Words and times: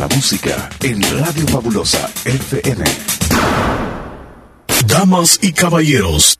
la 0.00 0.08
música 0.16 0.70
en 0.82 1.02
Radio 1.02 1.46
Fabulosa 1.48 2.10
FM. 2.24 2.84
Damas 4.86 5.38
y 5.42 5.52
caballeros, 5.52 6.39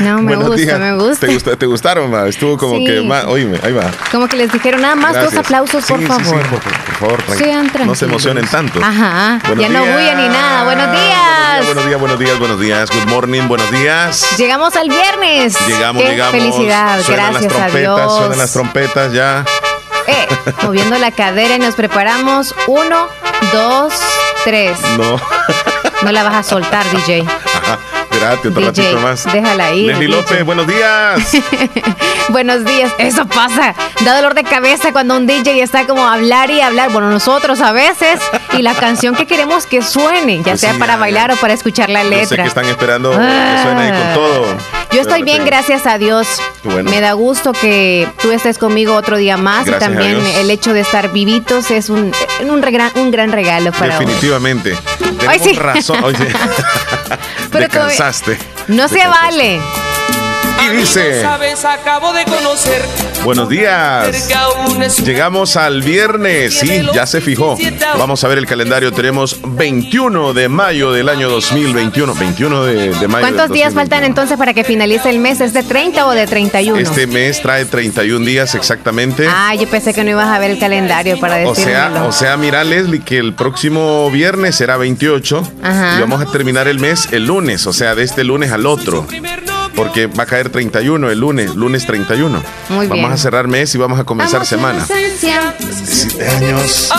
No, 0.00 0.22
me 0.22 0.36
gusta, 0.36 0.78
me 0.78 0.94
gusta. 0.94 1.56
¿Te, 1.56 1.66
gustaron? 1.66 2.10
Ma? 2.10 2.26
Estuvo 2.26 2.56
como 2.56 2.78
que 2.84 3.00
más. 3.02 3.24
Oíme, 3.24 3.58
ahí 3.62 3.72
va. 3.72 3.90
Como 4.10 4.28
que 4.28 4.36
les 4.36 4.52
dijeron 4.52 4.80
nada 4.80 4.94
más 4.94 5.14
dos 5.14 5.34
aplausos, 5.34 5.84
por 5.84 6.00
favor. 6.06 6.24
Sí, 6.24 6.48
por, 6.98 7.08
por, 7.10 7.22
favor, 7.22 7.86
No 7.86 7.94
se 7.94 8.04
emocionen 8.04 8.46
tanto. 8.46 8.80
Ajá. 8.82 9.40
ya 9.58 9.68
no 9.68 9.82
huyen 9.82 10.16
ni 10.16 10.28
nada. 10.28 10.64
Buenos 10.64 10.92
días. 10.92 11.66
Buenos 11.66 11.86
días, 11.86 12.00
buenos 12.00 12.18
días, 12.18 12.38
buenos 12.38 12.60
días. 12.60 12.90
Good 12.90 13.10
morning, 13.10 13.48
buenos 13.48 13.70
días. 13.70 14.38
Llegamos 14.38 14.76
al 14.76 14.88
viernes. 14.88 15.56
Llegamos, 15.66 16.02
Qué 16.02 16.10
llegamos. 16.10 16.32
Felicidad, 16.32 17.02
suenan 17.02 17.32
gracias 17.32 17.52
las 17.52 17.52
trompetas, 17.52 17.74
a 17.74 17.78
Dios. 17.78 18.16
Suenan 18.16 18.38
las 18.38 18.52
trompetas 18.52 19.12
ya. 19.12 19.44
Eh, 20.06 20.28
moviendo 20.62 20.98
la 20.98 21.10
cadera 21.10 21.56
y 21.56 21.58
nos 21.58 21.74
preparamos. 21.74 22.54
Uno, 22.66 23.08
dos, 23.52 23.92
tres. 24.44 24.78
No. 24.96 25.20
No 26.02 26.12
la 26.12 26.22
vas 26.22 26.34
a 26.34 26.42
soltar, 26.42 26.84
DJ. 26.90 27.26
Espérate, 28.20 28.48
otro 28.48 28.60
DJ, 28.60 28.66
ratito 28.82 29.00
más. 29.00 29.24
déjala 29.32 29.72
ir, 29.72 29.86
Leslie. 29.86 30.08
López, 30.08 30.44
buenos 30.44 30.66
días. 30.66 31.20
Buenos 32.28 32.64
días. 32.64 32.92
Eso 32.98 33.26
pasa. 33.26 33.74
Da 34.04 34.14
dolor 34.14 34.34
de 34.34 34.44
cabeza 34.44 34.92
cuando 34.92 35.16
un 35.16 35.26
DJ 35.26 35.62
está 35.62 35.86
como 35.86 36.06
a 36.06 36.12
hablar 36.14 36.50
y 36.50 36.60
hablar. 36.60 36.90
Bueno, 36.92 37.10
nosotros 37.10 37.60
a 37.60 37.72
veces. 37.72 38.20
Y 38.52 38.62
la 38.62 38.74
canción 38.74 39.16
que 39.16 39.26
queremos 39.26 39.66
que 39.66 39.82
suene, 39.82 40.36
ya 40.38 40.42
Pues 40.52 40.60
sea 40.60 40.74
sí, 40.74 40.78
para 40.78 40.92
ya, 40.94 40.98
bailar 41.00 41.32
o 41.32 41.36
para 41.36 41.54
escuchar 41.54 41.88
la 41.90 42.02
Yo 42.04 42.10
sé 42.10 42.16
letra. 42.16 42.42
que 42.44 42.48
están 42.48 42.66
esperando 42.66 43.12
Ah. 43.18 43.54
que 43.56 43.62
suene 43.62 43.80
ahí 43.90 44.02
con 44.02 44.14
todo. 44.14 44.46
Yo 44.92 45.00
estoy 45.02 45.22
bien, 45.22 45.44
gracias 45.44 45.86
a 45.86 45.98
Dios. 45.98 46.26
Bueno. 46.64 46.90
Me 46.90 47.00
da 47.00 47.12
gusto 47.12 47.52
que 47.52 48.08
tú 48.20 48.32
estés 48.32 48.58
conmigo 48.58 48.94
otro 48.94 49.16
día 49.18 49.36
más. 49.36 49.64
Gracias 49.64 49.90
y 49.90 49.94
también 49.94 50.20
el 50.36 50.50
hecho 50.50 50.72
de 50.72 50.80
estar 50.80 51.12
vivitos 51.12 51.70
es 51.70 51.90
un, 51.90 52.12
un, 52.42 52.62
regran- 52.62 52.90
un 52.96 53.10
gran 53.10 53.30
regalo 53.32 53.70
para. 53.72 53.98
Definitivamente. 53.98 54.76
Tenemos 55.18 55.42
sí. 55.42 55.52
razón. 55.54 56.02
Oye, 56.04 56.16
Pero 57.52 57.68
como- 57.68 57.84
descansaste. 57.86 58.38
No 58.68 58.88
se 58.88 59.06
vale. 59.06 59.60
Y 60.64 60.76
dice, 60.76 61.22
Sabes, 61.22 61.64
acabo 61.64 62.12
de 62.12 62.24
conocer. 62.24 62.82
buenos 63.24 63.48
días. 63.48 64.28
Llegamos 65.04 65.56
al 65.56 65.82
viernes, 65.82 66.58
sí, 66.58 66.82
ya 66.92 67.06
se 67.06 67.20
fijó. 67.20 67.56
Vamos 67.98 68.22
a 68.24 68.28
ver 68.28 68.38
el 68.38 68.46
calendario. 68.46 68.92
Tenemos 68.92 69.38
21 69.42 70.32
de 70.34 70.48
mayo 70.48 70.92
del 70.92 71.08
año 71.08 71.28
2021. 71.30 72.14
21 72.14 72.64
de, 72.64 72.74
de 72.74 73.08
mayo. 73.08 73.26
¿Cuántos 73.26 73.50
días 73.50 73.72
2021. 73.72 73.74
faltan 73.74 74.04
entonces 74.04 74.36
para 74.38 74.54
que 74.54 74.64
finalice 74.64 75.10
el 75.10 75.18
mes? 75.18 75.40
¿Es 75.40 75.52
de 75.52 75.62
30 75.62 76.06
o 76.06 76.10
de 76.12 76.26
31? 76.26 76.78
Este 76.78 77.06
mes 77.06 77.40
trae 77.40 77.64
31 77.64 78.24
días 78.24 78.54
exactamente. 78.54 79.26
Ah, 79.28 79.54
yo 79.54 79.66
pensé 79.68 79.94
que 79.94 80.04
no 80.04 80.10
ibas 80.10 80.28
a 80.28 80.38
ver 80.38 80.50
el 80.50 80.58
calendario 80.58 81.18
para 81.18 81.48
O 81.48 81.54
sea, 81.54 82.04
o 82.06 82.12
sea, 82.12 82.36
mira 82.36 82.64
Leslie, 82.64 83.00
que 83.00 83.18
el 83.18 83.34
próximo 83.34 84.10
viernes 84.10 84.56
será 84.56 84.76
28 84.76 85.42
Ajá. 85.62 85.96
y 85.96 86.00
vamos 86.00 86.20
a 86.20 86.26
terminar 86.30 86.68
el 86.68 86.78
mes 86.78 87.08
el 87.12 87.24
lunes, 87.26 87.66
o 87.66 87.72
sea, 87.72 87.94
de 87.94 88.02
este 88.04 88.24
lunes 88.24 88.52
al 88.52 88.66
otro. 88.66 89.06
Porque 89.80 90.06
va 90.08 90.24
a 90.24 90.26
caer 90.26 90.50
31 90.50 91.10
el 91.10 91.18
lunes, 91.18 91.54
lunes 91.54 91.86
31. 91.86 92.42
Muy 92.68 92.86
vamos 92.86 93.02
bien. 93.02 93.12
a 93.12 93.16
cerrar 93.16 93.48
mes 93.48 93.74
y 93.74 93.78
vamos 93.78 93.98
a 93.98 94.04
comenzar 94.04 94.36
Amo 94.36 94.44
su 94.44 94.50
semana. 94.56 94.84
años. 96.38 96.90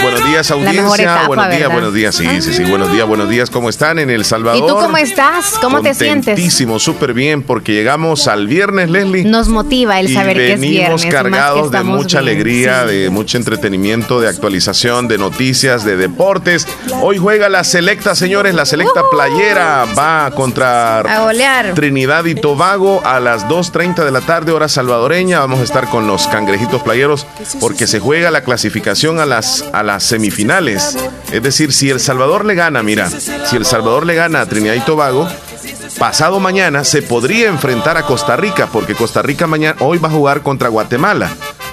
Buenos 0.00 0.24
días, 0.26 0.50
La 0.50 0.56
mejor 0.56 0.68
audiencia. 0.68 1.02
etapa, 1.04 1.26
buenos 1.26 1.46
días, 1.48 1.58
¿verdad? 1.60 1.72
buenos 1.74 1.94
días. 1.94 2.14
Sí, 2.14 2.26
sí, 2.40 2.52
sí. 2.54 2.64
Buenos 2.64 2.90
días, 2.92 3.06
buenos 3.06 3.28
días. 3.28 3.50
¿Cómo 3.50 3.68
están 3.68 3.98
en 3.98 4.08
El 4.10 4.24
Salvador? 4.24 4.62
¿Y 4.64 4.66
tú 4.66 4.74
cómo 4.74 4.96
estás? 4.96 5.54
¿Cómo 5.60 5.82
te 5.82 5.92
sientes? 5.94 6.26
Contentísimo, 6.26 6.78
súper 6.78 7.12
bien, 7.12 7.42
porque 7.42 7.72
llegamos 7.74 8.28
al 8.28 8.46
viernes, 8.46 8.88
Leslie. 8.90 9.24
Nos 9.24 9.48
motiva 9.48 10.00
el 10.00 10.12
saber 10.12 10.36
que 10.36 10.52
es 10.54 10.60
venimos 10.60 10.78
viernes. 10.78 11.02
que 11.04 11.10
cargados 11.10 11.70
de 11.70 11.82
mucha 11.82 12.20
bien. 12.20 12.30
alegría, 12.34 12.84
Sí. 12.88 12.94
de 12.96 13.10
mucho 13.10 13.36
entretenimiento, 13.36 14.20
de 14.20 14.28
actualización, 14.28 15.06
de 15.08 15.18
noticias, 15.18 15.84
de 15.84 15.96
deportes. 15.96 16.66
Hoy 17.02 17.18
juega 17.18 17.48
la 17.48 17.62
selecta, 17.64 18.14
señores, 18.14 18.54
la 18.54 18.64
selecta 18.64 19.02
playera 19.10 19.84
va 19.98 20.30
contra 20.34 21.00
A 21.00 21.20
golear. 21.24 21.74
Trinidad 22.22 22.38
y 22.38 22.40
Tobago 22.40 23.04
a 23.04 23.18
las 23.18 23.48
2.30 23.48 24.04
de 24.04 24.10
la 24.12 24.20
tarde, 24.20 24.52
hora 24.52 24.68
salvadoreña. 24.68 25.40
Vamos 25.40 25.58
a 25.60 25.64
estar 25.64 25.88
con 25.88 26.06
los 26.06 26.28
cangrejitos 26.28 26.82
playeros 26.82 27.26
porque 27.60 27.86
se 27.86 27.98
juega 27.98 28.30
la 28.30 28.44
clasificación 28.44 29.18
a 29.18 29.26
las, 29.26 29.64
a 29.72 29.82
las 29.82 30.04
semifinales. 30.04 30.96
Es 31.32 31.42
decir, 31.42 31.72
si 31.72 31.90
El 31.90 31.98
Salvador 31.98 32.44
le 32.44 32.54
gana, 32.54 32.82
mira, 32.82 33.10
si 33.10 33.56
El 33.56 33.64
Salvador 33.64 34.06
le 34.06 34.14
gana 34.14 34.40
a 34.40 34.46
Trinidad 34.46 34.74
y 34.74 34.80
Tobago, 34.80 35.28
pasado 35.98 36.38
mañana 36.38 36.84
se 36.84 37.02
podría 37.02 37.48
enfrentar 37.48 37.96
a 37.96 38.04
Costa 38.04 38.36
Rica 38.36 38.68
porque 38.72 38.94
Costa 38.94 39.22
Rica 39.22 39.48
mañana, 39.48 39.76
hoy 39.80 39.98
va 39.98 40.08
a 40.08 40.12
jugar 40.12 40.42
contra 40.42 40.68
Guatemala. 40.68 41.30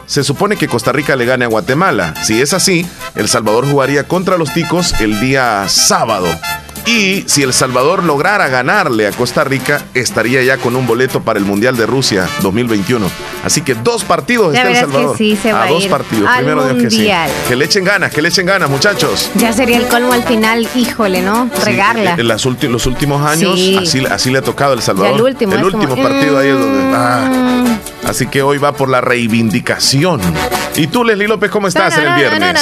Se 0.07 0.23
supone 0.23 0.55
que 0.55 0.67
Costa 0.67 0.91
Rica 0.91 1.15
le 1.15 1.25
gane 1.25 1.45
a 1.45 1.49
Guatemala. 1.49 2.15
Si 2.23 2.41
es 2.41 2.53
así, 2.53 2.87
El 3.13 3.27
Salvador 3.27 3.69
jugaría 3.69 4.07
contra 4.07 4.37
los 4.39 4.51
ticos 4.51 4.99
el 4.99 5.19
día 5.19 5.65
sábado. 5.67 6.27
Y 6.89 7.23
si 7.27 7.43
El 7.43 7.53
Salvador 7.53 8.03
lograra 8.03 8.47
ganarle 8.47 9.05
a 9.05 9.11
Costa 9.11 9.43
Rica, 9.43 9.83
estaría 9.93 10.41
ya 10.41 10.57
con 10.57 10.75
un 10.75 10.87
boleto 10.87 11.21
para 11.21 11.37
el 11.37 11.45
Mundial 11.45 11.77
de 11.77 11.85
Rusia 11.85 12.27
2021. 12.41 13.05
Así 13.43 13.61
que 13.61 13.75
dos 13.75 14.03
partidos 14.03 14.55
está 14.55 14.61
El 14.63 14.73
verás 14.73 14.85
que 14.87 14.91
Salvador. 14.93 15.17
sí 15.17 15.37
se 15.39 15.53
va 15.53 15.61
a 15.61 15.65
a 15.65 15.69
dos 15.69 15.83
ir 15.83 15.89
partidos. 15.91 16.29
Primero 16.35 16.63
Dios 16.65 16.81
que 16.83 16.89
sí. 16.89 16.95
Mundial. 16.97 17.31
Que 17.47 17.55
le 17.55 17.65
echen 17.65 17.83
ganas, 17.83 18.11
que 18.11 18.21
le 18.23 18.29
echen 18.29 18.45
ganas, 18.47 18.69
muchachos. 18.71 19.29
Ya 19.35 19.53
sería 19.53 19.77
el 19.77 19.87
colmo 19.87 20.13
al 20.13 20.23
final, 20.23 20.67
híjole, 20.75 21.21
¿no? 21.21 21.47
Sí, 21.53 21.61
Regarla. 21.63 22.15
en 22.17 22.27
las 22.27 22.45
ulti- 22.47 22.67
los 22.69 22.87
últimos 22.87 23.21
años, 23.23 23.53
Sí. 23.59 23.77
así, 23.77 24.05
así 24.05 24.31
le 24.31 24.39
ha 24.39 24.41
tocado 24.41 24.73
El 24.73 24.81
Salvador. 24.81 25.11
Ya 25.11 25.15
el 25.17 25.21
último, 25.21 25.53
El 25.53 25.59
es 25.59 25.65
último 25.65 25.89
como, 25.89 26.01
partido 26.03 26.39
ahí 26.39 26.47
es 26.49 26.59
donde. 26.59 26.83
mm. 26.83 26.93
ah. 26.95 27.77
Así 28.09 28.27
que 28.27 28.41
hoy 28.41 28.57
va 28.57 28.73
por 28.73 28.89
la 28.89 29.01
reivindicación. 29.01 30.19
¿Y 30.75 30.87
tú, 30.87 31.03
Leslie 31.03 31.27
López, 31.27 31.51
cómo 31.51 31.67
estás 31.67 31.97
en 31.97 32.05
el 32.05 32.15
viernes? 32.15 32.53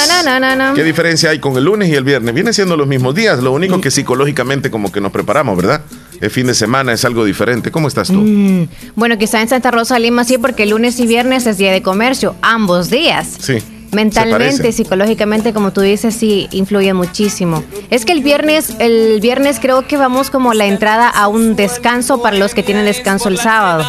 ¿Qué 0.74 0.84
diferencia 0.84 1.30
hay 1.30 1.38
con 1.38 1.56
el 1.56 1.64
lunes 1.64 1.88
y 1.88 1.94
el 1.94 2.04
viernes? 2.04 2.34
Vienen 2.34 2.52
siendo 2.52 2.76
los 2.76 2.86
mismos 2.86 3.14
días, 3.14 3.42
lo 3.42 3.52
único 3.52 3.80
que 3.80 3.90
psicológicamente 3.90 4.70
como 4.70 4.92
que 4.92 5.00
nos 5.00 5.10
preparamos, 5.10 5.56
¿verdad? 5.56 5.80
El 6.20 6.30
fin 6.30 6.46
de 6.46 6.54
semana 6.54 6.92
es 6.92 7.04
algo 7.04 7.24
diferente. 7.24 7.70
¿Cómo 7.70 7.88
estás 7.88 8.08
tú? 8.08 8.68
Bueno, 8.94 9.18
quizá 9.18 9.40
en 9.40 9.48
Santa 9.48 9.70
Rosa, 9.70 9.98
Lima 9.98 10.24
sí, 10.24 10.36
porque 10.36 10.66
lunes 10.66 10.98
y 11.00 11.06
viernes 11.06 11.46
es 11.46 11.58
día 11.58 11.72
de 11.72 11.80
comercio, 11.82 12.34
ambos 12.42 12.90
días. 12.90 13.28
Sí. 13.40 13.62
Mentalmente, 13.92 14.72
psicológicamente, 14.72 15.52
como 15.52 15.72
tú 15.72 15.80
dices, 15.80 16.14
sí, 16.14 16.48
influye 16.52 16.92
muchísimo. 16.92 17.64
Es 17.90 18.04
que 18.04 18.12
el 18.12 18.22
viernes, 18.22 18.74
el 18.78 19.20
viernes 19.20 19.58
creo 19.60 19.86
que 19.86 19.96
vamos 19.96 20.30
como 20.30 20.54
la 20.54 20.66
entrada 20.66 21.08
a 21.08 21.28
un 21.28 21.56
descanso 21.56 22.20
para 22.20 22.36
los 22.36 22.54
que 22.54 22.62
tienen 22.62 22.84
descanso 22.84 23.28
el 23.28 23.38
sábado. 23.38 23.84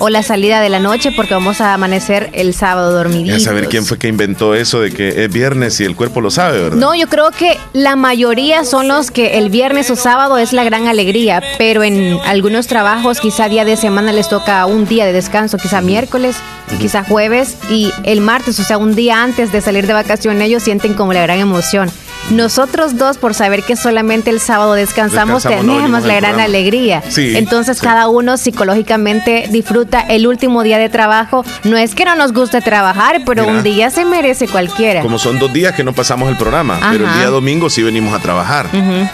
O 0.00 0.08
la 0.08 0.22
salida 0.22 0.60
de 0.60 0.68
la 0.68 0.80
noche 0.80 1.12
porque 1.12 1.34
vamos 1.34 1.60
a 1.60 1.74
amanecer 1.74 2.30
el 2.32 2.54
sábado 2.54 2.92
dormiditos. 2.92 3.42
saber 3.42 3.68
quién 3.68 3.84
fue 3.84 3.98
que 3.98 4.08
inventó 4.08 4.54
eso 4.54 4.80
de 4.80 4.90
que 4.90 5.24
es 5.24 5.32
viernes 5.32 5.80
y 5.80 5.84
el 5.84 5.94
cuerpo 5.96 6.20
lo 6.20 6.30
sabe, 6.30 6.60
¿verdad? 6.60 6.76
No, 6.76 6.94
yo 6.94 7.06
creo 7.08 7.30
que 7.30 7.56
la 7.72 7.96
mayoría 7.96 8.64
son 8.64 8.88
los 8.88 9.10
que 9.10 9.38
el 9.38 9.50
viernes 9.50 9.90
o 9.90 9.96
sábado 9.96 10.38
es 10.38 10.52
la 10.52 10.64
gran 10.64 10.86
alegría, 10.86 11.42
pero 11.58 11.84
en 11.84 12.18
algunos 12.24 12.66
trabajos 12.66 13.20
quizá 13.20 13.48
día 13.48 13.64
de 13.64 13.76
semana 13.76 14.12
les 14.12 14.28
toca 14.28 14.66
un 14.66 14.86
día 14.86 15.06
de 15.06 15.12
descanso, 15.12 15.58
quizá 15.58 15.80
miércoles, 15.80 16.36
quizá 16.80 17.04
jueves 17.04 17.56
y 17.70 17.92
el 18.04 18.20
martes, 18.20 18.58
o 18.58 18.64
sea, 18.64 18.78
un 18.78 18.94
día 18.94 19.22
antes 19.22 19.52
de 19.52 19.60
salir 19.60 19.86
de 19.86 19.92
vacaciones, 19.92 20.42
ellos 20.46 20.62
sienten 20.62 20.94
como 20.94 21.12
la 21.12 21.22
gran 21.22 21.38
emoción. 21.38 21.90
Nosotros 22.30 22.98
dos, 22.98 23.18
por 23.18 23.34
saber 23.34 23.62
que 23.62 23.76
solamente 23.76 24.30
el 24.30 24.40
sábado 24.40 24.74
descansamos, 24.74 25.44
tenemos 25.44 26.04
la 26.04 26.14
gran 26.16 26.40
alegría. 26.40 27.02
Sí, 27.08 27.36
Entonces 27.36 27.78
sí. 27.78 27.84
cada 27.84 28.08
uno 28.08 28.36
psicológicamente 28.36 29.46
disfruta 29.50 30.00
el 30.00 30.26
último 30.26 30.64
día 30.64 30.78
de 30.78 30.88
trabajo. 30.88 31.44
No 31.62 31.76
es 31.76 31.94
que 31.94 32.04
no 32.04 32.16
nos 32.16 32.32
guste 32.32 32.60
trabajar, 32.60 33.22
pero 33.24 33.42
Mira. 33.42 33.56
un 33.56 33.62
día 33.62 33.90
se 33.90 34.04
merece 34.04 34.48
cualquiera. 34.48 35.02
Como 35.02 35.18
son 35.20 35.38
dos 35.38 35.52
días 35.52 35.74
que 35.74 35.84
no 35.84 35.92
pasamos 35.92 36.28
el 36.28 36.36
programa, 36.36 36.78
pero 36.90 37.06
el 37.06 37.14
día 37.14 37.28
domingo 37.28 37.70
sí 37.70 37.82
venimos 37.82 38.12
a 38.12 38.18
trabajar, 38.18 38.66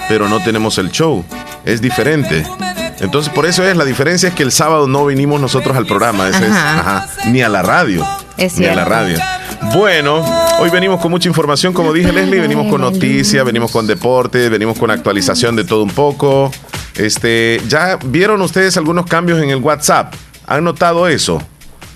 pero 0.08 0.28
no 0.28 0.40
tenemos 0.40 0.78
el 0.78 0.90
show. 0.90 1.22
Es 1.66 1.82
diferente. 1.82 2.44
Entonces, 3.00 3.32
por 3.32 3.46
eso 3.46 3.64
es, 3.66 3.76
la 3.76 3.84
diferencia 3.84 4.28
es 4.28 4.34
que 4.34 4.42
el 4.42 4.52
sábado 4.52 4.86
no 4.86 5.04
venimos 5.04 5.40
nosotros 5.40 5.76
al 5.76 5.86
programa, 5.86 6.28
ese 6.28 6.44
es, 6.44 6.50
Ajá. 6.52 7.08
ni 7.26 7.42
a 7.42 7.48
la 7.48 7.62
radio. 7.62 8.06
Es 8.36 8.58
ni 8.58 8.66
a 8.66 8.74
la 8.74 8.84
radio. 8.84 9.18
Bueno, 9.74 10.24
hoy 10.60 10.70
venimos 10.70 11.00
con 11.00 11.10
mucha 11.10 11.28
información, 11.28 11.72
como 11.72 11.92
dije 11.92 12.12
Leslie, 12.12 12.40
venimos 12.40 12.68
con 12.68 12.80
noticias, 12.80 13.44
venimos 13.44 13.70
con 13.70 13.86
deportes, 13.86 14.50
venimos 14.50 14.78
con 14.78 14.90
actualización 14.90 15.56
de 15.56 15.64
todo 15.64 15.82
un 15.82 15.90
poco. 15.90 16.50
Este, 16.96 17.60
¿ya 17.68 17.98
vieron 18.04 18.40
ustedes 18.42 18.76
algunos 18.76 19.06
cambios 19.06 19.42
en 19.42 19.50
el 19.50 19.56
WhatsApp? 19.58 20.14
¿Han 20.46 20.64
notado 20.64 21.06
eso? 21.08 21.42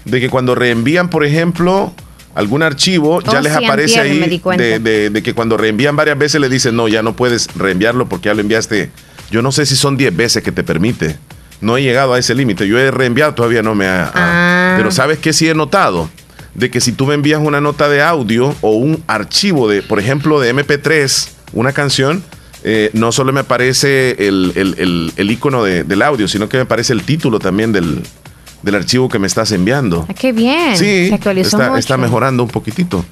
De 0.05 0.21
que 0.21 0.31
cuando 0.31 0.55
reenvían, 0.55 1.11
por 1.11 1.25
ejemplo, 1.25 1.93
algún 2.35 2.63
archivo, 2.63 3.21
ya 3.21 3.39
Oh, 3.39 3.43
les 3.43 3.57
sí, 3.57 3.65
aparece 3.65 4.01
ahí 4.01 4.41
de, 4.57 4.79
de- 4.79 5.11
de 5.11 5.23
que 5.23 5.35
cuando 5.35 5.57
reenvían 5.57 5.97
varias 5.97 6.17
veces 6.19 6.41
le 6.41 6.49
dicen, 6.49 6.77
no, 6.77 6.87
ya 6.89 7.03
no 7.03 7.15
puedes 7.17 7.49
reenviarlo 7.57 8.09
porque 8.09 8.27
ya 8.29 8.35
lo 8.35 8.41
enviaste. 8.41 8.91
Yo 9.31 9.43
no 9.43 9.53
sé 9.53 9.67
si 9.67 9.77
son 9.77 9.97
10 9.97 10.17
veces 10.17 10.43
que 10.43 10.53
te 10.53 10.63
permite. 10.63 11.17
No 11.61 11.77
he 11.77 11.83
llegado 11.83 12.13
a 12.15 12.19
ese 12.19 12.35
límite. 12.35 12.67
Yo 12.69 12.79
he 12.79 12.91
reenviado, 12.91 13.35
todavía 13.35 13.63
no 13.63 13.75
me 13.75 13.87
ha... 13.87 14.11
Ah. 14.15 14.75
Pero 14.77 14.91
¿sabes 14.91 15.19
qué 15.19 15.33
sí 15.33 15.49
he 15.49 15.55
notado? 15.55 16.09
De 16.55 16.71
que 16.71 16.81
si 16.81 16.93
tú 16.93 17.07
me 17.07 17.15
envías 17.15 17.41
una 17.43 17.61
nota 17.61 17.89
de 17.89 18.03
audio 18.03 18.55
o 18.61 18.73
un 18.77 19.03
archivo 19.07 19.69
de, 19.69 19.83
por 19.83 19.99
ejemplo, 19.99 20.39
de 20.41 20.55
MP3, 20.55 21.29
una 21.55 21.73
canción, 21.73 22.23
eh, 22.63 22.91
no 22.95 23.13
solo 23.13 23.33
me 23.33 23.41
aparece 23.41 24.27
el, 24.27 24.53
el- 24.57 24.75
el- 24.79 25.13
el 25.17 25.31
icono 25.31 25.63
de- 25.65 25.85
del 25.85 26.03
audio, 26.03 26.29
sino 26.29 26.49
que 26.49 26.57
me 26.59 26.63
aparece 26.65 26.93
el 26.93 27.03
título 27.03 27.39
también 27.39 27.73
del, 27.73 28.03
del 28.63 28.75
archivo 28.75 29.09
que 29.09 29.19
me 29.19 29.27
estás 29.27 29.51
enviando. 29.53 30.07
Ah, 30.09 30.15
qué 30.15 30.33
bien. 30.33 30.77
Sí, 30.77 31.11
está, 31.41 31.79
está 31.79 31.97
mejorando 31.97 32.43
un 32.43 32.49
poquitito. 32.51 33.05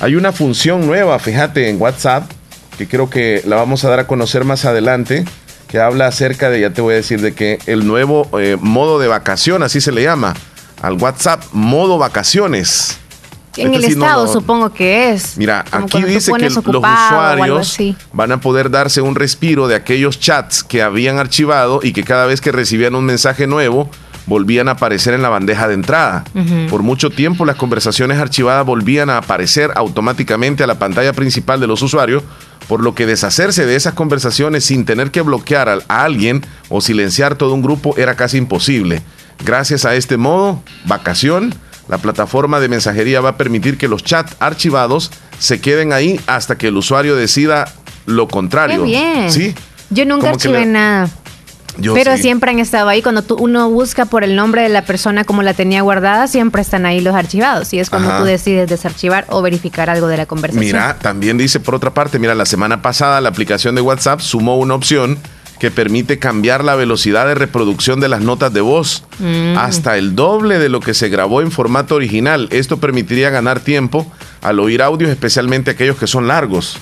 Hay 0.00 0.14
una 0.16 0.32
función 0.32 0.86
nueva, 0.86 1.18
fíjate, 1.18 1.68
en 1.68 1.80
WhatsApp, 1.80 2.30
que 2.76 2.86
creo 2.86 3.10
que 3.10 3.42
la 3.46 3.56
vamos 3.56 3.84
a 3.84 3.88
dar 3.90 3.98
a 4.00 4.06
conocer 4.06 4.44
más 4.44 4.64
adelante, 4.64 5.24
que 5.68 5.78
habla 5.78 6.06
acerca 6.06 6.50
de, 6.50 6.60
ya 6.60 6.70
te 6.70 6.80
voy 6.80 6.94
a 6.94 6.96
decir, 6.96 7.20
de 7.20 7.34
que 7.34 7.58
el 7.66 7.86
nuevo 7.86 8.28
eh, 8.38 8.56
modo 8.60 8.98
de 8.98 9.06
vacación, 9.06 9.62
así 9.62 9.80
se 9.80 9.92
le 9.92 10.02
llama, 10.02 10.34
al 10.82 10.94
WhatsApp, 10.94 11.44
modo 11.52 11.98
vacaciones. 11.98 12.98
En 13.56 13.74
Este 13.74 13.76
el 13.76 13.92
sí 13.92 13.98
estado 13.98 14.32
supongo 14.32 14.72
que 14.72 15.10
es. 15.10 15.36
Mira, 15.36 15.64
Como 15.70 15.86
aquí 15.86 16.02
dice 16.04 16.32
que 16.32 16.48
los 16.48 16.56
usuarios 16.56 17.76
van 18.12 18.32
a 18.32 18.40
poder 18.40 18.70
darse 18.70 19.00
un 19.00 19.16
respiro 19.16 19.66
de 19.66 19.74
aquellos 19.74 20.20
chats 20.20 20.62
que 20.62 20.80
habían 20.80 21.18
archivado 21.18 21.80
y 21.82 21.92
que 21.92 22.04
cada 22.04 22.26
vez 22.26 22.40
que 22.40 22.52
recibían 22.52 22.94
un 22.94 23.04
mensaje 23.04 23.48
nuevo 23.48 23.90
volvían 24.28 24.68
a 24.68 24.72
aparecer 24.72 25.14
en 25.14 25.22
la 25.22 25.28
bandeja 25.30 25.66
de 25.68 25.74
entrada. 25.74 26.24
Por 26.70 26.82
mucho 26.82 27.10
tiempo 27.10 27.44
las 27.44 27.56
conversaciones 27.56 28.18
archivadas 28.18 28.64
volvían 28.66 29.08
a 29.10 29.16
aparecer 29.18 29.70
automáticamente 29.74 30.62
a 30.62 30.66
la 30.66 30.78
pantalla 30.78 31.12
principal 31.14 31.58
de 31.60 31.66
los 31.66 31.80
usuarios, 31.82 32.22
por 32.68 32.82
lo 32.82 32.94
que 32.94 33.06
deshacerse 33.06 33.64
de 33.64 33.74
esas 33.76 33.94
conversaciones 33.94 34.64
sin 34.64 34.84
tener 34.84 35.10
que 35.10 35.22
bloquear 35.22 35.68
a, 35.70 35.78
a 35.88 36.04
alguien 36.04 36.44
o 36.68 36.80
silenciar 36.82 37.36
todo 37.36 37.54
un 37.54 37.62
grupo 37.62 37.94
era 37.96 38.14
casi 38.14 38.36
imposible. 38.36 39.02
Gracias 39.44 39.84
a 39.86 39.94
este 39.94 40.16
modo, 40.18 40.62
vacación, 40.84 41.54
la 41.88 41.96
plataforma 41.98 42.60
de 42.60 42.68
mensajería 42.68 43.20
va 43.22 43.30
a 43.30 43.36
permitir 43.38 43.78
que 43.78 43.88
los 43.88 44.04
chats 44.04 44.36
archivados 44.40 45.10
se 45.38 45.60
queden 45.60 45.92
ahí 45.94 46.20
hasta 46.26 46.58
que 46.58 46.68
el 46.68 46.76
usuario 46.76 47.16
decida 47.16 47.72
lo 48.04 48.28
contrario. 48.28 48.82
Qué 48.84 48.90
bien. 48.90 49.32
¿Sí? 49.32 49.54
Yo 49.90 50.04
nunca 50.04 50.28
archivé 50.30 50.60
le- 50.60 50.66
nada. 50.66 51.08
Yo 51.78 51.94
pero 51.94 52.16
sí. 52.16 52.22
siempre 52.22 52.50
han 52.50 52.58
estado 52.58 52.88
ahí. 52.88 53.02
Cuando 53.02 53.22
tú, 53.22 53.36
uno 53.36 53.70
busca 53.70 54.04
por 54.04 54.24
el 54.24 54.36
nombre 54.36 54.62
de 54.62 54.68
la 54.68 54.82
persona 54.82 55.24
como 55.24 55.42
la 55.42 55.54
tenía 55.54 55.82
guardada, 55.82 56.26
siempre 56.26 56.60
están 56.62 56.86
ahí 56.86 57.00
los 57.00 57.14
archivados. 57.14 57.72
Y 57.72 57.78
es 57.78 57.88
cuando 57.88 58.08
Ajá. 58.08 58.18
tú 58.18 58.24
decides 58.24 58.68
desarchivar 58.68 59.26
o 59.30 59.42
verificar 59.42 59.88
algo 59.88 60.08
de 60.08 60.16
la 60.16 60.26
conversación. 60.26 60.64
Mira, 60.64 60.98
también 60.98 61.38
dice 61.38 61.60
por 61.60 61.74
otra 61.74 61.94
parte, 61.94 62.18
mira, 62.18 62.34
la 62.34 62.46
semana 62.46 62.82
pasada 62.82 63.20
la 63.20 63.28
aplicación 63.28 63.74
de 63.74 63.80
WhatsApp 63.80 64.20
sumó 64.20 64.58
una 64.58 64.74
opción 64.74 65.18
que 65.58 65.70
permite 65.70 66.18
cambiar 66.18 66.62
la 66.62 66.76
velocidad 66.76 67.26
de 67.26 67.34
reproducción 67.34 68.00
de 68.00 68.08
las 68.08 68.20
notas 68.20 68.52
de 68.52 68.60
voz 68.60 69.04
hasta 69.56 69.98
el 69.98 70.14
doble 70.14 70.58
de 70.58 70.68
lo 70.68 70.80
que 70.80 70.94
se 70.94 71.08
grabó 71.08 71.42
en 71.42 71.50
formato 71.50 71.96
original. 71.96 72.48
Esto 72.52 72.78
permitiría 72.78 73.30
ganar 73.30 73.60
tiempo 73.60 74.06
al 74.40 74.60
oír 74.60 74.82
audios, 74.82 75.10
especialmente 75.10 75.72
aquellos 75.72 75.96
que 75.96 76.06
son 76.06 76.28
largos. 76.28 76.78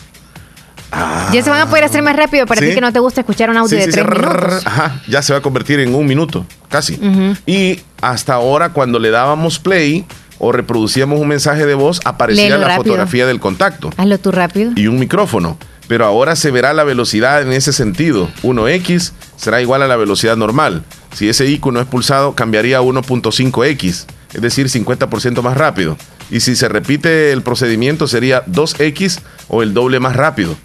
Ya 1.33 1.43
se 1.43 1.51
van 1.51 1.61
a 1.61 1.67
poder 1.69 1.85
hacer 1.85 2.03
más 2.03 2.17
rápido 2.17 2.47
para 2.47 2.61
Sí. 2.61 2.69
ti 2.69 2.75
que 2.75 2.81
no 2.81 2.93
te 2.93 3.01
gusta 3.01 3.21
escuchar 3.21 3.51
un 3.51 3.57
audio 3.57 3.71
Sí, 3.71 3.77
de 3.77 3.85
sí, 3.87 3.91
tres 3.93 4.07
minutos. 4.09 4.67
Ajá, 4.67 5.03
ya 5.09 5.21
se 5.23 5.33
va 5.33 5.41
a 5.41 5.43
convertir 5.43 5.81
en 5.81 5.95
un 5.95 6.07
minuto, 6.07 6.47
casi. 6.69 6.99
Y 7.47 7.81
hasta 8.01 8.35
ahora, 8.35 8.71
cuando 8.71 8.99
le 8.99 9.11
dábamos 9.11 9.59
play 9.59 10.05
o 10.39 10.53
reproducíamos 10.53 11.19
un 11.21 11.29
mensaje 11.29 11.67
de 11.67 11.75
voz, 11.75 12.01
aparecía 12.05 12.45
Léelo 12.45 12.59
la 12.59 12.69
rápido. 12.69 12.85
fotografía 12.85 13.27
del 13.27 13.41
contacto 13.41 13.91
Hazlo 13.97 14.19
tú 14.19 14.31
rápido. 14.33 14.73
y 14.77 14.87
un 14.87 14.99
micrófono. 14.99 15.59
Pero 15.89 16.05
ahora 16.05 16.35
se 16.35 16.51
verá 16.51 16.73
la 16.75 16.83
velocidad 16.83 17.43
en 17.43 17.53
ese 17.53 17.73
sentido. 17.73 18.29
1x 18.43 19.13
será 19.37 19.61
igual 19.63 19.83
a 19.83 19.87
la 19.87 19.95
velocidad 19.97 20.37
normal. 20.37 20.83
Si 21.15 21.29
ese 21.29 21.47
icono 21.47 21.81
es 21.81 21.87
pulsado, 21.87 22.35
cambiaría 22.35 22.79
a 22.79 22.83
1.5x, 22.83 24.07
es 24.35 24.41
decir, 24.43 24.69
50% 24.69 25.43
más 25.43 25.57
rápido. 25.57 25.97
Y 26.31 26.41
si 26.41 26.57
se 26.57 26.69
repite 26.69 27.31
el 27.33 27.43
procedimiento, 27.43 28.09
sería 28.09 28.45
2x 28.47 29.21
o 29.49 29.63
el 29.63 29.75
doble 29.75 30.01
más 30.01 30.17
rápido. 30.17 30.57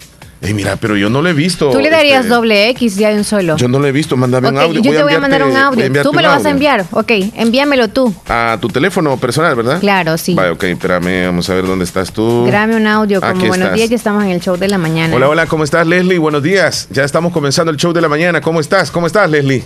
Ey, 0.43 0.55
mira, 0.55 0.75
pero 0.75 0.97
yo 0.97 1.07
no 1.11 1.21
lo 1.21 1.29
he 1.29 1.33
visto. 1.33 1.69
Tú 1.69 1.79
le 1.79 1.91
darías 1.91 2.21
este, 2.21 2.33
doble 2.33 2.69
X 2.69 2.95
ya 2.95 3.09
de 3.09 3.17
un 3.17 3.23
solo. 3.23 3.57
Yo 3.57 3.67
no 3.67 3.77
lo 3.77 3.85
he 3.85 3.91
visto, 3.91 4.17
mándame 4.17 4.49
un 4.49 4.57
audio. 4.57 4.81
yo 4.81 4.91
te 4.91 5.03
voy 5.03 5.13
a 5.13 5.19
mandar 5.19 5.43
un 5.43 5.55
audio. 5.55 6.01
Tú 6.01 6.13
me 6.13 6.23
lo 6.23 6.29
vas 6.29 6.45
a 6.45 6.49
enviar. 6.49 6.83
Ok, 6.91 7.11
envíamelo 7.35 7.89
tú. 7.89 8.11
A 8.27 8.57
tu 8.59 8.67
teléfono 8.67 9.15
personal, 9.17 9.55
¿verdad? 9.55 9.79
Claro, 9.79 10.17
sí. 10.17 10.33
Vale, 10.33 10.49
ok, 10.49 10.63
espérame, 10.63 11.25
vamos 11.27 11.47
a 11.47 11.53
ver 11.53 11.67
dónde 11.67 11.85
estás 11.85 12.11
tú. 12.11 12.45
Grábame 12.47 12.75
un 12.75 12.88
audio 12.88 13.19
como 13.21 13.33
Aquí 13.33 13.47
buenos 13.47 13.65
estás. 13.67 13.75
días, 13.77 13.89
ya 13.91 13.95
estamos 13.95 14.23
en 14.23 14.31
el 14.31 14.41
show 14.41 14.57
de 14.57 14.67
la 14.67 14.79
mañana. 14.79 15.15
Hola, 15.15 15.29
hola, 15.29 15.45
¿cómo 15.45 15.63
estás, 15.63 15.85
Leslie? 15.85 16.17
Buenos 16.17 16.41
días. 16.41 16.88
Ya 16.89 17.03
estamos 17.03 17.31
comenzando 17.31 17.71
el 17.71 17.77
show 17.77 17.93
de 17.93 18.01
la 18.01 18.09
mañana. 18.09 18.41
¿Cómo 18.41 18.59
estás? 18.59 18.89
¿Cómo 18.89 19.05
estás, 19.05 19.29
Leslie? 19.29 19.63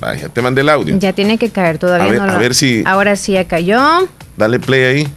Vaya, 0.00 0.28
te 0.28 0.42
mandé 0.42 0.62
el 0.62 0.68
audio. 0.70 0.98
Ya 0.98 1.12
tiene 1.12 1.38
que 1.38 1.50
caer, 1.50 1.78
todavía 1.78 2.04
A 2.06 2.10
ver- 2.10 2.20
no 2.20 2.26
lo. 2.26 2.32
a 2.32 2.38
ver 2.38 2.54
si- 2.56 2.82
Ahora 2.84 3.14
sí 3.14 3.32
ya 3.34 3.44
cayó. 3.44 3.80
Dale 4.36 4.58
play 4.58 4.82
ahí. 4.82 5.08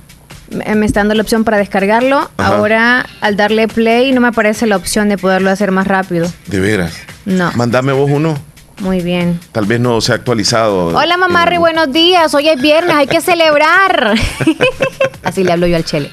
Me 0.52 0.76
me 0.76 0.86
está 0.86 1.02
dando 1.02 1.14
la 1.16 1.22
opción 1.22 1.44
para 1.44 1.58
descargarlo. 1.58 2.30
Ajá. 2.38 2.56
Ahora, 2.56 3.06
al 3.22 3.36
darle 3.38 3.68
play, 3.68 4.12
no 4.12 4.22
me 4.22 4.30
aparece 4.30 4.66
la 4.68 4.76
opción 4.78 5.10
de 5.10 5.18
poderlo 5.18 5.50
hacer 5.52 5.72
más 5.72 5.88
rápido. 5.88 6.32
De 6.48 6.60
veras. 6.60 6.94
No. 7.26 7.52
Mándame 7.54 7.92
vos 7.94 8.10
uno. 8.12 8.38
Muy 8.80 9.02
bien. 9.02 9.40
Tal 9.52 9.66
vez 9.66 9.80
no 9.82 10.00
se 10.00 10.14
ha 10.14 10.16
actualizado. 10.16 10.88
Hola, 10.98 11.18
mamarri, 11.18 11.56
En- 11.56 11.62
buenos 11.62 11.92
días. 11.92 12.34
Hoy 12.34 12.48
es 12.48 12.62
viernes, 12.62 12.96
hay 12.96 13.08
que 13.08 13.20
celebrar. 13.20 14.16
Así 15.24 15.44
le 15.44 15.52
hablo 15.52 15.68
yo 15.68 15.76
al 15.76 15.84
Chele. 15.84 16.10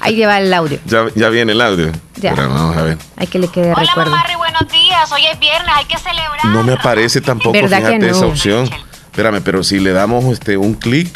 Ahí 0.00 0.14
lleva 0.16 0.38
el 0.38 0.52
audio. 0.52 0.78
Ya, 0.84 1.06
ya 1.14 1.30
viene 1.30 1.52
el 1.52 1.60
audio. 1.62 1.90
Ya. 2.16 2.34
Vamos 2.34 2.76
a 2.76 2.82
ver. 2.82 2.98
Hay 3.16 3.26
que 3.26 3.38
le 3.38 3.48
quede 3.48 3.74
recuerdo. 3.74 4.12
buenos 4.36 4.68
días. 4.70 5.10
Hoy 5.12 5.22
es 5.32 5.38
viernes, 5.40 5.70
hay 5.74 5.86
que 5.86 5.96
celebrar. 5.96 6.44
No 6.44 6.62
me 6.62 6.74
aparece 6.74 7.20
tampoco, 7.22 7.52
¿Verdad 7.52 7.78
que 7.78 7.86
fíjate, 7.86 8.06
no? 8.10 8.16
esa 8.16 8.26
opción. 8.26 8.68
Espérame, 9.10 9.40
pero 9.42 9.64
si 9.64 9.80
le 9.80 9.92
damos 9.92 10.24
este 10.26 10.56
un 10.58 10.74
clic, 10.74 11.08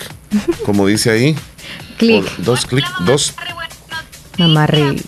como 0.64 0.86
dice 0.86 1.10
ahí. 1.10 1.36
Clic. 1.96 2.24
Dos 2.38 2.66
clics, 2.66 2.90
dos. 3.00 3.34
Mamarri. 4.38 5.02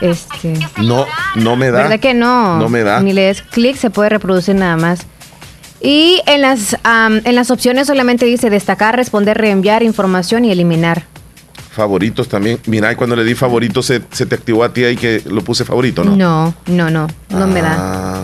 Este. 0.00 0.54
No, 0.78 1.06
no 1.36 1.56
me 1.56 1.70
da. 1.70 1.82
¿Verdad 1.82 2.00
que 2.00 2.14
no? 2.14 2.58
No 2.58 2.68
me 2.68 2.82
da. 2.82 3.00
Ni 3.00 3.12
le 3.12 3.22
des 3.22 3.42
clic, 3.42 3.76
se 3.76 3.90
puede 3.90 4.08
reproducir 4.08 4.54
nada 4.54 4.76
más. 4.76 5.00
Y 5.80 6.22
en 6.26 6.42
las, 6.42 6.76
am, 6.84 7.20
en 7.24 7.34
las 7.34 7.50
opciones 7.50 7.88
solamente 7.88 8.24
dice 8.24 8.50
destacar, 8.50 8.96
responder, 8.96 9.36
reenviar 9.36 9.82
información 9.82 10.44
y 10.44 10.52
eliminar. 10.52 11.04
Favoritos 11.72 12.28
también. 12.28 12.60
Mira, 12.66 12.94
cuando 12.96 13.16
le 13.16 13.24
di 13.24 13.34
favoritos 13.34 13.86
se, 13.86 14.02
se 14.12 14.26
te 14.26 14.34
activó 14.34 14.62
a 14.62 14.72
ti 14.72 14.84
ahí 14.84 14.96
que 14.96 15.22
lo 15.26 15.42
puse 15.42 15.64
favorito, 15.64 16.04
¿no? 16.04 16.14
No, 16.16 16.54
no, 16.66 16.90
no, 16.90 17.08
no, 17.30 17.46
me 17.46 17.62
da. 17.62 18.22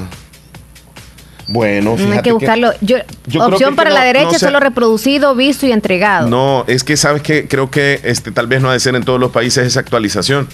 Bueno, 1.48 1.92
No 1.92 1.96
fíjate 1.96 2.16
hay 2.16 2.22
que 2.22 2.32
buscarlo. 2.32 2.72
Yo, 2.82 2.98
Yo 3.26 3.40
creo 3.40 3.46
opción 3.46 3.70
que 3.70 3.76
para 3.76 3.90
no- 3.90 3.96
la 3.96 4.04
derecha, 4.04 4.32
no 4.32 4.38
solo 4.38 4.60
reproducido, 4.60 5.34
visto 5.34 5.66
y 5.66 5.72
entregado. 5.72 6.28
No, 6.28 6.64
es 6.68 6.84
que 6.84 6.96
sabes 6.96 7.22
que 7.22 7.48
creo 7.48 7.70
que 7.70 8.00
este 8.04 8.30
tal 8.30 8.46
vez 8.46 8.60
no 8.60 8.68
ha 8.68 8.74
de 8.74 8.80
ser 8.80 8.94
en 8.94 9.02
todos 9.02 9.18
los 9.18 9.30
países 9.32 9.66
esa 9.66 9.80
actualización. 9.80 10.46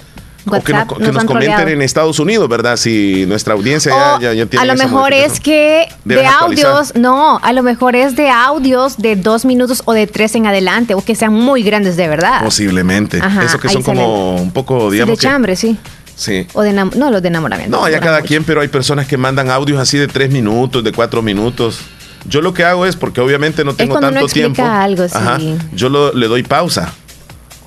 o 0.46 0.60
que 0.62 0.74
nos, 0.74 0.82
que 0.84 0.88
comenten 0.98 1.26
troleado. 1.26 1.68
en 1.68 1.80
Estados 1.80 2.18
Unidos, 2.20 2.46
¿verdad? 2.50 2.76
Si 2.76 3.24
nuestra 3.26 3.54
audiencia 3.54 3.90
ya, 3.90 4.18
ya, 4.20 4.32
ya 4.34 4.44
tiene 4.46 4.62
a 4.62 4.66
lo 4.66 4.76
mejor 4.76 5.14
es 5.14 5.40
que 5.40 5.88
de 6.04 6.26
audios, 6.26 6.94
no, 6.94 7.38
a 7.42 7.52
lo 7.54 7.62
mejor 7.62 7.96
es 7.96 8.14
de 8.14 8.28
audios 8.28 8.98
de 8.98 9.16
dos 9.16 9.46
minutos 9.46 9.82
o 9.86 9.94
de 9.94 10.06
tres 10.06 10.34
en 10.34 10.46
adelante, 10.46 10.92
o 10.92 11.00
que 11.02 11.14
sean 11.14 11.32
muy 11.32 11.62
grandes 11.62 11.96
de 11.96 12.08
verdad. 12.08 12.44
Posiblemente. 12.44 13.20
Ajá, 13.22 13.42
Eso 13.44 13.58
que 13.58 13.70
son 13.70 13.82
como 13.82 14.36
un 14.36 14.50
poco, 14.52 14.90
Sí, 14.90 14.92
digamos 14.96 15.18
de 15.18 15.22
chambre, 15.26 15.56
sí. 15.56 15.78
Sí. 16.16 16.46
O 16.54 16.62
de 16.62 16.72
no, 16.72 16.84
los 17.10 17.22
de 17.22 17.28
enamoramiento. 17.28 17.76
No, 17.76 17.88
ya 17.88 18.00
cada 18.00 18.18
mucho. 18.18 18.28
quien, 18.28 18.44
pero 18.44 18.60
hay 18.60 18.68
personas 18.68 19.06
que 19.06 19.16
mandan 19.16 19.50
audios 19.50 19.78
así 19.80 19.98
de 19.98 20.06
tres 20.08 20.30
minutos, 20.30 20.82
de 20.84 20.92
cuatro 20.92 21.22
minutos. 21.22 21.80
Yo 22.28 22.40
lo 22.40 22.54
que 22.54 22.64
hago 22.64 22.86
es, 22.86 22.96
porque 22.96 23.20
obviamente 23.20 23.64
no 23.64 23.74
tengo 23.74 23.98
tanto 24.00 24.26
tiempo. 24.28 24.64
algo, 24.64 25.06
sí. 25.08 25.56
yo 25.74 25.88
lo- 25.88 26.12
le 26.14 26.26
doy 26.28 26.42
pausa. 26.42 26.92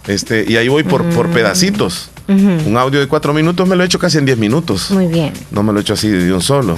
Este, 0.07 0.45
y 0.47 0.55
ahí 0.55 0.67
voy 0.69 0.83
por, 0.83 1.03
Mm. 1.03 1.09
por 1.13 1.29
pedacitos. 1.29 2.09
Un 2.29 2.75
audio 2.77 2.99
de 2.99 3.07
cuatro 3.07 3.33
minutos 3.33 3.65
me 3.67 3.75
lo 3.75 3.83
he 3.83 3.85
hecho 3.85 3.99
casi 3.99 4.17
en 4.17 4.25
diez 4.25 4.37
minutos. 4.37 4.91
Muy 4.91 5.07
bien. 5.07 5.31
No 5.51 5.63
me 5.63 5.71
lo 5.71 5.79
he 5.79 5.81
hecho 5.81 5.93
así 5.93 6.09
de 6.09 6.33
un 6.33 6.41
solo. 6.41 6.75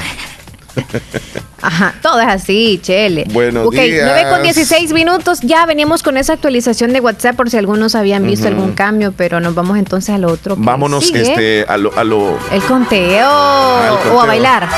Ajá, 1.62 1.94
todo 2.02 2.22
es 2.22 2.28
así, 2.28 2.80
chele. 2.82 3.26
Buenos 3.32 3.68
ok, 3.68 3.74
días. 3.74 4.10
9 4.14 4.30
con 4.30 4.44
16 4.44 4.94
minutos. 4.94 5.40
Ya 5.42 5.66
venimos 5.66 6.04
con 6.04 6.16
esa 6.16 6.34
actualización 6.34 6.94
de 6.94 7.02
WhatsApp 7.02 7.36
por 7.36 7.50
si 7.50 7.58
algunos 7.58 7.96
habían 7.96 8.26
visto 8.26 8.48
algún 8.48 8.72
cambio, 8.74 9.14
pero 9.16 9.40
nos 9.42 9.56
vamos 9.56 9.78
entonces 9.78 10.16
al 10.16 10.24
otro. 10.26 10.56
Vámonos 10.58 11.06
sigue. 11.08 11.22
este, 11.22 11.66
a 11.68 11.78
lo, 11.78 11.92
a 11.98 12.04
lo. 12.06 12.38
El 12.52 12.62
conteo. 12.64 13.28
Ah, 13.30 14.00
el 14.06 14.12
O 14.12 14.22
a 14.22 14.26
bailar. 14.26 14.70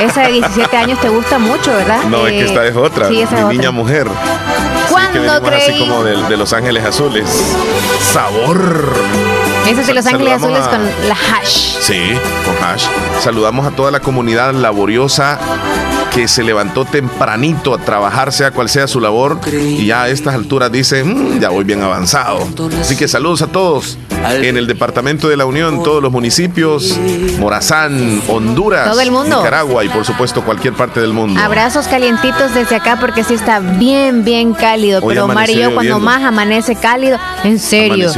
Esa 0.00 0.22
de 0.22 0.32
17 0.32 0.76
años 0.76 1.00
te 1.00 1.08
gusta 1.08 1.38
mucho, 1.38 1.72
¿verdad? 1.72 2.02
No, 2.10 2.26
es 2.26 2.32
que 2.32 2.40
Eh, 2.40 2.44
esta 2.46 2.66
es 2.66 2.74
otra. 2.76 3.08
Sí, 3.08 3.20
esa 3.20 3.32
mi 3.32 3.38
es 3.38 3.44
otra. 3.44 3.52
niña 3.56 3.70
mujer. 3.70 4.08
Sí, 4.08 4.12
que 4.84 4.92
¿Cuándo 4.92 5.20
venimos 5.20 5.52
así 5.52 5.66
creí? 5.72 5.78
como 5.88 6.02
de, 6.04 6.22
de 6.28 6.36
Los 6.36 6.52
Ángeles 6.52 6.84
Azules. 6.84 7.28
Sabor. 8.00 8.94
Esos 9.68 9.86
de 9.86 9.94
Los 9.94 10.06
Ángeles 10.06 10.34
Azules 10.34 10.60
a- 10.60 10.70
con 10.70 10.80
la 11.08 11.14
hash. 11.14 11.76
Sí, 11.80 12.00
con 12.44 12.54
hash. 12.68 12.84
Saludamos 13.20 13.66
a 13.66 13.70
toda 13.70 13.90
la 13.90 14.00
comunidad 14.00 14.52
laboriosa 14.54 15.38
que 16.12 16.28
se 16.28 16.42
levantó 16.42 16.86
tempranito 16.86 17.74
a 17.74 17.78
trabajar, 17.78 18.32
sea 18.32 18.50
cual 18.50 18.70
sea 18.70 18.86
su 18.86 19.00
labor, 19.00 19.38
y 19.52 19.84
ya 19.86 20.04
a 20.04 20.08
estas 20.08 20.34
alturas 20.34 20.72
dice, 20.72 21.04
"Mm, 21.04 21.40
ya 21.40 21.50
voy 21.50 21.64
bien 21.64 21.82
avanzado. 21.82 22.38
Así 22.80 22.96
que 22.96 23.06
saludos 23.06 23.42
a 23.42 23.48
todos 23.48 23.98
en 24.30 24.56
el 24.56 24.66
Departamento 24.66 25.28
de 25.28 25.36
la 25.36 25.44
Unión, 25.44 25.82
todos 25.82 26.02
los 26.02 26.10
municipios, 26.10 26.98
Morazán, 27.38 28.22
Honduras, 28.28 28.88
Todo 28.90 29.00
el 29.00 29.10
mundo. 29.10 29.36
Nicaragua 29.36 29.84
y 29.84 29.88
por 29.90 30.06
supuesto 30.06 30.42
cualquier 30.42 30.72
parte 30.72 31.00
del 31.00 31.12
mundo. 31.12 31.38
Abrazos 31.40 31.86
calientitos 31.86 32.54
desde 32.54 32.76
acá 32.76 32.96
porque 32.98 33.22
sí 33.22 33.34
está 33.34 33.60
bien, 33.60 34.24
bien 34.24 34.54
cálido. 34.54 35.00
Hoy 35.02 35.08
Pero 35.14 35.26
Omar 35.26 35.50
y 35.50 35.54
yo 35.56 35.66
amaneció 35.66 35.74
cuando 35.74 35.98
más 36.00 36.22
amanece 36.24 36.76
cálido, 36.76 37.18
en 37.44 37.58
serio. 37.58 38.10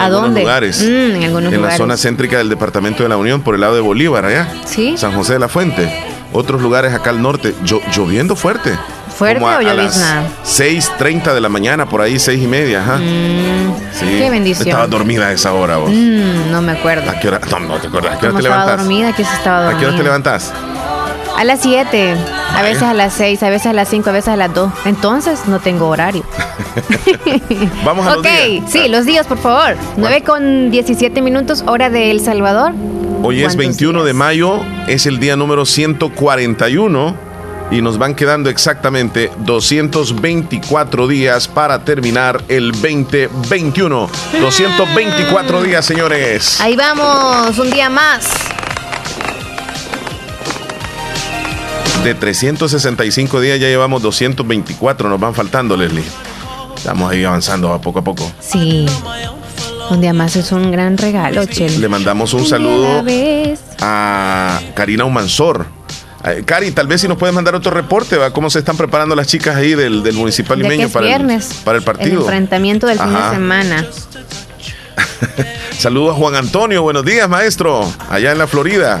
¿A 0.00 0.10
dónde? 0.10 0.40
lugares. 0.40 0.82
Mm, 0.82 0.93
en 0.94 1.22
algunos 1.24 1.52
en 1.52 1.62
la 1.62 1.76
zona 1.76 1.96
céntrica 1.96 2.38
del 2.38 2.48
Departamento 2.48 3.02
de 3.02 3.08
la 3.08 3.16
Unión, 3.16 3.42
por 3.42 3.54
el 3.54 3.60
lado 3.60 3.74
de 3.74 3.80
Bolívar, 3.80 4.24
allá. 4.24 4.48
Sí. 4.64 4.96
San 4.96 5.12
José 5.12 5.34
de 5.34 5.38
la 5.40 5.48
Fuente. 5.48 5.90
Otros 6.32 6.60
lugares 6.62 6.92
acá 6.92 7.10
al 7.10 7.22
norte, 7.22 7.54
llo- 7.64 7.80
lloviendo 7.94 8.34
fuerte. 8.34 8.76
¿Fuerte 9.16 9.38
Como 9.38 9.48
a, 9.48 9.56
o 9.56 9.58
a 9.58 9.62
llovizna? 9.62 10.24
6.30 10.44 11.32
de 11.34 11.40
la 11.40 11.48
mañana, 11.48 11.86
por 11.88 12.00
ahí, 12.00 12.18
seis 12.18 12.42
y 12.42 12.48
media, 12.48 12.80
ajá. 12.80 12.98
Sí. 12.98 14.04
Mm, 14.04 14.18
qué 14.18 14.30
bendición. 14.30 14.66
Estaba 14.68 14.88
dormida 14.88 15.28
a 15.28 15.32
esa 15.32 15.52
hora 15.52 15.76
vos. 15.76 15.90
Mm, 15.90 16.50
no 16.50 16.60
me 16.62 16.72
acuerdo. 16.72 17.08
¿A 17.08 17.20
qué 17.20 17.28
hora? 17.28 17.40
No, 17.50 17.60
no 17.60 17.76
te 17.78 17.86
acuerdas. 17.86 18.16
¿A 18.16 18.18
qué 18.18 18.26
hora 18.26 18.34
te 18.36 18.42
estaba 18.42 18.58
levantas? 18.64 18.78
dormida, 18.80 19.12
que 19.14 19.24
se 19.24 19.34
estaba 19.34 19.58
¿A 19.58 19.62
dormida. 19.62 19.78
qué 19.80 19.86
hora 19.86 19.96
te 19.96 20.02
levantas? 20.02 20.52
A 21.36 21.42
las 21.44 21.60
7, 21.62 22.14
a 22.54 22.62
veces 22.62 22.82
a 22.82 22.94
las 22.94 23.12
6, 23.14 23.42
a 23.42 23.50
veces 23.50 23.66
a 23.66 23.72
las 23.72 23.88
5, 23.88 24.08
a 24.08 24.12
veces 24.12 24.28
a 24.28 24.36
las 24.36 24.54
2. 24.54 24.70
Entonces 24.84 25.46
no 25.46 25.58
tengo 25.58 25.88
horario. 25.88 26.22
Vamos 27.84 28.06
a 28.06 28.12
ok, 28.18 28.24
los 28.24 28.24
días. 28.24 28.70
sí, 28.70 28.88
los 28.88 29.04
días, 29.04 29.26
por 29.26 29.38
favor. 29.38 29.76
9 29.96 30.22
con 30.22 30.70
17 30.70 31.20
minutos, 31.22 31.64
hora 31.66 31.90
de 31.90 32.10
El 32.12 32.20
Salvador. 32.20 32.72
Hoy 33.22 33.38
es 33.38 33.54
¿Cuántos 33.54 33.56
21 33.56 33.98
de 34.00 34.04
días? 34.06 34.16
mayo, 34.16 34.60
es 34.86 35.06
el 35.06 35.18
día 35.18 35.34
número 35.36 35.66
141 35.66 37.16
y 37.70 37.82
nos 37.82 37.98
van 37.98 38.14
quedando 38.14 38.48
exactamente 38.50 39.30
224 39.38 41.08
días 41.08 41.48
para 41.48 41.84
terminar 41.84 42.42
el 42.48 42.70
2021. 42.72 44.08
224 44.40 45.62
días, 45.62 45.84
señores. 45.84 46.60
Ahí 46.60 46.76
vamos, 46.76 47.58
un 47.58 47.70
día 47.70 47.88
más. 47.90 48.28
De 52.04 52.14
365 52.14 53.40
días 53.40 53.58
ya 53.58 53.68
llevamos 53.68 54.02
224, 54.02 55.08
nos 55.08 55.18
van 55.18 55.34
faltando, 55.34 55.74
Leslie. 55.76 56.04
Estamos 56.76 57.10
ahí 57.10 57.24
avanzando 57.24 57.72
a 57.72 57.80
poco 57.80 58.00
a 58.00 58.04
poco. 58.04 58.30
Sí. 58.40 58.84
Un 59.90 60.00
día 60.02 60.12
más 60.12 60.36
es 60.36 60.52
un 60.52 60.70
gran 60.70 60.98
regalo, 60.98 61.46
Chel. 61.46 61.80
Le 61.80 61.88
mandamos 61.88 62.34
un 62.34 62.44
saludo 62.46 63.02
a 63.80 64.60
Karina 64.74 65.04
Humansor. 65.06 65.66
Eh, 66.26 66.42
Cari, 66.44 66.72
tal 66.72 66.86
vez 66.86 67.00
si 67.02 67.08
nos 67.08 67.16
puedes 67.18 67.34
mandar 67.34 67.54
otro 67.54 67.70
reporte, 67.70 68.16
¿va? 68.16 68.30
¿Cómo 68.32 68.48
se 68.50 68.58
están 68.58 68.76
preparando 68.76 69.14
las 69.14 69.26
chicas 69.26 69.56
ahí 69.56 69.74
del, 69.74 70.02
del 70.02 70.14
Municipal 70.14 70.56
que 70.58 70.62
Limeño 70.62 70.88
para, 70.90 71.06
viernes. 71.06 71.50
el, 71.50 71.56
para 71.64 71.78
el 71.78 71.84
partido? 71.84 72.12
El 72.16 72.20
enfrentamiento 72.20 72.86
del 72.86 72.98
fin 72.98 73.12
de 73.14 73.30
semana. 73.30 73.86
Saludos 75.78 76.14
a 76.16 76.18
Juan 76.18 76.34
Antonio, 76.34 76.82
buenos 76.82 77.04
días, 77.04 77.28
maestro, 77.28 77.90
allá 78.10 78.32
en 78.32 78.38
la 78.38 78.46
Florida. 78.46 79.00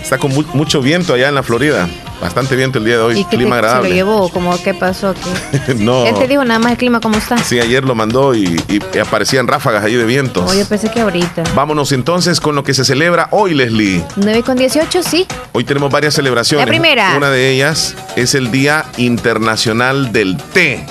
Está 0.00 0.18
con 0.18 0.32
mu- 0.32 0.44
mucho 0.54 0.80
viento 0.82 1.14
allá 1.14 1.28
en 1.28 1.34
la 1.34 1.42
Florida. 1.42 1.88
Bastante 2.22 2.54
viento 2.54 2.78
el 2.78 2.84
día 2.84 2.98
de 2.98 3.02
hoy, 3.02 3.18
¿Y 3.18 3.24
clima 3.24 3.32
te, 3.32 3.36
se 3.36 3.48
lo 3.48 3.54
agradable. 3.56 3.94
llevó? 3.94 4.28
Como, 4.28 4.56
¿Qué 4.62 4.74
pasó? 4.74 5.12
¿Qué? 5.12 5.74
no. 5.78 6.06
Él 6.06 6.14
te 6.14 6.28
dijo 6.28 6.44
nada 6.44 6.60
más 6.60 6.70
el 6.72 6.78
clima, 6.78 7.00
¿cómo 7.00 7.16
está? 7.18 7.36
Sí, 7.38 7.58
ayer 7.58 7.82
lo 7.84 7.96
mandó 7.96 8.32
y, 8.34 8.62
y 8.68 8.98
aparecían 8.98 9.48
ráfagas 9.48 9.82
ahí 9.82 9.96
de 9.96 10.04
vientos. 10.04 10.48
Oh, 10.48 10.54
yo 10.54 10.64
pensé 10.64 10.88
que 10.88 11.00
ahorita. 11.00 11.42
Vámonos 11.56 11.90
entonces 11.90 12.40
con 12.40 12.54
lo 12.54 12.62
que 12.62 12.74
se 12.74 12.84
celebra 12.84 13.26
hoy, 13.32 13.54
Leslie. 13.54 14.04
9 14.14 14.42
con 14.44 14.56
18, 14.56 15.02
sí. 15.02 15.26
Hoy 15.50 15.64
tenemos 15.64 15.90
varias 15.90 16.14
celebraciones. 16.14 16.64
La 16.64 16.70
primera. 16.70 17.16
Una 17.16 17.28
de 17.30 17.50
ellas 17.50 17.96
es 18.14 18.36
el 18.36 18.52
Día 18.52 18.84
Internacional 18.98 20.12
del 20.12 20.36
Té. 20.36 20.86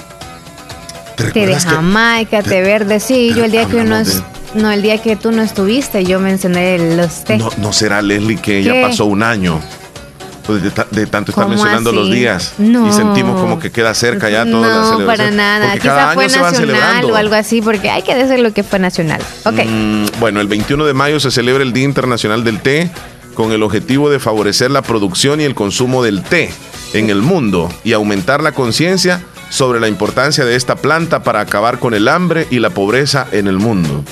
¿Te 1.16 1.24
de 1.24 1.32
que- 1.32 1.56
Jamaica, 1.60 2.44
té 2.44 2.62
verde, 2.62 3.00
sí. 3.00 3.34
Yo 3.34 3.46
el 3.46 3.52
día 3.52 3.66
que 3.68 3.78
uno 3.78 3.96
es. 3.98 4.22
No, 4.54 4.70
el 4.70 4.82
día 4.82 4.98
que 5.02 5.16
tú 5.16 5.32
no 5.32 5.42
estuviste, 5.44 6.04
yo 6.04 6.20
mencioné 6.20 6.96
los 6.98 7.24
té. 7.24 7.38
No, 7.38 7.50
no 7.58 7.72
será 7.72 8.02
Leslie 8.02 8.36
que 8.38 8.64
ya 8.64 8.74
¿Qué? 8.74 8.82
pasó 8.82 9.06
un 9.06 9.24
año. 9.24 9.62
Pues 10.45 10.63
de, 10.63 10.71
ta- 10.71 10.88
de 10.89 11.05
tanto 11.05 11.31
estar 11.31 11.43
¿Cómo 11.45 11.55
mencionando 11.55 11.91
así? 11.91 12.00
los 12.00 12.12
días. 12.12 12.53
No. 12.57 12.88
Y 12.89 12.93
sentimos 12.93 13.39
como 13.39 13.60
que 13.60 13.71
queda 13.71 13.93
cerca 13.93 14.29
ya 14.29 14.43
toda 14.45 14.67
la 14.67 14.75
No, 14.75 14.89
celebración. 14.91 15.07
para 15.07 15.31
nada. 15.31 15.71
Porque 15.71 15.88
cada 15.88 16.01
Quizá 16.01 16.13
fue 16.13 16.24
año 16.25 16.33
se 16.33 16.39
van 16.39 16.51
nacional 16.51 16.75
celebrando. 16.77 17.13
o 17.13 17.15
algo 17.15 17.36
así, 17.36 17.62
porque 17.62 17.89
hay 17.89 18.01
que 18.01 18.15
decir 18.15 18.39
lo 18.39 18.51
que 18.53 18.63
fue 18.63 18.79
nacional. 18.79 19.21
Ok. 19.45 19.60
Mm, 19.65 20.05
bueno, 20.19 20.41
el 20.41 20.48
21 20.48 20.86
de 20.86 20.93
mayo 20.93 21.19
se 21.19 21.31
celebra 21.31 21.63
el 21.63 21.74
Día 21.74 21.83
Internacional 21.86 22.43
del 22.43 22.60
Té 22.62 22.89
con 23.36 23.51
el 23.51 23.63
objetivo 23.63 24.10
de 24.10 24.19
favorecer 24.19 24.71
la 24.71 24.81
producción 24.81 25.39
y 25.41 25.45
el 25.45 25.55
consumo 25.55 26.03
del 26.03 26.21
té 26.21 26.51
en 26.93 27.10
el 27.10 27.21
mundo 27.21 27.69
y 27.86 27.93
aumentar 27.93 28.43
la 28.43 28.51
conciencia 28.51 29.21
sobre 29.50 29.79
la 29.79 29.88
importancia 29.88 30.43
de 30.43 30.55
esta 30.55 30.75
planta 30.75 31.24
para 31.24 31.39
acabar 31.39 31.79
con 31.79 31.93
el 31.93 32.07
hambre 32.10 32.48
y 32.51 32.60
la 32.60 32.71
pobreza 32.71 33.27
en 33.31 33.48
el 33.48 33.57
mundo. 33.57 34.03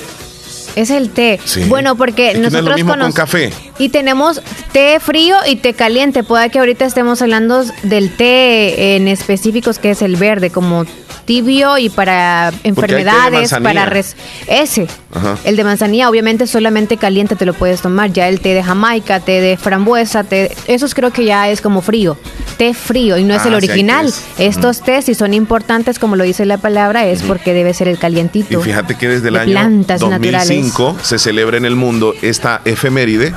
Es 0.76 0.90
el 0.90 1.10
té. 1.10 1.38
Sí. 1.44 1.64
Bueno, 1.64 1.96
porque 1.96 2.28
Es 2.28 2.32
que 2.34 2.38
no 2.40 2.46
es 2.48 2.52
lo 2.52 2.58
nosotros 2.60 2.76
mismo 2.76 2.92
con 2.92 3.00
conoc- 3.10 3.14
café. 3.14 3.52
Y 3.78 3.88
tenemos 3.88 4.40
té 4.72 4.98
frío 5.00 5.36
y 5.46 5.56
té 5.56 5.74
caliente. 5.74 6.22
Puede 6.22 6.50
que 6.50 6.58
ahorita 6.58 6.84
estemos 6.84 7.20
hablando 7.22 7.64
del 7.82 8.10
té 8.16 8.96
en 8.96 9.08
específicos 9.08 9.78
que 9.78 9.90
es 9.92 10.02
el 10.02 10.16
verde, 10.16 10.50
como 10.50 10.84
tibio 11.24 11.78
y 11.78 11.90
para 11.90 12.52
enfermedades, 12.64 13.50
para 13.62 13.86
res- 13.86 14.16
ese. 14.46 14.86
Ajá. 15.12 15.36
El 15.44 15.56
de 15.56 15.64
manzanilla, 15.64 16.08
obviamente 16.08 16.46
solamente 16.46 16.96
caliente 16.96 17.34
te 17.36 17.44
lo 17.46 17.52
puedes 17.54 17.80
tomar. 17.82 18.12
Ya 18.12 18.28
el 18.28 18.40
té 18.40 18.54
de 18.54 18.62
Jamaica, 18.62 19.20
té 19.20 19.40
de 19.40 19.56
frambuesa, 19.56 20.22
té, 20.24 20.54
esos 20.68 20.94
creo 20.94 21.10
que 21.12 21.24
ya 21.24 21.48
es 21.48 21.60
como 21.60 21.80
frío. 21.82 22.16
Té 22.58 22.74
frío 22.74 23.18
y 23.18 23.24
no 23.24 23.34
es 23.34 23.40
Ah, 23.42 23.48
el 23.48 23.60
sí, 23.60 23.68
original. 23.70 24.12
Estos 24.38 24.82
tés, 24.82 25.06
si 25.06 25.14
son 25.14 25.34
importantes, 25.34 25.98
como 25.98 26.14
lo 26.16 26.24
dice 26.24 26.44
la 26.46 26.58
palabra, 26.58 27.06
es 27.06 27.22
porque 27.22 27.54
debe 27.54 27.74
ser 27.74 27.88
el 27.88 27.94
Y 27.96 27.98
calientito. 27.98 28.60
fíjate 28.60 28.96
que 28.96 29.08
desde 29.08 29.28
el 29.28 29.34
de 29.34 29.40
año 29.40 29.52
plantas 29.52 30.00
2005 30.00 30.96
se 31.02 31.18
celebra 31.18 31.56
en 31.56 31.64
el 31.64 31.74
mundo 31.76 32.14
esta 32.22 32.60
efeméride 32.64 33.32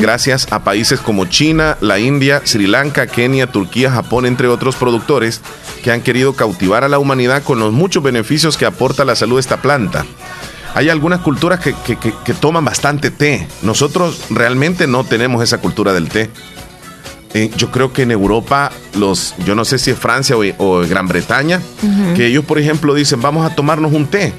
gracias 0.00 0.46
a 0.50 0.62
países 0.62 1.00
como 1.00 1.24
China, 1.24 1.76
la 1.80 1.98
India, 1.98 2.42
Sri 2.44 2.66
Lanka, 2.66 3.06
Kenia, 3.06 3.46
Turquía, 3.46 3.90
Japón, 3.90 4.26
entre 4.26 4.48
otros 4.48 4.76
productores 4.76 5.40
que 5.82 5.90
han 5.90 6.02
querido 6.02 6.34
cautivar 6.34 6.84
a 6.84 6.88
la 6.88 6.98
humanidad 6.98 7.42
con 7.42 7.58
los 7.58 7.72
muchos 7.72 8.02
beneficios 8.02 8.56
que 8.56 8.66
aporta 8.66 9.04
la 9.04 9.16
salud 9.16 9.36
de 9.36 9.40
esta 9.40 9.56
planta. 9.58 10.04
Hay 10.76 10.88
algunas 10.90 11.20
culturas 11.20 11.58
que, 11.58 11.74
que- 11.84 11.96
que- 11.96 12.14
que 12.24 12.34
toman 12.34 12.64
bastante 12.64 13.10
té. 13.10 13.48
Nosotros 13.62 14.20
realmente 14.30 14.86
no 14.86 15.02
tenemos 15.02 15.42
esa 15.42 15.58
cultura 15.58 15.92
del 15.92 16.08
té. 16.08 16.30
Eh, 17.34 17.50
yo 17.56 17.70
creo 17.70 17.92
que 17.92 18.02
en 18.02 18.12
Europa, 18.12 18.70
los, 18.94 19.34
yo 19.44 19.54
no 19.54 19.64
sé 19.64 19.78
si 19.78 19.90
es 19.90 19.98
Francia 19.98 20.36
o, 20.36 20.42
o 20.58 20.80
Gran 20.86 21.08
Bretaña, 21.08 21.60
que 22.14 22.26
ellos, 22.26 22.44
por 22.44 22.58
ejemplo, 22.58 22.94
dicen, 22.94 23.20
vamos 23.20 23.50
a 23.50 23.54
tomarnos 23.54 23.92
un 23.92 24.06
té. 24.06 24.32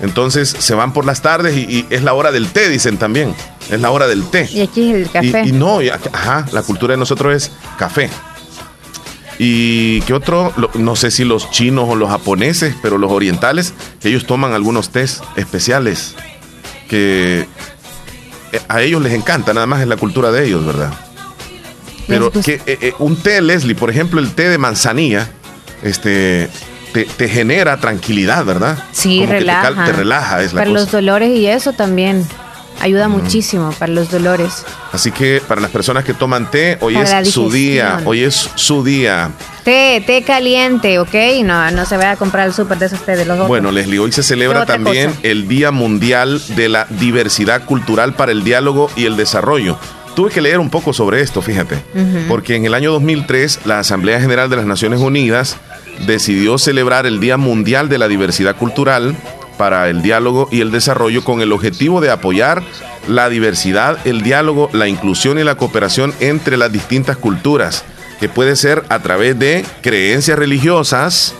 Entonces 0.00 0.48
se 0.58 0.74
van 0.74 0.92
por 0.92 1.04
las 1.06 1.22
tardes 1.22 1.56
y, 1.56 1.60
y 1.62 1.86
es 1.90 2.02
la 2.02 2.14
hora 2.14 2.32
del 2.32 2.48
té, 2.48 2.68
dicen 2.68 2.96
también. 2.96 3.34
Es 3.70 3.80
la 3.80 3.90
hora 3.90 4.06
del 4.08 4.24
té. 4.24 4.48
Y 4.52 4.60
aquí 4.62 4.90
es 4.92 4.96
el 4.96 5.10
café. 5.10 5.42
Y, 5.44 5.48
y 5.50 5.52
no, 5.52 5.80
y 5.82 5.88
ajá, 5.90 6.46
la 6.52 6.62
cultura 6.62 6.92
de 6.94 6.98
nosotros 6.98 7.34
es 7.34 7.50
café. 7.78 8.10
Y 9.38 10.00
qué 10.02 10.12
otro, 10.14 10.52
no 10.74 10.94
sé 10.96 11.10
si 11.10 11.24
los 11.24 11.50
chinos 11.50 11.86
o 11.88 11.96
los 11.96 12.08
japoneses, 12.08 12.74
pero 12.82 12.98
los 12.98 13.10
orientales, 13.10 13.74
que 14.00 14.08
ellos 14.08 14.26
toman 14.26 14.52
algunos 14.52 14.90
tés 14.90 15.22
especiales 15.36 16.14
que 16.88 17.48
eh, 18.52 18.60
a 18.68 18.82
ellos 18.82 19.02
les 19.02 19.12
encanta, 19.14 19.52
nada 19.54 19.66
más 19.66 19.80
es 19.80 19.88
la 19.88 19.96
cultura 19.96 20.30
de 20.30 20.46
ellos, 20.46 20.64
¿verdad? 20.64 20.92
Pero 22.06 22.26
Les 22.26 22.34
gusta. 22.34 22.52
que 22.64 22.72
eh, 22.72 22.78
eh, 22.80 22.92
un 22.98 23.16
té, 23.16 23.40
Leslie, 23.40 23.74
por 23.74 23.90
ejemplo, 23.90 24.20
el 24.20 24.30
té 24.34 24.48
de 24.48 24.58
manzanilla, 24.58 25.28
este, 25.82 26.48
te, 26.92 27.04
te 27.04 27.28
genera 27.28 27.78
tranquilidad, 27.80 28.44
¿verdad? 28.44 28.78
Sí, 28.92 29.16
Como 29.20 29.22
que 29.22 29.26
te 29.34 29.38
relaja. 29.40 29.84
Te, 29.86 29.92
relaja, 29.92 30.42
es 30.42 30.52
la 30.52 30.60
Para 30.60 30.70
cosa. 30.70 30.82
los 30.82 30.92
dolores 30.92 31.30
y 31.36 31.46
eso 31.46 31.72
también. 31.72 32.24
Ayuda 32.80 33.08
muchísimo 33.08 33.72
para 33.78 33.92
los 33.92 34.10
dolores. 34.10 34.64
Así 34.92 35.10
que 35.10 35.42
para 35.46 35.60
las 35.60 35.70
personas 35.70 36.04
que 36.04 36.14
toman 36.14 36.50
té, 36.50 36.76
hoy 36.80 36.94
Para 36.94 37.20
es 37.20 37.30
su 37.30 37.50
día, 37.50 38.00
hoy 38.04 38.22
es 38.22 38.50
su 38.54 38.84
día. 38.84 39.30
Té, 39.64 40.02
té 40.06 40.22
caliente, 40.22 40.98
¿ok? 40.98 41.14
No, 41.44 41.70
no 41.70 41.86
se 41.86 41.96
vaya 41.96 42.12
a 42.12 42.16
comprar 42.16 42.46
el 42.46 42.52
súper 42.52 42.78
de 42.78 42.86
esos 42.86 43.00
té 43.00 43.12
de 43.16 43.24
los 43.24 43.34
otros. 43.34 43.48
Bueno, 43.48 43.72
Leslie, 43.72 43.98
hoy 43.98 44.12
se 44.12 44.22
celebra 44.22 44.66
también 44.66 45.10
cosa? 45.10 45.20
el 45.22 45.48
Día 45.48 45.70
Mundial 45.70 46.42
de 46.54 46.68
la 46.68 46.86
Diversidad 46.90 47.64
Cultural 47.64 48.14
para 48.14 48.32
el 48.32 48.44
Diálogo 48.44 48.90
y 48.96 49.06
el 49.06 49.16
Desarrollo. 49.16 49.78
Tuve 50.14 50.30
que 50.30 50.40
leer 50.40 50.60
un 50.60 50.70
poco 50.70 50.92
sobre 50.92 51.22
esto, 51.22 51.42
fíjate, 51.42 51.82
porque 52.28 52.54
en 52.54 52.66
el 52.66 52.74
año 52.74 52.92
2003 52.92 53.60
la 53.64 53.80
Asamblea 53.80 54.20
General 54.20 54.48
de 54.48 54.56
las 54.56 54.66
Naciones 54.66 55.00
Unidas 55.00 55.56
decidió 56.06 56.56
celebrar 56.58 57.06
el 57.06 57.18
Día 57.18 57.36
Mundial 57.36 57.88
de 57.88 57.98
la 57.98 58.06
Diversidad 58.06 58.54
Cultural 58.54 59.16
para 59.56 59.88
el 59.88 60.02
diálogo 60.02 60.48
y 60.50 60.60
el 60.60 60.70
desarrollo 60.70 61.24
con 61.24 61.40
el 61.40 61.52
objetivo 61.52 62.00
de 62.00 62.10
apoyar 62.10 62.62
la 63.08 63.28
diversidad, 63.28 63.98
el 64.06 64.22
diálogo, 64.22 64.70
la 64.72 64.88
inclusión 64.88 65.38
y 65.38 65.44
la 65.44 65.56
cooperación 65.56 66.14
entre 66.20 66.56
las 66.56 66.72
distintas 66.72 67.16
culturas, 67.16 67.84
que 68.20 68.28
puede 68.28 68.56
ser 68.56 68.84
a 68.88 69.00
través 69.00 69.38
de 69.38 69.64
creencias 69.82 70.38
religiosas, 70.38 71.34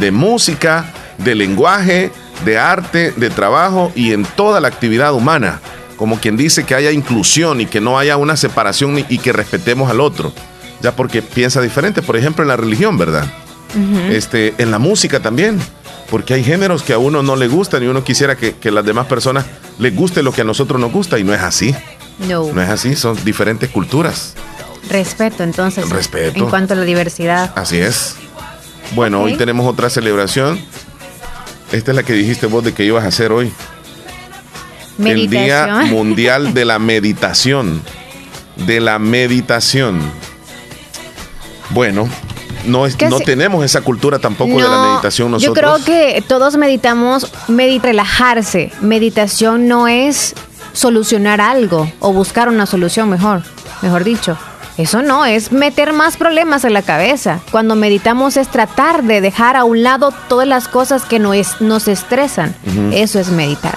de 0.00 0.10
música, 0.10 0.92
de 1.18 1.34
lenguaje, 1.34 2.10
de 2.44 2.58
arte, 2.58 3.12
de 3.16 3.30
trabajo 3.30 3.92
y 3.94 4.12
en 4.12 4.24
toda 4.24 4.60
la 4.60 4.68
actividad 4.68 5.14
humana. 5.14 5.60
Como 5.96 6.20
quien 6.20 6.36
dice 6.36 6.64
que 6.64 6.74
haya 6.74 6.92
inclusión 6.92 7.60
y 7.60 7.66
que 7.66 7.80
no 7.80 7.98
haya 7.98 8.18
una 8.18 8.36
separación 8.36 9.04
y 9.08 9.18
que 9.18 9.32
respetemos 9.32 9.90
al 9.90 10.00
otro. 10.00 10.32
Ya 10.82 10.94
porque 10.94 11.22
piensa 11.22 11.62
diferente, 11.62 12.02
por 12.02 12.16
ejemplo, 12.18 12.42
en 12.42 12.48
la 12.48 12.56
religión, 12.56 12.98
¿verdad? 12.98 13.26
este, 14.10 14.54
en 14.58 14.70
la 14.70 14.78
música 14.78 15.20
también. 15.20 15.58
Porque 16.10 16.34
hay 16.34 16.44
géneros 16.44 16.82
que 16.82 16.92
a 16.92 16.98
uno 16.98 17.22
no 17.22 17.36
le 17.36 17.48
gustan 17.48 17.82
y 17.82 17.86
uno 17.86 18.04
quisiera 18.04 18.36
que, 18.36 18.54
que 18.54 18.70
las 18.70 18.84
demás 18.84 19.06
personas 19.06 19.44
les 19.78 19.94
guste 19.94 20.22
lo 20.22 20.32
que 20.32 20.42
a 20.42 20.44
nosotros 20.44 20.80
nos 20.80 20.92
gusta 20.92 21.18
y 21.18 21.24
no 21.24 21.34
es 21.34 21.40
así. 21.40 21.74
No. 22.28 22.52
No 22.52 22.62
es 22.62 22.68
así, 22.68 22.94
son 22.96 23.22
diferentes 23.24 23.70
culturas. 23.70 24.34
Respeto, 24.88 25.42
entonces. 25.42 25.88
Respeto. 25.88 26.38
En 26.38 26.48
cuanto 26.48 26.74
a 26.74 26.76
la 26.76 26.84
diversidad. 26.84 27.52
Así 27.56 27.78
es. 27.78 28.16
Bueno, 28.94 29.22
hoy 29.22 29.36
tenemos 29.36 29.66
otra 29.66 29.90
celebración. 29.90 30.60
Esta 31.72 31.90
es 31.90 31.96
la 31.96 32.02
que 32.04 32.12
dijiste 32.12 32.46
vos 32.46 32.62
de 32.62 32.72
que 32.72 32.84
ibas 32.84 33.04
a 33.04 33.08
hacer 33.08 33.32
hoy. 33.32 33.52
El 34.98 35.28
Día 35.28 35.66
Meditación. 35.66 35.90
Mundial 35.90 36.54
de 36.54 36.64
la 36.64 36.78
Meditación. 36.78 37.82
De 38.64 38.80
la 38.80 38.98
meditación. 38.98 40.00
Bueno, 41.70 42.08
no, 42.66 42.86
es, 42.86 42.96
¿Qué 42.96 43.08
no 43.08 43.18
se- 43.18 43.24
tenemos 43.24 43.64
esa 43.64 43.80
cultura 43.80 44.18
tampoco 44.18 44.56
de 44.56 44.62
la 44.62 44.68
No, 44.76 44.90
meditación 44.92 45.28
Yo 45.28 45.32
nosotros. 45.50 45.82
creo 45.82 45.84
que 45.84 46.22
todos 46.22 46.56
meditamos, 46.56 47.32
medi- 47.48 47.80
relajarse. 47.80 48.70
Meditación 48.80 49.68
no 49.68 49.88
es 49.88 50.34
solucionar 50.72 51.40
algo 51.40 51.90
o 52.00 52.12
buscar 52.12 52.48
una 52.48 52.66
solución 52.66 53.08
mejor, 53.08 53.42
mejor 53.82 54.04
dicho. 54.04 54.36
Eso 54.78 55.00
no, 55.00 55.24
es 55.24 55.52
meter 55.52 55.94
más 55.94 56.18
problemas 56.18 56.64
en 56.64 56.74
la 56.74 56.82
cabeza. 56.82 57.40
Cuando 57.50 57.76
meditamos 57.76 58.36
es 58.36 58.48
tratar 58.48 59.02
de 59.04 59.22
dejar 59.22 59.56
a 59.56 59.64
un 59.64 59.82
lado 59.82 60.12
todas 60.28 60.46
las 60.46 60.68
cosas 60.68 61.04
que 61.04 61.18
nos, 61.18 61.62
nos 61.62 61.88
estresan. 61.88 62.54
Eso 62.92 63.18
es 63.18 63.28
meditar. 63.28 63.74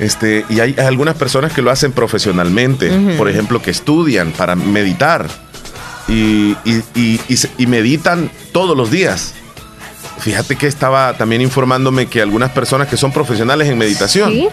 Este, 0.00 0.44
y 0.48 0.60
hay, 0.60 0.74
hay 0.78 0.86
algunas 0.86 1.14
personas 1.16 1.52
que 1.52 1.62
lo 1.62 1.70
hacen 1.70 1.92
profesionalmente, 1.92 2.90
por 3.16 3.28
ejemplo, 3.28 3.60
que 3.62 3.70
estudian 3.70 4.32
para 4.32 4.56
meditar 4.56 5.28
y, 6.08 6.56
y- 6.64 6.82
y- 6.94 7.20
y 7.28 7.36
se- 7.36 7.50
y 7.58 7.66
meditan 7.66 8.30
todos 8.52 8.76
los 8.76 8.90
días. 8.90 9.34
Fíjate 10.20 10.56
que 10.56 10.66
estaba 10.66 11.16
también 11.16 11.40
informándome 11.42 12.06
que 12.06 12.20
algunas 12.20 12.50
personas 12.50 12.88
que 12.88 12.96
son 12.96 13.12
profesionales 13.12 13.68
en 13.68 13.78
meditación, 13.78 14.32
¿Sí? 14.32 14.48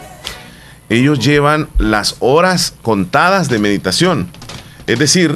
ellos 0.89 1.19
llevan 1.19 1.67
las 1.79 2.17
horas 2.19 2.73
contadas 2.81 3.49
de 3.49 3.57
meditación. 3.59 4.29
Es 4.85 4.99
decir, 4.99 5.33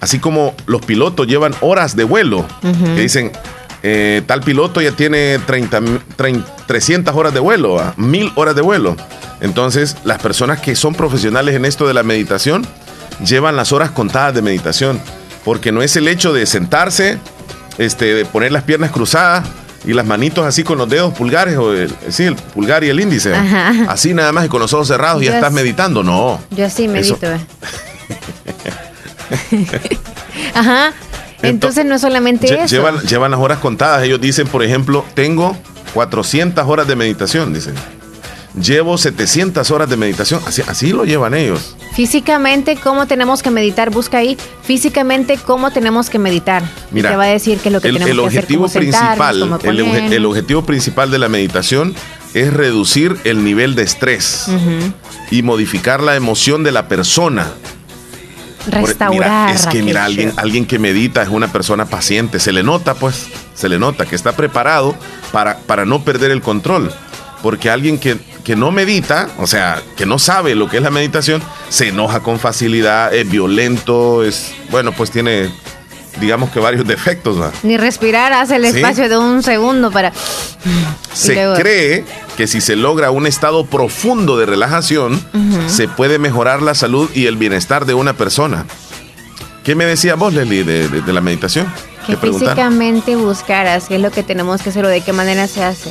así 0.00 0.18
como 0.18 0.54
los 0.66 0.84
pilotos 0.84 1.26
llevan 1.26 1.54
horas 1.62 1.96
de 1.96 2.04
vuelo, 2.04 2.44
que 2.62 3.00
dicen, 3.00 3.32
eh, 3.82 4.20
tal 4.26 4.42
piloto 4.42 4.82
ya 4.82 4.92
tiene 4.92 5.38
30, 5.46 5.80
mi- 5.80 5.98
trein- 6.18 6.44
300 6.66 7.14
horas 7.16 7.32
de 7.32 7.40
vuelo, 7.40 7.80
ah, 7.80 7.94
1000 7.96 8.30
horas 8.34 8.54
de 8.54 8.60
vuelo. 8.60 8.94
Entonces, 9.40 9.96
las 10.04 10.18
personas 10.20 10.60
que 10.60 10.76
son 10.76 10.94
profesionales 10.94 11.54
en 11.54 11.64
esto 11.64 11.86
de 11.88 11.94
la 11.94 12.02
meditación 12.02 12.66
llevan 13.24 13.56
las 13.56 13.72
horas 13.72 13.90
contadas 13.90 14.34
de 14.34 14.42
meditación, 14.42 15.00
porque 15.44 15.72
no 15.72 15.82
es 15.82 15.96
el 15.96 16.08
hecho 16.08 16.32
de 16.32 16.46
sentarse, 16.46 17.18
este, 17.78 18.14
de 18.14 18.24
poner 18.24 18.52
las 18.52 18.62
piernas 18.64 18.90
cruzadas 18.90 19.46
y 19.86 19.92
las 19.94 20.04
manitos 20.06 20.44
así 20.44 20.62
con 20.62 20.76
los 20.78 20.88
dedos 20.88 21.14
pulgares, 21.14 21.56
o 21.56 21.72
el, 21.72 21.90
sí, 22.10 22.24
el 22.24 22.34
pulgar 22.36 22.84
y 22.84 22.90
el 22.90 23.00
índice, 23.00 23.34
Ajá. 23.34 23.72
así 23.88 24.12
nada 24.12 24.30
más 24.32 24.44
y 24.44 24.48
con 24.48 24.60
los 24.60 24.72
ojos 24.74 24.88
cerrados 24.88 25.22
y 25.22 25.26
ya 25.26 25.30
Yo 25.32 25.36
estás 25.36 25.50
es- 25.50 25.54
meditando, 25.54 26.02
no. 26.02 26.38
Yo 26.50 26.68
sí 26.68 26.84
Eso- 26.84 26.92
medito. 26.92 27.26
eh. 27.26 27.40
Ajá. 30.54 30.92
Entonces 31.42 31.84
no 31.86 31.94
es 31.94 32.00
solamente 32.02 32.46
Lle- 32.48 32.64
eso. 32.64 32.76
Llevan, 32.76 33.00
llevan 33.00 33.30
las 33.30 33.40
horas 33.40 33.58
contadas. 33.58 34.02
Ellos 34.02 34.20
dicen, 34.20 34.46
por 34.46 34.62
ejemplo, 34.62 35.04
tengo 35.14 35.56
400 35.94 36.66
horas 36.68 36.86
de 36.86 36.96
meditación, 36.96 37.54
dicen. 37.54 37.74
Llevo 38.54 38.98
700 38.98 39.70
horas 39.70 39.88
de 39.88 39.96
meditación. 39.96 40.40
Así, 40.46 40.62
así 40.66 40.92
lo 40.92 41.04
llevan 41.04 41.34
ellos. 41.34 41.76
Físicamente, 41.94 42.76
¿cómo 42.76 43.06
tenemos 43.06 43.42
que 43.42 43.50
meditar? 43.50 43.90
Busca 43.90 44.18
ahí. 44.18 44.36
Físicamente, 44.62 45.38
¿cómo 45.38 45.70
tenemos 45.70 46.10
que 46.10 46.18
meditar? 46.18 46.62
Y 46.90 46.94
Mira, 46.96 47.10
te 47.10 47.16
va 47.16 47.24
a 47.24 47.28
decir 47.28 47.58
qué 47.58 47.68
es 47.68 47.72
lo 47.72 47.80
que 47.80 47.88
el, 47.88 47.94
tenemos 47.98 48.10
el 48.10 48.16
que 48.16 48.26
hacer, 48.26 48.38
objetivo 48.40 48.68
sentarnos, 48.68 49.60
principal, 49.60 50.12
el, 50.12 50.26
objetivo 50.26 50.64
principal 50.64 51.10
de 51.10 51.18
la 51.18 51.28
meditación 51.28 51.94
es 52.34 52.52
reducir 52.52 53.16
el 53.24 53.44
nivel 53.44 53.74
de 53.76 53.82
estrés 53.82 54.46
y 55.30 55.42
modificar 55.42 56.02
la 56.02 56.16
emoción 56.16 56.64
de 56.64 56.72
la 56.72 56.88
persona. 56.88 57.46
Por- 58.64 58.74
Restaurar. 58.74 59.48
mira, 59.48 59.52
es 59.52 59.66
que 59.66 59.82
mira, 59.82 60.04
alguien, 60.04 60.32
alguien 60.36 60.66
que 60.66 60.78
medita 60.78 61.22
es 61.22 61.28
una 61.28 61.50
persona 61.50 61.86
paciente. 61.86 62.40
Se 62.40 62.52
le 62.52 62.62
nota, 62.62 62.94
pues, 62.94 63.28
se 63.54 63.68
le 63.68 63.78
nota 63.78 64.06
que 64.06 64.16
está 64.16 64.32
preparado 64.32 64.94
para, 65.32 65.58
para 65.58 65.86
no 65.86 66.04
perder 66.04 66.30
el 66.30 66.42
control. 66.42 66.92
Porque 67.42 67.70
alguien 67.70 67.98
que, 67.98 68.18
que 68.44 68.54
no 68.56 68.70
medita, 68.70 69.28
o 69.38 69.46
sea, 69.46 69.82
que 69.96 70.04
no 70.06 70.18
sabe 70.18 70.54
lo 70.54 70.68
que 70.68 70.76
es 70.78 70.82
la 70.82 70.90
meditación, 70.90 71.42
se 71.68 71.88
enoja 71.88 72.20
con 72.20 72.38
facilidad, 72.38 73.14
es 73.14 73.28
violento, 73.30 74.22
es, 74.24 74.52
bueno, 74.70 74.92
pues 74.92 75.10
tiene, 75.10 75.50
digamos 76.20 76.50
que 76.50 76.60
varios 76.60 76.86
defectos. 76.86 77.40
¿va? 77.40 77.50
Ni 77.62 77.76
respirar 77.78 78.32
hace 78.34 78.56
el 78.56 78.62
Sí. 78.70 78.76
espacio 78.78 79.08
de 79.08 79.16
un 79.16 79.42
segundo 79.42 79.90
para. 79.90 80.12
Se 81.14 81.34
luego- 81.34 81.54
cree 81.54 82.04
que 82.36 82.46
si 82.46 82.60
se 82.60 82.76
logra 82.76 83.10
un 83.10 83.26
estado 83.26 83.64
profundo 83.66 84.36
de 84.38 84.46
relajación, 84.46 85.20
se 85.66 85.88
puede 85.88 86.18
mejorar 86.18 86.60
la 86.62 86.74
salud 86.74 87.10
y 87.14 87.26
el 87.26 87.36
bienestar 87.36 87.84
de 87.86 87.94
una 87.94 88.12
persona. 88.14 88.66
¿Qué 89.64 89.74
me 89.74 89.84
decía 89.84 90.14
vos, 90.14 90.32
Leslie, 90.34 90.64
de, 90.64 90.88
de- 90.88 91.00
de 91.02 91.12
la 91.12 91.20
meditación? 91.20 91.66
Que 92.06 92.16
físicamente 92.16 93.14
buscaras 93.16 93.84
qué 93.88 93.96
es 93.96 94.00
lo 94.00 94.10
que 94.10 94.22
tenemos 94.22 94.62
que 94.62 94.70
hacer 94.70 94.84
o 94.84 94.88
de 94.88 95.00
qué 95.02 95.12
manera 95.12 95.46
se 95.46 95.62
hace. 95.62 95.90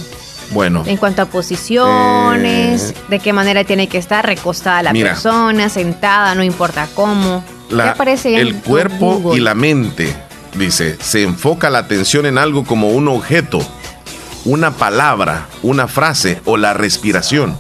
Bueno, 0.52 0.84
En 0.88 0.98
cuanto 0.98 1.22
a 1.22 1.26
posiciones, 1.26 2.90
Eh, 2.92 2.94
de 3.10 3.20
qué 3.20 3.34
manera 3.34 3.64
tiene 3.64 3.88
que 3.88 3.98
estar 4.00 4.26
recostada 4.26 4.82
la 4.82 4.94
Mira. 4.94 5.12
persona, 5.12 5.70
sentada, 5.70 6.34
no 6.36 6.44
importa 6.44 6.88
cómo. 6.96 7.44
la- 7.70 7.94
¿Qué 7.94 8.38
el 8.38 8.56
cuerpo 8.56 9.20
Google? 9.20 9.38
y 9.38 9.44
la 9.44 9.54
mente, 9.54 10.12
dice, 10.56 10.98
se 11.00 11.22
enfoca 11.22 11.70
la 11.70 11.78
atención 11.80 12.26
en 12.26 12.40
algo 12.40 12.64
como 12.64 12.90
un 12.90 13.08
objeto, 13.08 13.60
una 14.44 14.72
palabra, 14.72 15.46
una 15.62 15.88
frase 15.88 16.42
o 16.46 16.58
la 16.58 16.74
respiración. 16.74 17.60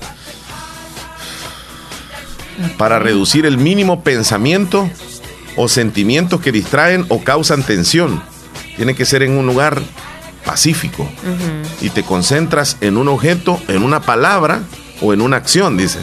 Para 2.80 2.98
reducir 2.98 3.46
el 3.46 3.58
mínimo 3.60 4.02
pensamiento 4.04 4.90
o 5.56 5.68
sentimientos 5.68 6.42
que 6.42 6.52
distraen 6.52 7.06
o 7.10 7.24
causan 7.24 7.62
tensión. 7.64 8.24
Tiene 8.78 8.96
que 8.96 9.06
ser 9.06 9.22
en 9.24 9.38
un 9.38 9.46
lugar 9.46 9.80
pacífico. 10.46 11.08
Y 11.82 11.90
te 11.90 12.04
concentras 12.04 12.78
en 12.82 12.98
un 12.98 13.08
objeto, 13.08 13.60
en 13.68 13.84
una 13.84 14.02
palabra 14.02 14.62
o 15.02 15.14
en 15.14 15.22
una 15.22 15.38
acción, 15.38 15.78
dice. 15.78 16.00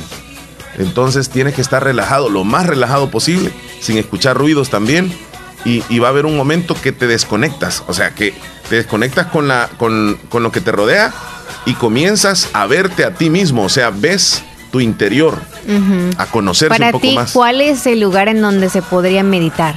Entonces 0.79 1.31
tienes 1.31 1.55
que 1.55 1.63
estar 1.63 1.83
relajado, 1.83 2.29
lo 2.29 2.45
más 2.45 2.67
relajado 2.67 3.11
posible, 3.11 3.51
sin 3.81 3.97
escuchar 3.99 4.37
ruidos 4.37 4.71
también. 4.71 5.13
Y, 5.65 5.83
y 5.89 5.99
va 5.99 6.09
a 6.09 6.11
haber 6.11 6.27
un 6.27 6.37
momento 6.37 6.77
que 6.81 6.93
te 6.93 7.09
desconectas, 7.09 7.83
o 7.89 7.95
sea, 7.95 8.15
que 8.15 8.33
te 8.69 8.77
desconectas 8.77 9.27
con, 9.27 9.49
la, 9.49 9.69
con, 9.79 10.17
con 10.29 10.45
lo 10.45 10.53
que 10.53 10.61
te 10.61 10.71
rodea 10.71 11.13
y 11.65 11.75
comienzas 11.75 12.51
a 12.53 12.67
verte 12.67 13.05
a 13.05 13.15
ti 13.15 13.31
mismo, 13.31 13.65
o 13.65 13.69
sea, 13.69 13.91
ves 13.91 14.45
tu 14.71 14.79
interior, 14.81 15.41
a 16.19 16.27
conocerse 16.27 16.69
Para 16.69 16.87
un 16.87 16.93
poco 16.93 17.03
ti, 17.09 17.15
más. 17.17 17.33
¿cuál 17.33 17.61
es 17.61 17.85
el 17.87 17.99
lugar 17.99 18.29
en 18.29 18.43
donde 18.43 18.69
se 18.69 18.81
podría 18.81 19.25
meditar? 19.25 19.75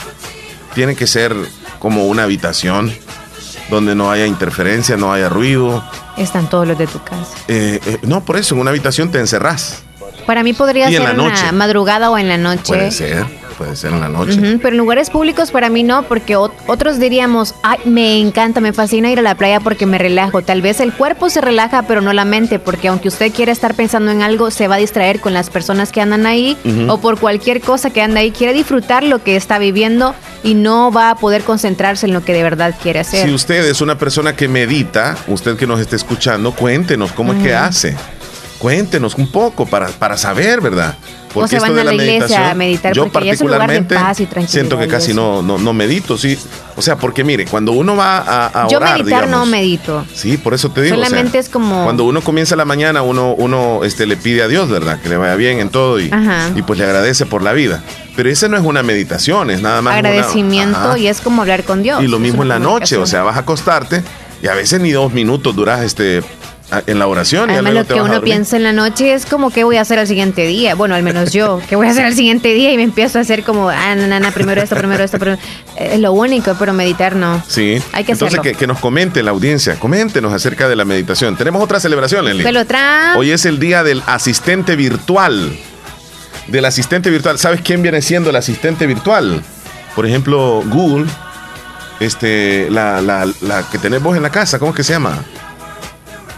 Tiene 0.75 0.95
que 0.95 1.07
ser 1.07 1.35
como 1.79 2.05
una 2.05 2.23
habitación 2.23 2.93
donde 3.69 3.95
no 3.95 4.09
haya 4.11 4.25
interferencia, 4.25 4.97
no 4.97 5.11
haya 5.13 5.29
ruido. 5.29 5.83
Están 6.17 6.49
todos 6.49 6.67
los 6.67 6.77
de 6.77 6.87
tu 6.87 7.01
casa. 7.03 7.35
Eh, 7.47 7.79
eh, 7.85 7.97
no, 8.03 8.21
por 8.21 8.37
eso, 8.37 8.55
en 8.55 8.61
una 8.61 8.71
habitación 8.71 9.11
te 9.11 9.19
encerrás. 9.19 9.83
Para 10.25 10.43
mí 10.43 10.53
podría 10.53 10.89
Y 10.89 10.95
en 10.95 11.01
ser 11.03 11.15
la 11.15 11.23
en 11.23 11.29
noche. 11.29 11.43
la 11.45 11.51
madrugada 11.51 12.09
o 12.11 12.17
en 12.17 12.27
la 12.27 12.37
noche. 12.37 12.61
Puede 12.67 12.91
ser, 12.91 13.25
puede 13.59 13.75
ser 13.75 13.91
en 13.91 13.99
la 13.99 14.07
noche. 14.07 14.39
Pero 14.61 14.69
en 14.69 14.77
lugares 14.77 15.09
públicos 15.09 15.51
para 15.51 15.69
mí 15.69 15.83
no, 15.83 16.03
porque 16.03 16.37
ot- 16.37 16.53
otros 16.67 16.97
diríamos, 16.97 17.53
ay, 17.61 17.77
me 17.83 18.17
encanta, 18.17 18.61
me 18.61 18.71
fascina 18.71 19.11
ir 19.11 19.19
a 19.19 19.21
la 19.21 19.35
playa 19.35 19.59
porque 19.59 19.85
me 19.85 19.97
relajo. 19.97 20.41
Tal 20.41 20.61
vez 20.61 20.79
el 20.79 20.93
cuerpo 20.93 21.29
se 21.29 21.41
relaja, 21.41 21.81
pero 21.83 21.99
no 21.99 22.13
la 22.13 22.23
mente, 22.23 22.57
porque 22.57 22.87
aunque 22.87 23.09
usted 23.09 23.33
quiera 23.33 23.51
estar 23.51 23.73
pensando 23.75 24.11
en 24.11 24.21
algo, 24.21 24.49
se 24.49 24.69
va 24.69 24.75
a 24.75 24.77
distraer 24.77 25.19
con 25.19 25.33
las 25.33 25.49
personas 25.49 25.91
que 25.91 25.99
andan 25.99 26.25
ahí 26.25 26.55
o 26.87 26.99
por 27.01 27.19
cualquier 27.19 27.59
cosa 27.59 27.89
que 27.89 28.01
anda 28.01 28.21
ahí. 28.21 28.31
Quiere 28.31 28.53
disfrutar 28.53 29.03
lo 29.03 29.21
que 29.21 29.35
está 29.35 29.59
viviendo 29.59 30.15
y 30.41 30.53
no 30.53 30.89
va 30.91 31.09
a 31.09 31.15
poder 31.15 31.43
concentrarse 31.43 32.05
en 32.05 32.13
lo 32.13 32.23
que 32.23 32.31
de 32.31 32.43
verdad 32.43 32.73
quiere 32.81 33.01
hacer. 33.01 33.27
Si 33.27 33.33
usted 33.33 33.65
es 33.65 33.81
una 33.81 33.97
persona 33.97 34.37
que 34.37 34.47
medita, 34.47 35.17
usted 35.27 35.57
que 35.57 35.67
nos 35.67 35.81
esté 35.81 35.97
escuchando, 35.97 36.53
cuéntenos 36.53 37.11
cómo 37.11 37.33
es 37.33 37.43
que 37.43 37.53
hace. 37.53 37.95
Cuéntenos 38.59 39.15
un 39.15 39.31
poco 39.31 39.65
para, 39.65 39.87
para 39.87 40.17
saber, 40.17 40.59
¿verdad? 40.61 40.95
O 41.33 41.47
se 41.47 41.59
van 41.59 41.77
a 41.77 41.83
la 41.83 41.93
iglesia 41.93 42.51
a 42.51 42.55
meditar, 42.55 42.93
yo 42.93 43.07
porque 43.07 43.27
ya 43.27 43.33
es 43.33 43.41
un 43.41 43.47
lugar 43.47 43.69
de 43.69 43.81
particularmente 43.81 43.95
paz 43.95 44.47
y 44.47 44.47
siento 44.47 44.77
que 44.79 44.87
casi 44.87 45.13
no, 45.13 45.41
no, 45.41 45.57
no 45.57 45.73
medito, 45.73 46.17
sí. 46.17 46.37
O 46.75 46.81
sea, 46.81 46.97
porque 46.97 47.23
mire, 47.23 47.45
cuando 47.45 47.71
uno 47.71 47.95
va 47.95 48.17
a, 48.17 48.63
a 48.63 48.67
Yo 48.67 48.77
orar, 48.77 48.97
meditar 48.97 49.27
no 49.29 49.45
medito. 49.45 50.05
Sí, 50.13 50.37
por 50.37 50.53
eso 50.53 50.71
te 50.71 50.81
digo. 50.81 50.95
o 50.95 50.99
sea, 50.99 51.07
Solamente 51.07 51.37
es 51.39 51.47
como- 51.49 51.83
Cuando 51.83 52.03
uno 52.03 52.21
comienza 52.21 52.55
la 52.55 52.65
mañana, 52.65 53.01
uno, 53.01 53.33
uno 53.35 53.81
este, 53.83 54.05
le 54.07 54.17
pide 54.17 54.41
a 54.41 54.47
Dios, 54.47 54.69
¿verdad? 54.69 54.99
Que 55.01 55.07
le 55.09 55.17
vaya 55.17 55.35
bien 55.35 55.59
en 55.59 55.69
todo 55.69 55.99
y, 55.99 56.09
Ajá. 56.11 56.49
y 56.55 56.61
pues 56.63 56.79
le 56.79 56.85
agradece 56.85 57.25
por 57.25 57.43
la 57.43 57.53
vida. 57.53 57.83
Pero 58.15 58.29
esa 58.29 58.49
no 58.49 58.57
es 58.57 58.63
una 58.63 58.81
meditación, 58.83 59.51
es 59.51 59.61
nada 59.61 59.81
más. 59.81 59.95
Agradecimiento 59.95 60.97
y 60.97 61.07
es 61.07 61.21
como 61.21 61.43
hablar 61.43 61.63
con 61.63 61.83
Dios. 61.83 62.03
Y 62.03 62.07
lo 62.07 62.19
mismo 62.19 62.41
en 62.43 62.49
la 62.49 62.59
noche, 62.59 62.97
o 62.97 63.05
sea, 63.05 63.23
vas 63.23 63.37
a 63.37 63.41
acostarte 63.41 64.03
y 64.41 64.47
a 64.47 64.53
veces 64.55 64.81
ni 64.81 64.91
dos 64.91 65.13
minutos 65.13 65.55
duras 65.55 65.81
este, 65.81 66.21
En 66.85 66.99
la 66.99 67.07
oración. 67.07 67.49
Además, 67.49 67.73
luego 67.73 67.89
lo 67.89 67.95
que 67.95 68.01
uno 68.01 68.13
dormir. 68.13 68.33
piensa 68.33 68.55
en 68.55 68.63
la 68.63 68.73
noche 68.73 69.13
es 69.13 69.25
como 69.25 69.49
qué 69.49 69.63
voy 69.63 69.77
a 69.77 69.81
hacer 69.81 69.97
al 69.97 70.05
siguiente 70.05 70.45
día. 70.45 70.75
Bueno, 70.75 70.93
al 70.93 71.01
menos 71.01 71.31
yo, 71.31 71.59
qué 71.67 71.75
voy 71.75 71.87
a 71.87 71.91
hacer 71.91 72.05
al 72.05 72.13
siguiente 72.13 72.53
día 72.53 72.71
y 72.71 72.77
me 72.77 72.83
empiezo 72.83 73.17
a 73.17 73.21
hacer 73.21 73.43
como, 73.43 73.69
ah, 73.69 73.95
na, 73.95 74.19
na, 74.19 74.31
primero 74.31 74.61
esto, 74.61 74.75
primero 74.75 75.03
esto, 75.03 75.17
primero. 75.17 75.41
Es 75.75 75.99
lo 75.99 76.11
único, 76.11 76.55
pero 76.59 76.73
meditar 76.73 77.15
no. 77.15 77.41
Sí. 77.47 77.81
Hay 77.91 78.03
que 78.03 78.11
Entonces, 78.11 78.39
hacerlo. 78.39 78.43
que, 78.43 78.53
que 78.53 78.67
nos 78.67 78.79
comente 78.79 79.23
la 79.23 79.31
audiencia, 79.31 79.79
coméntenos 79.79 80.31
acerca 80.31 80.69
de 80.69 80.75
la 80.75 80.85
meditación. 80.85 81.35
Tenemos 81.35 81.63
otra 81.63 81.79
celebración, 81.79 82.27
atrás. 82.57 83.17
Hoy 83.17 83.31
es 83.31 83.45
el 83.45 83.59
día 83.59 83.83
del 83.83 84.03
asistente 84.05 84.75
virtual. 84.75 85.57
Del 86.47 86.65
asistente 86.65 87.09
virtual. 87.09 87.39
¿Sabes 87.39 87.61
quién 87.61 87.81
viene 87.81 88.01
siendo 88.01 88.29
el 88.29 88.35
asistente 88.35 88.85
virtual? 88.85 89.41
Por 89.95 90.05
ejemplo, 90.05 90.61
Google. 90.67 91.07
Este, 91.99 92.67
la, 92.69 93.01
la, 93.01 93.27
la 93.41 93.69
que 93.69 93.77
tenés 93.77 94.01
vos 94.01 94.15
en 94.15 94.23
la 94.23 94.29
casa, 94.29 94.57
¿cómo 94.57 94.71
es 94.71 94.77
que 94.77 94.83
se 94.83 94.93
llama? 94.93 95.21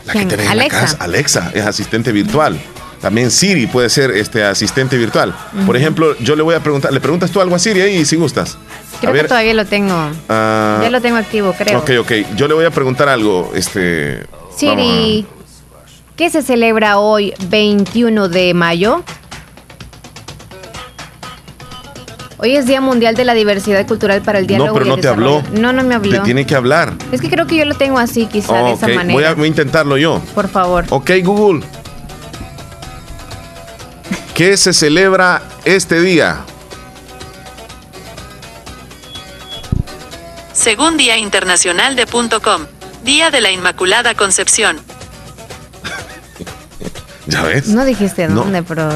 La 0.06 0.14
que 0.14 0.26
tenés 0.26 0.48
Alexa. 0.48 0.52
en 0.52 0.58
la 0.58 0.88
casa. 0.88 0.98
Alexa 1.04 1.52
es 1.54 1.66
asistente 1.66 2.12
virtual. 2.12 2.60
También 3.02 3.32
Siri 3.32 3.66
puede 3.66 3.90
ser 3.90 4.12
este 4.12 4.44
asistente 4.44 4.96
virtual. 4.96 5.34
Por 5.66 5.76
ejemplo, 5.76 6.16
yo 6.20 6.36
le 6.36 6.44
voy 6.44 6.54
a 6.54 6.60
preguntar, 6.60 6.94
¿le 6.94 7.00
preguntas 7.00 7.32
tú 7.32 7.42
algo 7.42 7.56
a 7.56 7.60
Siri 7.60 7.82
ahí 7.82 8.06
si 8.06 8.16
gustas? 8.16 8.58
Creo 9.00 9.10
a 9.10 9.14
ver, 9.14 9.24
que 9.24 9.28
todavía 9.30 9.54
lo 9.56 9.66
tengo. 9.66 10.12
ah, 10.30 10.80
ya 10.84 10.90
lo 10.92 11.02
tengo 11.02 11.18
activo, 11.18 11.54
creo. 11.58 11.80
Ok, 11.80 11.90
ok. 12.00 12.12
Yo 12.36 12.48
le 12.48 12.54
voy 12.54 12.66
a 12.66 12.70
preguntar 12.70 13.10
algo. 13.10 13.52
Este. 13.56 14.28
Siri, 14.56 15.26
¿qué 16.16 16.30
se 16.30 16.44
celebra 16.44 17.00
hoy, 17.00 17.34
21 17.50 18.30
de 18.30 18.54
mayo? 18.54 19.04
Hoy 22.44 22.56
es 22.56 22.66
Día 22.66 22.82
Mundial 22.82 23.14
de 23.14 23.24
la 23.24 23.36
Diversidad 23.36 23.86
Cultural 23.86 24.24
para 24.24 24.40
el 24.40 24.48
Diálogo 24.48 24.70
No, 24.70 24.74
pero 24.74 24.86
no 24.88 24.98
te 24.98 25.08
habló. 25.08 25.44
No, 25.52 25.74
no 25.74 25.84
me 25.84 25.94
habló. 25.94 26.12
Te 26.12 26.20
tiene 26.22 26.44
que 26.48 26.56
hablar. 26.56 26.96
Es 27.12 27.22
que 27.22 27.30
creo 27.30 27.46
que 27.46 27.56
yo 27.56 27.66
lo 27.66 27.76
tengo 27.76 28.00
así, 28.00 28.26
quizá, 28.26 28.64
de 28.64 28.74
esa 28.74 28.88
Ok, 28.88 28.96
manera. 28.96 29.14
Voy 29.14 29.24
a, 29.26 29.34
voy 29.36 29.44
a 29.44 29.48
intentarlo 29.48 29.96
yo. 29.96 30.20
Por 30.34 30.50
favor. 30.50 30.86
Ok, 30.90 31.12
Google. 31.24 31.64
¿Qué 34.34 34.58
se 34.58 34.74
celebra 34.74 35.44
este 35.66 36.02
día? 36.02 36.40
Según 40.52 40.98
Día 40.98 41.20
Internacional 41.20 41.96
de 41.96 42.08
.com, 42.08 42.66
Día 43.04 43.30
de 43.30 43.42
la 43.42 43.52
Inmaculada 43.52 44.16
Concepción. 44.16 44.80
¿Ya 47.32 47.44
ves? 47.44 47.68
No 47.70 47.86
dijiste 47.86 48.28
No. 48.28 48.42
dónde, 48.42 48.62
pero 48.62 48.90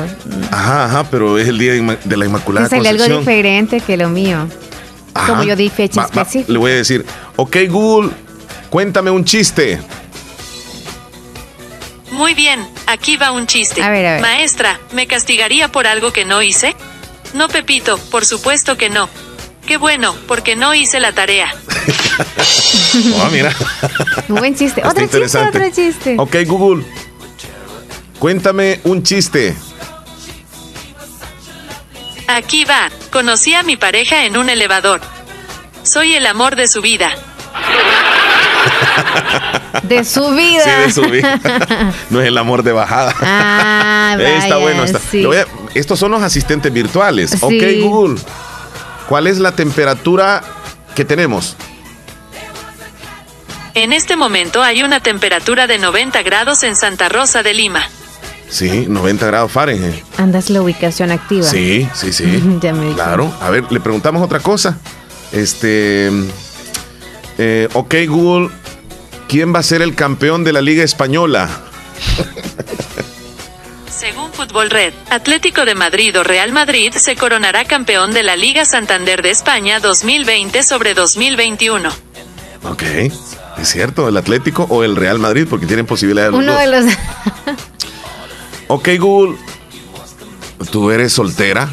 Ajá, 0.51 0.85
ajá, 0.85 1.03
pero 1.09 1.37
es 1.39 1.47
el 1.47 1.57
día 1.57 1.71
de 1.73 2.17
la 2.17 2.25
Inmaculada 2.25 2.67
que 2.67 2.75
sale 2.75 2.89
algo 2.89 3.19
diferente 3.19 3.79
que 3.79 3.95
lo 3.95 4.09
mío. 4.09 4.47
Ajá. 5.13 5.27
Como 5.27 5.43
yo 5.43 5.55
di 5.55 5.69
fecha 5.69 6.01
Va- 6.01 6.07
va, 6.07 6.21
específica. 6.23 6.51
le 6.51 6.57
voy 6.59 6.71
a 6.71 6.75
decir, 6.75 7.05
ok, 7.37 7.55
Google, 7.69 8.11
cuéntame 8.69 9.09
un 9.09 9.23
chiste. 9.23 9.79
Muy 12.11 12.33
bien, 12.33 12.65
aquí 12.87 13.17
va 13.17 13.31
un 13.31 13.47
chiste. 13.47 13.81
A 13.81 13.89
ver, 13.89 14.05
a 14.05 14.11
ver. 14.13 14.21
Maestra, 14.21 14.79
¿me 14.93 15.07
castigaría 15.07 15.69
por 15.71 15.87
algo 15.87 16.11
que 16.13 16.25
no 16.25 16.41
hice? 16.41 16.75
No, 17.33 17.47
Pepito, 17.49 17.97
por 18.11 18.25
supuesto 18.25 18.77
que 18.77 18.89
no. 18.89 19.09
Qué 19.65 19.77
bueno, 19.77 20.13
porque 20.27 20.55
no 20.55 20.73
hice 20.75 20.99
la 20.99 21.11
tarea. 21.13 21.53
Oh, 23.21 23.29
mira. 23.31 23.51
Buen 24.27 24.55
chiste. 24.55 24.81
Otro 24.85 25.07
chiste, 25.07 25.37
otro 25.39 25.69
chiste. 25.73 26.15
Ok, 26.19 26.35
Google, 26.45 26.85
cuéntame 28.19 28.79
un 28.83 29.03
chiste. 29.03 29.55
Aquí 32.27 32.65
va, 32.65 32.89
conocí 33.11 33.53
a 33.53 33.63
mi 33.63 33.77
pareja 33.77 34.25
en 34.25 34.37
un 34.37 34.49
elevador. 34.49 35.01
Soy 35.83 36.15
el 36.15 36.25
amor 36.25 36.55
de 36.55 36.67
su 36.67 36.81
vida. 36.81 37.11
De 39.83 40.03
su 40.03 40.31
vida. 40.31 40.63
Sí, 40.63 40.69
de 40.87 40.91
su 40.91 41.01
vida. 41.03 41.39
No 42.09 42.19
es 42.21 42.27
el 42.27 42.37
amor 42.37 42.63
de 42.63 42.71
bajada. 42.71 43.13
Ah, 43.21 44.17
está 44.19 44.57
bueno. 44.57 44.83
Está. 44.83 44.99
sí. 44.99 45.23
A- 45.25 45.45
estos 45.75 45.99
son 45.99 46.11
los 46.11 46.23
asistentes 46.23 46.73
virtuales. 46.73 47.31
Sí. 47.31 47.37
Ok, 47.41 47.83
Google. 47.83 48.19
¿Cuál 49.07 49.27
es 49.27 49.37
la 49.37 49.51
temperatura 49.51 50.41
que 50.95 51.05
tenemos? 51.05 51.55
En 53.75 53.93
este 53.93 54.15
momento 54.15 54.63
hay 54.63 54.81
una 54.81 55.01
temperatura 55.01 55.67
de 55.67 55.77
90 55.77 56.23
grados 56.23 56.63
en 56.63 56.75
Santa 56.75 57.09
Rosa 57.09 57.43
de 57.43 57.53
Lima. 57.53 57.87
Sí, 58.55 58.85
90 58.87 59.25
grados 59.27 59.51
Fahrenheit. 59.51 60.01
Andas 60.17 60.49
la 60.49 60.61
ubicación 60.61 61.11
activa. 61.11 61.43
Sí, 61.43 61.89
sí, 61.93 62.13
sí. 62.13 62.41
Ya 62.61 62.71
me 62.71 62.93
Claro. 62.93 63.29
A 63.41 63.49
ver, 63.49 63.69
le 63.69 63.81
preguntamos 63.81 64.23
otra 64.23 64.39
cosa. 64.39 64.77
Este. 65.33 66.09
eh, 67.37 67.67
ok, 67.73 67.95
Google. 68.07 68.49
¿Quién 69.27 69.53
va 69.53 69.59
a 69.59 69.63
ser 69.63 69.81
el 69.81 69.93
campeón 69.93 70.45
de 70.45 70.53
la 70.53 70.61
Liga 70.61 70.85
Española? 70.85 71.49
Según 73.89 74.31
Fútbol 74.31 74.69
Red, 74.69 74.93
Atlético 75.09 75.65
de 75.65 75.75
Madrid 75.75 76.17
o 76.17 76.23
Real 76.23 76.53
Madrid 76.53 76.93
se 76.95 77.17
coronará 77.17 77.65
campeón 77.65 78.13
de 78.13 78.23
la 78.23 78.37
Liga 78.37 78.63
Santander 78.63 79.21
de 79.21 79.31
España 79.31 79.81
2020 79.81 80.63
sobre 80.63 80.93
2021. 80.93 81.89
Ok. 82.63 82.83
¿Es 83.57 83.67
cierto? 83.69 84.07
¿El 84.07 84.15
Atlético 84.15 84.65
o 84.69 84.85
el 84.85 84.95
Real 84.95 85.19
Madrid? 85.19 85.45
Porque 85.49 85.65
tienen 85.65 85.85
posibilidades 85.85 86.31
los 86.31 86.39
Uno 86.41 86.53
dos. 86.53 86.61
de 86.61 86.67
los. 86.67 86.85
Ok, 88.67 88.89
Google. 88.99 89.37
¿Tú 90.71 90.89
eres 90.91 91.13
soltera? 91.13 91.69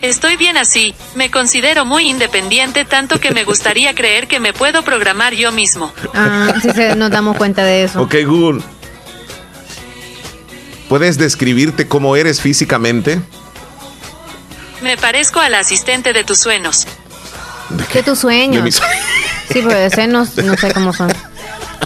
Estoy 0.00 0.36
bien 0.36 0.56
así, 0.56 0.94
me 1.16 1.28
considero 1.30 1.84
muy 1.84 2.08
independiente 2.08 2.84
tanto 2.84 3.18
que 3.18 3.32
me 3.32 3.42
gustaría 3.44 3.94
creer 3.96 4.28
que 4.28 4.38
me 4.38 4.52
puedo 4.52 4.82
programar 4.84 5.34
yo 5.34 5.50
mismo. 5.50 5.92
Ah, 6.14 6.54
sí, 6.62 6.68
nos 6.96 7.10
damos 7.10 7.36
cuenta 7.36 7.64
de 7.64 7.82
eso. 7.84 8.00
Ok, 8.02 8.14
Google. 8.24 8.62
¿Puedes 10.88 11.18
describirte 11.18 11.88
cómo 11.88 12.14
eres 12.14 12.40
físicamente? 12.40 13.20
Me 14.80 14.96
parezco 14.96 15.40
al 15.40 15.54
asistente 15.54 16.12
de 16.12 16.22
tus 16.22 16.38
sueños. 16.38 16.86
¿Qué 17.92 18.02
tus 18.04 18.20
sueños? 18.20 18.56
De 18.56 18.62
mis- 18.62 18.76
Sí, 19.52 19.62
pero 19.66 19.70
de 19.78 19.90
senos 19.90 20.36
no 20.36 20.56
sé 20.56 20.72
cómo 20.72 20.92
son. 20.92 21.12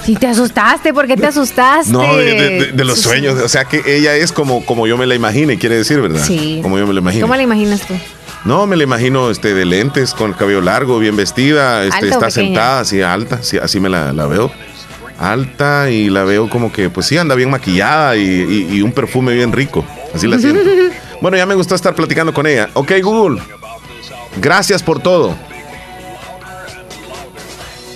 Si 0.05 0.17
te 0.17 0.27
asustaste, 0.27 0.93
¿por 0.93 1.07
qué 1.07 1.17
te 1.17 1.27
asustaste? 1.27 1.93
No, 1.93 2.17
de, 2.17 2.25
de- 2.35 2.73
de 2.73 2.85
los 2.85 2.99
Sí, 2.99 3.05
sueños. 3.05 3.41
O 3.41 3.49
sea 3.49 3.65
que 3.67 3.83
ella 3.87 4.17
es 4.17 4.33
como, 4.33 4.65
como 4.67 4.87
yo 4.87 4.97
me 4.97 5.07
la 5.07 5.15
imagine, 5.15 5.59
quiere 5.59 5.77
decir, 5.77 6.01
¿verdad? 6.01 6.25
Sí. 6.27 6.59
Como 6.63 6.77
yo 6.79 6.87
me 6.87 6.93
la 6.95 7.01
imagino. 7.01 7.23
¿Cómo 7.27 7.37
la 7.37 7.43
imaginas 7.43 7.83
tú? 7.83 7.95
No, 8.45 8.67
me 8.67 8.75
la 8.77 8.83
imagino 8.83 9.31
este, 9.31 9.55
de 9.55 9.65
lentes, 9.65 10.15
con 10.15 10.31
el 10.33 10.37
cabello 10.37 10.61
largo, 10.61 10.99
bien 10.99 11.15
vestida, 11.15 11.85
este, 11.85 11.95
¿Alta 11.97 12.07
o 12.07 12.09
está 12.09 12.27
pequeña? 12.27 12.47
sentada, 12.49 12.81
así 12.81 13.01
alta, 13.01 13.43
sí, 13.43 13.59
así 13.59 13.79
me 13.79 13.89
la, 13.89 14.13
la 14.13 14.27
veo. 14.27 14.51
Alta 15.21 15.89
y 15.91 16.11
la 16.11 16.25
veo 16.25 16.51
como 16.51 16.73
que, 16.73 16.91
pues 16.91 17.07
sí, 17.07 17.17
anda 17.17 17.37
bien 17.37 17.51
maquillada 17.51 18.17
y, 18.17 18.23
y- 18.23 18.75
y 18.77 18.83
un 18.83 18.91
perfume 18.91 19.33
bien 19.35 19.53
rico. 19.53 19.85
Así 20.13 20.27
la 20.27 20.41
siento. 20.41 20.69
bueno, 21.21 21.37
ya 21.37 21.47
me 21.47 21.55
gustó 21.55 21.77
estar 21.77 21.95
platicando 21.95 22.35
con 22.35 22.49
ella. 22.49 22.71
Ok, 22.75 22.91
Google. 23.01 23.41
Gracias 24.41 24.83
por 24.83 25.01
todo. 25.01 25.37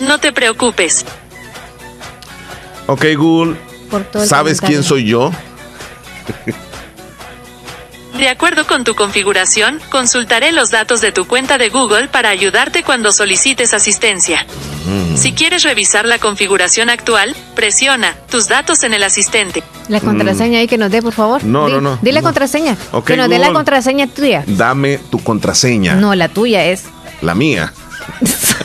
No 0.07 0.19
te 0.19 0.33
preocupes. 0.33 1.05
Ok, 2.87 3.05
Google. 3.17 3.57
Por 3.91 4.05
todo 4.05 4.23
el 4.23 4.29
¿Sabes 4.29 4.61
quién 4.61 4.83
soy 4.83 5.05
yo? 5.07 5.31
De 8.19 8.29
acuerdo 8.31 8.67
con 8.67 8.85
tu 8.85 8.95
configuración, 8.95 9.79
consultaré 9.91 10.51
los 10.53 10.71
datos 10.71 11.01
de 11.03 11.13
tu 11.13 11.27
cuenta 11.27 11.59
de 11.59 11.69
Google 11.69 12.09
para 12.09 12.31
ayudarte 12.31 12.83
cuando 12.83 13.13
solicites 13.13 13.75
asistencia. 13.75 14.47
Mm. 14.87 15.17
Si 15.17 15.33
quieres 15.35 15.65
revisar 15.65 16.07
la 16.07 16.19
configuración 16.19 16.89
actual, 16.89 17.37
presiona 17.55 18.15
tus 18.31 18.49
datos 18.49 18.85
en 18.85 18.95
el 18.95 19.03
asistente. 19.03 19.63
La 19.89 20.01
contraseña 20.01 20.61
ahí 20.61 20.67
que 20.67 20.79
nos 20.79 20.91
dé, 20.91 21.03
por 21.03 21.13
favor. 21.13 21.45
Mm. 21.45 21.53
No, 21.53 21.67
Di- 21.67 21.73
no, 21.75 21.81
no, 21.83 21.99
Di 22.01 22.11
la 22.13 22.21
no. 22.21 22.25
contraseña. 22.25 22.77
Ok, 22.93 23.07
que 23.09 23.17
nos 23.19 23.29
dé 23.29 23.39
la 23.39 23.53
contraseña 23.53 24.07
tuya. 24.07 24.45
Dame 24.47 24.99
tu 25.11 25.23
contraseña. 25.23 25.95
No, 25.97 26.15
la 26.15 26.29
tuya 26.29 26.65
es. 26.65 26.85
La 27.21 27.35
mía. 27.35 27.73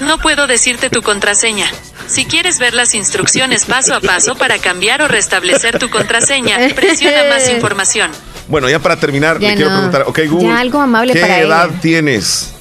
No 0.02 0.18
puedo 0.18 0.48
decirte 0.48 0.90
tu 0.90 1.04
contraseña. 1.04 1.68
Si 2.12 2.26
quieres 2.26 2.60
ver 2.60 2.74
las 2.74 2.94
instrucciones 2.94 3.64
paso 3.66 3.96
a 3.96 4.02
paso 4.02 4.36
para 4.36 4.58
cambiar 4.60 5.02
o 5.02 5.08
restablecer 5.08 5.80
tu 5.80 5.90
contraseña, 5.90 6.58
presiona 6.76 7.24
más 7.30 7.48
información. 7.50 8.12
Bueno, 8.50 8.68
ya 8.70 8.80
para 8.80 8.98
terminar, 9.00 9.40
Ya 9.40 9.52
le 9.52 9.56
quiero 9.56 9.72
preguntar, 9.72 10.04
ok, 10.08 10.20
Google. 10.28 10.50
Ya 10.50 10.60
algo 10.60 10.82
amable 10.82 11.14
¿Qué 11.14 11.22
para 11.22 11.40
edad 11.40 11.70
ella. 11.70 11.80
tienes? 11.82 12.52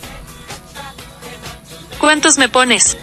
¿Cuántos 1.99 2.39
me 2.39 2.49
pones? 2.49 2.97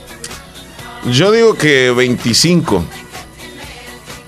Yo 1.12 1.32
digo 1.34 1.56
que 1.56 1.92
25. 1.92 2.86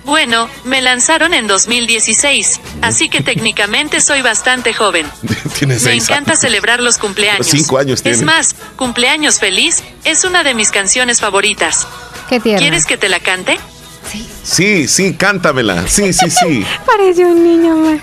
Bueno, 0.03 0.49
me 0.65 0.81
lanzaron 0.81 1.33
en 1.33 1.47
2016, 1.47 2.59
así 2.81 3.07
que 3.09 3.21
técnicamente 3.21 4.01
soy 4.01 4.21
bastante 4.21 4.73
joven. 4.73 5.05
Tienes 5.57 5.83
Me 5.83 5.93
encanta 5.93 6.31
años. 6.31 6.41
celebrar 6.41 6.81
los 6.81 6.97
cumpleaños. 6.97 7.47
Cinco 7.47 7.77
años 7.77 8.01
Es 8.03 8.23
más, 8.23 8.55
cumpleaños 8.75 9.39
feliz 9.39 9.83
es 10.03 10.23
una 10.25 10.43
de 10.43 10.53
mis 10.53 10.71
canciones 10.71 11.21
favoritas. 11.21 11.87
Qué 12.29 12.39
tierna. 12.39 12.59
¿Quieres 12.59 12.85
que 12.85 12.97
te 12.97 13.09
la 13.09 13.19
cante? 13.19 13.57
Sí, 14.43 14.87
sí, 14.87 15.13
cántamela. 15.13 15.87
Sí, 15.87 16.13
sí, 16.13 16.29
sí. 16.29 16.65
Parece 16.85 17.25
un 17.25 17.43
niño, 17.43 17.75
man. 17.75 18.01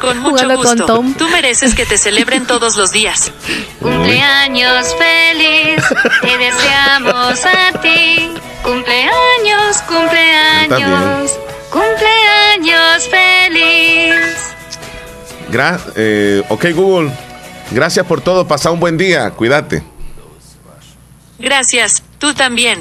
Con 0.00 0.18
mucho 0.18 0.44
Jugando 0.44 0.54
con 0.56 0.64
gusto. 0.64 0.86
Tom. 0.86 1.14
Tú 1.14 1.28
mereces 1.28 1.74
que 1.74 1.86
te 1.86 1.98
celebren 1.98 2.46
todos 2.46 2.76
los 2.76 2.92
días. 2.92 3.32
Cumpleaños 3.80 4.94
feliz, 4.96 5.82
te 6.20 6.38
deseamos 6.38 7.44
a 7.44 7.80
ti. 7.80 8.30
Cumpleaños, 8.62 9.82
cumpleaños, 9.88 11.32
cumpleaños 11.70 13.08
feliz. 13.08 14.14
Gra 15.50 15.78
eh, 15.96 16.42
ok, 16.48 16.66
Google. 16.74 17.10
Gracias 17.70 18.06
por 18.06 18.20
todo. 18.20 18.46
Pasa 18.46 18.70
un 18.70 18.78
buen 18.78 18.96
día. 18.96 19.30
Cuídate. 19.30 19.82
Gracias. 21.38 22.02
Tú 22.18 22.32
también. 22.32 22.80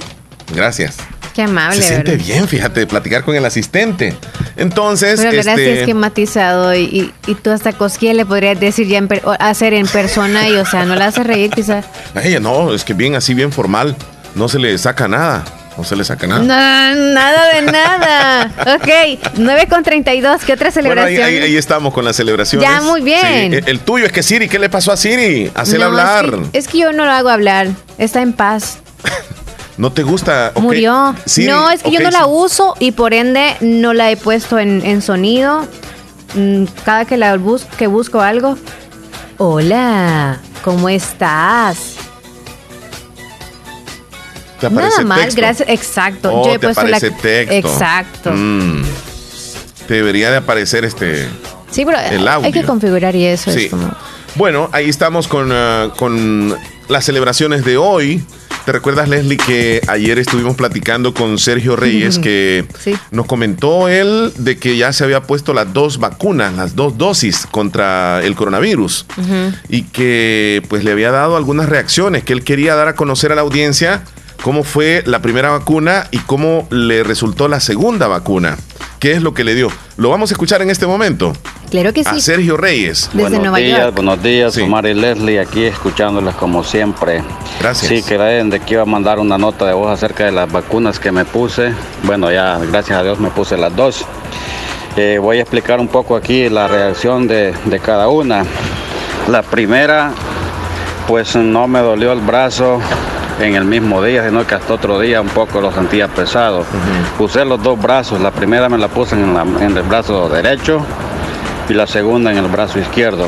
Gracias. 0.54 0.96
Qué 1.34 1.42
amable, 1.42 1.82
Se 1.82 1.88
siente 1.88 2.12
¿verdad? 2.12 2.26
bien, 2.26 2.48
fíjate, 2.48 2.86
platicar 2.86 3.24
con 3.24 3.36
el 3.36 3.44
asistente. 3.44 4.16
Entonces, 4.56 5.20
Pero 5.20 5.32
verdad 5.32 5.56
sí 5.56 5.62
este, 5.62 5.80
esquematizado 5.80 6.76
y, 6.76 6.82
y, 6.84 7.14
y 7.26 7.34
tú 7.36 7.50
hasta 7.50 7.74
cosquilla 7.74 8.14
le 8.14 8.26
podrías 8.26 8.60
decir 8.60 8.88
ya 8.88 9.00
en 9.00 9.08
per- 9.08 9.24
hacer 9.40 9.74
en 9.74 9.88
persona 9.88 10.48
y 10.48 10.56
o 10.58 10.66
sea, 10.66 10.86
no 10.86 10.94
la 10.96 11.08
hace 11.08 11.24
reír 11.24 11.50
quizás. 11.50 11.86
ella 12.24 12.40
no, 12.40 12.72
es 12.74 12.84
que 12.84 12.94
bien 12.94 13.16
así, 13.16 13.34
bien 13.34 13.52
formal. 13.52 13.96
No 14.36 14.48
se 14.48 14.60
le 14.60 14.78
saca 14.78 15.08
nada. 15.08 15.44
No 15.76 15.84
se 15.84 15.96
le 15.96 16.04
saca 16.04 16.28
nada. 16.28 16.42
No, 16.42 17.14
nada 17.14 17.54
de 17.56 17.62
nada. 17.64 18.52
Ok, 18.76 19.20
9 19.38 19.66
con 19.68 19.82
32, 19.82 20.44
¿qué 20.46 20.54
otra 20.54 20.70
Bueno, 20.70 21.02
ahí, 21.02 21.16
celebración? 21.16 21.24
ahí- 21.28 21.38
ahí 21.50 21.58
estamos 21.58 21.96
con 21.96 22.06
las 22.06 22.16
celebraciones. 22.16 22.70
Ya, 22.70 22.80
muy 22.82 23.02
bien. 23.02 23.52
Sí, 23.54 23.58
el- 23.58 23.68
El 23.70 23.80
tuyo 23.80 24.06
es 24.06 24.12
que 24.12 24.22
Siri, 24.22 24.48
¿qué 24.48 24.60
le 24.60 24.70
pasó 24.70 24.92
a 24.92 24.98
Siri? 24.98 25.50
Hacela 25.56 25.86
No, 25.86 25.98
hablar. 26.00 26.26
Es 26.26 26.52
que, 26.52 26.58
es 26.60 26.68
que 26.68 26.78
yo 26.78 26.92
no 26.94 27.06
lo 27.06 27.12
hago 27.12 27.30
hablar, 27.30 27.70
está 27.98 28.22
en 28.22 28.34
paz. 28.34 28.78
¿No 29.78 29.92
te 29.92 30.04
gusta? 30.04 30.52
Murió. 30.56 31.16
Siri, 31.26 31.48
no, 31.48 31.70
es 31.72 31.82
que 31.82 31.92
yo 31.92 32.00
no 32.02 32.12
la 32.12 32.26
uso 32.28 32.76
y 32.80 32.92
por 32.92 33.14
ende 33.14 33.56
no 33.62 33.94
la 33.94 34.12
he 34.12 34.18
puesto 34.18 34.60
en, 34.60 34.86
en 34.86 35.02
sonido. 35.02 35.68
Mm, 36.36 36.66
Cada 36.86 37.06
que 37.06 37.18
la 37.18 37.36
bus 37.38 37.66
que 37.78 37.88
busco 37.88 38.22
algo. 38.22 38.58
Hola, 39.38 40.38
¿cómo 40.64 40.90
estás? 40.90 41.96
¿Te 44.60 44.68
aparece 44.68 44.92
Nada 45.04 45.04
mal, 45.08 45.22
texto? 45.24 45.42
gracias. 45.42 45.70
Exacto. 45.70 46.32
Oh, 46.34 46.46
yo 46.46 46.52
he 46.54 46.60
te 46.60 46.68
puesto 46.68 46.84
la. 46.84 46.98
aparece 46.98 47.12
texto. 47.22 47.54
Exacto. 47.70 48.32
Mm. 48.34 48.84
Te 49.88 49.96
debería 49.96 50.32
de 50.32 50.38
aparecer 50.38 50.86
este... 50.86 51.28
Sí, 51.72 51.84
pero 51.86 52.00
El 52.00 52.28
audio. 52.28 52.46
hay 52.46 52.54
que 52.54 52.64
configurar 52.64 53.16
y 53.16 53.26
eso 53.26 53.52
Sí. 53.52 53.66
es 53.66 53.70
como. 53.72 53.92
Bueno, 54.36 54.70
ahí 54.72 54.88
estamos 54.88 55.28
con, 55.28 55.52
ah, 55.52 55.90
con 55.98 56.56
las 56.88 57.04
celebraciones 57.06 57.66
de 57.66 57.78
hoy. 57.78 58.24
¿Te 58.66 58.72
recuerdas, 58.72 59.10
Leslie, 59.10 59.36
que 59.38 59.82
ayer 59.90 60.20
estuvimos 60.20 60.56
platicando 60.56 61.14
con 61.14 61.38
Sergio 61.38 61.76
Reyes, 61.76 62.18
que 62.18 62.66
Sí. 62.80 62.94
nos 63.12 63.26
comentó 63.26 63.90
él 63.90 64.32
de 64.38 64.58
que 64.58 64.78
ya 64.78 64.94
se 64.94 65.04
había 65.04 65.24
puesto 65.24 65.54
las 65.54 65.74
dos 65.74 65.98
vacunas, 65.98 66.54
las 66.54 66.74
dos 66.74 66.98
dosis 66.98 67.46
contra 67.52 68.24
el 68.24 68.36
coronavirus 68.36 69.06
y 69.68 69.84
que 69.84 70.64
pues 70.70 70.86
le 70.86 70.94
había 70.94 71.12
dado 71.12 71.36
algunas 71.36 71.68
reacciones 71.68 72.24
que 72.24 72.32
él 72.32 72.46
quería 72.46 72.76
dar 72.76 72.88
a 72.88 72.96
conocer 72.96 73.34
a 73.34 73.36
la 73.36 73.42
audiencia 73.42 74.04
cómo 74.42 74.64
fue 74.64 75.04
la 75.06 75.22
primera 75.22 75.50
vacuna 75.50 76.08
y 76.12 76.20
cómo 76.20 76.66
le 76.72 77.04
resultó 77.04 77.50
la 77.50 77.60
segunda 77.60 78.08
vacuna. 78.08 78.58
¿Qué 79.04 79.12
es 79.12 79.22
lo 79.22 79.34
que 79.34 79.44
le 79.44 79.54
dio? 79.54 79.68
Lo 79.98 80.12
vamos 80.12 80.32
a 80.32 80.34
escuchar 80.34 80.62
en 80.62 80.70
este 80.70 80.88
momento 80.88 81.34
Claro 81.70 81.92
que 81.92 82.04
a 82.06 82.14
sí. 82.14 82.22
Sergio 82.22 82.56
Reyes. 82.56 83.10
Desde 83.12 83.24
buenos 83.24 83.40
Nueva 83.42 83.58
días, 83.58 83.80
York. 83.82 83.96
buenos 83.96 84.24
días, 84.24 84.54
Sí. 84.54 84.62
Omar 84.62 84.86
y 84.86 84.94
Leslie, 84.94 85.42
aquí 85.42 85.66
escuchándolas 85.66 86.36
como 86.36 86.64
siempre. 86.64 87.22
Gracias. 87.60 87.90
Sí, 87.90 88.02
creen 88.02 88.50
de 88.50 88.62
que 88.62 88.76
iba 88.76 88.84
a 88.84 88.86
mandar 88.86 89.20
una 89.20 89.38
nota 89.38 89.66
de 89.66 89.74
voz 89.74 89.92
acerca 89.92 90.24
de 90.24 90.32
las 90.32 90.50
vacunas 90.50 91.00
que 91.00 91.12
me 91.12 91.26
puse. 91.26 91.74
Bueno, 92.04 92.32
ya 92.32 92.60
gracias 92.72 92.98
a 92.98 93.04
Dios 93.04 93.20
me 93.20 93.30
puse 93.30 93.58
las 93.58 93.76
dos. 93.76 94.06
Eh, 94.96 95.18
voy 95.22 95.40
a 95.40 95.42
explicar 95.42 95.82
un 95.82 95.90
poco 95.90 96.16
aquí 96.16 96.48
la 96.48 96.70
reacción 96.70 97.28
de, 97.28 97.54
de 97.66 97.80
cada 97.82 98.08
una. 98.08 98.46
La 99.28 99.42
primera, 99.42 100.14
pues 101.10 101.36
no 101.36 101.68
me 101.68 101.80
dolió 101.80 102.14
el 102.14 102.22
brazo 102.22 102.80
en 103.40 103.56
el 103.56 103.66
mismo 103.66 104.02
día, 104.04 104.26
sino 104.28 104.46
que 104.46 104.56
hasta 104.56 104.74
otro 104.74 105.00
día 105.00 105.22
un 105.22 105.30
poco 105.30 105.60
lo 105.62 105.72
sentía 105.72 106.08
pesado. 106.08 106.64
Puse 107.18 107.44
los 107.46 107.62
dos 107.62 107.82
brazos, 107.82 108.22
la 108.22 108.32
primera 108.32 108.70
me 108.70 108.78
la 108.78 108.88
puse 108.88 109.16
en, 109.16 109.34
la- 109.34 109.42
en 109.42 109.76
el 109.78 109.84
brazo 109.84 110.30
derecho 110.30 110.82
y 111.70 111.74
la 111.74 111.88
segunda 111.88 112.32
en 112.32 112.38
el 112.38 112.48
brazo 112.48 112.80
izquierdo. 112.80 113.28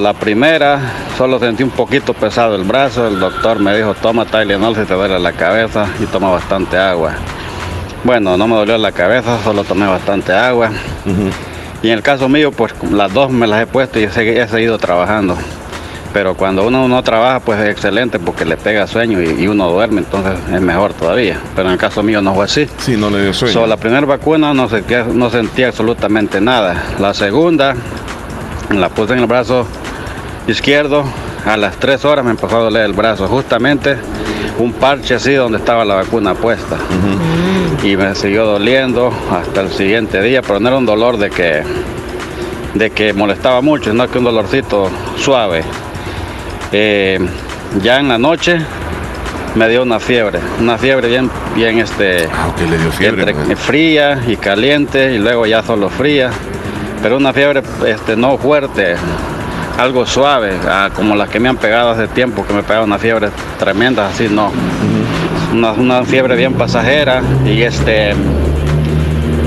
La 0.00 0.14
primera, 0.14 0.80
solo 1.18 1.38
sentí 1.38 1.62
un 1.62 1.68
poquito 1.70 2.14
pesado 2.14 2.54
el 2.56 2.62
brazo, 2.64 3.08
el 3.08 3.20
doctor 3.20 3.58
me 3.58 3.76
dijo, 3.76 3.92
toma 3.94 4.24
Tylenol 4.24 4.74
si 4.74 4.82
te 4.84 4.94
duele 4.94 5.18
la 5.18 5.32
cabeza 5.32 5.86
y 6.00 6.06
toma 6.06 6.30
bastante 6.30 6.78
agua. 6.78 7.12
Bueno, 8.02 8.38
no 8.38 8.46
me 8.48 8.54
dolió 8.56 8.78
la 8.78 8.92
cabeza, 8.92 9.36
solo 9.44 9.64
tomé 9.64 9.86
bastante 9.86 10.32
agua. 10.32 10.70
Y 11.82 11.88
en 11.88 11.92
el 11.94 12.02
caso 12.02 12.26
mío, 12.28 12.52
pues 12.52 12.72
las 12.90 13.12
dos 13.12 13.30
me 13.30 13.46
las 13.46 13.62
he 13.62 13.66
puesto 13.66 14.00
y 14.00 14.04
he 14.04 14.48
seguido 14.48 14.78
trabajando. 14.78 15.36
Pero 16.16 16.34
cuando 16.34 16.66
uno 16.66 16.88
no 16.88 17.02
trabaja, 17.02 17.40
pues 17.40 17.60
es 17.60 17.68
excelente 17.68 18.18
porque 18.18 18.46
le 18.46 18.56
pega 18.56 18.86
sueño 18.86 19.20
y, 19.20 19.42
y 19.42 19.48
uno 19.48 19.68
duerme, 19.68 19.98
entonces 19.98 20.32
es 20.50 20.62
mejor 20.62 20.94
todavía. 20.94 21.38
Pero 21.54 21.68
en 21.68 21.74
el 21.74 21.78
caso 21.78 22.02
mío 22.02 22.22
no 22.22 22.34
fue 22.34 22.46
así. 22.46 22.66
Sí, 22.78 22.96
no 22.96 23.10
le 23.10 23.20
dio 23.20 23.34
sueño. 23.34 23.52
So, 23.52 23.66
la 23.66 23.76
primera 23.76 24.06
vacuna 24.06 24.54
no, 24.54 24.66
sentía, 24.66 25.04
no 25.04 25.28
sentía 25.28 25.68
absolutamente 25.68 26.40
nada. 26.40 26.84
La 26.98 27.12
segunda 27.12 27.74
la 28.70 28.88
puse 28.88 29.12
en 29.12 29.18
el 29.18 29.26
brazo 29.26 29.66
izquierdo. 30.48 31.04
A 31.44 31.58
las 31.58 31.76
tres 31.76 32.02
horas 32.06 32.24
me 32.24 32.30
empezó 32.30 32.56
a 32.56 32.60
doler 32.60 32.86
el 32.86 32.94
brazo. 32.94 33.28
Justamente 33.28 33.98
un 34.58 34.72
parche 34.72 35.16
así 35.16 35.34
donde 35.34 35.58
estaba 35.58 35.84
la 35.84 35.96
vacuna 35.96 36.32
puesta. 36.32 36.78
Y 37.82 37.94
me 37.94 38.14
siguió 38.14 38.46
doliendo 38.46 39.12
hasta 39.30 39.60
el 39.60 39.70
siguiente 39.70 40.22
día, 40.22 40.40
pero 40.40 40.60
no 40.60 40.68
era 40.68 40.78
un 40.78 40.86
dolor 40.86 41.18
de 41.18 41.28
que, 41.28 41.62
de 42.72 42.88
que 42.88 43.12
molestaba 43.12 43.60
mucho, 43.60 43.90
sino 43.90 44.08
que 44.08 44.16
un 44.16 44.24
dolorcito 44.24 44.88
suave. 45.18 45.62
Eh, 46.78 47.18
ya 47.82 48.00
en 48.00 48.08
la 48.08 48.18
noche 48.18 48.58
me 49.54 49.66
dio 49.66 49.82
una 49.82 49.98
fiebre, 49.98 50.40
una 50.60 50.76
fiebre 50.76 51.08
bien, 51.08 51.30
bien 51.54 51.78
este, 51.78 52.28
Ah, 52.30 52.50
le 52.68 52.76
dio 52.76 52.92
fiebre. 52.92 53.22
entre 53.22 53.34
pues. 53.34 53.58
fría 53.58 54.20
y 54.26 54.36
caliente 54.36 55.14
y 55.14 55.18
luego 55.18 55.46
ya 55.46 55.62
solo 55.62 55.88
fría, 55.88 56.28
pero 57.02 57.16
una 57.16 57.32
fiebre 57.32 57.62
este, 57.86 58.14
no 58.14 58.36
fuerte, 58.36 58.96
algo 59.78 60.04
suave, 60.04 60.52
ah, 60.68 60.90
como 60.94 61.16
las 61.16 61.30
que 61.30 61.40
me 61.40 61.48
han 61.48 61.56
pegado 61.56 61.88
hace 61.92 62.08
tiempo, 62.08 62.44
que 62.46 62.52
me 62.52 62.62
pegaron 62.62 62.90
una 62.90 62.98
fiebre 62.98 63.28
tremenda, 63.58 64.08
así 64.08 64.28
no. 64.30 64.52
Una, 65.54 65.72
una 65.72 66.04
fiebre 66.04 66.36
bien 66.36 66.52
pasajera 66.52 67.22
y 67.46 67.62
este 67.62 68.12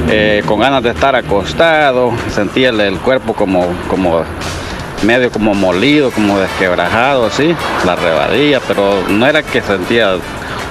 eh, 0.10 0.42
con 0.48 0.60
ganas 0.60 0.82
de 0.82 0.90
estar 0.90 1.16
acostado, 1.16 2.12
sentía 2.34 2.70
el, 2.70 2.80
el 2.82 2.98
cuerpo 2.98 3.34
como, 3.34 3.68
como 3.88 4.24
medio 5.04 5.32
como 5.32 5.54
molido, 5.54 6.12
como 6.12 6.38
desquebrajado 6.40 7.28
así, 7.28 7.56
la 7.86 7.96
rebadilla, 7.96 8.60
pero 8.68 9.04
no 9.10 9.26
era 9.26 9.44
que 9.44 9.62
sentía 9.62 10.16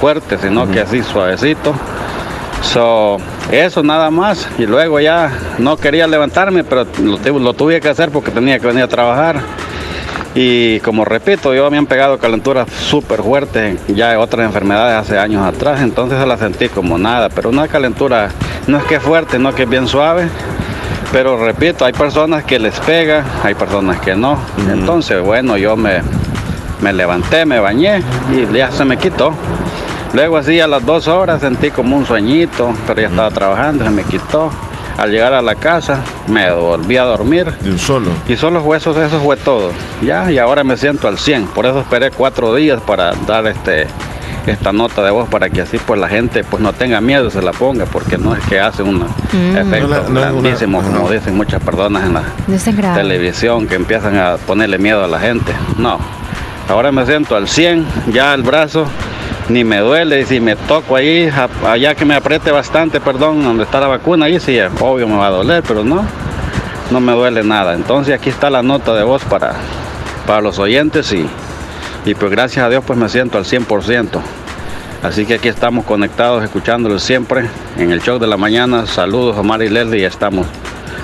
fuerte, 0.01 0.39
sino 0.39 0.71
que 0.71 0.81
así 0.81 1.03
suavecito. 1.03 1.75
So, 2.63 3.19
eso 3.53 3.83
nada 3.83 4.11
más. 4.11 4.49
Y 4.59 4.67
luego 4.67 4.99
ya 5.01 5.31
no 5.59 5.77
quería 5.77 6.07
levantarme, 6.07 6.65
pero 6.65 6.87
lo, 7.03 7.17
tu- 7.19 7.39
lo 7.39 7.53
tuve 7.55 7.81
que 7.81 7.89
hacer 7.89 8.11
porque 8.11 8.31
tenía 8.31 8.59
que 8.59 8.67
venir 8.67 8.83
a 8.83 8.89
trabajar. 8.89 9.41
Y 10.41 10.79
como 10.83 11.05
repito, 11.05 11.53
yo 11.53 11.69
me 11.69 11.79
han 11.79 11.87
pegado 11.87 12.17
calenturas 12.19 12.71
súper 12.71 13.25
fuertes 13.25 13.81
ya 13.89 14.11
de 14.11 14.17
otras 14.17 14.47
enfermedades 14.47 14.95
hace 14.95 15.19
años 15.19 15.45
atrás, 15.45 15.81
entonces 15.81 16.17
se 16.17 16.25
la 16.25 16.39
sentí 16.39 16.69
como 16.69 16.97
nada, 16.97 17.29
pero 17.29 17.49
una 17.51 17.67
calentura 17.67 18.29
no 18.69 18.79
es 18.79 18.85
que 18.85 18.95
es 18.95 19.03
fuerte, 19.03 19.41
no 19.41 19.53
que 19.53 19.65
es 19.65 19.69
bien 19.69 19.89
suave, 19.89 20.29
pero 21.11 21.45
repito, 21.45 21.85
hay 21.85 21.93
personas 21.93 22.45
que 22.45 22.61
les 22.61 22.79
pega, 22.79 23.25
hay 23.43 23.57
personas 23.57 23.99
que 23.99 24.15
no. 24.15 24.39
Entonces, 24.71 25.21
bueno, 25.21 25.57
yo 25.57 25.75
me, 25.75 26.03
me 26.83 26.93
levanté, 26.93 27.45
me 27.45 27.59
bañé 27.59 28.01
y 28.33 28.47
ya 28.57 28.71
se 28.71 28.85
me 28.85 28.97
quitó. 28.97 29.35
Luego 30.13 30.37
así 30.37 30.61
a 30.61 30.69
las 30.69 30.87
dos 30.87 31.09
horas 31.09 31.41
sentí 31.41 31.73
como 31.73 31.97
un 31.97 32.07
sueñito, 32.07 32.73
pero 32.87 33.01
ya 33.01 33.09
estaba 33.09 33.31
trabajando, 33.33 33.83
se 33.83 33.91
me 33.91 34.05
quitó. 34.05 34.53
Al 34.99 35.11
llegar 35.13 35.33
a 35.33 35.41
la 35.41 35.55
casa 35.55 36.03
me 36.27 36.51
volví 36.53 36.97
a 36.97 37.05
dormir 37.05 37.47
De 37.61 37.71
un 37.71 37.79
solo. 37.79 38.11
y 38.29 38.37
son 38.37 38.53
los 38.55 38.65
huesos, 38.65 38.97
eso 38.97 39.21
fue 39.21 39.37
todo. 39.37 39.71
Ya, 40.03 40.31
y 40.31 40.39
ahora 40.39 40.65
me 40.65 40.77
siento 40.77 41.07
al 41.09 41.19
100. 41.19 41.47
Por 41.47 41.67
eso 41.67 41.79
esperé 41.81 42.11
cuatro 42.11 42.55
días 42.55 42.81
para 42.83 43.13
dar 43.27 43.47
este 43.47 43.87
esta 44.47 44.73
nota 44.73 45.03
de 45.05 45.11
voz 45.11 45.29
para 45.29 45.51
que 45.51 45.61
así 45.61 45.79
pues 45.79 46.01
la 46.01 46.09
gente 46.09 46.43
pues 46.43 46.63
no 46.63 46.73
tenga 46.73 47.03
miedo 47.03 47.31
se 47.31 47.43
la 47.43 47.53
ponga 47.53 47.85
porque 47.85 48.17
no 48.17 48.35
es 48.35 48.43
que 48.47 48.59
hace 48.59 48.83
un 48.83 49.03
efecto 49.55 49.87
No 49.87 49.89
la- 49.89 49.97
no 49.99 50.03
es 50.05 50.09
una- 50.09 50.21
grandísimo 50.23 50.81
como 50.83 51.11
dicen 51.11 51.37
muchas 51.37 51.63
personas 51.63 52.05
en 52.05 52.15
la 52.15 52.23
televisión 52.95 53.67
que 53.67 53.75
empiezan 53.75 54.17
a 54.17 54.37
ponerle 54.39 54.79
miedo 54.79 55.05
a 55.05 55.07
la 55.07 55.21
gente 55.21 55.53
no 55.77 55.99
ahora 56.67 56.91
me 56.93 57.05
siento 57.05 57.37
al 57.37 57.47
100 57.47 57.85
ya 58.11 58.33
el 58.33 58.43
brazo 58.43 58.87
ni 59.49 59.65
me 59.65 59.79
duele 59.79 60.21
y 60.21 60.27
si 60.27 60.41
me 60.41 60.57
toco 60.57 60.97
ahí 60.97 61.29
a- 61.29 61.49
allá 61.73 61.95
que 61.95 62.05
me 62.05 62.15
apriete 62.15 62.51
bastante 62.51 63.01
perdón 63.01 63.43
donde 63.43 63.65
está 63.65 63.81
la 63.81 63.87
vacuna 63.87 64.27
ahí 64.27 64.39
sí 64.41 64.59
obvio 64.81 65.09
me 65.09 65.17
va 65.17 65.29
a 65.29 65.31
doler 65.31 65.63
pero 65.67 65.83
no 65.85 66.05
no 66.91 67.01
me 67.01 67.13
duele 67.13 67.45
nada. 67.45 67.75
Entonces 67.75 68.15
aquí 68.15 68.31
está 68.31 68.49
la 68.49 68.63
nota 68.63 68.95
de 68.95 69.03
voz 69.03 69.23
para, 69.25 69.53
para 70.27 70.41
los 70.41 70.59
oyentes 70.59 71.13
y, 71.13 71.27
y 72.07 72.15
pues 72.15 72.31
gracias 72.31 72.65
a 72.65 72.71
Dios 72.71 72.83
pues 72.87 72.99
me 72.99 73.11
siento 73.11 73.37
al 73.37 73.45
100%. 73.45 74.09
Así 75.03 75.27
que 75.27 75.35
aquí 75.35 75.49
estamos 75.49 75.85
conectados, 75.85 76.43
escuchándolos 76.43 77.03
siempre 77.03 77.45
en 77.77 77.91
el 77.93 78.01
show 78.01 78.19
de 78.19 78.27
la 78.27 78.39
mañana. 78.39 78.87
Saludos, 78.87 79.37
Omar 79.37 79.61
y 79.63 79.69
Leslie, 79.69 80.01
ya 80.01 80.09
estamos 80.09 80.47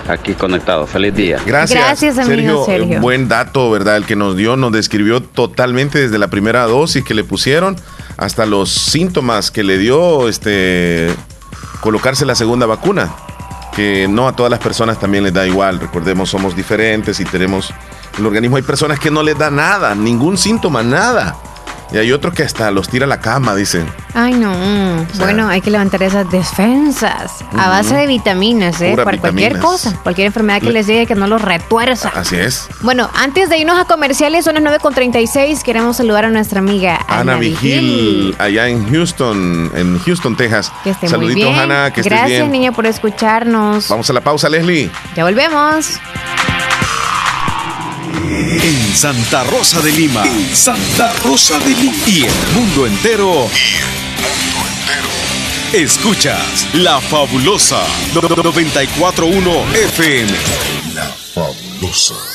aquí 0.09 0.33
conectados. 0.33 0.89
Feliz 0.89 1.15
día. 1.15 1.39
Gracias, 1.45 1.79
Gracias, 1.85 2.19
amigo 2.19 2.65
Sergio. 2.65 2.97
Eh, 2.97 3.01
Buen 3.01 3.29
dato, 3.29 3.71
¿verdad? 3.71 3.99
El 3.99 4.07
que 4.07 4.17
nos 4.17 4.37
dio, 4.39 4.57
nos 4.57 4.73
describió 4.73 5.21
totalmente 5.23 5.99
desde 6.01 6.17
la 6.19 6.29
primera 6.29 6.63
dosis 6.65 7.05
que 7.05 7.13
le 7.13 7.25
pusieron 7.25 7.77
hasta 8.17 8.47
los 8.47 8.71
síntomas 8.71 9.51
que 9.51 9.63
le 9.63 9.79
dio 9.79 10.29
este 10.29 11.15
colocarse 11.81 12.25
la 12.25 12.35
segunda 12.35 12.67
vacuna. 12.67 13.15
Que 13.75 14.07
no 14.09 14.29
a 14.29 14.37
todas 14.37 14.51
las 14.51 14.61
personas 14.61 15.01
también 15.01 15.25
les 15.25 15.33
da 15.33 15.47
igual. 15.47 15.81
Recordemos, 15.81 16.31
somos 16.31 16.55
diferentes 16.55 17.19
y 17.19 17.25
tenemos 17.25 17.75
el 18.19 18.27
organismo. 18.27 18.57
Hay 18.57 18.63
personas 18.63 19.01
que 19.01 19.11
no 19.11 19.23
les 19.23 19.37
da 19.37 19.51
nada, 19.51 19.95
ningún 19.95 20.39
síntoma, 20.39 20.83
nada. 20.83 21.37
Y 21.93 21.99
hay 21.99 22.13
otros 22.13 22.35
que 22.35 22.43
hasta 22.43 22.71
los 22.71 22.89
tira 22.89 23.05
a 23.05 23.09
la 23.09 23.21
cama, 23.21 23.55
dicen. 23.55 23.87
Ay, 24.15 24.35
no. 24.35 24.53
bueno, 25.19 25.49
hay 25.49 25.61
que 25.61 25.71
levantar 25.71 26.03
esas 26.03 26.29
defensas 26.31 27.45
a 27.57 27.69
base 27.69 27.95
de 27.95 28.07
vitaminas, 28.07 28.81
¿eh? 28.81 28.95
Para 28.97 29.19
cualquier 29.19 29.59
cosa, 29.59 29.95
cualquier 30.03 30.27
enfermedad 30.29 30.61
que 30.61 30.67
Le- 30.67 30.73
les 30.75 30.87
llegue, 30.87 31.07
que 31.07 31.15
no 31.15 31.27
los 31.27 31.41
retuerza. 31.43 32.11
Así 32.15 32.37
es. 32.37 32.69
Bueno, 32.81 33.09
antes 33.15 33.49
de 33.49 33.59
irnos 33.59 33.79
a 33.79 33.85
comerciales, 33.85 34.45
son 34.45 34.55
las 34.55 34.63
9.36, 34.65 35.63
queremos 35.63 35.97
saludar 35.97 36.25
a 36.25 36.31
nuestra 36.31 36.59
amiga 36.61 36.99
Ana, 37.09 37.21
Ana 37.33 37.37
Vigil, 37.37 38.35
allá 38.39 38.69
en 38.69 38.89
Houston, 38.91 39.71
en 39.75 39.99
Houston, 40.01 40.37
Texas. 40.37 40.73
Que 40.83 40.91
esté 40.91 41.09
Saluditos, 41.09 41.45
muy 41.45 41.53
bien. 41.53 41.59
Ana, 41.71 41.93
que 41.93 42.01
estés 42.01 42.13
Gracias, 42.13 42.41
bien. 42.41 42.51
niña, 42.53 42.73
por 42.73 42.87
escucharnos. 42.87 43.89
Vamos 43.89 44.09
a 44.11 44.13
la 44.13 44.21
pausa, 44.21 44.49
Leslie. 44.49 44.91
Ya 45.17 45.25
volvemos. 45.25 46.01
En 48.31 48.97
Santa 48.97 49.45
Rosa 49.45 49.81
de 49.83 49.93
Lima. 49.93 50.25
En 50.25 50.57
Santa 50.57 51.13
Rosa 51.25 51.59
de 51.59 51.75
Lima. 51.75 51.97
Y 52.07 52.25
el 52.25 52.33
mundo 52.55 52.87
entero. 52.87 53.49
Escuchas 55.73 56.67
La 56.75 57.01
Fabulosa 57.01 57.85
941 58.15 59.65
FM. 59.75 60.33
La 60.95 61.05
Fabulosa. 61.35 62.34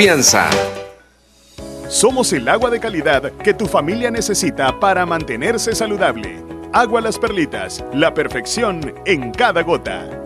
Somos 1.88 2.30
el 2.34 2.46
agua 2.50 2.68
de 2.68 2.78
calidad 2.78 3.32
que 3.42 3.54
tu 3.54 3.64
familia 3.64 4.10
necesita 4.10 4.78
para 4.78 5.06
mantenerse 5.06 5.74
saludable. 5.74 6.44
Agua 6.74 7.00
Las 7.00 7.18
Perlitas, 7.18 7.82
la 7.94 8.12
perfección 8.12 8.92
en 9.06 9.30
cada 9.30 9.62
gota. 9.62 10.25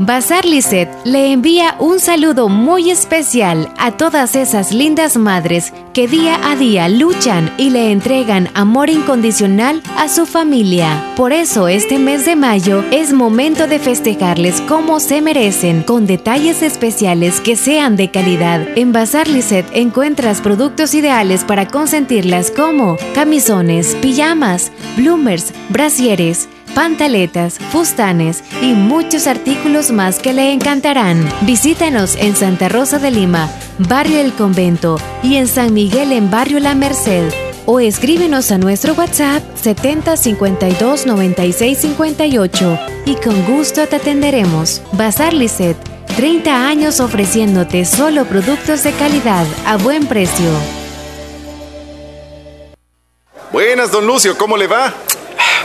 Bazar 0.00 0.44
Lisset 0.44 0.88
le 1.04 1.30
envía 1.30 1.76
un 1.78 2.00
saludo 2.00 2.48
muy 2.48 2.90
especial 2.90 3.72
a 3.78 3.92
todas 3.92 4.34
esas 4.34 4.72
lindas 4.72 5.16
madres 5.16 5.72
que 5.92 6.08
día 6.08 6.36
a 6.50 6.56
día 6.56 6.88
luchan 6.88 7.54
y 7.58 7.70
le 7.70 7.92
entregan 7.92 8.48
amor 8.54 8.90
incondicional 8.90 9.80
a 9.96 10.08
su 10.08 10.26
familia. 10.26 11.00
Por 11.14 11.32
eso 11.32 11.68
este 11.68 12.00
mes 12.00 12.26
de 12.26 12.34
mayo 12.34 12.84
es 12.90 13.12
momento 13.12 13.68
de 13.68 13.78
festejarles 13.78 14.60
como 14.62 14.98
se 14.98 15.22
merecen, 15.22 15.84
con 15.84 16.08
detalles 16.08 16.62
especiales 16.62 17.40
que 17.40 17.54
sean 17.54 17.94
de 17.94 18.10
calidad. 18.10 18.66
En 18.74 18.92
Bazar 18.92 19.28
Lisset 19.28 19.66
encuentras 19.74 20.40
productos 20.40 20.92
ideales 20.94 21.44
para 21.44 21.68
consentirlas 21.68 22.50
como 22.50 22.96
camisones, 23.14 23.96
pijamas, 24.02 24.72
bloomers, 24.96 25.52
brasieres, 25.68 26.48
pantaletas, 26.74 27.58
fustanes 27.70 28.42
y 28.60 28.72
muchos 28.72 29.26
artículos 29.26 29.90
más 29.90 30.18
que 30.18 30.32
le 30.32 30.52
encantarán. 30.52 31.26
Visítanos 31.42 32.16
en 32.16 32.36
Santa 32.36 32.68
Rosa 32.68 32.98
de 32.98 33.10
Lima, 33.10 33.48
Barrio 33.78 34.20
El 34.20 34.32
Convento 34.32 34.98
y 35.22 35.36
en 35.36 35.46
San 35.46 35.72
Miguel 35.72 36.12
en 36.12 36.30
Barrio 36.30 36.60
La 36.60 36.74
Merced. 36.74 37.32
O 37.66 37.80
escríbenos 37.80 38.50
a 38.50 38.58
nuestro 38.58 38.92
WhatsApp 38.92 39.42
70 39.56 40.16
52 40.16 41.06
96 41.06 41.78
58 41.78 42.78
y 43.06 43.14
con 43.14 43.42
gusto 43.46 43.86
te 43.86 43.96
atenderemos. 43.96 44.82
Bazar 44.92 45.32
Lisset, 45.32 45.76
30 46.16 46.68
años 46.68 47.00
ofreciéndote 47.00 47.84
solo 47.86 48.26
productos 48.26 48.82
de 48.82 48.92
calidad 48.92 49.46
a 49.64 49.76
buen 49.78 50.06
precio. 50.06 50.50
Buenas, 53.50 53.92
don 53.92 54.06
Lucio, 54.06 54.36
¿cómo 54.36 54.56
le 54.56 54.66
va? 54.66 54.92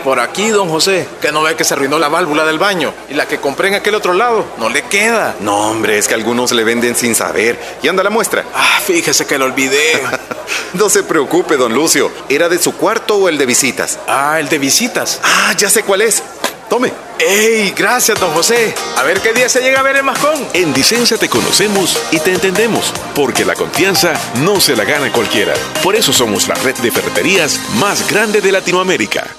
Por 0.04 0.20
aquí, 0.20 0.50
don 0.50 0.70
José, 0.70 1.08
que 1.22 1.32
no 1.32 1.42
ve 1.42 1.56
que 1.56 1.64
se 1.64 1.74
arruinó 1.74 2.00
la 2.00 2.08
válvula 2.08 2.46
del 2.46 2.58
baño 2.58 2.94
y 3.10 3.14
la 3.14 3.28
que 3.28 3.40
compré 3.40 3.68
en 3.68 3.76
aquel 3.76 3.96
otro 3.96 4.14
lado 4.14 4.46
no 4.58 4.70
le 4.70 4.84
queda. 4.84 5.36
No, 5.42 5.70
hombre, 5.70 5.98
es 5.98 6.08
que 6.08 6.14
algunos 6.14 6.52
le 6.52 6.64
venden 6.64 6.96
sin 6.96 7.16
saber. 7.16 7.60
¿Y 7.84 7.88
anda 7.88 8.04
la 8.04 8.10
muestra? 8.10 8.46
Ah, 8.56 8.80
fíjese 8.86 9.26
que 9.26 9.38
lo 9.38 9.46
olvidé. 9.46 10.02
no 10.74 10.90
se 10.90 11.04
preocupe, 11.04 11.58
don 11.58 11.74
Lucio. 11.74 12.12
¿Era 12.30 12.50
de 12.50 12.60
su 12.60 12.74
cuarto 12.76 13.18
o 13.18 13.30
el 13.30 13.38
de 13.38 13.46
visitas? 13.46 14.00
Ah, 14.08 14.40
el 14.40 14.50
de 14.50 14.58
visitas. 14.58 15.20
Ah, 15.24 15.54
ya 15.58 15.70
sé 15.70 15.84
cuál 15.84 16.02
es. 16.02 16.24
Tome. 16.70 16.94
¡Ey! 17.18 17.74
Gracias, 17.76 18.20
don 18.20 18.32
José. 18.32 18.74
A 18.96 19.04
ver 19.04 19.20
qué 19.22 19.34
día 19.34 19.50
se 19.50 19.62
llega 19.62 19.80
a 19.80 19.84
ver 19.84 19.98
el 19.98 20.04
mascón. 20.04 20.48
En 20.54 20.74
Dicenza 20.74 21.18
te 21.18 21.28
conocemos 21.28 22.00
y 22.12 22.20
te 22.20 22.32
entendemos, 22.32 22.94
porque 23.16 23.44
la 23.44 23.56
confianza 23.56 24.14
no 24.36 24.62
se 24.62 24.76
la 24.76 24.86
gana 24.86 25.12
cualquiera. 25.12 25.54
Por 25.84 25.96
eso 25.96 26.14
somos 26.14 26.48
la 26.48 26.56
red 26.56 26.76
de 26.76 26.92
ferreterías 26.92 27.60
más 27.76 28.10
grande 28.10 28.40
de 28.40 28.52
Latinoamérica. 28.52 29.39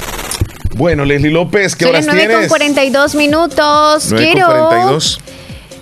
Bueno, 0.81 1.05
Leslie 1.05 1.29
López, 1.29 1.75
¿qué 1.75 1.85
Son 1.85 1.93
horas 1.93 2.07
las 2.07 2.15
9 2.15 2.27
con 2.27 2.39
tienes? 2.39 2.49
42 2.49 3.13
minutos. 3.13 4.07
9 4.09 4.09
con 4.09 4.17
Quiero, 4.33 4.47
42. 4.47 5.19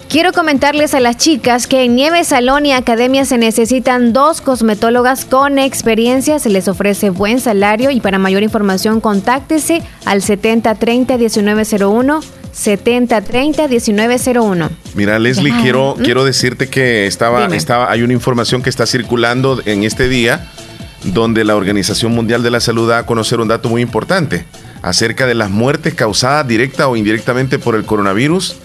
quiero 0.09 0.33
comentarles 0.33 0.93
a 0.93 0.99
las 0.99 1.15
chicas 1.15 1.67
que 1.67 1.85
en 1.85 1.95
Nieve 1.95 2.25
Salón 2.25 2.65
y 2.65 2.73
Academia 2.73 3.23
se 3.23 3.37
necesitan 3.37 4.11
dos 4.11 4.41
cosmetólogas 4.41 5.23
con 5.23 5.57
experiencia. 5.57 6.37
Se 6.39 6.49
les 6.49 6.67
ofrece 6.67 7.11
buen 7.11 7.39
salario 7.39 7.91
y 7.91 8.01
para 8.01 8.19
mayor 8.19 8.43
información 8.43 8.99
contáctese 8.99 9.83
al 10.03 10.21
7030-1901. 10.21 12.21
7030-1901. 12.53 14.69
Mira, 14.95 15.17
Leslie, 15.17 15.53
Ajá. 15.53 15.61
quiero, 15.61 15.95
¿Mm? 15.97 16.03
quiero 16.03 16.25
decirte 16.25 16.67
que 16.67 17.07
estaba, 17.07 17.43
Dime. 17.43 17.55
estaba, 17.55 17.89
hay 17.89 18.01
una 18.01 18.11
información 18.11 18.61
que 18.61 18.69
está 18.69 18.85
circulando 18.85 19.61
en 19.63 19.85
este 19.85 20.09
día 20.09 20.45
donde 21.05 21.45
la 21.45 21.55
Organización 21.55 22.13
Mundial 22.13 22.43
de 22.43 22.51
la 22.51 22.59
Salud 22.59 22.89
da 22.89 22.97
a 22.97 23.05
conocer 23.05 23.39
un 23.39 23.47
dato 23.47 23.69
muy 23.69 23.81
importante 23.81 24.43
acerca 24.81 25.25
de 25.27 25.35
las 25.35 25.49
muertes 25.49 25.93
causadas 25.93 26.47
directa 26.47 26.87
o 26.87 26.95
indirectamente 26.95 27.59
por 27.59 27.75
el 27.75 27.85
coronavirus. 27.85 28.55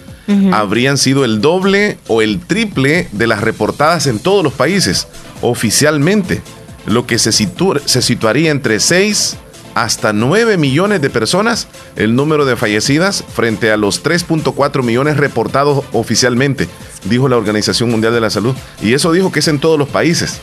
Habrían 0.53 0.97
sido 0.97 1.23
el 1.23 1.39
doble 1.39 1.99
o 2.07 2.23
el 2.23 2.39
triple 2.39 3.07
de 3.11 3.27
las 3.27 3.41
reportadas 3.41 4.07
en 4.07 4.17
todos 4.17 4.43
los 4.43 4.53
países 4.53 5.07
oficialmente, 5.41 6.41
lo 6.87 7.05
que 7.05 7.19
se, 7.19 7.29
situ- 7.31 7.79
se 7.85 8.01
situaría 8.01 8.49
entre 8.51 8.79
6 8.79 9.37
hasta 9.75 10.13
9 10.13 10.57
millones 10.57 11.01
de 11.01 11.09
personas 11.09 11.67
el 11.95 12.15
número 12.15 12.45
de 12.45 12.55
fallecidas 12.55 13.23
frente 13.35 13.71
a 13.71 13.77
los 13.77 14.03
3.4 14.03 14.83
millones 14.83 15.17
reportados 15.17 15.83
oficialmente, 15.91 16.67
dijo 17.03 17.27
la 17.29 17.37
Organización 17.37 17.91
Mundial 17.91 18.13
de 18.13 18.21
la 18.21 18.29
Salud. 18.29 18.55
Y 18.81 18.93
eso 18.93 19.11
dijo 19.11 19.31
que 19.31 19.39
es 19.39 19.47
en 19.47 19.59
todos 19.59 19.77
los 19.77 19.89
países. 19.89 20.39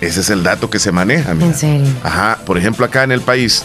Ese 0.00 0.20
es 0.20 0.30
el 0.30 0.42
dato 0.42 0.68
que 0.70 0.78
se 0.78 0.92
maneja. 0.92 1.34
mira. 1.34 1.46
En 1.46 1.54
serio. 1.54 1.86
Ajá, 2.02 2.38
por 2.46 2.58
ejemplo, 2.58 2.84
acá 2.86 3.02
en 3.04 3.12
el 3.12 3.22
país, 3.22 3.64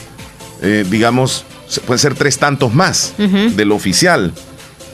eh, 0.62 0.86
digamos, 0.89 1.45
pueden 1.86 1.99
ser 1.99 2.16
tres 2.16 2.38
tantos 2.38 2.74
más 2.74 3.14
Ujú. 3.18 3.55
de 3.55 3.66
lo 3.66 3.76
oficial. 3.76 4.34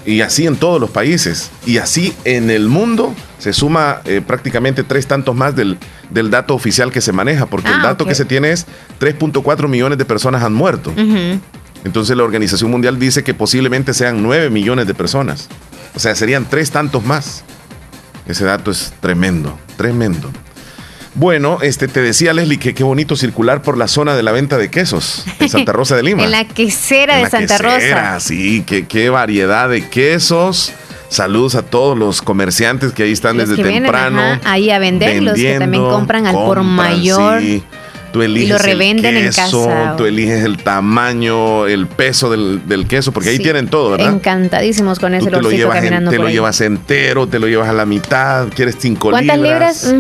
Y 0.05 0.21
así 0.21 0.47
en 0.47 0.55
todos 0.55 0.79
los 0.79 0.89
países. 0.89 1.51
Y 1.65 1.79
así 1.79 2.13
en 2.23 2.49
el 2.49 2.69
mundo 2.69 3.13
se 3.39 3.51
suma 3.51 4.01
eh, 4.05 4.21
prácticamente 4.25 4.83
tres 4.83 5.05
tantos 5.05 5.35
más 5.35 5.53
del, 5.55 5.77
del 6.09 6.29
dato 6.31 6.55
oficial 6.55 6.91
que 6.93 7.01
se 7.01 7.11
maneja, 7.11 7.45
porque 7.47 7.67
el 7.67 7.75
Ah, 7.81 7.83
dato 7.83 8.05
que 8.05 8.15
se 8.15 8.23
tiene 8.23 8.51
es 8.51 8.65
3.4 9.01 9.67
millones 9.67 9.97
de 9.97 10.05
personas 10.05 10.43
han 10.43 10.53
muerto. 10.53 10.93
Entonces 11.83 12.15
la 12.15 12.23
Organización 12.23 12.71
Mundial 12.71 12.97
dice 12.99 13.23
que 13.23 13.33
posiblemente 13.33 13.93
sean 13.93 14.23
9 14.23 14.49
millones 14.49 14.87
de 14.87 14.93
personas. 14.93 15.49
O 15.93 15.99
sea, 15.99 16.15
serían 16.15 16.45
tres 16.49 16.71
tantos 16.71 17.03
más. 17.03 17.43
Ese 18.27 18.45
dato 18.45 18.71
es 18.71 18.93
tremendo, 19.01 19.57
tremendo. 19.77 20.29
Bueno, 21.17 21.57
este 21.63 21.87
te 21.87 22.01
decía 22.01 22.31
Leslie 22.33 22.59
que 22.59 22.73
qué 22.75 22.83
bonito 22.83 23.15
circular 23.15 23.63
por 23.63 23.75
la 23.77 23.87
zona 23.87 24.15
de 24.15 24.21
la 24.21 24.31
venta 24.31 24.57
de 24.57 24.69
quesos 24.69 25.25
en 25.39 25.49
Santa 25.49 25.71
Rosa 25.73 25.95
de 25.95 26.03
Lima. 26.03 26.23
En 26.23 26.31
la 26.31 26.45
quesera 26.47 27.13
En 27.13 27.19
de 27.19 27.23
la 27.23 27.29
Santa 27.31 27.57
quesera, 27.57 28.13
Rosa. 28.13 28.19
Sí, 28.19 28.63
qué, 28.67 28.85
qué 28.85 29.09
variedad 29.09 29.67
de 29.67 29.87
quesos. 29.89 30.71
Saludos 31.09 31.55
a 31.55 31.63
todos 31.63 31.97
los 31.97 32.21
comerciantes 32.21 32.91
que 32.91 33.03
ahí 33.03 33.13
están 33.13 33.37
Los 33.37 33.49
desde 33.49 33.61
que 33.63 33.67
vienen 33.67 33.83
temprano. 33.83 34.21
ajá, 34.21 34.41
ahí 34.43 34.69
a 34.69 34.77
vender, 34.77 35.23
los 35.23 35.33
que 35.35 35.57
también 35.57 35.83
compran 35.83 36.27
al 36.27 36.33
por 36.35 36.61
mayor. 36.63 37.41
sí. 37.41 37.63
Tú 38.13 38.21
eliges 38.23 38.49
lo 38.49 38.57
revenden 38.57 39.17
el 39.17 39.25
en 39.25 39.31
queso, 39.33 39.65
casa. 39.67 39.95
tú 39.97 40.05
eliges 40.05 40.43
el 40.45 40.57
tamaño, 40.63 41.67
el 41.67 41.87
peso 41.87 42.31
del, 42.31 42.61
del 42.67 42.87
queso, 42.87 43.11
porque 43.11 43.29
ahí 43.29 43.37
tienen 43.37 43.67
todo, 43.67 43.91
¿verdad? 43.91 44.13
Encantadísimos 44.13 44.97
con 44.97 45.13
ese 45.13 45.29
te 45.29 45.41
lo, 45.41 45.51
llevas, 45.51 45.83
en- 45.83 46.09
te 46.09 46.17
lo 46.17 46.27
ahí. 46.27 46.33
llevas 46.33 46.61
entero, 46.61 47.27
te 47.27 47.37
lo 47.37 47.47
llevas 47.47 47.67
a 47.69 47.73
la 47.73 47.85
mitad, 47.85 48.47
quieres 48.55 48.77
5 48.79 49.09
¿Cuántas 49.11 49.37
libras? 49.37 49.93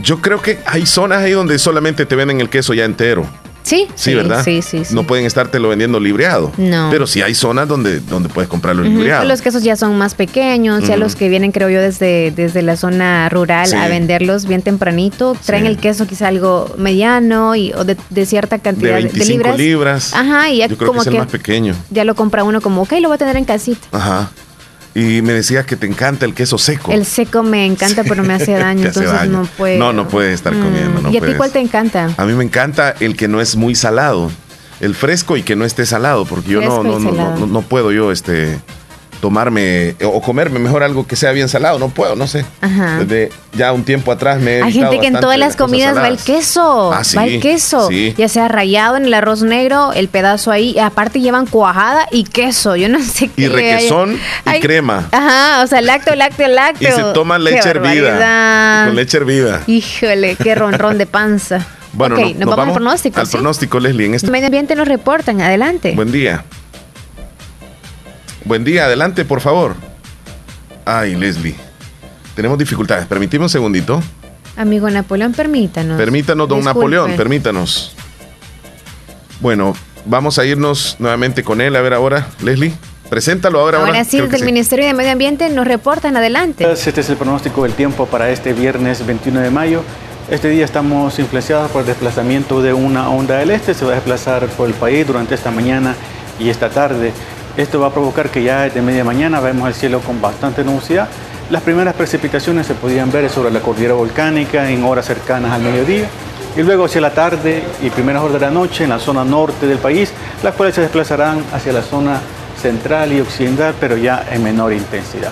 Yo 0.00 0.20
creo 0.20 0.40
que 0.42 0.58
hay 0.66 0.86
zonas 0.86 1.18
ahí 1.22 1.32
donde 1.32 1.58
solamente 1.58 2.06
te 2.06 2.16
venden 2.16 2.40
el 2.40 2.48
queso 2.50 2.74
ya 2.74 2.84
entero. 2.84 3.26
Sí, 3.62 3.88
Sí, 3.94 4.12
¿verdad? 4.14 4.44
Sí, 4.44 4.60
sí, 4.60 4.84
sí. 4.84 4.94
No 4.94 5.04
pueden 5.06 5.24
estártelo 5.24 5.70
vendiendo 5.70 5.98
libreado. 5.98 6.52
No. 6.58 6.88
Pero 6.90 7.06
sí 7.06 7.22
hay 7.22 7.34
zonas 7.34 7.66
donde, 7.66 8.00
donde 8.00 8.28
puedes 8.28 8.46
comprarlo 8.46 8.82
libreado. 8.82 9.24
Los 9.24 9.40
quesos 9.40 9.62
ya 9.62 9.74
son 9.74 9.96
más 9.96 10.14
pequeños, 10.14 10.86
ya 10.86 10.98
los 10.98 11.16
que 11.16 11.30
vienen, 11.30 11.50
creo 11.50 11.70
yo, 11.70 11.80
desde, 11.80 12.30
desde 12.30 12.60
la 12.60 12.76
zona 12.76 13.26
rural 13.30 13.66
Sí. 13.66 13.74
a 13.74 13.88
venderlos 13.88 14.44
bien 14.46 14.60
tempranito, 14.60 15.34
traen 15.46 15.62
Sí. 15.64 15.68
el 15.70 15.78
queso 15.78 16.06
quizá 16.06 16.28
algo 16.28 16.74
mediano 16.76 17.56
y, 17.56 17.72
o 17.72 17.84
de, 17.84 17.96
de 18.10 18.26
cierta 18.26 18.56
de 18.56 18.62
cantidad 18.62 18.96
de, 18.96 19.04
25 19.04 19.32
libras. 19.38 19.58
libras. 19.58 20.12
Ajá, 20.12 20.50
y 20.50 20.58
ya 20.58 20.66
Yo 20.66 20.76
creo 20.76 20.88
como 20.88 21.00
que 21.00 21.04
es 21.04 21.06
el 21.06 21.12
que 21.14 21.18
más 21.20 21.28
pequeño. 21.28 21.74
ya 21.88 22.04
lo 22.04 22.14
compra 22.14 22.44
uno 22.44 22.60
como, 22.60 22.82
ok, 22.82 22.92
lo 23.00 23.08
voy 23.08 23.14
a 23.14 23.18
tener 23.18 23.36
en 23.38 23.46
casita. 23.46 23.88
Ajá. 23.92 24.30
Y 24.94 25.22
me 25.22 25.32
decías 25.32 25.66
que 25.66 25.76
te 25.76 25.86
encanta 25.86 26.24
el 26.24 26.34
queso 26.34 26.56
seco. 26.56 26.92
El 26.92 27.04
seco 27.04 27.42
me 27.42 27.66
encanta, 27.66 28.04
pero 28.04 28.22
me 28.22 28.34
hace 28.34 28.52
daño, 28.58 28.88
hace 28.88 29.00
entonces 29.00 29.12
daño. 29.12 29.32
no 29.40 29.44
puedo. 29.44 29.78
No, 29.78 29.92
no 29.92 30.08
puedes 30.08 30.34
estar 30.34 30.52
comiendo. 30.52 31.02
No 31.02 31.10
¿Y 31.10 31.16
a 31.16 31.20
ti 31.20 31.34
cuál 31.36 31.50
te 31.50 31.60
encanta? 31.60 32.10
A 32.16 32.24
mí 32.24 32.32
me 32.32 32.44
encanta 32.44 32.94
el 33.00 33.16
que 33.16 33.26
no 33.26 33.40
es 33.40 33.56
muy 33.56 33.74
salado. 33.74 34.30
El 34.80 34.94
fresco 34.94 35.36
y 35.36 35.42
que 35.42 35.56
no 35.56 35.64
esté 35.64 35.86
salado, 35.86 36.26
porque 36.26 36.50
yo 36.50 36.60
no, 36.60 36.82
no, 36.82 36.98
no, 36.98 37.12
no, 37.12 37.46
no 37.46 37.62
puedo 37.62 37.92
yo 37.92 38.10
este 38.10 38.58
tomarme 39.24 39.94
o 40.04 40.20
comerme 40.20 40.58
mejor 40.58 40.82
algo 40.82 41.06
que 41.06 41.16
sea 41.16 41.32
bien 41.32 41.48
salado, 41.48 41.78
no 41.78 41.88
puedo, 41.88 42.14
no 42.14 42.26
sé. 42.26 42.44
Ajá. 42.60 42.98
Desde 42.98 43.30
ya 43.54 43.72
un 43.72 43.82
tiempo 43.82 44.12
atrás 44.12 44.38
me 44.38 44.58
he 44.58 44.62
Hay 44.62 44.70
gente 44.74 45.00
que 45.00 45.06
en 45.06 45.18
todas 45.18 45.38
las 45.38 45.56
comidas 45.56 45.96
va 45.96 46.08
el 46.08 46.18
queso. 46.18 46.92
Ah, 46.92 47.02
sí, 47.04 47.16
va 47.16 47.24
el 47.24 47.40
queso. 47.40 47.88
sí. 47.88 48.12
Ya 48.18 48.28
sea 48.28 48.48
rayado 48.48 48.98
en 48.98 49.06
el 49.06 49.14
arroz 49.14 49.40
negro, 49.42 49.94
el 49.94 50.08
pedazo 50.08 50.50
ahí. 50.50 50.72
y 50.76 50.78
Aparte 50.78 51.22
llevan 51.22 51.46
cuajada 51.46 52.06
y 52.10 52.24
queso. 52.24 52.76
Yo 52.76 52.90
no 52.90 53.00
sé 53.02 53.28
qué. 53.28 53.44
Y 53.44 53.48
requesón 53.48 54.18
y 54.54 54.60
crema. 54.60 55.08
Ajá, 55.10 55.62
o 55.62 55.66
sea, 55.68 55.80
lácteo, 55.80 56.14
lácteo, 56.16 56.48
Y 56.50 56.52
lácteo. 56.52 56.94
se 56.94 57.02
toma 57.14 57.38
Qué 57.38 57.44
leche 57.44 57.68
hervida. 57.70 58.10
barbaridad. 58.10 58.86
Con 58.88 58.96
leche 58.96 59.16
hervida. 59.16 59.60
Híjole, 59.66 60.36
qué 60.36 60.54
ronrón 60.54 60.98
de 60.98 61.06
panza. 61.06 61.66
Bueno, 61.94 62.16
no- 62.16 62.20
nos, 62.28 62.36
nos 62.36 62.50
vamos, 62.50 62.66
al 62.66 62.74
pronóstico. 62.74 63.20
Al 63.20 63.26
¿sí? 63.26 63.32
pronóstico, 63.32 63.80
Leslie, 63.80 64.04
en 64.04 64.14
este. 64.16 64.30
Medio 64.30 64.46
ambiente 64.48 64.74
nos 64.74 64.86
reportan. 64.86 65.40
Adelante. 65.40 65.92
Buen 65.96 66.12
día. 66.12 66.44
Buen 68.44 68.62
día, 68.62 68.84
adelante, 68.84 69.24
por 69.24 69.40
favor. 69.40 69.74
Ay, 70.84 71.16
Leslie. 71.16 71.54
Tenemos 72.36 72.58
dificultades. 72.58 73.06
Permíteme 73.06 73.44
un 73.44 73.50
segundito. 73.50 74.02
Amigo 74.56 74.88
Napoleón, 74.90 75.32
permítanos. 75.32 75.96
Permítanos, 75.96 76.48
don 76.48 76.58
Disculpe. 76.58 76.78
Napoleón, 76.78 77.16
permítanos. 77.16 77.94
Bueno, 79.40 79.74
vamos 80.04 80.38
a 80.38 80.44
irnos 80.44 80.96
nuevamente 80.98 81.42
con 81.42 81.60
él. 81.60 81.74
A 81.74 81.80
ver 81.80 81.94
ahora, 81.94 82.28
Leslie. 82.42 82.74
Preséntalo 83.08 83.60
ahora. 83.60 83.78
Ahora 83.78 83.92
ahora. 83.92 84.04
sí, 84.04 84.20
desde 84.20 84.36
el 84.36 84.44
Ministerio 84.44 84.86
de 84.86 84.92
Medio 84.92 85.12
Ambiente 85.12 85.48
nos 85.48 85.66
reportan. 85.66 86.16
Adelante. 86.16 86.70
Este 86.70 87.00
es 87.00 87.08
el 87.08 87.16
pronóstico 87.16 87.62
del 87.62 87.72
tiempo 87.72 88.06
para 88.06 88.30
este 88.30 88.52
viernes 88.52 89.06
21 89.06 89.40
de 89.40 89.50
mayo. 89.50 89.82
Este 90.30 90.48
día 90.48 90.64
estamos 90.64 91.18
influenciados 91.18 91.70
por 91.70 91.82
el 91.82 91.86
desplazamiento 91.86 92.62
de 92.62 92.72
una 92.72 93.08
onda 93.08 93.38
del 93.38 93.50
este. 93.50 93.74
Se 93.74 93.84
va 93.84 93.92
a 93.92 93.94
desplazar 93.94 94.46
por 94.48 94.68
el 94.68 94.74
país 94.74 95.06
durante 95.06 95.34
esta 95.34 95.50
mañana 95.50 95.94
y 96.38 96.48
esta 96.48 96.70
tarde. 96.70 97.12
Esto 97.56 97.78
va 97.78 97.86
a 97.86 97.90
provocar 97.90 98.30
que 98.30 98.42
ya 98.42 98.62
desde 98.62 98.82
media 98.82 99.04
mañana 99.04 99.38
vemos 99.38 99.68
el 99.68 99.74
cielo 99.74 100.00
con 100.00 100.20
bastante 100.20 100.64
nubosidad. 100.64 101.06
Las 101.50 101.62
primeras 101.62 101.94
precipitaciones 101.94 102.66
se 102.66 102.74
podían 102.74 103.12
ver 103.12 103.30
sobre 103.30 103.52
la 103.52 103.60
cordillera 103.60 103.94
volcánica 103.94 104.68
en 104.68 104.82
horas 104.82 105.06
cercanas 105.06 105.52
al 105.52 105.62
mediodía. 105.62 106.08
Y 106.56 106.62
luego 106.62 106.86
hacia 106.86 107.00
la 107.00 107.10
tarde 107.10 107.62
y 107.80 107.90
primeras 107.90 108.22
horas 108.22 108.40
de 108.40 108.46
la 108.46 108.50
noche 108.50 108.82
en 108.82 108.90
la 108.90 108.98
zona 108.98 109.24
norte 109.24 109.66
del 109.66 109.78
país, 109.78 110.12
las 110.42 110.54
cuales 110.54 110.74
se 110.74 110.80
desplazarán 110.80 111.44
hacia 111.52 111.72
la 111.72 111.82
zona 111.82 112.20
central 112.60 113.12
y 113.12 113.20
occidental, 113.20 113.74
pero 113.78 113.96
ya 113.96 114.26
en 114.32 114.42
menor 114.42 114.72
intensidad. 114.72 115.30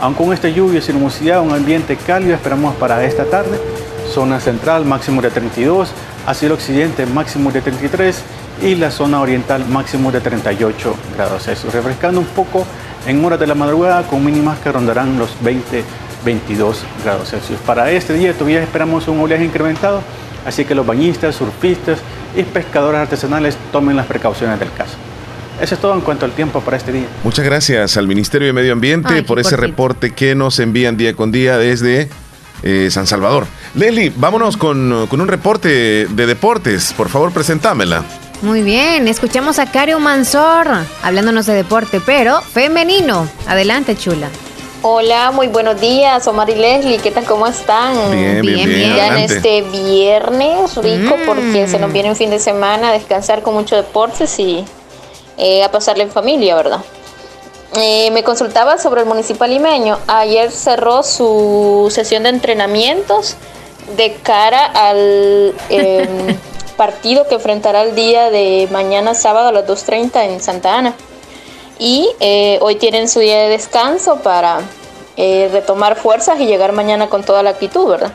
Aun 0.00 0.14
con 0.14 0.32
esta 0.32 0.48
lluvia 0.48 0.80
y 0.86 0.92
nubosidad, 0.92 1.40
un 1.40 1.52
ambiente 1.52 1.96
cálido 1.96 2.34
esperamos 2.34 2.76
para 2.76 3.04
esta 3.04 3.24
tarde, 3.24 3.58
zona 4.12 4.38
central 4.38 4.84
máximo 4.84 5.20
de 5.20 5.30
32, 5.30 5.88
hacia 6.26 6.46
el 6.46 6.52
occidente 6.52 7.06
máximo 7.06 7.50
de 7.50 7.60
33 7.60 8.22
y 8.62 8.74
la 8.74 8.90
zona 8.90 9.20
oriental 9.20 9.66
máximo 9.68 10.10
de 10.10 10.20
38 10.20 10.94
grados 11.14 11.44
Celsius, 11.44 11.72
refrescando 11.72 12.20
un 12.20 12.26
poco 12.26 12.66
en 13.06 13.24
horas 13.24 13.38
de 13.38 13.46
la 13.46 13.54
madrugada 13.54 14.02
con 14.04 14.24
mínimas 14.24 14.58
que 14.58 14.72
rondarán 14.72 15.18
los 15.18 15.30
20 15.42 15.84
22 16.26 16.84
grados 17.04 17.30
Celsius. 17.30 17.58
Para 17.60 17.90
este 17.92 18.12
día 18.12 18.32
todavía 18.34 18.62
esperamos 18.62 19.08
un 19.08 19.20
oleaje 19.20 19.44
incrementado, 19.44 20.02
así 20.44 20.64
que 20.64 20.74
los 20.74 20.84
bañistas, 20.84 21.36
surfistas 21.36 22.00
y 22.36 22.42
pescadores 22.42 23.00
artesanales 23.00 23.56
tomen 23.72 23.96
las 23.96 24.06
precauciones 24.06 24.58
del 24.58 24.72
caso. 24.72 24.96
Eso 25.60 25.74
es 25.74 25.80
todo 25.80 25.94
en 25.94 26.02
cuanto 26.02 26.26
al 26.26 26.32
tiempo 26.32 26.60
para 26.60 26.76
este 26.76 26.92
día. 26.92 27.06
Muchas 27.24 27.44
gracias 27.44 27.96
al 27.96 28.06
Ministerio 28.06 28.46
de 28.46 28.52
Medio 28.52 28.72
Ambiente 28.72 29.22
por 29.22 29.38
ese 29.38 29.56
reporte 29.56 30.12
que 30.12 30.34
nos 30.34 30.58
envían 30.58 30.98
día 30.98 31.14
con 31.14 31.32
día 31.32 31.56
desde 31.56 32.10
eh, 32.62 32.88
San 32.90 33.06
Salvador. 33.06 33.46
Leslie, 33.74 34.12
vámonos 34.14 34.58
con, 34.58 35.06
con 35.06 35.20
un 35.20 35.28
reporte 35.28 36.06
de 36.10 36.26
deportes. 36.26 36.92
Por 36.92 37.08
favor, 37.08 37.32
presentámela. 37.32 38.04
Muy 38.42 38.62
bien, 38.62 39.08
escuchamos 39.08 39.58
a 39.58 39.66
Cario 39.66 39.98
Mansor 39.98 40.68
hablándonos 41.02 41.46
de 41.46 41.54
deporte, 41.54 42.00
pero 42.04 42.42
femenino. 42.42 43.26
Adelante, 43.46 43.96
chula. 43.96 44.28
Hola, 44.82 45.30
muy 45.30 45.48
buenos 45.48 45.80
días, 45.80 46.26
Omar 46.28 46.50
y 46.50 46.54
Leslie, 46.54 46.98
¿qué 46.98 47.10
tal? 47.10 47.24
¿Cómo 47.24 47.46
están? 47.46 47.94
Bien, 48.10 48.42
bien, 48.42 48.68
bien. 48.68 48.94
Ya 48.94 49.08
en 49.08 49.16
este 49.16 49.62
viernes 49.62 50.76
rico 50.76 51.16
porque 51.24 51.66
se 51.66 51.78
nos 51.78 51.92
viene 51.92 52.10
un 52.10 52.16
fin 52.16 52.30
de 52.30 52.38
semana 52.38 52.90
a 52.90 52.92
descansar 52.92 53.42
con 53.42 53.54
muchos 53.54 53.84
deportes 53.84 54.38
y 54.38 54.64
eh, 55.38 55.64
a 55.64 55.70
pasarle 55.70 56.04
en 56.04 56.10
familia, 56.10 56.54
¿verdad? 56.54 56.80
Eh, 57.74 58.10
me 58.12 58.22
consultaba 58.22 58.78
sobre 58.78 59.00
el 59.00 59.06
municipal 59.06 59.50
limeño. 59.50 59.98
Ayer 60.06 60.50
cerró 60.50 61.02
su 61.02 61.88
sesión 61.90 62.24
de 62.24 62.28
entrenamientos 62.28 63.36
de 63.96 64.14
cara 64.22 64.66
al 64.66 65.54
em, 65.70 66.36
partido 66.76 67.26
que 67.26 67.34
enfrentará 67.36 67.82
el 67.82 67.94
día 67.94 68.30
de 68.30 68.68
mañana 68.70 69.14
sábado 69.14 69.48
a 69.48 69.52
las 69.52 69.66
2.30 69.66 70.24
en 70.24 70.40
Santa 70.40 70.76
Ana 70.76 70.94
y 71.78 72.08
eh, 72.20 72.58
hoy 72.62 72.76
tienen 72.76 73.08
su 73.08 73.20
día 73.20 73.42
de 73.42 73.48
descanso 73.48 74.16
para 74.16 74.60
eh, 75.16 75.48
retomar 75.52 75.96
fuerzas 75.96 76.40
y 76.40 76.46
llegar 76.46 76.72
mañana 76.72 77.08
con 77.08 77.24
toda 77.24 77.42
la 77.42 77.50
actitud, 77.50 77.88
¿verdad? 77.88 78.12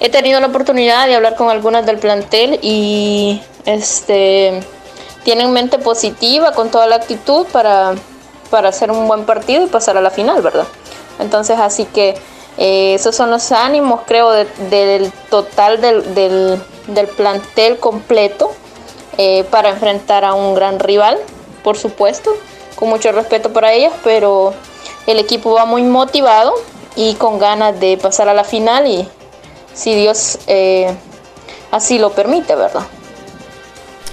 He 0.00 0.08
tenido 0.08 0.40
la 0.40 0.46
oportunidad 0.46 1.06
de 1.06 1.14
hablar 1.14 1.36
con 1.36 1.50
algunas 1.50 1.84
del 1.84 1.98
plantel 1.98 2.58
y 2.62 3.42
este 3.66 4.60
tienen 5.24 5.52
mente 5.52 5.78
positiva 5.78 6.52
con 6.52 6.70
toda 6.70 6.86
la 6.86 6.96
actitud 6.96 7.46
para, 7.52 7.94
para 8.48 8.70
hacer 8.70 8.90
un 8.90 9.06
buen 9.06 9.26
partido 9.26 9.64
y 9.64 9.66
pasar 9.66 9.98
a 9.98 10.00
la 10.00 10.10
final, 10.10 10.40
¿verdad? 10.40 10.66
Entonces 11.18 11.58
así 11.58 11.84
que 11.84 12.14
eh, 12.58 12.94
esos 12.94 13.14
son 13.16 13.30
los 13.30 13.52
ánimos, 13.52 14.00
creo, 14.06 14.30
del 14.30 15.12
total 15.30 15.80
del, 15.80 16.14
del, 16.14 16.60
plantel 17.16 17.78
completo 17.78 18.52
para 19.50 19.68
enfrentar 19.68 20.24
a 20.24 20.32
un 20.32 20.54
gran 20.54 20.78
rival, 20.78 21.18
por 21.62 21.76
supuesto 21.76 22.32
con 22.80 22.88
mucho 22.88 23.12
respeto 23.12 23.52
para 23.52 23.74
ellas, 23.74 23.92
pero 24.02 24.54
el 25.06 25.18
equipo 25.18 25.52
va 25.52 25.66
muy 25.66 25.82
motivado 25.82 26.54
y 26.96 27.14
con 27.14 27.38
ganas 27.38 27.78
de 27.78 27.98
pasar 27.98 28.28
a 28.28 28.34
la 28.34 28.42
final 28.42 28.86
y 28.86 29.06
si 29.74 29.94
Dios 29.94 30.38
eh, 30.46 30.92
así 31.70 31.98
lo 31.98 32.10
permite, 32.12 32.54
¿verdad? 32.54 32.82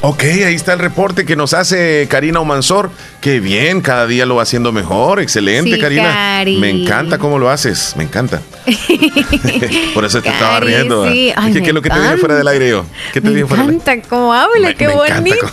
Ok, 0.01 0.23
ahí 0.23 0.53
está 0.53 0.73
el 0.73 0.79
reporte 0.79 1.25
que 1.25 1.35
nos 1.35 1.53
hace 1.55 2.07
Karina 2.09 2.39
Omansor. 2.39 2.91
Qué 3.19 3.39
bien, 3.39 3.81
cada 3.81 4.05
día 4.05 4.27
lo 4.27 4.35
va 4.35 4.43
haciendo 4.43 4.71
mejor. 4.71 5.19
Excelente, 5.19 5.79
Karina. 5.79 6.43
Me 6.45 6.69
encanta 6.69 7.17
cómo 7.17 7.39
lo 7.39 7.49
haces, 7.49 7.95
me 7.97 8.03
encanta. 8.03 8.41
Por 9.93 10.05
eso 10.05 10.21
te 10.21 10.29
estaba 10.29 10.59
riendo. 10.59 11.03
¿Qué, 11.03 11.33
es 11.35 11.73
lo 11.73 11.81
que 11.81 11.89
te 11.89 11.99
dije 11.99 12.17
fuera 12.17 12.35
del 12.35 12.47
aire 12.47 12.69
yo? 12.69 12.85
¿Qué 13.11 13.21
te 13.21 13.29
me 13.29 13.33
dije 13.33 13.47
fuera 13.47 13.63
encanta 13.63 14.01
cómo 14.07 14.33
habla, 14.33 14.73
qué 14.75 14.87
bonito. 14.87 15.35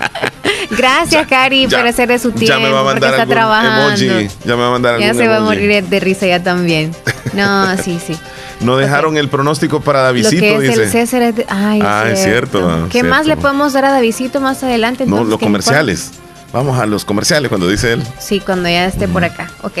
Gracias, 0.70 1.26
Cari, 1.26 1.66
por 1.66 1.86
hacer 1.86 2.08
de 2.08 2.18
su 2.18 2.30
tiempo. 2.30 2.46
Ya 2.46 2.58
me 2.58 2.70
va 2.70 2.80
a 2.80 2.84
mandar 2.84 3.26
trabajando. 3.26 3.88
emoji. 3.88 4.28
Ya 4.44 4.56
me 4.56 4.62
va 4.62 4.68
a 4.68 4.70
mandar 4.70 5.00
Ya 5.00 5.12
se 5.14 5.26
va 5.26 5.38
a 5.38 5.40
morir 5.40 5.84
de 5.84 6.00
risa 6.00 6.26
ya 6.26 6.42
también. 6.42 6.94
No, 7.32 7.76
sí, 7.78 7.98
sí. 8.04 8.16
No 8.62 8.76
dejaron 8.76 9.16
el 9.16 9.28
pronóstico 9.28 9.80
para 9.80 10.02
Davidito, 10.02 10.60
dice. 10.60 10.84
El 10.84 10.90
César 10.90 11.22
es 11.22 11.34
Ay, 11.48 11.80
ah, 11.82 12.04
es 12.10 12.22
cierto. 12.22 12.88
¿Qué 12.90 13.02
más 13.02 13.26
le 13.26 13.36
podemos 13.36 13.72
dar 13.72 13.84
a 13.84 13.92
Davidito 13.92 14.40
más 14.40 14.62
adelante? 14.62 15.06
no, 15.06 15.24
los 15.24 15.38
comerciales. 15.38 16.12
Vamos 16.52 16.78
a 16.78 16.84
los 16.84 17.04
comerciales 17.04 17.48
cuando 17.48 17.66
dice 17.66 17.94
él. 17.94 18.02
Sí, 18.18 18.40
cuando 18.40 18.68
ya 18.68 18.84
esté 18.86 19.08
por 19.08 19.24
acá. 19.24 19.50
Ok. 19.62 19.78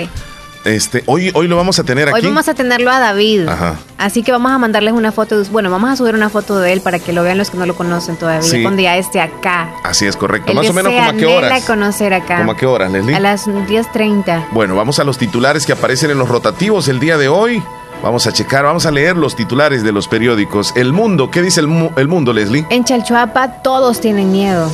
Este, 0.64 1.02
hoy, 1.06 1.30
hoy 1.34 1.48
lo 1.48 1.56
vamos 1.56 1.78
a 1.78 1.84
tener 1.84 2.08
aquí. 2.08 2.18
Hoy 2.20 2.26
vamos 2.26 2.48
a 2.48 2.54
tenerlo 2.54 2.90
a 2.90 3.00
David. 3.00 3.48
Ajá. 3.48 3.76
Así 3.98 4.22
que 4.22 4.30
vamos 4.30 4.52
a 4.52 4.58
mandarles 4.58 4.94
una 4.94 5.10
foto. 5.10 5.42
bueno, 5.50 5.70
vamos 5.70 5.90
a 5.90 5.96
subir 5.96 6.14
una 6.14 6.28
foto 6.28 6.60
de 6.60 6.72
él 6.72 6.80
para 6.80 6.98
que 6.98 7.12
lo 7.12 7.22
vean 7.22 7.38
los 7.38 7.50
que 7.50 7.58
no 7.58 7.66
lo 7.66 7.74
conocen 7.74 8.16
todavía. 8.16 8.48
Sí. 8.48 8.62
Cuando 8.62 8.80
ya 8.80 8.96
esté 8.96 9.20
acá. 9.20 9.74
Así 9.82 10.06
es 10.06 10.16
correcto. 10.16 10.54
Más 10.54 10.68
o 10.68 10.72
menos 10.72 10.92
como 10.92 11.10
a 11.10 11.14
qué 11.14 11.26
horas. 11.26 11.64
conocer 11.64 12.14
acá. 12.14 12.38
¿Cómo 12.38 12.52
a 12.52 12.56
qué 12.56 12.66
horas, 12.66 12.92
Leslie? 12.92 13.14
A 13.14 13.20
las 13.20 13.46
10.30. 13.48 14.48
Bueno, 14.52 14.76
vamos 14.76 14.98
a 14.98 15.04
los 15.04 15.18
titulares 15.18 15.66
que 15.66 15.72
aparecen 15.72 16.10
en 16.10 16.18
los 16.18 16.28
rotativos 16.28 16.88
el 16.88 17.00
día 17.00 17.18
de 17.18 17.28
hoy. 17.28 17.62
Vamos 18.02 18.26
a 18.26 18.32
checar, 18.32 18.64
vamos 18.64 18.84
a 18.84 18.90
leer 18.90 19.16
los 19.16 19.36
titulares 19.36 19.84
de 19.84 19.92
los 19.92 20.08
periódicos. 20.08 20.72
El 20.74 20.92
Mundo, 20.92 21.30
¿qué 21.30 21.40
dice 21.40 21.60
el, 21.60 21.90
el 21.96 22.08
Mundo, 22.08 22.32
Leslie? 22.32 22.66
En 22.68 22.82
Chalchuapa 22.82 23.62
todos 23.62 24.00
tienen 24.00 24.32
miedo. 24.32 24.68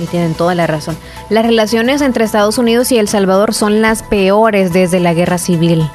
Y 0.00 0.06
tienen 0.06 0.34
toda 0.34 0.56
la 0.56 0.66
razón. 0.66 0.96
Las 1.30 1.46
relaciones 1.46 2.02
entre 2.02 2.24
Estados 2.24 2.58
Unidos 2.58 2.90
y 2.90 2.98
El 2.98 3.08
Salvador 3.08 3.54
son 3.54 3.80
las 3.80 4.02
peores 4.02 4.72
desde 4.72 4.98
la 4.98 5.14
guerra 5.14 5.38
civil. 5.38 5.88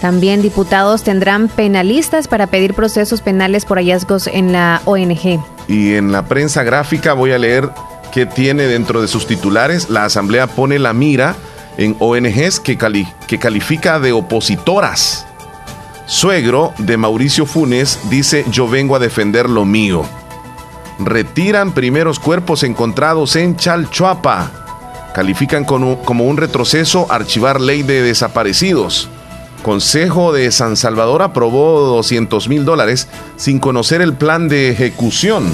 También 0.00 0.42
diputados 0.42 1.04
tendrán 1.04 1.46
penalistas 1.48 2.26
para 2.26 2.48
pedir 2.48 2.74
procesos 2.74 3.20
penales 3.20 3.64
por 3.64 3.78
hallazgos 3.78 4.26
en 4.26 4.52
la 4.52 4.82
ONG. 4.86 5.40
Y 5.68 5.94
en 5.94 6.10
la 6.10 6.26
prensa 6.26 6.64
gráfica 6.64 7.12
voy 7.12 7.30
a 7.30 7.38
leer 7.38 7.70
que 8.12 8.26
tiene 8.26 8.64
dentro 8.64 9.00
de 9.00 9.06
sus 9.06 9.28
titulares, 9.28 9.88
la 9.88 10.04
Asamblea 10.04 10.48
pone 10.48 10.80
la 10.80 10.92
mira 10.92 11.36
en 11.76 11.96
ONGs 11.98 12.60
que, 12.60 12.78
que 13.26 13.38
califica 13.38 14.00
de 14.00 14.12
opositoras. 14.12 15.26
Suegro 16.06 16.74
de 16.78 16.96
Mauricio 16.96 17.46
Funes 17.46 17.98
dice 18.10 18.44
yo 18.50 18.68
vengo 18.68 18.96
a 18.96 18.98
defender 18.98 19.48
lo 19.48 19.64
mío 19.64 20.04
retiran 21.04 21.72
primeros 21.72 22.18
cuerpos 22.18 22.62
encontrados 22.62 23.36
en 23.36 23.56
Chalchuapa. 23.56 24.50
Califican 25.14 25.64
como 25.64 26.24
un 26.24 26.36
retroceso 26.36 27.06
archivar 27.10 27.60
ley 27.60 27.82
de 27.82 28.02
desaparecidos. 28.02 29.08
Consejo 29.62 30.32
de 30.32 30.50
San 30.50 30.76
Salvador 30.76 31.22
aprobó 31.22 31.80
200 31.80 32.48
mil 32.48 32.64
dólares 32.64 33.08
sin 33.36 33.60
conocer 33.60 34.00
el 34.00 34.14
plan 34.14 34.48
de 34.48 34.70
ejecución. 34.70 35.52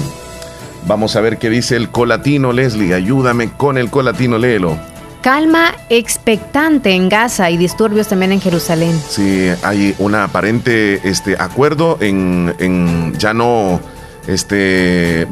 Vamos 0.87 1.15
a 1.15 1.21
ver 1.21 1.37
qué 1.37 1.49
dice 1.49 1.75
el 1.75 1.89
colatino, 1.89 2.53
Leslie. 2.53 2.93
Ayúdame 2.93 3.51
con 3.51 3.77
el 3.77 3.91
colatino, 3.91 4.37
léelo. 4.37 4.77
Calma 5.21 5.75
expectante 5.89 6.91
en 6.91 7.09
Gaza 7.09 7.49
y 7.49 7.57
disturbios 7.57 8.07
también 8.07 8.31
en 8.31 8.39
Jerusalén. 8.39 8.99
Sí, 9.09 9.49
hay 9.63 9.93
un 9.99 10.15
aparente 10.15 11.01
este, 11.03 11.35
acuerdo 11.37 11.97
en, 11.99 12.55
en 12.59 13.13
ya 13.17 13.33
no 13.33 13.81
este 14.27 15.27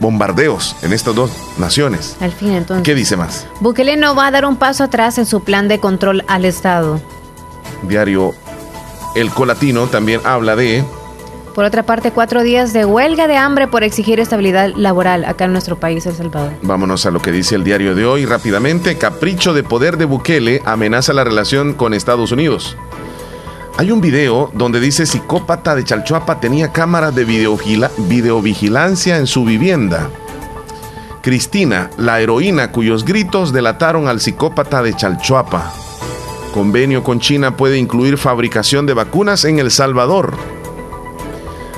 bombardeos 0.00 0.76
en 0.82 0.92
estas 0.92 1.14
dos 1.14 1.30
naciones. 1.58 2.16
Al 2.20 2.32
fin, 2.32 2.52
entonces. 2.52 2.84
¿Qué 2.84 2.94
dice 2.94 3.16
más? 3.16 3.46
Bukele 3.60 3.96
no 3.96 4.14
va 4.14 4.26
a 4.26 4.30
dar 4.30 4.44
un 4.46 4.56
paso 4.56 4.84
atrás 4.84 5.18
en 5.18 5.26
su 5.26 5.44
plan 5.44 5.68
de 5.68 5.78
control 5.78 6.24
al 6.26 6.44
Estado. 6.44 7.00
Diario 7.82 8.34
El 9.14 9.30
Colatino 9.30 9.86
también 9.86 10.20
habla 10.24 10.56
de... 10.56 10.84
Por 11.56 11.64
otra 11.64 11.84
parte, 11.84 12.10
cuatro 12.10 12.42
días 12.42 12.74
de 12.74 12.84
huelga 12.84 13.26
de 13.28 13.38
hambre 13.38 13.66
por 13.66 13.82
exigir 13.82 14.20
estabilidad 14.20 14.74
laboral 14.76 15.24
acá 15.24 15.46
en 15.46 15.52
nuestro 15.52 15.80
país, 15.80 16.04
El 16.04 16.14
Salvador. 16.14 16.52
Vámonos 16.60 17.06
a 17.06 17.10
lo 17.10 17.22
que 17.22 17.32
dice 17.32 17.54
el 17.54 17.64
diario 17.64 17.94
de 17.94 18.04
hoy 18.04 18.26
rápidamente. 18.26 18.98
Capricho 18.98 19.54
de 19.54 19.62
poder 19.62 19.96
de 19.96 20.04
Bukele 20.04 20.60
amenaza 20.66 21.14
la 21.14 21.24
relación 21.24 21.72
con 21.72 21.94
Estados 21.94 22.30
Unidos. 22.30 22.76
Hay 23.78 23.90
un 23.90 24.02
video 24.02 24.50
donde 24.52 24.80
dice 24.80 25.06
psicópata 25.06 25.74
de 25.74 25.84
Chalchuapa 25.84 26.40
tenía 26.40 26.72
cámaras 26.72 27.14
de 27.14 27.24
videovigilancia 27.24 29.16
en 29.16 29.26
su 29.26 29.46
vivienda. 29.46 30.10
Cristina, 31.22 31.88
la 31.96 32.20
heroína 32.20 32.70
cuyos 32.70 33.02
gritos 33.02 33.54
delataron 33.54 34.08
al 34.08 34.20
psicópata 34.20 34.82
de 34.82 34.92
Chalchuapa. 34.92 35.72
Convenio 36.52 37.02
con 37.02 37.18
China 37.18 37.56
puede 37.56 37.78
incluir 37.78 38.18
fabricación 38.18 38.84
de 38.84 38.92
vacunas 38.92 39.46
en 39.46 39.58
El 39.58 39.70
Salvador. 39.70 40.36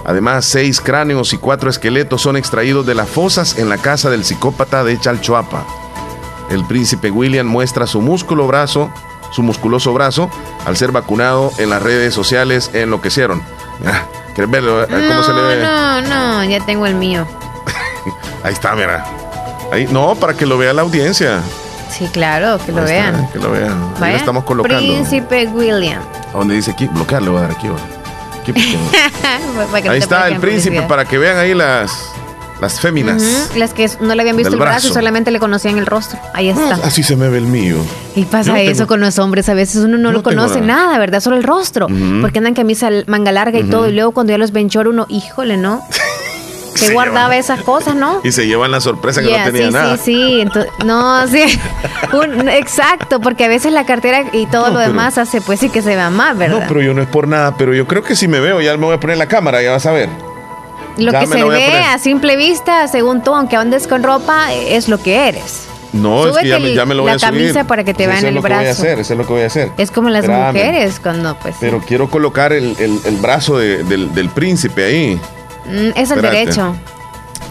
Además, 0.08 0.44
seis 0.46 0.80
cráneos 0.80 1.32
y 1.32 1.38
cuatro 1.38 1.70
esqueletos 1.70 2.22
son 2.22 2.36
extraídos 2.36 2.84
de 2.84 2.96
las 2.96 3.08
fosas 3.08 3.58
en 3.58 3.68
la 3.68 3.78
casa 3.78 4.10
del 4.10 4.24
psicópata 4.24 4.82
de 4.82 4.98
Chalchuapa. 4.98 5.64
El 6.50 6.64
príncipe 6.64 7.10
William 7.10 7.46
muestra 7.46 7.86
su 7.86 8.00
músculo 8.00 8.46
brazo 8.46 8.90
su 9.30 9.42
musculoso 9.42 9.92
brazo 9.92 10.30
al 10.64 10.76
ser 10.76 10.92
vacunado 10.92 11.52
en 11.58 11.70
las 11.70 11.82
redes 11.82 12.14
sociales 12.14 12.70
enloquecieron. 12.72 13.42
Ah, 13.86 14.02
¿Quieres 14.34 14.50
verlo? 14.50 14.86
¿Cómo 14.86 15.22
se 15.22 15.32
le 15.32 15.42
ve? 15.42 15.62
No, 15.62 16.00
no, 16.02 16.44
ya 16.44 16.64
tengo 16.64 16.86
el 16.86 16.94
mío. 16.94 17.26
Ahí 18.42 18.52
está, 18.52 18.74
mira. 18.74 19.04
Ahí, 19.72 19.86
no, 19.90 20.14
para 20.14 20.34
que 20.34 20.46
lo 20.46 20.56
vea 20.56 20.72
la 20.72 20.82
audiencia. 20.82 21.40
Sí, 21.90 22.08
claro, 22.08 22.58
que 22.64 22.72
lo 22.72 22.84
vean. 22.84 23.28
Que 23.32 23.38
lo 23.38 23.50
vean. 23.50 23.92
Ahí 24.00 24.14
estamos 24.14 24.44
colocando. 24.44 24.78
Príncipe 24.78 25.46
William. 25.48 26.02
¿A 26.32 26.38
dónde 26.38 26.54
dice 26.54 26.70
aquí? 26.70 26.86
Bloquear, 26.86 27.22
le 27.22 27.30
voy 27.30 27.38
a 27.38 27.42
dar 27.42 27.50
aquí. 27.50 27.66
No 27.66 27.97
Ahí 29.88 29.98
está 29.98 30.28
el 30.28 30.38
príncipe 30.38 30.82
para 30.82 31.04
que 31.04 31.18
vean 31.18 31.36
ahí 31.38 31.54
las, 31.54 32.10
las 32.60 32.80
féminas. 32.80 33.22
Las 33.56 33.72
que 33.74 33.88
no 34.00 34.14
le 34.14 34.22
habían 34.22 34.36
visto 34.36 34.52
el 34.54 34.58
brazo, 34.60 34.86
brazo. 34.88 34.94
solamente 34.94 35.30
le 35.30 35.38
conocían 35.38 35.78
el 35.78 35.86
rostro. 35.86 36.18
Ahí 36.34 36.48
está. 36.48 36.74
Ah, 36.76 36.80
Así 36.84 37.02
se 37.02 37.16
me 37.16 37.28
ve 37.28 37.38
el 37.38 37.46
mío. 37.46 37.76
Y 38.14 38.24
pasa 38.24 38.50
no 38.52 38.56
eso 38.56 38.72
tengo- 38.72 38.86
con 38.88 39.00
los 39.00 39.18
hombres, 39.18 39.48
a 39.48 39.54
veces 39.54 39.76
uno 39.84 39.98
no, 39.98 40.12
lo 40.12 40.22
conoce 40.22 40.60
nada. 40.60 40.86
nada. 40.86 40.98
¿verdad? 40.98 41.20
Solo 41.20 41.36
el 41.36 41.42
rostro. 41.44 41.86
Porque 42.20 42.38
andan 42.38 42.54
camisa 42.54 42.88
manga 43.06 43.32
larga 43.32 43.58
y 43.58 43.64
todo. 43.64 43.88
Y 43.88 43.92
luego 43.92 44.12
cuando 44.12 44.32
ya 44.32 44.38
los 44.38 44.52
ven 44.52 44.68
chor 44.70 44.88
uno, 44.88 45.06
híjole, 45.08 45.56
¿no? 45.56 45.82
Que 46.78 46.86
Se 46.86 46.92
guardaba 46.92 47.30
llevan- 47.34 47.38
esas 47.40 47.62
cosas, 47.62 47.94
¿no? 47.94 48.20
Y 48.24 48.32
se 48.32 48.46
llevan 48.46 48.70
la 48.70 48.80
sorpresa 48.80 49.20
que 49.20 49.28
Yeah, 49.28 49.46
no 49.46 49.52
tenía 49.52 49.66
sí, 49.68 49.72
nada. 49.72 49.96
sí, 49.96 50.02
sí, 50.04 50.40
Entonces, 50.40 50.72
no, 50.84 51.26
sí. 51.28 51.42
Un- 52.12 52.48
exacto, 52.48 53.20
porque 53.20 53.44
a 53.44 53.48
veces 53.48 53.72
la 53.72 53.84
cartera 53.86 54.24
y 54.32 54.46
todo 54.46 54.62
No, 54.66 54.68
lo 54.74 54.78
pero- 54.80 54.88
demás 54.90 55.18
hace 55.18 55.40
pues 55.40 55.60
sí 55.60 55.68
que 55.70 55.82
se 55.82 55.94
vea 55.96 56.10
más, 56.10 56.36
¿verdad? 56.38 56.60
No, 56.60 56.66
pero 56.68 56.80
yo 56.82 56.94
no 56.94 57.02
es 57.02 57.08
por 57.08 57.28
nada, 57.28 57.56
pero 57.56 57.74
yo 57.74 57.86
creo 57.86 58.02
que 58.02 58.14
si 58.16 58.28
me 58.28 58.40
veo, 58.40 58.60
ya 58.60 58.76
me 58.76 58.84
voy 58.86 58.94
a 58.94 59.00
poner 59.00 59.18
la 59.18 59.26
cámara, 59.26 59.62
ya 59.62 59.72
vas 59.72 59.86
a 59.86 59.92
ver. 59.92 60.08
lo 60.96 61.12
ya 61.12 61.20
que 61.20 61.26
se 61.28 61.34
la 61.38 61.44
a 61.44 61.48
ve 61.48 61.78
a 61.94 61.98
simple 61.98 62.36
vista, 62.36 62.88
según 62.88 63.22
tú, 63.22 63.34
aunque 63.34 63.56
andes 63.56 63.86
con 63.86 64.02
ropa, 64.02 64.52
es 64.52 64.88
lo 64.88 64.98
que 65.02 65.28
eres. 65.28 65.64
No, 65.92 66.26
es 66.26 66.36
que 66.38 66.48
ya, 66.48 66.58
me- 66.58 66.74
ya 66.74 66.84
me 66.84 66.94
lo 66.94 67.02
voy 67.02 67.10
la 67.12 67.16
a 67.16 67.18
subir. 67.18 67.40
camisa 67.40 67.64
para 67.64 67.82
que 67.82 67.94
te 67.94 68.04
Pues 68.04 68.20
vean 68.22 68.36
el 68.36 68.40
brazo. 68.42 68.70
hacer, 68.82 68.98
eso 68.98 69.14
es 69.14 69.18
lo 69.18 69.26
que 69.26 69.32
voy 69.32 69.42
a 69.42 69.46
hacer. 69.46 69.70
Es 69.78 69.90
como 69.90 70.10
las 70.10 70.22
Espérame. 70.24 70.46
mujeres 70.54 71.00
cuando 71.00 71.34
pues... 71.36 71.56
Pero 71.60 71.80
quiero 71.80 72.10
colocar 72.10 72.52
el, 72.52 72.76
el- 72.78 73.00
el 73.04 73.16
brazo 73.16 73.56
de- 73.58 73.84
del, 73.84 74.12
del 74.14 74.28
príncipe 74.28 74.84
ahí. 74.84 75.20
Mm, 75.68 75.88
es 75.90 75.96
el 75.96 76.02
Espérate. 76.18 76.36
derecho. 76.36 76.76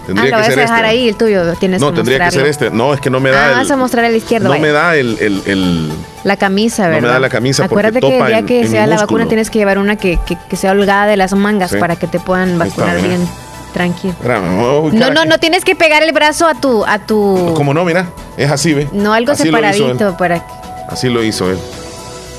Tendría 0.05 0.23
ah, 0.23 0.37
lo 0.39 0.43
que 0.43 0.49
vas 0.49 0.57
a 0.57 0.61
dejar 0.61 0.85
este. 0.85 0.87
ahí, 0.87 1.09
el 1.09 1.15
tuyo, 1.17 1.53
tienes 1.55 1.81
No, 1.81 1.89
que 1.91 1.97
tendría 1.97 2.19
que 2.25 2.31
ser 2.31 2.45
este. 2.45 2.69
No, 2.71 2.93
es 2.93 3.01
que 3.01 3.09
no 3.09 3.19
me 3.19 3.29
da 3.29 3.47
Ah, 3.47 3.49
el, 3.51 3.55
vas 3.57 3.71
a 3.71 3.75
mostrar 3.75 4.05
el 4.05 4.15
izquierdo, 4.15 4.45
No 4.45 4.51
vaya. 4.51 4.61
me 4.61 4.71
da 4.71 4.95
el, 4.95 5.17
el- 5.19 5.43
el- 5.45 5.91
La 6.23 6.37
camisa, 6.37 6.83
No 6.83 6.89
me 6.89 6.95
¿verdad? 6.95 7.13
da 7.15 7.19
la 7.19 7.29
camisa 7.29 7.63
porque 7.63 7.73
Acuérdate 7.87 7.99
que 8.07 8.13
topa 8.17 8.29
ya 8.29 8.37
en- 8.39 8.45
que 8.45 8.61
en 8.61 8.69
sea 8.69 8.87
la 8.87 8.95
músculo. 8.95 9.01
vacuna 9.17 9.27
tienes 9.27 9.49
que 9.49 9.59
llevar 9.59 9.77
una 9.79 9.97
que, 9.97 10.17
que- 10.25 10.37
que 10.49 10.55
sea 10.55 10.71
holgada 10.71 11.07
de 11.07 11.17
las 11.17 11.33
mangas 11.33 11.71
Sí. 11.71 11.77
para 11.77 11.97
que 11.97 12.07
te 12.07 12.19
puedan 12.21 12.51
está, 12.61 12.65
vacunar 12.65 13.01
bien 13.01 13.27
tranquilo. 13.73 14.13
Espérame, 14.13 14.93
No, 14.93 15.09
no, 15.11 15.25
no 15.25 15.39
tienes 15.39 15.65
que 15.65 15.75
pegar 15.75 16.01
el 16.03 16.13
brazo 16.13 16.47
a 16.47 16.53
tu 16.55 16.85
a 16.85 16.99
tu 16.99 17.53
¿Cómo 17.53 17.73
no? 17.73 17.83
Mira, 17.83 18.07
es 18.37 18.49
así, 18.49 18.73
¿ve? 18.73 18.87
no 18.93 19.11
algo 19.13 19.33
Así 19.33 19.43
separadito 19.43 20.15
para 20.17 20.41
Así 20.89 21.09
lo 21.09 21.21
hizo 21.21 21.51
él. 21.51 21.57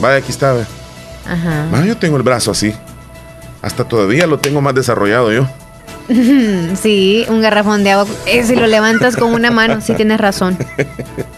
Vaya, 0.00 0.16
aquí 0.16 0.30
está, 0.32 0.54
ve. 0.54 0.64
Ajá. 1.26 1.66
Ah, 1.74 1.84
yo 1.84 1.98
tengo 1.98 2.16
el 2.16 2.22
brazo 2.22 2.50
así. 2.50 2.74
Hasta 3.60 3.84
todavía 3.84 4.26
lo 4.26 4.38
tengo 4.38 4.62
más 4.62 4.74
desarrollado 4.74 5.30
yo. 5.32 5.46
sí, 6.80 7.26
un 7.28 7.40
garrafón 7.40 7.84
de 7.84 7.92
agua. 7.92 8.06
Eh, 8.26 8.42
si 8.44 8.56
lo 8.56 8.66
levantas 8.66 9.16
con 9.16 9.34
una 9.34 9.50
mano, 9.50 9.80
sí 9.80 9.94
tienes 9.94 10.20
razón. 10.20 10.56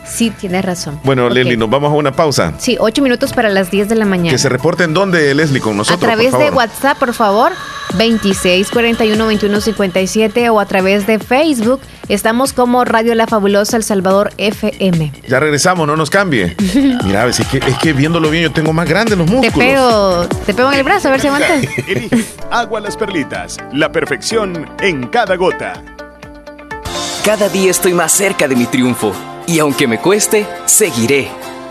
Sí, 0.05 0.31
tienes 0.31 0.65
razón. 0.65 1.01
Bueno. 1.05 1.29
Leslie, 1.29 1.57
nos 1.57 1.71
vamos 1.71 1.93
a 1.93 1.95
una 1.95 2.13
pausa. 2.13 2.55
Sí, 2.59 2.77
ocho 2.81 3.03
minutos 3.03 3.33
para 3.33 3.49
las 3.49 3.71
10 3.71 3.89
de 3.89 3.95
la 3.95 4.05
mañana. 4.05 4.31
Que 4.31 4.39
se 4.39 4.49
reporten 4.49 4.93
dónde, 4.93 5.35
Leslie, 5.35 5.61
con 5.61 5.77
nosotros. 5.77 6.03
a 6.03 6.07
través 6.07 6.31
por 6.31 6.41
de. 6.41 6.51
WhatsApp, 6.51 6.99
por 6.99 7.15
favor, 7.15 7.53
2641-2157 7.93 10.51
o 10.51 10.61
a 10.61 10.67
través 10.67 11.07
de 11.07 11.19
Facebook. 11.19 11.81
Estamos 12.09 12.53
como 12.53 12.85
Radio 12.85 13.15
La 13.15 13.27
Fabulosa 13.27 13.77
El 13.77 13.85
Salvador 13.85 14.33
FM. 14.37 15.13
Ya 15.29 15.41
regresamos, 15.41 15.87
no 15.87 15.97
nos 15.97 16.11
cambie. 16.11 16.57
Mira, 17.05 17.27
es 17.27 17.41
que, 17.47 17.59
es 17.59 17.79
que 17.79 17.93
viéndolo 17.93 18.31
bien 18.31 18.45
yo 18.45 18.53
tengo 18.53 18.73
más 18.73 18.89
grandes 18.89 19.17
los 19.17 19.27
Te 19.27 19.33
músculos. 19.33 19.59
pego, 19.59 20.27
te 20.47 20.55
pego 20.55 20.73
en 20.73 20.79
el 20.79 20.85
brazo, 20.85 21.09
a 21.09 21.11
ver 21.13 21.21
si 21.21 21.27
aguantas. 21.29 21.63
Elige 21.89 22.25
Agua 22.51 22.81
Las 22.81 22.97
Perlitas, 22.97 23.57
la 23.73 23.93
perfección 23.93 24.69
en 24.81 25.07
cada 25.09 25.37
gota. 25.37 25.83
Cada 27.25 27.49
día 27.49 27.71
estoy 27.71 27.93
más 27.95 28.13
cerca 28.13 28.49
de 28.49 28.57
mi 28.57 28.67
triunfo 28.67 29.13
y 29.47 29.59
aunque 29.59 29.87
me 29.87 29.99
cueste, 29.99 30.47
seguiré, 30.65 31.29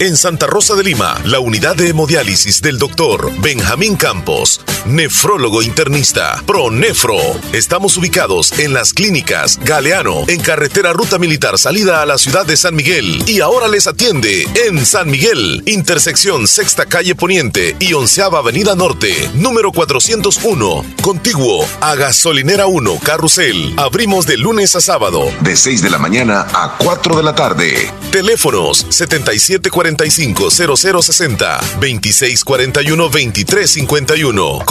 En 0.00 0.16
Santa 0.16 0.46
Rosa 0.46 0.76
de 0.76 0.84
Lima, 0.84 1.20
la 1.24 1.40
unidad 1.40 1.74
de 1.74 1.88
hemodiálisis 1.88 2.62
del 2.62 2.78
doctor 2.78 3.32
Benjamín 3.40 3.96
Campos, 3.96 4.60
nefrólogo 4.88 5.62
internista, 5.62 6.42
ProNefro. 6.46 7.18
Estamos 7.52 7.96
ubicados 7.96 8.58
en 8.58 8.72
las 8.72 8.92
clínicas 8.92 9.58
Galeano, 9.62 10.24
en 10.28 10.40
carretera 10.40 10.92
Ruta 10.92 11.18
Militar 11.18 11.58
salida 11.58 12.02
a 12.02 12.06
la 12.06 12.18
ciudad 12.18 12.46
de 12.46 12.56
San 12.56 12.74
Miguel. 12.74 13.22
Y 13.26 13.40
ahora 13.40 13.68
les 13.68 13.86
atiende 13.86 14.46
en 14.66 14.84
San 14.86 15.10
Miguel, 15.10 15.62
intersección 15.66 16.48
Sexta 16.48 16.86
Calle 16.86 17.14
Poniente 17.14 17.76
y 17.78 17.92
Onceava 17.92 18.38
Avenida 18.38 18.74
Norte, 18.74 19.30
número 19.34 19.72
401, 19.72 20.84
contiguo 21.02 21.68
a 21.80 21.94
Gasolinera 21.94 22.66
1, 22.66 22.98
Carrusel. 23.04 23.74
Abrimos 23.76 24.26
de 24.26 24.38
lunes 24.38 24.74
a 24.74 24.80
sábado. 24.80 25.30
De 25.40 25.56
6 25.56 25.82
de 25.82 25.90
la 25.90 25.98
mañana 25.98 26.46
a 26.52 26.76
4 26.78 27.16
de 27.16 27.22
la 27.22 27.34
tarde. 27.34 27.92
Teléfonos 28.10 28.86
7745-0060, 28.86 31.60
2641-2351. 31.80 34.64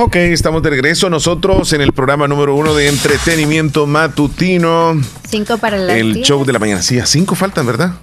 Ok, 0.00 0.14
estamos 0.14 0.62
de 0.62 0.70
regreso 0.70 1.10
nosotros 1.10 1.72
en 1.72 1.80
el 1.80 1.92
programa 1.92 2.28
número 2.28 2.54
uno 2.54 2.72
de 2.72 2.86
entretenimiento 2.86 3.84
matutino. 3.84 4.94
Cinco 5.28 5.58
para 5.58 5.76
las 5.76 5.96
El 5.96 6.14
10. 6.14 6.24
show 6.28 6.44
de 6.44 6.52
la 6.52 6.60
mañana. 6.60 6.80
Sí, 6.82 7.00
a 7.00 7.04
cinco 7.04 7.34
faltan, 7.34 7.66
¿verdad? 7.66 7.94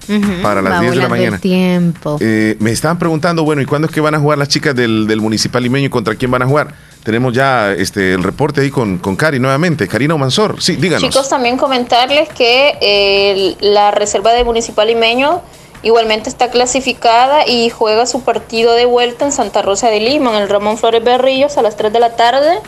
Para 0.44 0.62
las 0.62 0.74
va 0.74 0.82
10 0.82 0.92
de 0.94 1.02
la 1.02 1.08
mañana. 1.08 1.38
tiempo. 1.38 2.18
Eh, 2.20 2.58
me 2.60 2.72
estaban 2.72 3.00
preguntando, 3.00 3.46
bueno, 3.46 3.62
¿y 3.62 3.66
cuándo 3.66 3.88
es 3.88 3.94
que 3.94 4.02
van 4.02 4.14
a 4.14 4.20
jugar 4.20 4.38
las 4.38 4.50
chicas 4.50 4.76
del, 4.76 5.08
del 5.08 5.22
Municipal 5.22 5.64
Limeño 5.64 5.86
y 5.86 5.90
contra 5.90 6.16
quién 6.16 6.32
van 6.32 6.42
a 6.42 6.48
jugar? 6.48 6.76
Tenemos 7.06 7.34
ya 7.34 7.72
este 7.72 8.14
el 8.14 8.24
reporte 8.24 8.60
ahí 8.60 8.72
con, 8.72 8.98
con 8.98 9.16
Cari 9.16 9.40
nuevamente. 9.40 9.88
Karina 9.88 10.16
Omansor, 10.16 10.62
sí, 10.62 10.76
díganos. 10.76 11.10
Chicos, 11.10 11.30
también 11.30 11.56
comentarles 11.56 12.28
que 12.28 12.78
eh, 12.82 13.56
la 13.62 13.92
reserva 13.92 14.34
de 14.34 14.44
Municipal 14.44 14.86
Limeño 14.86 15.42
igualmente 15.86 16.30
está 16.30 16.50
clasificada 16.50 17.48
y 17.48 17.70
juega 17.70 18.08
su 18.08 18.22
partido 18.22 18.74
de 18.74 18.86
vuelta 18.86 19.24
en 19.26 19.32
Santa 19.32 19.62
Rosa 19.62 19.88
de 19.90 20.00
Lima, 20.00 20.32
en 20.32 20.42
el 20.42 20.50
Ramón 20.50 20.80
Flores 20.80 21.04
Berrillos, 21.04 21.60
a 21.60 21.62
las 21.62 21.78
3 21.78 21.94
de 21.94 22.00
la 22.00 22.16
tarde, 22.16 22.60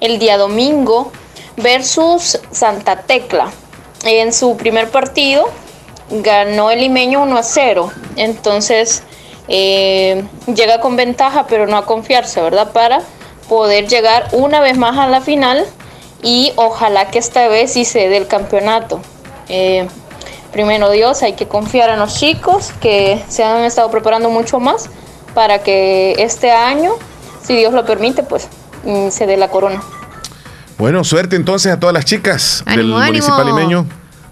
el 0.00 0.18
día 0.18 0.38
domingo. 0.38 1.10
versus 1.56 2.40
Santa 2.52 3.02
Tecla. 3.02 3.50
En 4.04 4.32
su 4.32 4.56
primer 4.56 4.88
partido 4.90 5.50
ganó 6.08 6.70
el 6.70 6.80
limeño 6.80 7.22
1 7.22 7.36
a 7.36 7.42
0. 7.42 7.92
Entonces 8.16 9.02
eh, 9.48 10.24
llega 10.46 10.80
con 10.80 10.96
ventaja, 10.96 11.46
pero 11.48 11.66
no 11.66 11.76
a 11.76 11.84
confiarse, 11.84 12.40
¿verdad? 12.40 12.72
Para 12.72 13.02
poder 13.48 13.88
llegar 13.88 14.28
una 14.32 14.60
vez 14.60 14.78
más 14.78 14.96
a 14.96 15.08
la 15.08 15.20
final 15.20 15.66
y 16.22 16.52
ojalá 16.56 17.10
que 17.10 17.18
esta 17.18 17.48
vez 17.48 17.72
sí 17.72 17.84
se 17.84 18.08
dé 18.08 18.16
el 18.16 18.28
campeonato. 18.28 19.00
Eh, 19.48 19.88
primero 20.52 20.90
Dios, 20.90 21.22
hay 21.22 21.34
que 21.34 21.48
confiar 21.48 21.90
en 21.90 21.98
los 21.98 22.14
chicos 22.14 22.72
que 22.80 23.22
se 23.28 23.42
han 23.42 23.64
estado 23.64 23.90
preparando 23.90 24.30
mucho 24.30 24.60
más 24.60 24.88
para 25.34 25.60
que 25.60 26.14
este 26.18 26.50
año, 26.52 26.92
si 27.42 27.56
Dios 27.56 27.72
lo 27.72 27.84
permite, 27.84 28.22
pues 28.22 28.48
mm, 28.84 29.08
se 29.08 29.26
dé 29.26 29.36
la 29.36 29.48
corona. 29.48 29.82
Bueno, 30.78 31.04
suerte 31.04 31.36
entonces 31.36 31.72
a 31.72 31.80
todas 31.80 31.94
las 31.94 32.04
chicas 32.04 32.64
del 32.66 32.92
Ánimo, 32.92 32.98
municipal 32.98 33.46
limeño. 33.46 33.86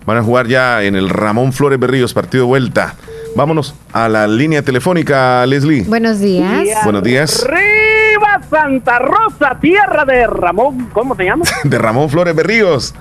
Van 0.06 0.16
a 0.16 0.22
jugar 0.22 0.46
ya 0.48 0.82
en 0.82 0.96
el 0.96 1.08
Ramón 1.08 1.52
Flores 1.52 1.78
Berríos, 1.78 2.12
partido 2.14 2.44
de 2.44 2.48
vuelta. 2.48 2.94
Vámonos 3.36 3.74
a 3.92 4.08
la 4.08 4.26
línea 4.26 4.62
telefónica, 4.62 5.46
Leslie. 5.46 5.84
Buenos 5.84 6.18
días. 6.18 6.82
Buenos 6.82 7.02
días. 7.02 7.44
¡Arriba 7.44 8.40
Santa 8.50 8.98
Rosa, 8.98 9.58
tierra 9.60 10.04
de 10.04 10.26
Ramón! 10.26 10.90
¿Cómo 10.92 11.14
se 11.14 11.24
llama? 11.24 11.44
De 11.64 11.78
Ramón 11.78 12.10
Flores 12.10 12.34
Berríos. 12.34 12.94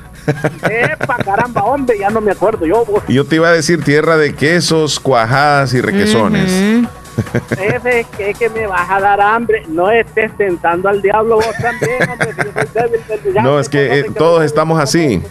¡Epa, 0.70 1.18
caramba, 1.18 1.64
hombre! 1.64 1.98
Ya 2.00 2.10
no 2.10 2.22
me 2.22 2.32
acuerdo 2.32 2.66
yo. 2.66 2.86
vos. 2.86 3.04
Yo 3.08 3.26
te 3.26 3.36
iba 3.38 3.48
a 3.48 3.52
decir 3.52 3.84
tierra 3.84 4.18
de 4.18 4.34
quesos, 4.36 5.00
cuajadas 5.00 5.74
y 5.74 5.82
requesones. 5.82 6.52
Ese 7.52 8.06
que, 8.18 8.34
que 8.34 8.50
me 8.50 8.66
vas 8.68 8.90
a 8.90 9.00
dar 9.02 9.20
hambre. 9.20 9.64
No 9.68 9.90
estés 9.92 10.36
tentando 10.38 10.88
al 10.90 11.02
diablo 11.02 11.36
vos 11.36 11.56
también, 11.62 12.10
hombre. 12.10 12.30
que 12.34 12.44
yo 12.46 12.52
soy 12.54 12.68
débil 12.74 13.02
del- 13.24 13.34
ya 13.34 13.42
No, 13.42 13.60
es 13.60 13.68
que 13.70 14.00
eh, 14.00 14.04
que 14.06 14.12
todos 14.12 14.44
estamos 14.44 14.80
así. 14.80 15.22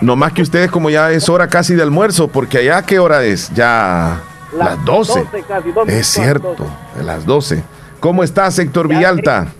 No 0.00 0.16
más 0.16 0.32
que 0.32 0.42
ustedes 0.42 0.70
como 0.70 0.90
ya 0.90 1.10
es 1.12 1.28
hora 1.28 1.48
casi 1.48 1.74
de 1.74 1.82
almuerzo, 1.82 2.28
porque 2.28 2.58
allá 2.58 2.82
qué 2.82 2.98
hora 2.98 3.22
es? 3.24 3.50
Ya 3.54 4.20
las 4.56 4.84
12. 4.84 5.24
casi, 5.48 5.70
dos 5.72 5.86
minutos 5.86 5.88
Es 5.88 6.06
cierto, 6.08 6.56
de 6.96 7.02
las 7.04 7.24
12. 7.24 7.62
¿Cómo 8.00 8.22
estás, 8.22 8.58
Héctor 8.58 8.88
Villalta? 8.88 9.44
Ya 9.44 9.52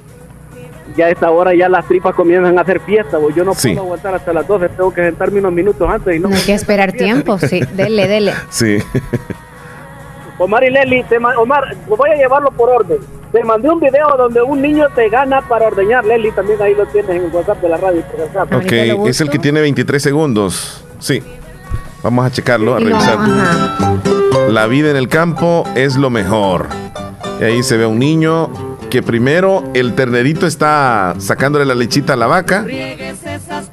a 1.01 1.09
esta 1.09 1.31
hora 1.31 1.55
ya 1.55 1.69
las 1.69 1.87
tripas 1.87 2.15
comienzan 2.15 2.59
a 2.59 2.63
hacer 2.63 2.81
fiesta. 2.81 3.19
Yo 3.35 3.45
no 3.45 3.55
Sí. 3.55 3.69
puedo 3.71 3.83
aguantar 3.83 4.15
hasta 4.15 4.33
las 4.33 4.47
12. 4.47 4.69
Tengo 4.71 4.93
que 4.93 5.03
sentarme 5.03 5.39
unos 5.41 5.53
minutos 5.53 5.89
antes. 5.89 6.17
Y 6.17 6.19
no 6.21 6.29
No 6.29 6.37
hay 6.37 6.43
que 6.43 6.53
esperar 6.55 6.93
tiempo, 6.93 7.39
sí. 7.39 7.61
Dele, 7.75 8.07
dele. 8.09 8.35
Sí. 8.51 8.79
Omar 10.39 10.65
y 10.65 10.71
Leli, 10.71 11.05
te 11.05 11.21
ma- 11.21 11.39
Omar, 11.39 11.77
voy 11.87 12.11
a 12.11 12.15
llevarlo 12.17 12.51
por 12.51 12.69
orden. 12.69 12.99
Te 13.31 13.45
mandé 13.45 13.71
un 13.71 13.79
video 13.81 14.09
donde 14.17 14.43
un 14.43 14.61
niño 14.61 14.89
te 14.95 15.09
gana 15.09 15.41
para 15.43 15.69
ordeñar. 15.69 16.05
Leli, 16.05 16.33
también 16.33 16.61
ahí 16.61 16.75
lo 16.75 16.85
tienes 16.87 17.11
en 17.13 17.25
el 17.27 17.31
WhatsApp 17.33 17.61
de 17.63 17.69
la 17.69 17.77
radio. 17.77 18.03
Ok, 18.53 18.73
es 19.09 19.21
el 19.21 19.31
que 19.31 19.39
tiene 19.39 19.61
23 19.61 20.03
segundos. 20.03 20.85
Sí. 20.99 21.23
Vamos 22.03 22.27
a 22.27 22.31
checarlo, 22.33 22.75
a 22.75 22.81
no, 22.81 22.87
revisar. 22.87 23.19
La 24.51 24.67
vida 24.67 24.91
en 24.91 24.97
el 24.97 25.09
campo 25.09 25.65
es 25.77 25.97
lo 25.97 26.11
mejor. 26.11 26.67
Y 27.41 27.45
ahí 27.45 27.63
se 27.63 27.77
ve 27.77 27.85
a 27.85 27.89
un 27.89 27.99
niño 28.01 28.51
que 28.93 29.03
primero 29.03 29.65
el 29.73 29.95
ternerito 29.95 30.47
está 30.47 31.15
sacándole 31.17 31.65
la 31.65 31.75
lechita 31.75 32.13
a 32.13 32.17
la 32.17 32.27
vaca, 32.27 32.67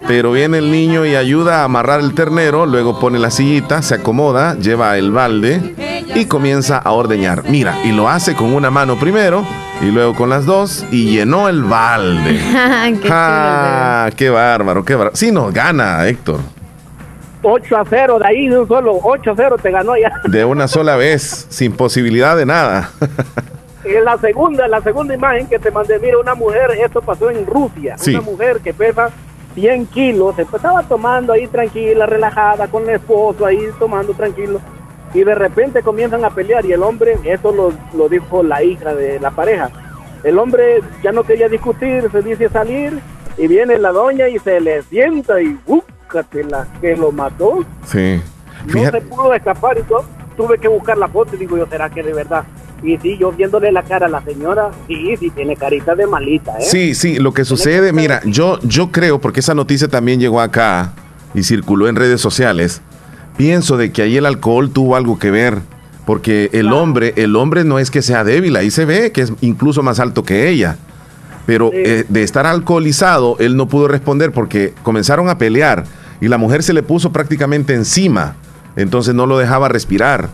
pero 0.07 0.31
viene 0.31 0.59
el 0.59 0.71
niño 0.71 1.05
y 1.05 1.17
ayuda 1.17 1.59
a 1.59 1.63
amarrar 1.65 1.99
el 1.99 2.13
ternero, 2.13 2.65
luego 2.65 3.01
pone 3.01 3.19
la 3.19 3.29
sillita, 3.29 3.81
se 3.81 3.95
acomoda, 3.95 4.55
lleva 4.55 4.97
el 4.97 5.11
balde 5.11 5.75
y 6.15 6.23
comienza 6.23 6.77
a 6.77 6.93
ordeñar. 6.93 7.43
Mira, 7.49 7.75
y 7.83 7.91
lo 7.91 8.07
hace 8.07 8.33
con 8.33 8.53
una 8.53 8.71
mano 8.71 8.97
primero 8.97 9.43
y 9.81 9.87
luego 9.91 10.15
con 10.15 10.29
las 10.29 10.45
dos 10.45 10.85
y 10.89 11.11
llenó 11.11 11.49
el 11.49 11.63
balde. 11.65 12.39
Qué 13.01 13.09
Ah, 13.11 14.09
qué 14.15 14.29
bárbaro, 14.29 14.85
qué 14.85 14.95
bárbaro. 14.95 15.17
Sí, 15.17 15.33
nos 15.33 15.53
gana, 15.53 16.07
Héctor. 16.07 16.39
8 17.41 17.75
a 17.75 17.83
0 17.89 18.19
de 18.19 18.25
ahí, 18.25 18.47
de 18.47 18.57
un 18.57 18.69
solo 18.69 18.97
8 19.03 19.31
a 19.31 19.33
0 19.35 19.57
te 19.61 19.69
ganó 19.69 19.97
ya. 19.97 20.13
De 20.29 20.45
una 20.45 20.69
sola 20.69 20.95
vez, 20.95 21.45
sin 21.49 21.73
posibilidad 21.73 22.37
de 22.37 22.45
nada. 22.45 22.91
En 23.83 24.03
la 24.03 24.17
segunda, 24.17 24.67
la 24.67 24.81
segunda 24.81 25.13
imagen 25.15 25.47
que 25.47 25.57
te 25.59 25.71
mandé, 25.71 25.99
mira, 25.99 26.17
una 26.19 26.35
mujer, 26.35 26.71
esto 26.83 27.01
pasó 27.01 27.29
en 27.29 27.45
Rusia, 27.45 27.97
Sí. 27.97 28.11
una 28.11 28.21
mujer 28.21 28.59
que 28.59 28.73
pesa 28.73 29.09
100 29.55 29.85
kilos, 29.87 30.35
se 30.35 30.41
estaba 30.43 30.83
tomando 30.83 31.33
ahí 31.33 31.47
tranquila, 31.47 32.05
relajada, 32.05 32.67
con 32.67 32.83
el 32.83 32.95
esposo 32.95 33.45
ahí 33.45 33.59
tomando 33.79 34.13
tranquilo, 34.13 34.59
y 35.13 35.23
de 35.23 35.33
repente 35.33 35.81
comienzan 35.81 36.23
a 36.25 36.29
pelear 36.29 36.65
y 36.65 36.73
el 36.73 36.83
hombre, 36.83 37.17
eso 37.23 37.51
lo, 37.51 37.71
lo 37.97 38.09
dijo 38.09 38.43
la 38.43 38.61
hija 38.63 38.93
de 38.93 39.19
la 39.19 39.31
pareja, 39.31 39.69
el 40.23 40.37
hombre 40.37 40.81
ya 41.01 41.11
no 41.13 41.23
quería 41.23 41.47
discutir, 41.47 42.09
se 42.11 42.21
dice 42.21 42.49
salir, 42.49 42.99
y 43.37 43.47
viene 43.47 43.77
la 43.77 43.91
doña 43.93 44.27
y 44.27 44.37
se 44.39 44.59
le 44.59 44.81
sienta 44.83 45.41
y 45.41 45.57
búscatela, 45.65 46.67
que 46.81 46.97
lo 46.97 47.11
mató, 47.13 47.63
Sí. 47.85 48.21
no 48.65 48.73
Fíjate, 48.73 48.99
se 48.99 49.05
pudo 49.07 49.33
escapar 49.33 49.77
y 49.77 49.83
todo. 49.83 50.03
Tuve 50.35 50.57
que 50.57 50.67
buscar 50.67 50.97
la 50.97 51.07
foto 51.07 51.35
y 51.35 51.39
digo 51.39 51.57
yo, 51.57 51.65
¿será 51.67 51.89
que 51.89 52.03
de 52.03 52.13
verdad? 52.13 52.43
Y 52.81 52.97
sí, 52.97 53.17
yo 53.19 53.31
viéndole 53.31 53.71
la 53.71 53.83
cara 53.83 54.05
a 54.05 54.09
la 54.09 54.23
señora, 54.23 54.71
sí, 54.87 55.15
sí, 55.19 55.29
tiene 55.31 55.55
carita 55.55 55.95
de 55.95 56.07
malita, 56.07 56.57
¿eh? 56.59 56.63
Sí, 56.63 56.95
sí, 56.95 57.19
lo 57.19 57.33
que 57.33 57.45
sucede, 57.45 57.91
mira, 57.91 58.21
yo, 58.25 58.59
yo 58.61 58.91
creo, 58.91 59.19
porque 59.19 59.41
esa 59.41 59.53
noticia 59.53 59.87
también 59.87 60.19
llegó 60.19 60.39
acá 60.39 60.93
y 61.33 61.43
circuló 61.43 61.87
en 61.87 61.95
redes 61.95 62.21
sociales, 62.21 62.81
pienso 63.37 63.77
de 63.77 63.91
que 63.91 64.01
ahí 64.01 64.17
el 64.17 64.25
alcohol 64.25 64.71
tuvo 64.71 64.95
algo 64.95 65.19
que 65.19 65.31
ver, 65.31 65.59
porque 66.05 66.49
el 66.53 66.71
hombre, 66.71 67.13
el 67.17 67.35
hombre 67.35 67.63
no 67.63 67.79
es 67.79 67.91
que 67.91 68.01
sea 68.01 68.23
débil, 68.23 68.55
ahí 68.55 68.71
se 68.71 68.85
ve 68.85 69.11
que 69.11 69.21
es 69.21 69.33
incluso 69.41 69.83
más 69.83 69.99
alto 69.99 70.23
que 70.23 70.49
ella, 70.49 70.77
pero 71.45 71.71
eh, 71.73 72.05
de 72.07 72.23
estar 72.23 72.45
alcoholizado, 72.45 73.35
él 73.39 73.57
no 73.57 73.67
pudo 73.67 73.87
responder 73.87 74.31
porque 74.31 74.73
comenzaron 74.83 75.29
a 75.29 75.37
pelear 75.37 75.83
y 76.21 76.27
la 76.27 76.37
mujer 76.37 76.63
se 76.63 76.73
le 76.73 76.83
puso 76.83 77.11
prácticamente 77.11 77.73
encima, 77.73 78.35
entonces 78.75 79.15
no 79.15 79.25
lo 79.25 79.37
dejaba 79.37 79.67
respirar. 79.67 80.29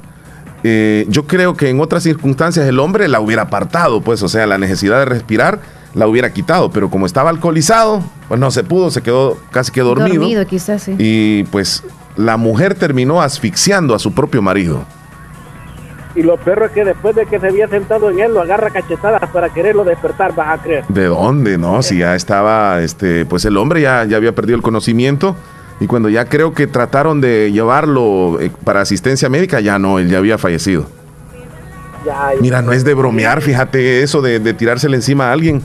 Eh, 0.67 1.05
yo 1.09 1.27
creo 1.27 1.53
que 1.53 1.69
en 1.69 1.79
otras 1.79 2.01
circunstancias 2.01 2.65
el 2.65 2.79
hombre 2.79 3.07
la 3.07 3.19
hubiera 3.19 3.43
apartado, 3.43 4.01
pues, 4.01 4.23
o 4.23 4.27
sea, 4.27 4.47
la 4.47 4.57
necesidad 4.57 4.97
de 4.97 5.05
respirar 5.05 5.59
la 5.93 6.07
hubiera 6.07 6.33
quitado, 6.33 6.71
pero 6.71 6.89
como 6.89 7.05
estaba 7.05 7.29
alcoholizado, 7.29 8.03
pues 8.27 8.39
no 8.39 8.49
se 8.49 8.63
pudo, 8.63 8.89
se 8.89 9.03
quedó 9.03 9.37
casi 9.51 9.71
que 9.71 9.81
dormido. 9.81 10.15
Dormido, 10.15 10.43
quizás, 10.47 10.81
sí. 10.81 10.95
Y 10.97 11.43
pues 11.51 11.83
la 12.15 12.37
mujer 12.37 12.73
terminó 12.73 13.21
asfixiando 13.21 13.93
a 13.93 13.99
su 13.99 14.13
propio 14.13 14.41
marido. 14.41 14.83
Y 16.15 16.23
lo 16.23 16.35
perro 16.37 16.65
es 16.65 16.71
que 16.71 16.83
después 16.83 17.15
de 17.15 17.27
que 17.27 17.39
se 17.39 17.45
había 17.45 17.67
sentado 17.67 18.09
en 18.09 18.19
él, 18.19 18.33
lo 18.33 18.41
agarra 18.41 18.71
cachetadas 18.71 19.29
para 19.29 19.49
quererlo 19.49 19.83
despertar, 19.83 20.33
vas 20.33 20.59
a 20.59 20.63
creer. 20.63 20.83
¿De 20.87 21.05
dónde? 21.05 21.59
No, 21.59 21.83
si 21.83 21.99
ya 21.99 22.15
estaba, 22.15 22.81
este, 22.81 23.23
pues 23.25 23.45
el 23.45 23.55
hombre 23.57 23.81
ya, 23.81 24.03
ya 24.05 24.17
había 24.17 24.33
perdido 24.33 24.55
el 24.55 24.63
conocimiento 24.63 25.35
y 25.79 25.87
cuando 25.87 26.09
ya 26.09 26.25
creo 26.25 26.53
que 26.53 26.67
trataron 26.67 27.21
de 27.21 27.51
llevarlo 27.51 28.39
eh, 28.39 28.51
para 28.63 28.81
asistencia 28.81 29.29
médica, 29.29 29.59
ya 29.59 29.77
no, 29.79 29.99
él 29.99 30.09
ya 30.09 30.19
había 30.19 30.37
fallecido. 30.37 30.85
Ya, 32.05 32.31
Mira, 32.39 32.61
no 32.61 32.71
es 32.71 32.83
de 32.85 32.93
bromear, 32.93 33.41
fíjate 33.41 34.03
eso 34.03 34.21
de, 34.21 34.39
de 34.39 34.53
tirársele 34.53 34.95
encima 34.95 35.29
a 35.29 35.31
alguien. 35.33 35.61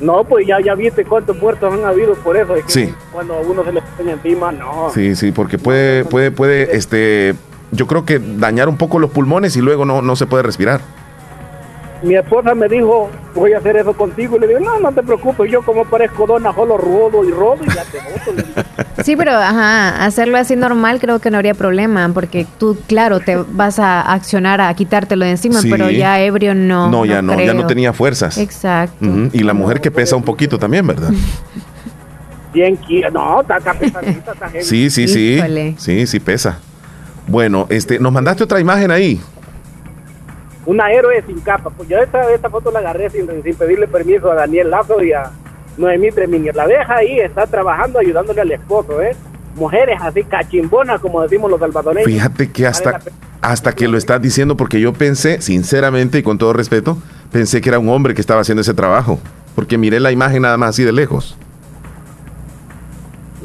No, 0.00 0.24
pues 0.24 0.46
ya, 0.46 0.60
ya 0.60 0.74
viste 0.74 1.04
cuántos 1.04 1.36
muertos 1.38 1.72
han 1.72 1.84
habido 1.84 2.14
por 2.14 2.36
eso. 2.36 2.54
es 2.56 2.64
que 2.64 2.72
Sí. 2.72 2.94
Cuando 3.12 3.34
a 3.34 3.40
uno 3.40 3.64
se 3.64 3.72
le 3.72 3.80
pone 3.96 4.12
encima, 4.12 4.52
no. 4.52 4.90
Sí, 4.92 5.14
sí, 5.14 5.32
porque 5.32 5.56
puede, 5.56 6.04
puede, 6.04 6.30
puede, 6.30 6.76
este, 6.76 7.34
yo 7.70 7.86
creo 7.86 8.04
que 8.04 8.18
dañar 8.18 8.68
un 8.68 8.76
poco 8.76 8.98
los 8.98 9.10
pulmones 9.10 9.56
y 9.56 9.60
luego 9.60 9.84
no, 9.84 10.02
no 10.02 10.16
se 10.16 10.26
puede 10.26 10.42
respirar. 10.42 10.80
Mi 12.04 12.14
esposa 12.16 12.54
me 12.54 12.68
dijo, 12.68 13.10
voy 13.34 13.52
a 13.54 13.58
hacer 13.58 13.76
eso 13.76 13.94
contigo. 13.94 14.36
Y 14.36 14.40
le 14.40 14.48
digo, 14.48 14.60
no, 14.60 14.78
no 14.78 14.92
te 14.92 15.02
preocupes, 15.02 15.50
yo 15.50 15.62
como 15.62 15.84
parezco 15.84 16.26
dona, 16.26 16.54
solo 16.54 16.76
rodo 16.76 17.24
y 17.24 17.30
rodo 17.30 17.58
y 17.64 17.68
ya 17.68 17.82
te 17.84 17.98
digo, 17.98 18.42
Sí, 19.02 19.16
pero 19.16 19.32
ajá, 19.32 20.04
hacerlo 20.04 20.36
así 20.38 20.54
normal 20.54 21.00
creo 21.00 21.18
que 21.18 21.30
no 21.30 21.36
habría 21.38 21.54
problema, 21.54 22.08
porque 22.12 22.46
tú, 22.58 22.76
claro, 22.86 23.20
te 23.20 23.36
vas 23.36 23.78
a 23.78 24.00
accionar 24.00 24.60
a 24.60 24.72
quitártelo 24.74 25.24
de 25.24 25.32
encima, 25.32 25.60
Sí. 25.60 25.70
pero 25.70 25.90
ya 25.90 26.20
ebrio 26.20 26.54
no. 26.54 26.90
No, 26.90 27.04
ya 27.04 27.22
no, 27.22 27.38
ya 27.40 27.54
no 27.54 27.66
tenía 27.66 27.92
fuerzas. 27.92 28.38
Exacto. 28.38 29.06
Y 29.32 29.42
la 29.42 29.54
mujer 29.54 29.80
que 29.80 29.90
pesa 29.90 30.14
un 30.16 30.22
poquito 30.22 30.58
también, 30.58 30.86
¿verdad? 30.86 31.10
100 32.52 32.76
kilos, 32.78 33.12
no, 33.12 33.40
está 33.40 33.56
está 33.56 33.74
pesadita, 33.74 34.32
está 34.32 34.48
heavy. 34.48 34.64
Sí, 34.64 34.90
sí, 34.90 35.08
sí. 35.08 35.34
Híjole. 35.38 35.74
Sí, 35.76 36.06
sí 36.06 36.20
pesa. 36.20 36.58
Bueno, 37.26 37.66
este, 37.70 37.98
nos 37.98 38.12
mandaste 38.12 38.44
otra 38.44 38.60
imagen 38.60 38.90
ahí. 38.90 39.20
Una 40.66 40.90
héroe 40.92 41.22
sin 41.26 41.40
capa. 41.40 41.70
Pues 41.70 41.88
yo 41.88 41.98
esta, 41.98 42.32
esta 42.32 42.50
foto 42.50 42.70
la 42.70 42.78
agarré 42.78 43.10
sin, 43.10 43.26
sin 43.42 43.54
pedirle 43.54 43.86
permiso 43.86 44.30
a 44.30 44.34
Daniel 44.34 44.70
Lazo 44.70 45.02
y 45.02 45.12
a 45.12 45.30
Noemí 45.76 46.10
Treminier. 46.10 46.54
La 46.54 46.66
deja 46.66 46.96
ahí, 46.96 47.18
está 47.18 47.46
trabajando, 47.46 47.98
ayudándole 47.98 48.40
al 48.40 48.52
esposo, 48.52 49.00
¿eh? 49.02 49.14
Mujeres 49.56 49.98
así 50.00 50.24
cachimbonas, 50.24 51.00
como 51.00 51.22
decimos 51.22 51.50
los 51.50 51.60
salvadoreños. 51.60 52.10
Fíjate 52.10 52.50
que 52.50 52.66
hasta, 52.66 53.00
hasta 53.40 53.72
que 53.72 53.86
lo 53.86 53.96
estás 53.96 54.20
diciendo, 54.20 54.56
porque 54.56 54.80
yo 54.80 54.92
pensé, 54.92 55.40
sinceramente 55.40 56.18
y 56.18 56.22
con 56.22 56.38
todo 56.38 56.52
respeto, 56.52 56.98
pensé 57.30 57.60
que 57.60 57.68
era 57.68 57.78
un 57.78 57.88
hombre 57.88 58.14
que 58.14 58.20
estaba 58.20 58.40
haciendo 58.40 58.62
ese 58.62 58.74
trabajo. 58.74 59.20
Porque 59.54 59.78
miré 59.78 60.00
la 60.00 60.10
imagen 60.10 60.42
nada 60.42 60.56
más 60.56 60.70
así 60.70 60.82
de 60.82 60.92
lejos. 60.92 61.36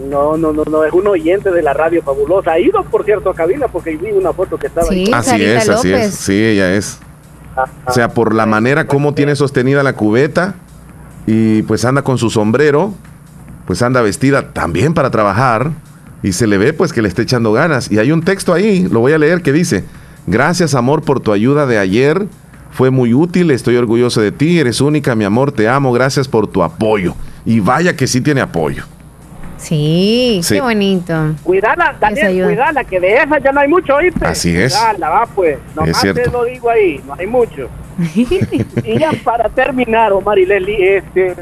No, 0.10 0.38
no, 0.38 0.54
no, 0.54 0.64
no, 0.64 0.84
es 0.84 0.94
un 0.94 1.06
oyente 1.08 1.52
de 1.52 1.62
la 1.62 1.74
radio 1.74 2.02
fabulosa. 2.02 2.54
Ha 2.54 2.60
ido, 2.60 2.84
por 2.86 3.04
cierto, 3.06 3.30
a 3.30 3.36
cabina 3.36 3.68
porque 3.68 3.96
vi 3.96 4.12
una 4.12 4.34
foto 4.34 4.58
que 4.58 4.68
estaba 4.68 4.88
ahí. 4.90 5.12
así 5.14 5.44
es, 5.44 5.70
así 5.70 5.94
es. 5.94 6.16
Sí, 6.16 6.44
ella 6.44 6.74
es. 6.74 7.00
O 7.86 7.92
sea, 7.92 8.10
por 8.10 8.34
la 8.34 8.46
manera 8.46 8.88
como 8.88 9.14
tiene 9.14 9.36
sostenida 9.36 9.84
la 9.84 9.94
cubeta 9.94 10.56
y 11.26 11.64
pues 11.64 11.84
anda 11.86 12.04
con 12.04 12.18
su 12.18 12.30
sombrero 12.30 12.94
pues 13.70 13.84
anda 13.84 14.02
vestida 14.02 14.52
también 14.52 14.96
para 14.96 15.12
trabajar 15.12 15.70
y 16.24 16.32
se 16.32 16.48
le 16.48 16.58
ve 16.58 16.74
pues 16.74 16.92
que 16.92 17.04
le 17.04 17.08
está 17.08 17.22
echando 17.22 17.52
ganas. 17.52 17.92
Y 17.92 18.00
hay 18.00 18.12
un 18.12 18.24
texto 18.24 18.52
ahí, 18.52 18.88
lo 18.90 19.00
voy 19.00 19.14
a 19.14 19.20
leer, 19.20 19.44
que 19.44 19.54
dice, 19.54 19.86
gracias 20.26 20.74
amor 20.74 21.04
por 21.04 21.20
tu 21.20 21.32
ayuda 21.32 21.68
de 21.68 21.78
ayer, 21.78 22.26
fue 22.72 22.90
muy 22.90 23.14
útil, 23.14 23.52
estoy 23.52 23.76
orgulloso 23.76 24.22
de 24.22 24.32
ti, 24.32 24.58
eres 24.58 24.82
única, 24.82 25.14
mi 25.14 25.24
amor, 25.24 25.52
te 25.52 25.70
amo, 25.70 25.92
gracias 25.92 26.28
por 26.28 26.48
tu 26.48 26.64
apoyo. 26.64 27.14
Y 27.46 27.60
vaya 27.60 27.96
que 27.96 28.08
sí 28.08 28.22
tiene 28.22 28.42
apoyo. 28.42 28.86
Sí, 29.60 30.40
Sí. 30.42 30.56
qué 30.56 30.62
bonito. 30.62 31.14
Cuidala, 31.44 31.94
Daniel, 32.00 32.46
cuidala, 32.46 32.84
que 32.86 33.00
de 33.00 33.18
esa 33.18 33.40
ya 33.40 33.52
no 33.52 33.60
hay 33.60 33.68
mucho, 33.68 33.96
¿oíste? 33.96 34.26
Así 34.26 34.58
es. 34.58 34.74
Cuidala, 34.74 35.10
va 35.10 35.26
pues. 35.36 35.58
Nomás 35.76 36.00
cierto. 36.00 36.22
te 36.22 36.32
lo 36.32 36.46
digo 36.46 36.70
ahí, 36.70 37.00
no 37.06 37.14
hay 37.18 37.28
mucho. 37.28 37.70
y 38.16 38.98
ya 38.98 39.12
para 39.24 39.50
terminar, 39.50 40.14
Omar 40.14 40.40
y 40.40 40.46
Leslie, 40.46 40.98
este, 40.98 41.36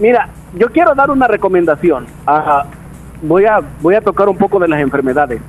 mira, 0.00 0.28
yo 0.54 0.68
quiero 0.70 0.94
dar 0.94 1.10
una 1.10 1.28
recomendación. 1.28 2.06
Ajá. 2.24 2.66
voy, 3.22 3.44
a, 3.44 3.60
voy 3.80 3.94
a 3.94 4.00
tocar 4.00 4.28
un 4.28 4.36
poco 4.38 4.58
de 4.58 4.68
las 4.68 4.80
enfermedades. 4.80 5.40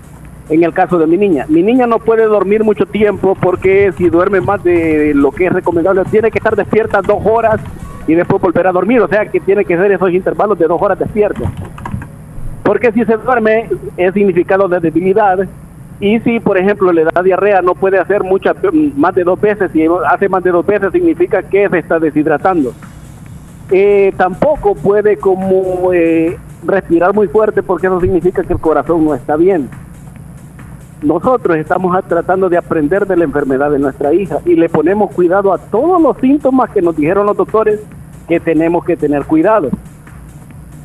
En 0.50 0.64
el 0.64 0.74
caso 0.74 0.98
de 0.98 1.08
mi 1.08 1.18
niña, 1.18 1.46
mi 1.50 1.62
niña 1.62 1.88
no 1.88 2.00
puede 2.00 2.24
dormir 2.24 2.64
mucho 2.64 2.86
tiempo 2.86 3.36
porque 3.36 3.92
si 3.98 4.10
duerme 4.10 4.40
más 4.40 4.64
de 4.64 5.14
lo 5.14 5.32
que 5.32 5.46
es 5.48 5.52
recomendable, 5.52 6.04
tiene 6.10 6.32
que 6.32 6.38
estar 6.38 6.56
despierta 6.56 7.02
dos 7.02 7.20
horas 7.26 7.60
y 8.08 8.16
después 8.16 8.42
volver 8.42 8.66
a 8.68 8.72
dormir. 8.72 9.02
O 9.02 9.08
sea 9.10 9.26
que 9.26 9.42
tiene 9.42 9.66
que 9.66 9.76
ser 9.76 9.92
esos 9.92 10.10
intervalos 10.12 10.58
de 10.58 10.66
dos 10.68 10.82
horas 10.82 10.98
despierta. 10.98 11.52
Porque 12.68 12.92
si 12.92 13.06
se 13.06 13.16
duerme 13.16 13.70
es 13.96 14.14
significado 14.14 14.68
de 14.68 14.82
debilidad 14.82 15.40
y 16.02 16.20
si 16.20 16.42
por 16.42 16.58
ejemplo 16.58 16.92
le 16.92 17.06
da 17.06 17.24
diarrea 17.24 17.62
no 17.62 17.76
puede 17.76 17.98
hacer 17.98 18.24
muchas 18.24 18.58
más 18.98 19.16
de 19.16 19.24
dos 19.24 19.40
veces, 19.40 19.72
si 19.72 19.88
hace 20.06 20.28
más 20.28 20.44
de 20.44 20.52
dos 20.52 20.66
veces 20.66 20.92
significa 20.92 21.42
que 21.44 21.70
se 21.70 21.78
está 21.80 21.98
deshidratando. 21.98 22.74
Eh, 23.72 24.14
tampoco 24.18 24.76
puede 24.76 25.16
como 25.16 25.94
eh, 25.94 26.38
respirar 26.66 27.14
muy 27.14 27.30
fuerte 27.30 27.64
porque 27.64 27.88
eso 27.88 28.02
significa 28.02 28.44
que 28.44 28.52
el 28.52 28.60
corazón 28.60 29.06
no 29.06 29.16
está 29.16 29.38
bien. 29.38 29.70
Nosotros 31.02 31.56
estamos 31.56 31.98
tratando 32.06 32.50
de 32.50 32.58
aprender 32.58 33.08
de 33.08 33.16
la 33.16 33.24
enfermedad 33.24 33.72
de 33.72 33.80
nuestra 33.80 34.14
hija 34.14 34.40
y 34.44 34.56
le 34.56 34.68
ponemos 34.68 35.12
cuidado 35.12 35.54
a 35.54 35.58
todos 35.58 36.02
los 36.02 36.18
síntomas 36.18 36.70
que 36.72 36.82
nos 36.82 36.98
dijeron 36.98 37.28
los 37.28 37.38
doctores 37.38 37.80
que 38.28 38.42
tenemos 38.42 38.84
que 38.84 38.98
tener 38.98 39.24
cuidado. 39.24 39.70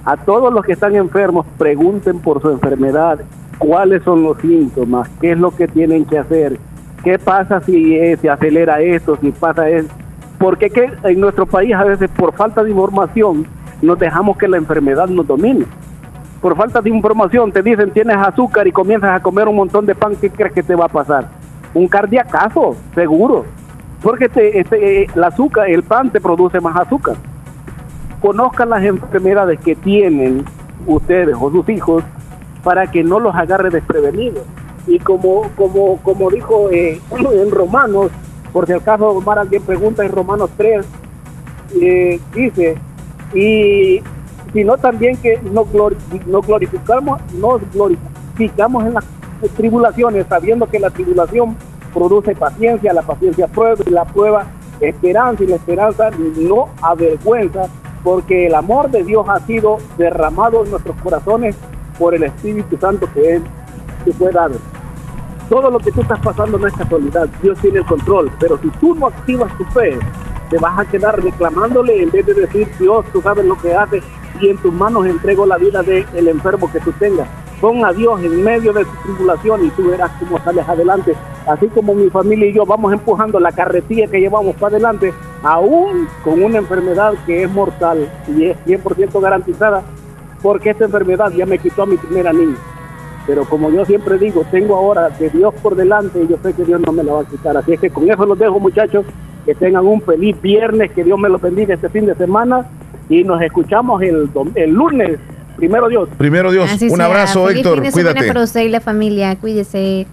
A 0.04 0.16
todos 0.16 0.52
los 0.52 0.64
que 0.64 0.72
están 0.72 0.96
enfermos, 0.96 1.46
pregunten 1.56 2.18
por 2.18 2.42
su 2.42 2.50
enfermedad, 2.50 3.20
cuáles 3.58 4.02
son 4.02 4.24
los 4.24 4.36
síntomas, 4.38 5.08
qué 5.20 5.32
es 5.32 5.38
lo 5.38 5.52
que 5.52 5.68
tienen 5.68 6.04
que 6.04 6.18
hacer, 6.18 6.58
qué 7.04 7.20
pasa 7.20 7.60
si 7.60 7.94
eh, 7.94 8.16
se 8.16 8.28
acelera 8.28 8.80
esto, 8.80 9.16
si 9.20 9.30
pasa 9.30 9.68
esto. 9.68 9.94
Porque 10.38 10.70
que 10.70 10.90
en 11.04 11.20
nuestro 11.20 11.46
país 11.46 11.72
a 11.72 11.84
veces 11.84 12.10
por 12.10 12.32
falta 12.32 12.64
de 12.64 12.70
información 12.70 13.46
nos 13.80 13.96
dejamos 13.96 14.36
que 14.36 14.48
la 14.48 14.56
enfermedad 14.56 15.06
nos 15.06 15.24
domine. 15.24 15.66
Por 16.40 16.56
falta 16.56 16.80
de 16.80 16.90
información 16.90 17.52
te 17.52 17.62
dicen 17.62 17.92
tienes 17.92 18.16
azúcar 18.16 18.66
y 18.66 18.72
comienzas 18.72 19.10
a 19.12 19.22
comer 19.22 19.46
un 19.46 19.54
montón 19.54 19.86
de 19.86 19.94
pan, 19.94 20.16
¿qué 20.20 20.30
crees 20.30 20.52
que 20.52 20.64
te 20.64 20.74
va 20.74 20.86
a 20.86 20.88
pasar? 20.88 21.28
Un 21.74 21.86
cardiacazo, 21.86 22.74
seguro. 22.92 23.44
Porque 24.02 24.28
te, 24.28 24.58
este, 24.58 25.02
eh, 25.02 25.06
el 25.14 25.22
azúcar, 25.22 25.70
el 25.70 25.84
pan 25.84 26.10
te 26.10 26.20
produce 26.20 26.60
más 26.60 26.76
azúcar 26.76 27.14
conozcan 28.22 28.70
las 28.70 28.82
enfermedades 28.84 29.58
que 29.60 29.74
tienen 29.74 30.44
ustedes 30.86 31.36
o 31.38 31.50
sus 31.50 31.68
hijos 31.68 32.02
para 32.62 32.90
que 32.90 33.02
no 33.02 33.20
los 33.20 33.34
agarre 33.34 33.68
desprevenidos. 33.70 34.44
Y 34.86 34.98
como, 35.00 35.50
como, 35.56 35.98
como 35.98 36.30
dijo 36.30 36.70
eh, 36.70 37.00
en 37.32 37.50
Romanos, 37.50 38.10
por 38.52 38.66
si 38.66 38.72
acaso 38.72 39.08
Omar 39.10 39.38
alguien 39.38 39.62
pregunta 39.62 40.04
en 40.04 40.12
Romanos 40.12 40.50
3, 40.56 40.86
eh, 41.80 42.20
dice, 42.34 42.76
y 43.34 44.02
sino 44.52 44.76
también 44.76 45.16
que 45.16 45.40
no, 45.52 45.64
glori- 45.64 45.96
no 46.26 46.42
glorificamos, 46.42 47.20
nos 47.34 47.60
glorificamos 47.72 48.84
en 48.84 48.94
las 48.94 49.04
tribulaciones, 49.56 50.26
sabiendo 50.28 50.66
que 50.66 50.78
la 50.78 50.90
tribulación 50.90 51.56
produce 51.94 52.34
paciencia, 52.34 52.92
la 52.92 53.02
paciencia 53.02 53.46
prueba 53.48 53.82
y 53.86 53.90
la 53.90 54.04
prueba 54.04 54.44
esperanza 54.80 55.42
y 55.44 55.46
la 55.46 55.56
esperanza 55.56 56.10
no 56.36 56.68
avergüenza, 56.82 57.68
porque 58.02 58.46
el 58.46 58.54
amor 58.54 58.90
de 58.90 59.04
Dios 59.04 59.26
ha 59.28 59.40
sido 59.40 59.78
derramado 59.96 60.64
en 60.64 60.70
nuestros 60.70 60.96
corazones 61.02 61.56
por 61.98 62.14
el 62.14 62.24
Espíritu 62.24 62.76
Santo 62.78 63.08
que 63.12 63.36
Él 63.36 63.44
te 64.04 64.12
fue 64.12 64.30
dado. 64.32 64.54
Todo 65.48 65.70
lo 65.70 65.78
que 65.78 65.92
tú 65.92 66.00
estás 66.00 66.20
pasando 66.20 66.58
no 66.58 66.66
es 66.66 66.74
casualidad, 66.74 67.28
Dios 67.42 67.58
tiene 67.60 67.78
el 67.78 67.86
control, 67.86 68.30
pero 68.40 68.58
si 68.58 68.70
tú 68.80 68.94
no 68.94 69.08
activas 69.08 69.56
tu 69.58 69.64
fe, 69.66 69.98
te 70.50 70.58
vas 70.58 70.78
a 70.78 70.84
quedar 70.84 71.22
reclamándole 71.22 72.02
en 72.02 72.10
vez 72.10 72.26
de 72.26 72.34
decir, 72.34 72.68
Dios, 72.78 73.04
tú 73.12 73.20
sabes 73.22 73.44
lo 73.44 73.56
que 73.56 73.74
haces 73.74 74.02
y 74.40 74.48
en 74.48 74.58
tus 74.58 74.72
manos 74.72 75.06
entrego 75.06 75.46
la 75.46 75.58
vida 75.58 75.82
del 75.82 76.28
enfermo 76.28 76.70
que 76.70 76.80
tú 76.80 76.92
tengas. 76.92 77.28
Pon 77.62 77.84
a 77.84 77.92
Dios 77.92 78.20
en 78.24 78.42
medio 78.42 78.72
de 78.72 78.84
tu 78.84 78.90
tribulación 79.04 79.64
y 79.64 79.70
tú 79.70 79.88
verás 79.88 80.10
cómo 80.18 80.36
sales 80.40 80.68
adelante. 80.68 81.14
Así 81.46 81.68
como 81.68 81.94
mi 81.94 82.10
familia 82.10 82.48
y 82.48 82.54
yo 82.54 82.66
vamos 82.66 82.92
empujando 82.92 83.38
la 83.38 83.52
carretilla 83.52 84.08
que 84.08 84.18
llevamos 84.18 84.56
para 84.56 84.74
adelante, 84.74 85.14
aún 85.44 86.08
con 86.24 86.42
una 86.42 86.58
enfermedad 86.58 87.14
que 87.24 87.44
es 87.44 87.50
mortal 87.52 88.10
y 88.36 88.46
es 88.46 88.56
100% 88.66 89.20
garantizada, 89.20 89.84
porque 90.42 90.70
esta 90.70 90.86
enfermedad 90.86 91.30
ya 91.30 91.46
me 91.46 91.56
quitó 91.56 91.84
a 91.84 91.86
mi 91.86 91.96
primera 91.96 92.32
niña. 92.32 92.56
Pero 93.28 93.44
como 93.44 93.70
yo 93.70 93.84
siempre 93.84 94.18
digo, 94.18 94.42
tengo 94.50 94.74
ahora 94.74 95.08
de 95.10 95.30
Dios 95.30 95.54
por 95.62 95.76
delante 95.76 96.20
y 96.20 96.26
yo 96.26 96.38
sé 96.42 96.54
que 96.54 96.64
Dios 96.64 96.80
no 96.80 96.90
me 96.90 97.04
la 97.04 97.12
va 97.12 97.20
a 97.20 97.26
quitar. 97.26 97.56
Así 97.56 97.74
es 97.74 97.80
que 97.80 97.90
con 97.90 98.10
eso 98.10 98.26
los 98.26 98.40
dejo, 98.40 98.58
muchachos. 98.58 99.06
Que 99.46 99.54
tengan 99.54 99.86
un 99.86 100.00
feliz 100.02 100.40
viernes, 100.42 100.90
que 100.90 101.04
Dios 101.04 101.16
me 101.16 101.28
los 101.28 101.40
bendiga 101.40 101.74
este 101.74 101.88
fin 101.88 102.06
de 102.06 102.16
semana 102.16 102.66
y 103.08 103.22
nos 103.22 103.40
escuchamos 103.40 104.02
el, 104.02 104.28
el 104.56 104.70
lunes. 104.70 105.20
Primero 105.56 105.88
Dios. 105.88 106.08
Primero 106.18 106.50
Dios, 106.50 106.70
Así 106.70 106.88
un 106.88 106.96
sea. 106.96 107.06
abrazo, 107.06 107.46
Feliz 107.46 107.58
Héctor, 107.58 107.74
fin 107.76 107.84
de 107.84 107.92
cuídate. 107.92 108.26
para 108.26 108.42
usted 108.42 108.60
y 108.62 108.68
la 108.68 108.80
familia, 108.80 109.36
cuídese. 109.36 110.06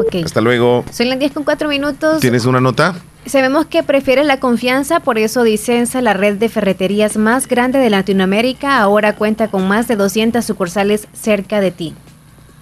Ok. 0.00 0.16
Hasta 0.24 0.40
luego. 0.40 0.84
Son 0.92 1.08
las 1.08 1.18
10 1.18 1.32
con 1.32 1.44
4 1.44 1.68
minutos. 1.68 2.20
¿Tienes 2.20 2.44
una 2.46 2.60
nota? 2.60 2.94
Sabemos 3.26 3.66
que 3.66 3.82
prefieres 3.82 4.26
la 4.26 4.40
confianza, 4.40 5.00
por 5.00 5.18
eso 5.18 5.42
Dicenza, 5.44 6.00
la 6.00 6.14
red 6.14 6.36
de 6.38 6.48
ferreterías 6.48 7.16
más 7.16 7.46
grande 7.46 7.78
de 7.78 7.90
Latinoamérica, 7.90 8.78
ahora 8.80 9.14
cuenta 9.14 9.48
con 9.48 9.68
más 9.68 9.86
de 9.88 9.96
200 9.96 10.44
sucursales 10.44 11.06
cerca 11.12 11.60
de 11.60 11.70
ti. 11.70 11.94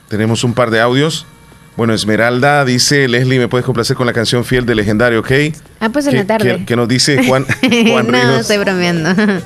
Tenemos 0.08 0.42
un 0.44 0.54
par 0.54 0.70
de 0.70 0.80
audios. 0.80 1.26
Bueno, 1.76 1.94
Esmeralda 1.94 2.64
dice, 2.64 3.06
Leslie, 3.06 3.38
¿me 3.38 3.46
puedes 3.46 3.64
complacer 3.64 3.96
con 3.96 4.06
la 4.08 4.12
canción 4.12 4.44
Fiel 4.44 4.66
de 4.66 4.74
Legendario, 4.74 5.20
ok? 5.20 5.30
Ah, 5.78 5.90
pues 5.90 6.06
en 6.06 6.10
¿Qué- 6.12 6.18
la 6.18 6.26
tarde. 6.26 6.56
qué- 6.58 6.64
qué 6.66 6.76
nos 6.76 6.88
dice 6.88 7.24
Juan, 7.28 7.46
Juan 7.88 8.06
no, 8.08 8.12
Ríos? 8.18 8.40
estoy 8.40 8.58
bromeando. 8.58 9.10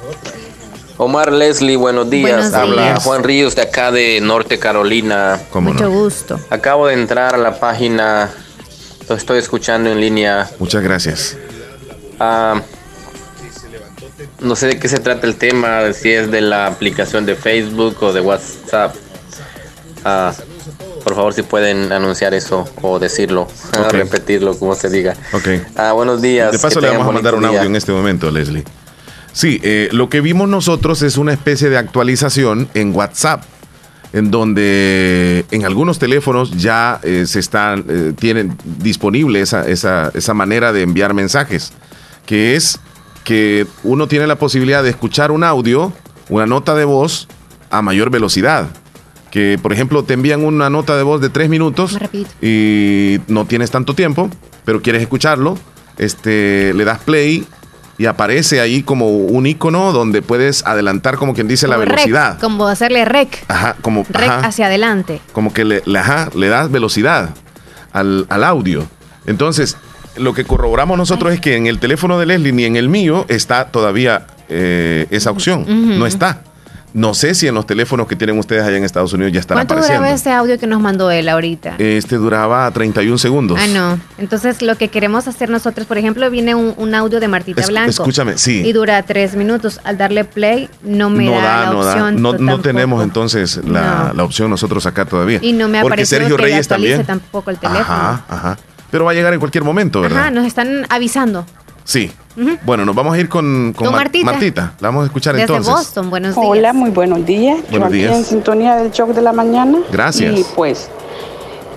Omar 0.99 1.33
Leslie, 1.33 1.77
buenos 1.77 2.09
días. 2.11 2.33
Buenos 2.33 2.55
Habla 2.55 2.83
días. 2.83 3.05
Juan 3.05 3.25
Ríos 3.25 3.57
de 3.57 3.63
acá 3.63 3.91
de 3.91 4.21
Norte 4.21 4.59
Carolina. 4.59 5.41
Mucho 5.55 5.91
gusto. 5.91 6.39
Acabo 6.51 6.87
de 6.87 6.95
entrar 6.95 7.35
a 7.35 7.39
la 7.39 7.59
página, 7.59 8.31
lo 9.09 9.17
estoy 9.17 9.39
escuchando 9.39 9.91
en 9.91 10.01
línea. 10.01 10.51
Muchas 10.59 10.83
gracias. 10.83 11.37
Ah, 12.21 12.61
no 14.41 14.55
sé 14.57 14.67
de 14.69 14.79
qué 14.79 14.89
se 14.89 14.99
trata 14.99 15.27
el 15.27 15.37
tema, 15.37 15.93
si 15.93 16.11
es 16.13 16.31
de 16.31 16.41
la 16.41 16.67
aplicación 16.67 17.27
de 17.27 17.37
Facebook 17.37 17.97
o 18.03 18.13
de 18.13 18.21
WhatsApp. 18.21 18.95
Ah, 20.05 20.33
por 21.03 21.15
favor, 21.15 21.33
si 21.35 21.43
pueden 21.43 21.93
anunciar 21.93 22.35
eso 22.35 22.69
o 22.81 22.99
decirlo, 22.99 23.49
repetirlo, 23.91 24.57
como 24.57 24.75
se 24.75 24.89
diga. 24.89 25.17
Ok. 25.33 25.49
Ah, 25.77 25.93
buenos 25.93 26.23
días. 26.23 26.53
De 26.53 26.59
paso 26.59 26.81
le 26.81 26.89
vamos 26.91 27.09
a 27.09 27.13
mandar 27.13 27.35
un 27.35 27.45
audio 27.45 27.61
día. 27.61 27.69
en 27.69 27.77
este 27.77 27.93
momento, 27.93 28.31
Leslie. 28.31 28.65
Sí, 29.33 29.61
eh, 29.63 29.89
lo 29.93 30.09
que 30.09 30.21
vimos 30.21 30.49
nosotros 30.49 31.03
es 31.03 31.17
una 31.17 31.33
especie 31.33 31.71
de 31.71 31.79
actualización 31.79 32.69
en 32.75 32.95
WhatsApp, 32.95 33.43
en 34.13 34.31
donde 34.31 35.47
en 35.51 35.65
algunos 35.65 35.99
teléfonos 35.99 36.53
ya 36.53 37.01
eh, 37.03 37.25
se 37.27 37.41
están, 37.41 37.85
eh, 37.89 38.13
tienen 38.19 38.57
disponible 38.79 39.41
esa, 39.41 39.67
esa, 39.67 40.11
esa 40.15 40.35
manera 40.35 40.73
de 40.73 40.83
enviar 40.83 41.15
mensajes, 41.15 41.73
que 42.27 42.57
es 42.57 42.79
que 43.25 43.67
uno 43.85 44.07
tiene 44.07 44.27
la 44.27 44.37
posibilidad 44.37 44.83
de 44.83 44.91
escuchar 44.91 45.31
un 45.31 45.45
audio, 45.45 45.93
una 46.29 46.45
nota 46.45 46.75
de 46.75 46.85
voz 46.85 47.29
a 47.71 47.81
mayor 47.81 48.11
velocidad. 48.11 48.69
Que, 49.31 49.59
por 49.63 49.73
ejemplo, 49.73 50.03
te 50.03 50.13
envían 50.13 50.45
una 50.45 50.69
nota 50.69 50.95
de 50.95 51.05
voz 51.05 51.23
de 51.23 51.31
tres 51.31 51.49
minutos 51.49 51.97
y 52.43 53.19
no 53.29 53.47
tienes 53.47 53.71
tanto 53.71 53.95
tiempo, 53.95 54.29
pero 54.67 54.83
quieres 54.83 55.01
escucharlo, 55.01 55.57
este, 55.97 56.75
le 56.75 56.85
das 56.85 56.99
play 56.99 57.47
y 57.99 58.07
aparece 58.07 58.61
ahí 58.61 58.83
como 58.83 59.09
un 59.09 59.47
icono 59.47 59.93
donde 59.93 60.23
puedes 60.23 60.65
adelantar, 60.67 61.17
como 61.17 61.35
quien 61.35 61.47
dice, 61.49 61.69
la 61.69 61.77
rec, 61.77 61.89
velocidad. 61.91 62.39
como 62.41 62.67
hacerle 62.67 63.05
rec. 63.05 63.45
Ajá, 63.49 63.77
como, 63.83 64.05
Rec 64.09 64.29
ajá, 64.31 64.47
hacia 64.49 64.67
adelante. 64.67 65.21
como 65.33 65.53
que 65.53 65.65
le, 65.65 65.83
le- 65.85 65.99
ajá, 65.99 66.29
le 66.35 66.49
das 66.49 66.71
velocidad 66.71 67.31
al, 67.93 68.27
al 68.29 68.45
audio. 68.45 68.87
Entonces, 69.27 69.77
lo 70.17 70.35
que 70.35 70.45
corroboramos 70.45 70.99
nosotros 70.99 71.33
es 71.33 71.41
que 71.41 71.57
en 71.57 71.67
el 71.67 71.79
teléfono 71.79 72.19
de 72.19 72.27
Leslie 72.27 72.53
ni 72.53 72.65
en 72.65 72.77
el 72.77 72.89
mío 72.89 73.25
está 73.29 73.67
todavía 73.67 74.27
eh, 74.49 75.07
esa 75.11 75.31
opción. 75.31 75.65
No 75.99 76.07
está. 76.07 76.43
No 76.95 77.15
sé 77.15 77.35
si 77.35 77.49
en 77.49 77.55
los 77.55 77.67
teléfonos 77.67 78.07
que 78.07 78.17
tienen 78.17 78.39
ustedes 78.39 78.65
allá 78.65 78.77
en 78.77 78.85
Estados 78.85 79.13
Unidos 79.15 79.33
ya 79.33 79.41
están 79.41 79.57
¿Cuánto 79.57 79.75
apareciendo. 79.75 80.01
duraba 80.03 80.15
este 80.15 80.31
audio 80.31 80.59
que 80.59 80.67
nos 80.67 80.81
mandó 80.81 81.11
él 81.11 81.29
ahorita? 81.29 81.77
Este 81.79 82.17
duraba 82.17 82.71
31 82.71 83.17
segundos. 83.17 83.59
Ah, 83.61 83.67
no. 83.67 83.99
Entonces, 84.19 84.61
lo 84.61 84.77
que 84.77 84.89
queremos 84.89 85.27
hacer 85.27 85.49
nosotros, 85.49 85.87
por 85.87 85.97
ejemplo, 85.97 86.29
viene 86.31 86.55
un, 86.55 86.75
un 86.77 86.95
audio 86.95 87.19
de 87.19 87.29
Martita 87.29 87.63
Es- 87.63 87.69
Blanco. 87.69 87.91
escúchame, 87.91 88.37
sí. 88.37 88.63
Y 88.65 88.73
dura 88.75 89.03
tres 89.05 89.37
minutos. 89.37 89.81
Al 89.85 89.97
darle 89.97 90.25
play, 90.25 90.69
no 90.83 91.09
me 91.09 91.25
no 91.25 91.33
da, 91.33 91.41
da, 91.43 91.61
la 91.65 91.73
no 91.73 91.85
da. 91.85 91.91
opción. 91.93 92.23
No, 92.23 92.33
to- 92.33 92.39
no 92.39 92.47
tampoco. 92.53 92.63
tenemos 92.63 93.03
entonces 93.05 93.61
la, 93.65 94.09
No. 94.09 94.15
la 94.15 94.25
opción 94.25 94.51
nosotros 94.51 94.85
acá 94.85 95.07
todavía. 95.07 95.39
Y 95.41 95.55
no 95.55 95.69
me 95.69 95.81
Porque 95.81 96.05
Sergio 96.05 96.37
que 96.37 96.43
Reyes 96.43 96.69
también. 96.69 97.05
tampoco 97.07 97.51
el 97.51 97.57
teléfono. 97.59 97.85
Ajá, 97.85 98.25
ajá. 98.29 98.59
Pero 98.91 99.07
va 99.07 99.13
a 99.13 99.15
llegar 99.15 99.33
en 99.33 99.39
cualquier 99.41 99.65
momento, 99.65 100.03
¿verdad? 100.03 100.21
Ajá, 100.21 100.31
nos 100.31 100.45
están 100.45 100.85
avisando. 100.91 101.47
Sí. 101.85 102.11
Bueno, 102.65 102.85
nos 102.85 102.95
vamos 102.95 103.15
a 103.15 103.19
ir 103.19 103.29
con, 103.29 103.73
con 103.77 103.87
Con 103.87 103.95
Mar- 103.95 104.11
Martita. 104.25 104.73
La 104.81 104.89
vamos 104.89 105.03
a 105.03 105.07
escuchar 105.07 105.35
Desde 105.35 105.43
entonces. 105.45 105.73
Boston, 105.73 106.09
buenos 106.11 106.35
días. 106.35 106.47
Hola, 106.49 106.73
muy 106.73 106.91
buenos 106.91 107.27
días. 107.27 107.59
Buenos 107.71 107.81
Yo 107.81 107.85
aquí 107.87 107.97
días. 107.99 108.17
en 108.17 108.25
sintonía 108.25 108.77
del 108.77 108.91
shock 108.91 109.11
de 109.11 109.21
la 109.23 109.33
mañana. 109.33 109.79
Gracias. 109.91 110.39
Y 110.39 110.45
pues, 110.55 110.89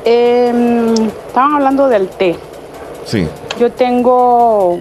eh, 0.05 0.93
estaban 1.27 1.55
hablando 1.55 1.89
del 1.89 2.07
té. 2.07 2.37
Sí. 3.05 3.27
Yo 3.59 3.71
tengo, 3.71 4.79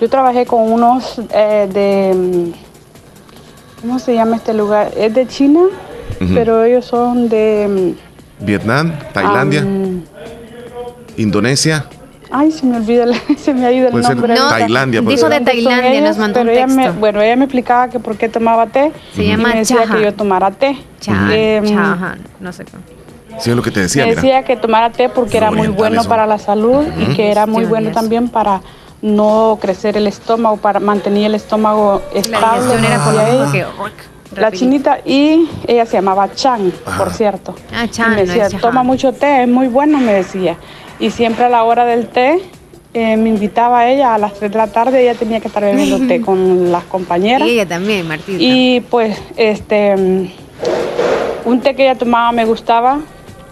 yo 0.00 0.08
trabajé 0.08 0.46
con 0.46 0.70
unos 0.72 1.20
eh, 1.30 1.68
de, 1.72 2.52
¿cómo 3.80 3.98
se 3.98 4.14
llama 4.14 4.36
este 4.36 4.54
lugar? 4.54 4.92
Es 4.96 5.12
de 5.14 5.26
China, 5.26 5.62
pero 6.34 6.62
ellos 6.64 6.84
son 6.84 7.28
de, 7.28 7.94
Vietnam, 8.40 8.92
Tailandia, 9.12 9.64
Indonesia. 11.16 11.86
Ay, 12.34 12.50
se 12.52 12.66
me 12.66 12.76
olvida, 12.76 13.04
el- 13.04 13.14
se 13.38 13.54
me 13.54 13.64
ha 13.66 13.72
ido 13.72 13.86
el 13.86 13.92
Puede 13.92 14.04
ser 14.04 14.16
nombre. 14.16 14.34
No. 14.34 14.48
Tailandia, 14.48 15.00
Dijo 15.00 15.28
de 15.28 15.40
Tailandia, 15.40 15.76
Tailandia, 15.82 16.00
nos 16.02 16.18
mandó 16.18 16.40
un 16.40 16.46
pero 16.46 16.56
ella 16.58 16.66
me, 16.66 16.82
texto. 16.84 17.00
bueno, 17.00 17.20
ella 17.22 17.36
me 17.36 17.44
explicaba 17.44 17.88
que 17.88 17.98
por 18.00 18.16
qué 18.16 18.28
tomaba 18.28 18.66
té. 18.66 18.92
Se 19.14 19.24
y 19.24 19.28
llama 19.28 19.48
me 19.50 19.56
decía 19.60 19.76
chahan. 19.84 19.96
que 19.98 20.04
yo 20.04 20.14
tomara 20.14 20.50
té. 20.50 20.76
Chahan, 21.00 21.30
Em, 21.32 21.64
chahan, 21.64 22.18
no 22.40 22.52
sé 22.52 22.64
cómo. 22.64 22.82
Sí, 23.38 23.50
es 23.50 23.56
lo 23.56 23.62
que 23.62 23.70
te 23.72 23.80
decía, 23.80 24.04
me 24.04 24.10
mira. 24.10 24.20
decía 24.22 24.42
que 24.44 24.56
tomara 24.56 24.90
té 24.90 25.08
porque 25.08 25.36
era 25.36 25.50
muy 25.50 25.68
bueno 25.68 26.04
para 26.04 26.26
la 26.26 26.38
salud 26.38 26.84
y 26.98 27.14
que 27.16 27.30
era 27.30 27.46
muy 27.46 27.64
bueno 27.64 27.90
también 27.90 28.28
para 28.28 28.60
no 29.02 29.58
crecer 29.60 29.96
el 29.96 30.06
estómago, 30.06 30.56
para 30.56 30.80
mantener 30.80 31.24
el 31.26 31.34
estómago 31.34 32.00
La 32.14 32.20
estable. 32.20 32.62
digestión 32.62 32.84
era 32.84 33.04
por 33.04 33.12
decía 33.14 33.28
lo 33.34 33.38
mismo 33.44 33.54
ella. 33.54 33.66
que... 33.96 34.13
La 34.40 34.50
chinita 34.52 34.98
y 35.04 35.48
ella 35.66 35.86
se 35.86 35.92
llamaba 35.96 36.32
Chan, 36.34 36.72
por 36.98 37.12
cierto. 37.12 37.54
Ah, 37.72 37.84
Y 37.84 37.88
Chan, 37.90 38.10
me 38.10 38.24
no 38.24 38.32
decía, 38.32 38.58
toma 38.60 38.82
mucho 38.82 39.12
té, 39.12 39.42
es 39.42 39.48
muy 39.48 39.68
bueno, 39.68 39.98
me 39.98 40.12
decía. 40.12 40.56
Y 40.98 41.10
siempre 41.10 41.44
a 41.44 41.48
la 41.48 41.64
hora 41.64 41.84
del 41.84 42.06
té 42.08 42.40
eh, 42.92 43.16
me 43.16 43.28
invitaba 43.30 43.80
a 43.80 43.90
ella 43.90 44.14
a 44.14 44.18
las 44.18 44.34
3 44.34 44.52
de 44.52 44.58
la 44.58 44.66
tarde, 44.68 45.02
ella 45.02 45.14
tenía 45.18 45.40
que 45.40 45.48
estar 45.48 45.62
bebiendo 45.64 46.06
té 46.06 46.20
con 46.24 46.70
las 46.70 46.84
compañeras. 46.84 47.48
Y 47.48 47.52
ella 47.52 47.66
también, 47.66 48.06
Martita. 48.06 48.38
Y 48.40 48.80
pues, 48.82 49.18
este, 49.36 49.96
mm, 49.96 50.28
un 51.46 51.60
té 51.60 51.74
que 51.74 51.82
ella 51.84 51.96
tomaba 51.96 52.32
me 52.32 52.44
gustaba, 52.44 53.00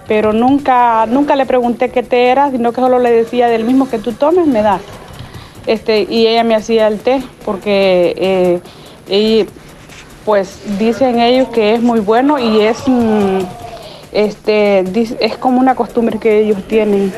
pero 0.09 0.33
nunca, 0.33 1.07
nunca 1.07 1.37
le 1.37 1.47
pregunté 1.47 1.91
qué 1.91 2.03
té 2.03 2.27
era, 2.29 2.51
sino 2.51 2.73
que 2.73 2.81
solo 2.81 2.99
le 2.99 3.11
decía 3.13 3.49
del 3.49 3.65
mismo 3.65 3.89
que 3.89 3.99
tú 3.99 4.13
tomes, 4.13 4.47
me 4.47 4.63
das. 4.63 4.81
Este, 5.67 6.07
y 6.09 6.27
ella 6.27 6.43
me 6.45 6.55
hacía 6.57 6.89
el 6.89 6.99
té, 6.99 7.23
porque 7.45 8.15
eh, 8.17 8.61
ella- 9.09 9.47
pues 10.25 10.79
dicen 10.79 11.21
ellos 11.21 11.49
que 11.49 11.75
es 11.75 11.83
muy 11.83 12.01
bueno 12.01 12.39
y 12.39 12.61
es, 12.61 12.79
mm, 12.87 13.41
este, 14.13 14.85
es 15.21 15.37
como 15.37 15.59
una 15.59 15.75
costumbre 15.75 16.19
que 16.19 16.41
ellos 16.41 16.63
tienen, 16.69 17.13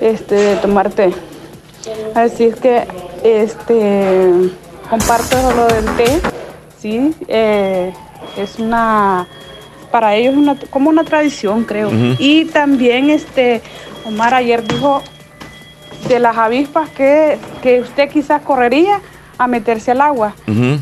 este, 0.00 0.34
de 0.34 0.56
tomar 0.56 0.90
té. 0.90 1.12
Así 2.14 2.44
es 2.44 2.56
que, 2.56 2.86
este, 3.22 4.30
comparto 4.88 5.36
lo 5.52 5.66
del 5.66 5.84
té, 5.96 6.20
sí, 6.78 7.14
eh, 7.28 7.92
es 8.36 8.58
una, 8.58 9.28
para 9.90 10.14
ellos 10.16 10.32
es 10.32 10.38
una, 10.38 10.56
como 10.70 10.90
una 10.90 11.04
tradición, 11.04 11.64
creo. 11.64 11.90
Y 12.18 12.46
también, 12.46 13.10
este, 13.10 13.62
Omar 14.04 14.34
ayer 14.34 14.62
dijo 14.66 15.02
de 16.08 16.18
las 16.18 16.36
avispas 16.36 16.90
que, 16.90 17.38
que 17.62 17.80
usted 17.80 18.10
quizás 18.10 18.42
correría 18.42 19.00
a 19.38 19.46
meterse 19.46 19.90
al 19.92 20.00
agua. 20.00 20.34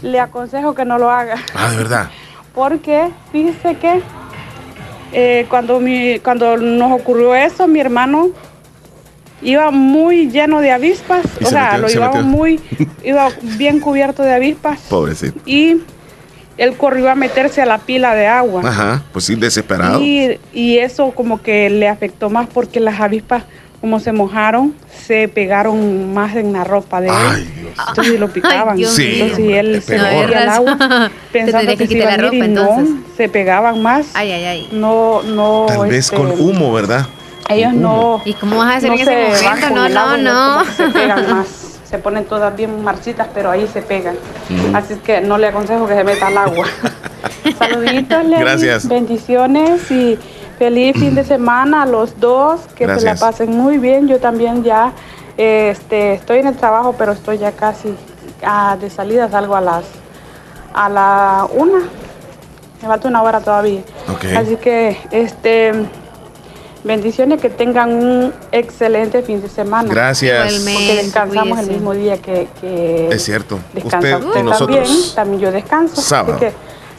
Le 0.02 0.20
aconsejo 0.20 0.74
que 0.74 0.84
no 0.84 0.98
lo 0.98 1.10
haga, 1.10 1.36
Ah, 1.54 1.70
de 1.70 1.76
verdad. 1.76 2.10
porque 2.54 3.08
fíjese 3.32 3.76
que 3.76 4.00
eh, 5.12 5.46
cuando, 5.48 5.78
mi, 5.80 6.18
cuando 6.20 6.56
nos 6.56 6.92
ocurrió 6.92 7.34
eso, 7.34 7.66
mi 7.68 7.80
hermano 7.80 8.30
iba 9.42 9.70
muy 9.70 10.30
lleno 10.30 10.60
de 10.60 10.70
avispas, 10.70 11.24
o 11.40 11.44
se 11.44 11.50
sea, 11.50 11.72
metió- 11.72 11.78
lo 11.82 11.88
se 11.88 11.94
llevaba 11.94 12.14
metió. 12.16 12.28
muy, 12.30 12.60
iba 13.04 13.28
bien 13.42 13.80
cubierto 13.80 14.22
de 14.22 14.32
avispas 14.34 14.80
Pobrecito. 14.88 15.38
y 15.44 15.78
él 16.58 16.76
corrió 16.76 17.10
a 17.10 17.14
meterse 17.14 17.60
a 17.62 17.66
la 17.66 17.78
pila 17.78 18.14
de 18.14 18.26
agua. 18.26 18.62
Ajá, 18.64 19.02
pues 19.12 19.24
sí, 19.24 19.34
desesperado. 19.34 20.00
Y, 20.02 20.38
y 20.52 20.78
eso 20.78 21.10
como 21.10 21.42
que 21.42 21.68
le 21.70 21.88
afectó 21.88 22.30
más 22.30 22.46
porque 22.46 22.78
las 22.78 23.00
avispas, 23.00 23.42
como 23.82 23.98
se 23.98 24.12
mojaron, 24.12 24.74
se 25.06 25.26
pegaron 25.26 26.14
más 26.14 26.36
en 26.36 26.52
la 26.52 26.62
ropa 26.62 27.00
de 27.00 27.08
él. 27.08 27.74
Entonces 27.88 28.20
lo 28.20 28.28
picaban. 28.28 28.76
Dios 28.76 28.94
Sí, 28.94 29.14
Entonces 29.14 29.38
hombre, 29.38 29.58
él 29.58 29.82
se 29.82 29.98
metía 29.98 30.42
al 30.42 30.48
agua 30.50 31.10
pensando 31.32 31.72
que, 31.72 31.76
que 31.76 31.86
se 31.88 31.94
iba 31.98 32.12
a 32.12 32.16
la 32.16 32.26
ir 32.28 32.34
y 32.44 32.48
no, 32.48 32.86
se 33.16 33.28
pegaban 33.28 33.82
más. 33.82 34.06
Ay, 34.14 34.30
ay, 34.30 34.44
ay. 34.44 34.68
No, 34.70 35.24
no. 35.24 35.66
Tal 35.66 35.88
vez 35.88 36.04
este, 36.04 36.16
con 36.16 36.30
humo, 36.30 36.72
¿verdad? 36.72 37.08
Ellos 37.48 37.74
no. 37.74 38.22
¿Y 38.24 38.34
cómo 38.34 38.58
vas 38.58 38.74
a 38.74 38.76
hacer 38.76 38.90
no 38.90 38.94
en 38.94 39.00
ese 39.00 39.48
momento? 39.48 39.70
No, 39.70 39.88
no, 39.88 40.16
no. 40.16 40.64
se 40.64 40.88
pegan 40.88 41.30
más. 41.30 41.46
Se 41.92 41.98
ponen 41.98 42.24
todas 42.24 42.56
bien 42.56 42.82
marchitas, 42.82 43.28
pero 43.34 43.50
ahí 43.50 43.68
se 43.70 43.82
pegan. 43.82 44.14
Ujú. 44.48 44.74
Así 44.74 44.94
que 45.04 45.20
no 45.20 45.36
le 45.36 45.48
aconsejo 45.48 45.86
que 45.86 45.94
se 45.94 46.04
meta 46.04 46.28
al 46.28 46.38
agua. 46.38 46.66
Saluditos. 47.58 48.30
Gracias. 48.30 48.88
Bendiciones 48.88 49.90
y 49.90 50.18
feliz 50.58 50.94
fin 50.98 51.14
de 51.14 51.24
semana 51.34 51.82
a 51.82 51.86
los 51.86 52.18
dos. 52.20 52.60
Que 52.74 52.86
se 52.86 53.04
la 53.04 53.14
pasen 53.16 53.50
muy 53.50 53.78
bien. 53.78 54.08
Yo 54.08 54.18
también 54.18 54.62
ya 54.64 54.92
este, 55.36 56.14
estoy 56.14 56.38
en 56.40 56.48
el 56.48 56.56
trabajo, 56.56 56.94
pero 56.96 57.12
estoy 57.12 57.38
ya 57.38 57.52
casi 57.52 57.94
ah, 58.44 58.76
de 58.80 58.90
salida. 58.90 59.28
Salgo 59.30 59.56
a 59.56 59.60
las 59.60 59.84
a 60.74 60.88
la 60.88 61.48
una. 61.54 61.78
Me 62.80 62.88
falta 62.88 63.08
una 63.08 63.22
hora 63.22 63.40
todavía. 63.40 63.82
Así 64.36 64.56
que 64.56 64.96
este 65.10 65.72
bendiciones 66.84 67.40
que 67.40 67.48
tengan 67.48 67.92
un 67.92 68.34
excelente 68.50 69.22
fin 69.22 69.40
de 69.40 69.48
semana. 69.48 69.88
Gracias. 69.88 70.52
Porque 70.64 70.96
descansamos 71.02 71.58
el 71.60 71.68
mismo 71.68 71.94
día 71.94 72.18
que, 72.18 72.48
que 72.60 73.08
Es 73.08 73.24
cierto. 73.24 73.58
descansa 73.72 73.98
Usted 73.98 74.26
usted, 74.26 74.40
y 74.40 74.42
nosotros. 74.42 74.76
también. 74.78 75.14
También 75.14 75.40
yo 75.40 75.52
descanso. 75.52 76.00
Sábado. 76.00 76.34
Así 76.36 76.46
que 76.46 76.52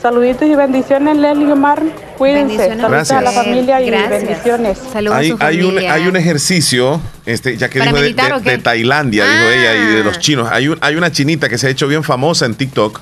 saluditos 0.03 0.47
y 0.47 0.53
bendiciones, 0.55 1.17
Leslie 1.17 1.47
y 1.47 1.51
Omar. 1.51 1.81
Cuídense. 2.17 2.77
Saludos 2.77 3.09
a 3.11 3.21
la 3.21 3.31
familia 3.31 3.81
y 3.81 3.87
Gracias. 3.87 4.09
bendiciones. 4.09 4.77
Saludos 4.91 5.15
a 5.15 5.19
Hay, 5.19 5.29
su 5.31 5.37
hay 5.39 5.61
un, 5.61 5.69
familia. 5.71 5.93
hay 5.95 6.07
un 6.07 6.15
ejercicio, 6.17 7.01
este, 7.25 7.57
ya 7.57 7.69
que 7.69 7.79
¿Para 7.79 7.91
dijo 7.91 7.95
de, 7.97 8.03
meditar 8.03 8.27
de- 8.27 8.33
o 8.33 8.41
qué? 8.43 8.49
de 8.51 8.57
Tailandia, 8.59 9.23
dijo 9.23 9.43
Ah. 9.47 9.53
ella, 9.55 9.75
y 9.75 9.95
de 9.95 10.03
los 10.03 10.19
chinos. 10.19 10.47
Hay, 10.51 10.67
un, 10.67 10.77
hay 10.81 10.95
una 10.95 11.11
chinita 11.11 11.49
que 11.49 11.57
se 11.57 11.65
ha 11.67 11.69
hecho 11.71 11.87
bien 11.87 12.03
famosa 12.03 12.45
en 12.45 12.53
TikTok, 12.53 13.01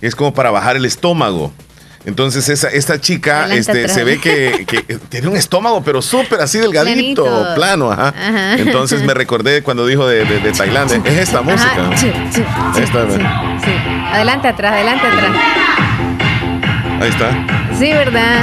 que 0.00 0.06
es 0.08 0.16
como 0.16 0.34
para 0.34 0.50
bajar 0.50 0.74
el 0.76 0.84
estómago. 0.86 1.52
Entonces 2.06 2.48
esa, 2.48 2.68
esta 2.70 2.98
chica 2.98 3.40
Adelante 3.44 3.60
este, 3.60 3.80
atrás. 3.82 3.92
se 3.94 4.04
ve 4.04 4.18
que, 4.18 4.64
que 4.66 4.80
tiene 5.10 5.28
un 5.28 5.36
estómago, 5.36 5.82
pero 5.84 6.00
súper 6.00 6.40
así 6.40 6.56
delgadito, 6.58 7.24
Planito. 7.24 7.54
plano, 7.54 7.92
ajá. 7.92 8.08
Ajá. 8.08 8.54
Entonces 8.54 9.02
me 9.02 9.12
recordé 9.12 9.62
cuando 9.62 9.86
dijo 9.86 10.08
de, 10.08 10.24
de- 10.24 10.38
de 10.40 10.52
Tailandia. 10.52 11.02
Es 11.04 11.18
esta 11.18 11.42
música. 11.42 11.70
Ajá, 11.88 11.96
sí, 11.98 12.10
sí, 12.32 12.42
sí, 12.74 12.80
Esta, 12.82 13.04
sí, 13.10 13.18
sí. 13.18 13.70
Adelante 14.14 14.48
atrás, 14.48 14.72
adelante 14.72 15.06
atrás. 15.06 15.30
Ahí 17.00 17.08
está. 17.08 17.30
Sí, 17.78 17.92
¿verdad? 17.92 18.40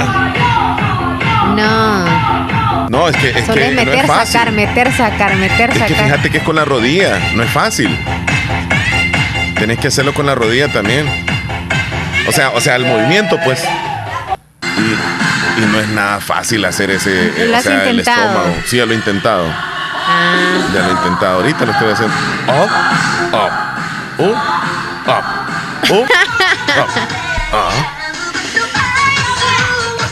No. 1.56 2.88
No, 2.88 3.08
es 3.08 3.16
que, 3.16 3.30
es 3.30 3.44
Solo 3.46 3.54
que 3.54 3.68
es 3.68 3.74
no 3.74 3.84
meter, 3.84 3.94
es 4.00 4.06
fácil. 4.06 4.32
sacar, 4.32 4.52
meter, 4.52 4.92
sacar, 4.92 5.36
meter, 5.36 5.70
Es 5.70 5.82
que 5.82 5.88
sacar. 5.90 6.04
fíjate 6.06 6.30
que 6.30 6.38
es 6.38 6.42
con 6.44 6.56
la 6.56 6.64
rodilla, 6.64 7.18
no 7.34 7.42
es 7.42 7.50
fácil. 7.50 7.96
Tenés 9.58 9.78
que 9.78 9.88
hacerlo 9.88 10.14
con 10.14 10.26
la 10.26 10.34
rodilla 10.34 10.68
también. 10.72 11.06
O 12.28 12.32
sea, 12.32 12.50
o 12.50 12.60
sea, 12.60 12.76
el 12.76 12.84
movimiento, 12.86 13.38
pues. 13.44 13.62
Y, 14.78 15.62
y 15.62 15.66
no 15.66 15.80
es 15.80 15.88
nada 15.88 16.20
fácil 16.20 16.64
hacer 16.64 16.90
ese, 16.90 17.26
eh, 17.28 17.48
¿Lo 17.50 17.58
o 17.58 17.60
sea, 17.60 17.84
el 17.88 18.00
estómago. 18.00 18.54
Sí, 18.66 18.76
ya 18.78 18.86
lo 18.86 18.92
he 18.92 18.96
intentado. 18.96 19.44
Ah. 19.46 20.34
Ya 20.74 20.80
lo 20.82 20.88
he 20.88 20.92
intentado. 20.92 21.34
Ahorita 21.36 21.64
lo 21.66 21.72
estoy 21.72 21.92
haciendo. 21.92 22.14
Up, 22.46 22.70
up, 23.32 23.52
up, 24.18 24.36
up, 25.06 25.24
up, 25.90 26.00
up. 26.78 26.88
Ah. 27.52 27.70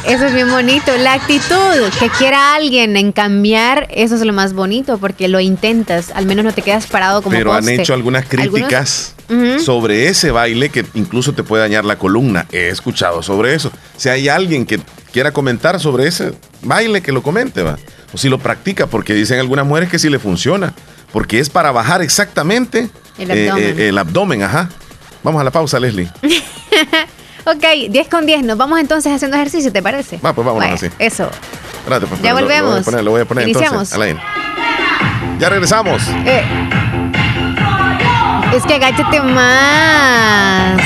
Eso 0.07 0.27
es 0.27 0.33
bien 0.33 0.49
bonito. 0.49 0.97
La 0.99 1.15
actitud 1.15 1.57
que 1.99 2.09
quiera 2.11 2.55
alguien 2.55 2.97
en 2.97 3.11
cambiar, 3.11 3.89
eso 3.91 4.15
es 4.15 4.21
lo 4.23 4.33
más 4.33 4.53
bonito 4.53 4.99
porque 4.99 5.27
lo 5.27 5.41
intentas. 5.41 6.13
Al 6.15 6.27
menos 6.27 6.45
no 6.45 6.53
te 6.53 6.63
quedas 6.63 6.87
parado 6.87 7.23
como 7.23 7.37
Pero 7.37 7.53
han 7.53 7.69
hecho 7.69 7.93
algunas 7.93 8.25
críticas 8.27 9.17
sobre 9.65 10.07
ese 10.07 10.31
baile 10.31 10.69
que 10.69 10.87
incluso 10.95 11.33
te 11.33 11.43
puede 11.43 11.65
dañar 11.65 11.85
la 11.85 11.99
columna. 11.99 12.47
He 12.53 12.69
escuchado 12.69 13.21
sobre 13.21 13.55
eso. 13.55 13.73
Si 13.97 14.09
hay 14.09 14.29
alguien 14.29 14.65
que 14.65 14.79
quiera 15.13 15.33
comentar 15.33 15.81
sobre 15.81 16.07
ese 16.07 16.35
baile, 16.63 17.03
que 17.03 17.11
lo 17.11 17.23
comente, 17.25 17.63
va. 17.63 17.77
O 18.13 18.17
si 18.17 18.29
lo 18.29 18.39
practica, 18.39 18.87
porque 18.87 19.13
dicen 19.13 19.41
algunas 19.41 19.67
mujeres 19.67 19.89
que 19.89 19.99
sí 19.99 20.09
le 20.09 20.21
funciona. 20.21 20.73
Porque 21.13 21.41
es 21.41 21.51
para 21.51 21.73
bajar 21.73 22.03
exactamente 22.03 22.91
El 23.19 23.31
eh, 23.33 23.51
abdomen. 23.51 23.81
eh, 23.81 23.89
el 23.89 23.99
abdomen, 23.99 24.43
ajá. 24.45 24.69
Vamos 25.25 25.41
a 25.41 25.45
la 25.45 25.51
pausa, 25.51 25.81
Leslie. 25.81 26.09
Ok, 27.47 27.65
10 27.91 28.09
con 28.09 28.27
10. 28.27 28.43
Nos 28.43 28.57
vamos 28.59 28.81
entonces 28.81 29.13
haciendo 29.13 29.37
ejercicio, 29.37 29.73
¿te 29.73 29.83
parece? 29.83 30.17
Va, 30.19 30.33
pues 30.33 30.45
vámonos 30.47 30.69
Vaya, 30.69 30.75
así. 30.75 30.89
Eso. 30.99 31.31
Espérate, 31.79 32.07
pues, 32.07 32.21
Ya 32.21 32.33
lo- 32.33 32.41
lo 32.41 32.47
voy 32.47 32.55
a 32.57 32.63
volvemos. 32.63 32.85
poner, 32.85 33.05
Lo 33.05 33.11
voy 33.13 33.21
a 33.21 33.25
poner 33.25 33.45
Iniciamos. 33.49 33.93
entonces. 33.93 34.17
Ya 35.39 35.49
regresamos. 35.49 36.03
Eh. 36.25 36.43
Es 38.55 38.65
que 38.65 38.75
agáchate 38.75 39.21
más. 39.21 40.81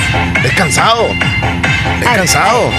Es 0.44 0.52
cansado. 0.52 1.06
Es 1.06 2.06
Ay, 2.08 2.16
cansado. 2.16 2.70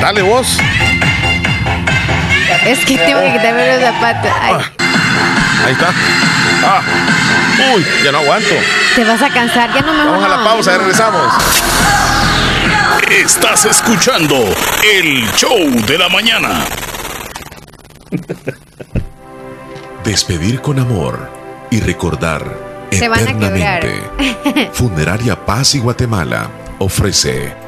Dale 0.00 0.22
vos. 0.22 0.58
Es 2.66 2.78
que 2.84 2.98
tengo 2.98 3.20
que 3.20 3.32
quitarme 3.32 3.74
los 3.74 3.82
zapatos. 3.82 4.30
Ay, 4.42 4.54
Ahí 5.66 5.72
está. 5.72 5.90
Ah. 6.64 6.80
Uy, 7.74 7.84
ya 8.04 8.12
no 8.12 8.18
aguanto. 8.18 8.54
te 8.94 9.04
vas 9.04 9.22
a 9.22 9.30
cansar. 9.30 9.72
Ya 9.74 9.80
no 9.82 9.92
me 9.92 10.04
Vamos 10.04 10.24
a 10.24 10.28
la 10.28 10.44
pausa, 10.44 10.72
ya 10.72 10.78
regresamos. 10.78 11.32
Estás 13.10 13.64
escuchando 13.64 14.36
el 14.84 15.28
show 15.32 15.58
de 15.86 15.98
la 15.98 16.08
mañana. 16.08 16.64
Despedir 20.04 20.60
con 20.60 20.78
amor 20.78 21.30
y 21.70 21.80
recordar 21.80 22.44
Se 22.90 23.08
van 23.08 23.26
a 23.26 23.30
eternamente. 23.30 24.70
Funeraria 24.72 25.44
Paz 25.44 25.74
y 25.74 25.80
Guatemala 25.80 26.48
ofrece 26.78 27.67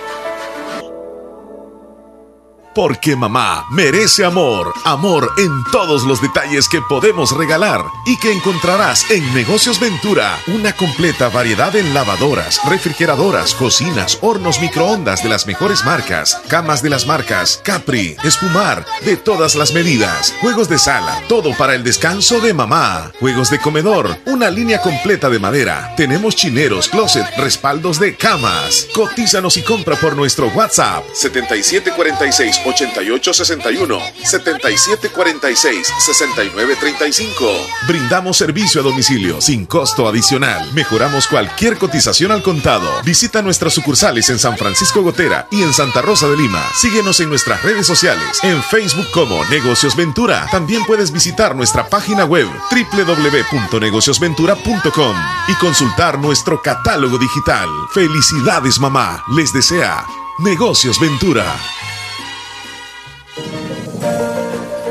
Porque 2.73 3.17
mamá 3.17 3.65
merece 3.69 4.23
amor, 4.23 4.73
amor 4.85 5.33
en 5.37 5.51
todos 5.71 6.03
los 6.03 6.21
detalles 6.21 6.69
que 6.69 6.81
podemos 6.81 7.35
regalar 7.35 7.83
y 8.05 8.17
que 8.19 8.31
encontrarás 8.31 9.11
en 9.11 9.33
Negocios 9.33 9.79
Ventura, 9.79 10.37
una 10.47 10.73
completa 10.73 11.27
variedad 11.27 11.75
en 11.75 11.93
lavadoras, 11.93 12.61
refrigeradoras, 12.69 13.53
cocinas, 13.55 14.17
hornos 14.21 14.61
microondas 14.61 15.21
de 15.21 15.27
las 15.27 15.47
mejores 15.47 15.83
marcas, 15.83 16.41
camas 16.47 16.81
de 16.81 16.89
las 16.89 17.05
marcas 17.05 17.59
Capri, 17.63 18.15
Espumar, 18.23 18.85
de 19.03 19.17
todas 19.17 19.55
las 19.55 19.73
medidas, 19.73 20.33
juegos 20.39 20.69
de 20.69 20.79
sala, 20.79 21.21
todo 21.27 21.53
para 21.57 21.75
el 21.75 21.83
descanso 21.83 22.39
de 22.39 22.53
mamá, 22.53 23.11
juegos 23.19 23.49
de 23.49 23.59
comedor, 23.59 24.17
una 24.25 24.49
línea 24.49 24.81
completa 24.81 25.29
de 25.29 25.39
madera, 25.39 25.93
tenemos 25.97 26.37
chineros, 26.37 26.87
closet, 26.87 27.25
respaldos 27.37 27.99
de 27.99 28.15
camas. 28.15 28.87
Cotízanos 28.93 29.57
y 29.57 29.61
compra 29.61 29.97
por 29.97 30.15
nuestro 30.15 30.47
WhatsApp 30.47 31.03
7746 31.13 32.60
8861 32.65 33.99
7746 34.23 35.87
6935. 35.99 37.45
Brindamos 37.87 38.37
servicio 38.37 38.81
a 38.81 38.83
domicilio 38.83 39.41
sin 39.41 39.65
costo 39.65 40.07
adicional. 40.07 40.71
Mejoramos 40.73 41.27
cualquier 41.27 41.77
cotización 41.77 42.31
al 42.31 42.43
contado. 42.43 42.87
Visita 43.03 43.41
nuestras 43.41 43.73
sucursales 43.73 44.29
en 44.29 44.39
San 44.39 44.57
Francisco 44.57 45.01
Gotera 45.01 45.47
y 45.51 45.61
en 45.61 45.73
Santa 45.73 46.01
Rosa 46.01 46.27
de 46.27 46.37
Lima. 46.37 46.63
Síguenos 46.79 47.19
en 47.19 47.27
nuestras 47.29 47.61
redes 47.63 47.87
sociales, 47.87 48.39
en 48.43 48.61
Facebook 48.63 49.07
como 49.13 49.43
Negocios 49.45 49.95
Ventura. 49.95 50.47
También 50.51 50.83
puedes 50.85 51.11
visitar 51.11 51.55
nuestra 51.55 51.87
página 51.87 52.25
web 52.25 52.47
www.negociosventura.com 52.71 55.15
y 55.47 55.53
consultar 55.55 56.19
nuestro 56.19 56.61
catálogo 56.61 57.17
digital. 57.17 57.67
Felicidades 57.93 58.79
mamá, 58.79 59.23
les 59.35 59.51
desea 59.53 60.05
Negocios 60.39 60.99
Ventura. 60.99 61.45
Thank 63.33 64.35
you. 64.35 64.40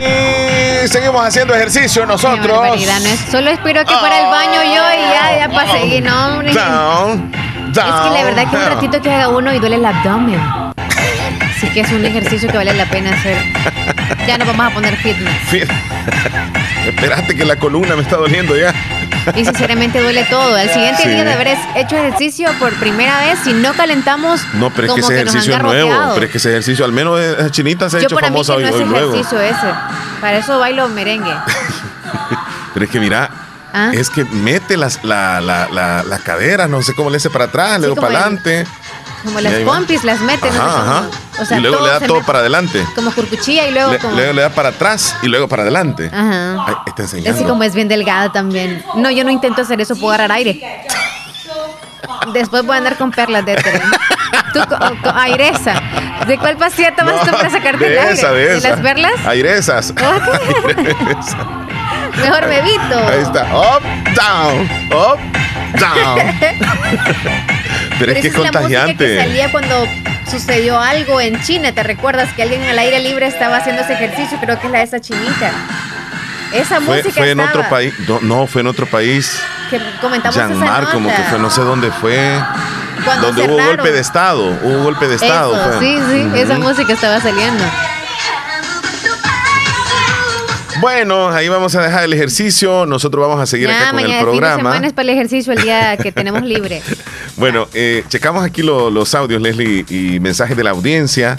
Y 0.00 0.88
seguimos 0.88 1.24
haciendo 1.26 1.54
ejercicio 1.54 2.06
nosotros. 2.06 2.46
No 2.46 2.74
es- 2.74 3.20
solo 3.30 3.50
espero 3.50 3.84
que 3.84 3.94
para 3.94 4.20
el 4.20 4.26
baño 4.26 4.62
yo 4.62 4.82
y 4.92 5.10
ya, 5.12 5.38
ya 5.38 5.48
para 5.50 5.72
seguir, 5.72 6.02
no, 6.04 6.26
hombre. 6.28 6.52
Down, 6.52 7.32
Es 7.34 7.72
que 7.74 7.80
la 7.80 7.90
down. 7.90 8.24
verdad 8.24 8.50
que 8.50 8.56
un 8.56 8.64
ratito 8.66 9.02
que 9.02 9.12
haga 9.12 9.28
uno 9.28 9.52
y 9.54 9.58
duele 9.58 9.76
el 9.76 9.84
abdomen. 9.84 10.40
Así 11.56 11.68
que 11.70 11.80
es 11.80 11.90
un 11.92 12.04
ejercicio 12.04 12.48
que 12.48 12.56
vale 12.56 12.72
la 12.74 12.84
pena 12.86 13.10
hacer. 13.10 13.36
Ya 14.26 14.38
nos 14.38 14.46
vamos 14.46 14.66
a 14.66 14.70
poner 14.70 14.96
fitness. 14.96 15.34
Fi- 15.48 15.62
Espérate 16.86 17.36
que 17.36 17.44
la 17.44 17.56
columna 17.56 17.96
me 17.96 18.02
está 18.02 18.16
doliendo 18.16 18.56
ya. 18.56 18.72
Y 19.36 19.44
sinceramente 19.44 20.00
duele 20.00 20.24
todo. 20.30 20.54
Al 20.56 20.68
siguiente 20.70 21.02
Sí. 21.02 21.08
día 21.10 21.24
de 21.24 21.32
haber 21.32 21.56
hecho 21.76 21.96
ejercicio 21.96 22.50
por 22.58 22.72
primera 22.74 23.20
vez, 23.20 23.38
si 23.44 23.52
no 23.52 23.72
calentamos, 23.74 24.40
No, 24.54 24.70
pero 24.70 24.88
es 24.88 24.94
que 24.94 25.00
ese 25.00 25.14
ejercicio 25.14 25.54
es 25.56 25.62
nuevo. 25.62 25.90
Pero 26.14 26.26
es 26.26 26.32
que 26.32 26.38
ese 26.38 26.50
ejercicio, 26.50 26.84
al 26.84 26.92
menos 26.92 27.20
esa 27.20 27.50
chinita 27.50 27.88
se 27.90 27.96
ha 27.96 28.00
Yo 28.00 28.06
hecho 28.06 28.14
para 28.14 28.28
mí 28.30 28.34
famosa 28.34 28.56
que 28.56 28.62
no 28.62 28.68
hoy, 28.68 28.74
es 28.74 28.80
hoy 28.80 28.88
luego. 28.88 29.12
ejercicio 29.14 29.40
ese. 29.40 29.66
Para 30.20 30.38
eso 30.38 30.58
bailo 30.58 30.88
merengue. 30.88 31.32
Pero 32.74 32.84
es 32.84 32.90
que 32.90 33.00
mira, 33.00 33.30
Ah. 33.72 33.90
es 33.92 34.08
que 34.08 34.24
mete 34.24 34.76
las, 34.78 35.04
la, 35.04 35.40
la, 35.42 35.68
la, 35.70 36.02
la 36.02 36.18
cadera, 36.20 36.66
no 36.68 36.80
sé 36.82 36.94
cómo 36.94 37.10
le 37.10 37.18
hace 37.18 37.28
para 37.28 37.44
atrás, 37.44 37.78
luego 37.80 37.96
como 37.96 38.06
para 38.08 38.18
el- 38.20 38.24
adelante. 38.24 38.66
Como 39.24 39.40
las 39.40 39.52
pompis 39.60 40.04
las 40.04 40.20
meten. 40.20 40.50
Ajá, 40.54 40.80
ajá. 40.82 41.02
O 41.40 41.44
sea, 41.44 41.58
y 41.58 41.60
luego 41.60 41.84
le 41.84 41.90
da 41.90 42.00
todo 42.00 42.14
mete 42.14 42.26
para 42.26 42.38
adelante. 42.40 42.84
Como 42.94 43.12
curcuchilla 43.12 43.66
y 43.66 43.72
luego 43.72 43.92
Le- 43.92 43.98
como. 43.98 44.14
luego 44.14 44.32
le 44.32 44.42
da 44.42 44.48
para 44.50 44.68
atrás 44.70 45.16
y 45.22 45.26
luego 45.28 45.48
para 45.48 45.62
adelante. 45.62 46.10
Ajá. 46.12 46.64
Ay, 46.66 46.74
está 46.86 47.02
Así 47.04 47.16
enseñando. 47.18 47.48
como 47.48 47.62
es 47.64 47.74
bien 47.74 47.88
delgada 47.88 48.30
también. 48.32 48.82
No, 48.94 49.10
yo 49.10 49.24
no 49.24 49.30
intento 49.30 49.62
hacer 49.62 49.80
eso, 49.80 49.94
puedo 49.96 50.10
agarrar 50.14 50.32
aire. 50.32 50.84
Después 52.32 52.64
voy 52.64 52.74
a 52.74 52.78
andar 52.78 52.96
con 52.96 53.10
perlas 53.10 53.44
de 53.44 53.52
éter. 53.54 53.82
Tú, 54.52 54.60
co- 54.68 55.10
airesa. 55.14 55.74
¿De 56.26 56.38
cuál 56.38 56.56
pasilla 56.56 56.94
tomas 56.94 57.22
tú 57.24 57.30
para 57.30 57.50
sacarte 57.50 57.84
de 57.88 57.92
el 57.92 57.98
aire? 57.98 58.12
esa, 58.14 58.32
de 58.32 58.56
esa. 58.58 58.70
las 58.70 58.80
perlas? 58.80 59.12
Airesa. 59.26 59.80
Mejor 62.16 62.48
bebito. 62.48 62.98
Ahí 63.08 63.20
está. 63.22 63.44
Up, 63.54 63.82
down. 64.14 64.68
Up, 64.92 65.18
down. 65.78 66.18
Pero 67.98 68.12
es 68.12 68.20
que 68.20 68.28
es 68.28 68.34
esa 68.34 68.42
la 68.42 68.52
música 68.52 68.60
que 68.60 68.92
contagiante. 68.92 69.16
salía 69.18 69.50
cuando 69.50 69.86
sucedió 70.30 70.80
algo 70.80 71.20
en 71.20 71.40
China. 71.42 71.72
¿Te 71.72 71.82
recuerdas 71.82 72.32
que 72.34 72.42
alguien 72.42 72.62
al 72.64 72.78
aire 72.78 73.00
libre 73.00 73.26
estaba 73.26 73.56
haciendo 73.56 73.82
ese 73.82 73.94
ejercicio? 73.94 74.38
Creo 74.40 74.58
que 74.60 74.66
es 74.66 74.72
la 74.72 74.78
de 74.78 74.84
esa 74.84 75.00
chinita. 75.00 75.52
Esa 76.52 76.80
Fue, 76.80 76.96
música 76.96 77.14
fue 77.14 77.30
en 77.30 77.40
estaba, 77.40 77.60
otro 77.60 77.70
país. 77.70 77.94
No, 78.08 78.20
no, 78.20 78.46
fue 78.46 78.62
en 78.62 78.66
otro 78.68 78.86
país. 78.86 79.40
Que 79.70 79.80
comentamos 80.00 80.36
nota. 80.36 80.90
como 80.92 81.08
que 81.08 81.22
fue, 81.24 81.38
no 81.38 81.50
sé 81.50 81.60
dónde 81.60 81.90
fue. 81.90 82.40
Cuando 83.04 83.28
donde 83.28 83.42
hubo 83.42 83.62
golpe 83.62 83.92
de 83.92 84.00
Estado. 84.00 84.58
Hubo 84.62 84.82
golpe 84.82 85.08
de 85.08 85.16
Estado. 85.16 85.70
Eso, 85.70 85.80
sí, 85.80 85.98
sí, 86.10 86.30
esa 86.34 86.58
música 86.58 86.92
estaba 86.92 87.20
saliendo. 87.20 87.64
Bueno, 90.80 91.28
ahí 91.30 91.48
vamos 91.48 91.74
a 91.74 91.82
dejar 91.82 92.04
el 92.04 92.12
ejercicio. 92.12 92.86
Nosotros 92.86 93.26
vamos 93.26 93.40
a 93.42 93.46
seguir 93.46 93.68
Ya, 93.68 93.76
acá 93.76 93.86
con 93.90 93.96
mañana 93.96 94.14
el 94.14 94.18
fin 94.20 94.26
de 94.26 94.32
programa. 94.38 94.56
semana 94.70 94.86
es 94.86 94.92
para 94.92 95.02
el 95.04 95.10
ejercicio 95.10 95.52
el 95.52 95.62
día 95.62 95.96
que 95.96 96.12
tenemos 96.12 96.42
libre. 96.44 96.82
Bueno, 97.36 97.66
eh, 97.74 98.04
checamos 98.08 98.44
aquí 98.44 98.62
lo- 98.62 98.90
los 98.90 99.14
audios, 99.14 99.40
Leslie, 99.42 99.84
y 99.88 100.20
mensajes 100.20 100.56
de 100.56 100.64
la 100.64 100.70
audiencia. 100.70 101.36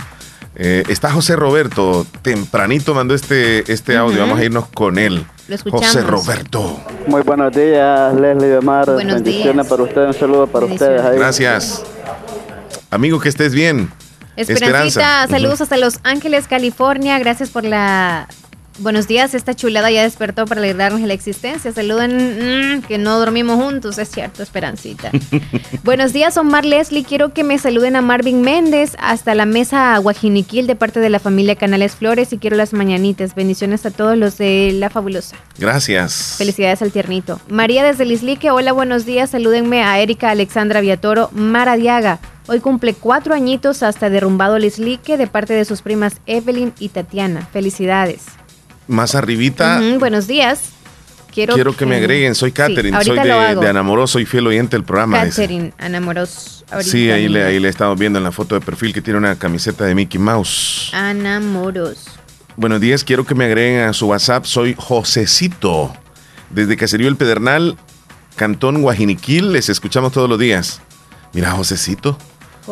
Eh, 0.56 0.84
está 0.90 1.10
José 1.11 1.38
Roberto, 1.38 2.06
tempranito 2.22 2.94
mandó 2.94 3.14
este, 3.16 3.72
este 3.72 3.95
audio, 3.95 4.20
vamos 4.20 4.40
a 4.40 4.44
irnos 4.44 4.68
con 4.74 4.98
él. 4.98 5.26
Lo 5.48 5.56
escuchamos. 5.56 5.86
José 5.88 6.02
Roberto. 6.02 6.82
Muy 7.07 7.22
buenos 7.22 7.56
días, 7.56 8.14
Leslie 8.16 8.57
Omar. 8.57 8.86
Buenos 8.91 9.16
Bendiciones 9.16 9.53
días. 9.56 9.68
para 9.68 9.84
ustedes, 9.84 10.07
un 10.07 10.14
saludo 10.20 10.48
para 10.48 10.66
ustedes. 10.66 11.02
ahí. 11.02 11.18
Gracias. 11.18 11.84
Amigo, 12.91 13.20
que 13.20 13.30
estés 13.30 13.53
bien. 13.53 13.90
Esperancita, 14.36 15.22
Ujú. 15.26 15.32
saludos 15.32 15.61
hasta 15.61 15.78
Los 15.78 15.99
Ángeles, 16.03 16.48
California. 16.48 17.18
Gracias 17.20 17.49
por 17.49 17.64
la. 17.64 18.28
Buenos 18.80 19.10
días, 19.10 19.34
esta 19.34 19.53
chulada 19.53 19.91
ya 19.91 20.03
despertó 20.03 20.45
para 20.45 20.61
alegrarnos 20.61 21.01
de 21.01 21.07
la 21.07 21.14
existencia. 21.14 21.73
Saluden, 21.73 22.77
mm, 22.77 22.81
que 22.84 22.97
no 22.97 23.19
dormimos 23.19 23.61
juntos, 23.61 23.97
es 23.97 24.10
cierto, 24.10 24.41
Esperancita. 24.41 25.11
Buenos 25.84 26.14
días, 26.14 26.38
Omar 26.38 26.64
Leslie. 26.64 27.03
Quiero 27.03 27.34
que 27.34 27.43
me 27.43 27.57
saluden 27.57 27.97
a 27.97 28.01
Marvin 28.01 28.41
Méndez 28.41 28.95
hasta 28.97 29.35
la 29.35 29.45
mesa 29.45 29.97
Guajiniquil 29.97 30.65
de 30.65 30.77
parte 30.77 31.01
de 31.01 31.10
la 31.10 31.19
familia 31.19 31.57
Canales 31.57 31.95
Flores 31.95 32.31
y 32.31 32.38
quiero 32.38 32.56
las 32.56 32.72
mañanitas. 32.72 33.35
Bendiciones 33.35 33.85
a 33.85 33.91
todos 33.91 34.18
los 34.18 34.38
de 34.38 34.72
La 34.73 34.89
Fabulosa. 34.89 35.35
Gracias. 35.57 36.35
Felicidades 36.38 36.81
al 36.81 36.93
tiernito. 36.93 37.41
María 37.49 37.84
desde 37.84 38.06
Lislique, 38.06 38.49
hola, 38.49 38.72
buenos 38.72 39.06
días. 39.06 39.31
Salúdenme 39.31 39.84
a 39.84 39.99
Erika 39.99 40.30
Alexandra 40.30 40.80
Viatoro 40.80 41.31
Maradiaga. 41.34 42.19
Hoy 42.47 42.61
cumple 42.61 42.93
cuatro 42.93 43.34
añitos 43.34 43.84
hasta 43.84 44.10
derrumbado 44.10 44.57
Lislique 44.57 45.18
de 45.18 45.27
parte 45.27 45.53
de 45.53 45.65
sus 45.65 45.81
primas 45.81 46.22
Evelyn 46.26 46.73
y 46.80 46.89
Tatiana. 46.89 47.45
Felicidades. 47.51 48.39
Más 48.90 49.14
arribita, 49.14 49.80
buenos 49.99 50.26
días. 50.26 50.61
Quiero, 51.32 51.53
quiero 51.53 51.78
que 51.78 51.86
me 51.86 51.98
agreguen. 51.98 52.34
Soy 52.34 52.49
Sí, 52.49 52.53
Catherine, 52.56 53.03
soy 53.03 53.20
de, 53.20 53.56
de 53.56 53.70
Anamoroso, 53.70 54.14
soy 54.14 54.26
fiel 54.26 54.48
oyente 54.48 54.76
del 54.76 54.84
programa. 54.84 55.22
Catherine, 55.26 55.72
Anamoros. 55.78 56.66
Sí, 56.82 57.11
ahí 57.11 57.30
le, 57.30 57.44
ahí 57.44 57.60
le 57.60 57.70
estamos 57.70 57.99
viendo 57.99 58.18
en 58.18 58.24
la 58.24 58.32
foto 58.32 58.56
de 58.56 58.61
perfil 58.61 58.91
que 58.91 59.03
tiene 59.03 59.20
una 59.20 59.36
camiseta 59.38 59.86
de 59.86 59.94
Mickey 59.94 60.20
Mouse. 60.20 60.90
Anamoros. 60.91 62.06
Buenos 62.56 62.82
días, 62.82 63.03
quiero 63.03 63.28
que 63.28 63.36
me 63.36 63.45
agreguen 63.45 63.82
a 63.82 63.94
su 63.94 64.07
WhatsApp. 64.07 64.45
Soy 64.45 64.76
Josecito. 64.76 65.94
Desde 66.49 66.76
Caserío 66.76 67.10
El 67.10 67.16
Pedernal, 67.16 67.78
Cantón 68.38 68.82
Guajiniquil, 68.82 69.53
les 69.53 69.70
escuchamos 69.70 70.14
todos 70.14 70.28
los 70.28 70.40
días. 70.40 70.82
Mira, 71.34 71.52
Josecito. 71.52 72.18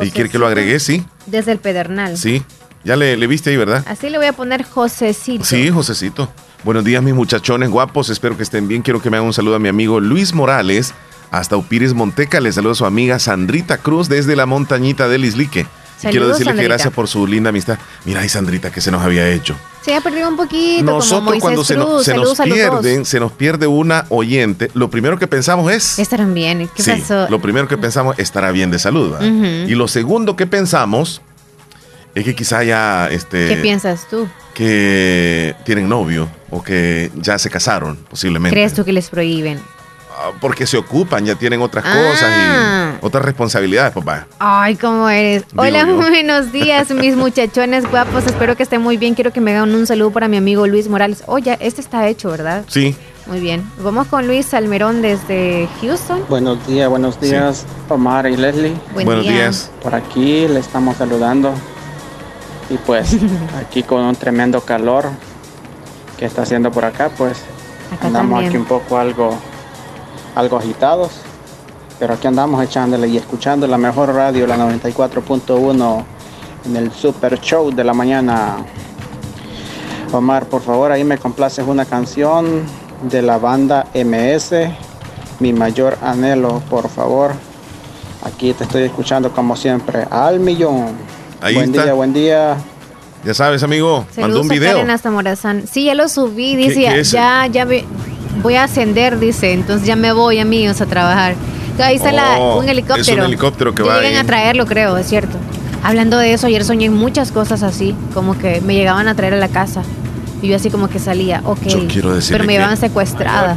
¿Y 0.02 0.10
quiere 0.10 0.32
que 0.32 0.40
lo 0.40 0.48
agregue? 0.48 0.80
Sí, 0.80 1.06
Desde 1.28 1.52
el 1.52 1.60
Pedernal. 1.60 2.18
sí. 2.18 2.42
Ya 2.84 2.96
le, 2.96 3.18
le 3.18 3.28
viste 3.28 3.50
ahí, 3.50 3.58
¿verdad? 3.58 3.84
Así 3.88 4.10
le 4.10 4.18
voy 4.18 4.28
a 4.28 4.34
poner 4.34 4.64
Josecito. 4.64 5.44
Sí, 5.44 5.70
Josecito. 5.70 6.30
Buenos 6.64 6.84
días, 6.84 7.04
mis 7.04 7.14
muchachones 7.14 7.70
guapos. 7.70 8.10
Espero 8.10 8.38
que 8.38 8.44
estén 8.44 8.68
bien. 8.68 8.82
Quiero 8.82 9.02
que 9.02 9.10
me 9.10 9.18
hagan 9.18 9.28
un 9.28 9.34
saludo 9.34 9.56
a 9.56 9.60
mi 9.60 9.68
amigo 9.70 10.00
Luis 10.00 10.34
Morales, 10.34 10.94
hasta 11.32 11.58
Upires 11.58 11.94
Monteca. 11.94 12.40
Les 12.40 12.56
saludo 12.56 12.72
a 12.72 12.76
su 12.76 12.86
amiga 12.86 13.20
Sandrita 13.20 13.78
Cruz 13.78 14.08
desde 14.10 14.36
la 14.36 14.46
montañita 14.46 15.08
del 15.10 15.26
Islique. 15.26 15.62
Y 15.62 16.00
quiero 16.02 16.14
Saludos, 16.26 16.38
decirle 16.40 16.62
que 16.62 16.68
gracias 16.68 16.94
por 16.94 17.08
su 17.08 17.26
linda 17.26 17.50
amistad. 17.50 17.80
Mira 18.06 18.22
ahí, 18.22 18.30
Sandrita, 18.30 18.72
que 18.72 18.82
se 18.82 18.92
nos 18.92 19.02
había 19.02 19.28
hecho. 19.30 19.56
Se 19.82 19.96
ha 19.96 20.02
perdido 20.02 20.30
un 20.30 20.36
poquito 20.38 20.84
Nosotros 20.84 21.38
cuando 21.40 21.64
se, 21.64 21.76
nos- 21.76 22.04
se 22.04 22.12
Saludos 22.12 22.40
pierden, 22.44 23.04
se 23.06 23.20
nos 23.20 23.32
pierde 23.32 23.66
una 23.68 24.06
oyente, 24.10 24.70
lo 24.76 24.90
primero 24.92 25.18
que 25.18 25.26
pensamos 25.28 25.72
es, 25.72 25.98
Estarán 25.98 26.34
bien. 26.36 26.70
¿Qué 26.76 26.84
sí, 26.84 26.92
pasó? 26.92 27.28
lo 27.30 27.40
primero 27.42 27.68
que 27.68 27.78
pensamos 27.78 28.18
estará 28.20 28.52
bien 28.52 28.70
de 28.70 28.78
salud. 28.80 29.16
Y 29.22 29.74
lo 29.76 29.88
segundo 29.88 30.36
que 30.36 30.46
pensamos 30.46 31.22
es 32.20 32.26
que 32.26 32.36
quizá 32.36 32.64
ya 32.64 33.08
este 33.12 33.48
¿Qué 33.48 33.56
piensas 33.58 34.08
tú? 34.10 34.28
que 34.54 35.56
tienen 35.64 35.88
novio 35.88 36.28
o 36.50 36.64
que 36.64 37.12
ya 37.16 37.38
se 37.38 37.50
casaron 37.50 37.96
posiblemente. 38.10 38.56
¿Crees 38.56 38.74
tú 38.74 38.84
que 38.84 38.92
les 38.94 39.10
prohíben? 39.10 39.60
Ah, 40.20 40.32
Porque 40.42 40.66
se 40.66 40.78
ocupan, 40.78 41.26
ya 41.26 41.36
tienen 41.36 41.62
otras 41.62 41.86
Ah. 41.88 41.94
cosas 41.94 42.32
y 42.32 43.06
otras 43.06 43.24
responsabilidades, 43.24 43.94
papá. 43.94 44.26
Ay, 44.40 44.76
¿cómo 44.76 45.08
eres? 45.10 45.48
Digo 45.48 45.62
Hola, 45.62 45.86
yo. 45.86 45.96
buenos 45.98 46.52
días, 46.52 46.90
mis 46.90 47.16
muchachones 47.16 47.88
guapos. 47.90 48.26
Espero 48.26 48.58
que 48.58 48.64
estén 48.64 48.82
muy 48.82 48.98
bien. 48.98 49.14
Quiero 49.14 49.32
que 49.32 49.40
me 49.42 49.52
hagan 49.56 49.76
un 49.76 49.86
saludo 49.86 50.10
para 50.12 50.28
mi 50.28 50.38
amigo 50.38 50.66
Luis 50.66 50.88
Morales. 50.90 51.24
Oh, 51.28 51.38
ya, 51.38 51.54
este 51.56 51.82
está 51.82 52.08
hecho, 52.08 52.32
¿verdad? 52.32 52.64
Sí. 52.68 52.96
Muy 53.28 53.40
bien. 53.42 53.62
Vamos 53.84 54.08
con 54.08 54.26
Luis 54.26 54.48
Salmerón 54.48 55.02
desde 55.04 55.68
Houston. 55.82 56.24
Buenos 56.30 56.66
días, 56.66 56.90
buenos 56.90 57.20
días, 57.22 57.66
Omar 57.90 58.26
y 58.26 58.38
Leslie. 58.38 58.74
Buen 58.94 59.06
Buenos 59.06 59.24
día. 59.26 59.34
días. 59.34 59.70
Por 59.84 59.94
aquí 59.94 60.48
le 60.48 60.60
estamos 60.62 60.98
saludando. 60.98 61.54
Y 62.70 62.78
pues 62.78 63.16
aquí 63.60 63.84
con 63.84 64.02
un 64.02 64.16
tremendo 64.16 64.62
calor 64.62 65.06
que 66.18 66.26
está 66.26 66.42
haciendo 66.44 66.72
por 66.72 66.86
acá, 66.86 67.10
pues 67.16 67.38
Acá 67.94 68.08
andamos 68.08 68.32
también. 68.42 68.50
aquí 68.50 68.58
un 68.58 68.66
poco 68.66 68.98
algo, 68.98 69.32
algo 70.36 70.58
agitados. 70.58 71.12
Pero 72.00 72.14
aquí 72.14 72.28
andamos 72.28 72.64
echándole 72.64 73.08
y 73.08 73.18
escuchando 73.18 73.66
la 73.66 73.78
mejor 73.78 74.14
radio, 74.14 74.46
la 74.46 74.56
94.1 74.58 76.04
en 76.66 76.76
el 76.76 76.92
Super 76.92 77.40
Show 77.40 77.72
de 77.72 77.84
la 77.84 77.94
mañana. 77.94 78.58
Omar, 80.14 80.46
por 80.46 80.62
favor, 80.62 80.92
ahí 80.92 81.04
me 81.04 81.18
complaces 81.18 81.66
una 81.68 81.86
canción 81.86 82.64
de 83.10 83.22
la 83.22 83.38
banda 83.40 83.88
MS, 83.94 84.54
mi 85.40 85.54
mayor 85.54 85.98
anhelo, 86.02 86.62
por 86.70 86.88
favor. 86.88 87.32
Aquí 88.24 88.54
te 88.54 88.64
estoy 88.64 88.84
escuchando 88.84 89.32
como 89.32 89.56
siempre, 89.56 90.06
al 90.10 90.40
millón. 90.40 90.96
Ahí 91.42 91.56
buen 91.56 91.70
está. 91.72 91.84
día, 91.84 91.94
buen 91.94 92.14
día. 92.14 92.58
Ya 93.26 93.34
sabes, 93.34 93.62
amigo, 93.64 94.00
mandó 94.18 94.22
Saludos 94.22 94.46
un 94.46 94.52
a 94.52 94.54
video. 94.54 94.74
Karen 94.74 94.90
hasta 94.92 95.12
Morazán. 95.12 95.64
Sí, 95.72 95.86
ya 95.86 95.96
lo 95.96 96.08
subí. 96.08 96.52
¿Qué- 96.56 96.58
Dice, 96.70 96.88
qué 96.94 97.04
ya, 97.04 97.48
ya 97.48 97.68
voy 98.42 98.56
a 98.56 98.64
ascender, 98.64 99.20
dice. 99.20 99.54
Entonces 99.54 99.88
ya 99.88 99.96
me 99.96 100.12
voy, 100.14 100.40
amigos, 100.40 100.80
a 100.82 100.86
trabajar. 100.86 101.36
Ahí 101.80 101.98
está 101.98 102.12
la- 102.12 102.38
Oh, 102.40 102.60
un 102.60 102.70
helicóptero. 102.70 103.02
es 103.02 103.10
un 103.20 103.26
helicóptero 103.26 103.76
que 103.76 103.84
Ya 103.84 103.90
va 103.90 103.98
llegan 104.00 104.14
ahí. 104.14 104.20
a 104.20 104.24
traerlo, 104.24 104.66
creo, 104.66 104.98
es 104.98 105.08
cierto. 105.08 105.38
Hablando 105.84 106.18
de 106.18 106.34
eso, 106.34 106.48
ayer 106.48 106.64
soñé 106.66 106.90
muchas 106.90 107.32
cosas 107.32 107.62
así, 107.64 107.96
como 108.14 108.38
que 108.38 108.62
me 108.62 108.74
llegaban 108.74 109.08
a 109.08 109.16
traer 109.16 109.34
a 109.36 109.38
la 109.38 109.48
casa. 109.48 109.84
Y 110.42 110.48
yo 110.48 110.56
así 110.56 110.70
como 110.70 110.88
que 110.90 111.00
salía, 111.00 111.42
ok. 111.46 111.64
Yo 111.68 111.88
quiero 111.88 112.14
decirle 112.16 112.38
Pero 112.38 112.44
me 112.46 112.48
que- 112.48 112.54
llevaban 112.60 112.78
secuestrada. 112.78 113.56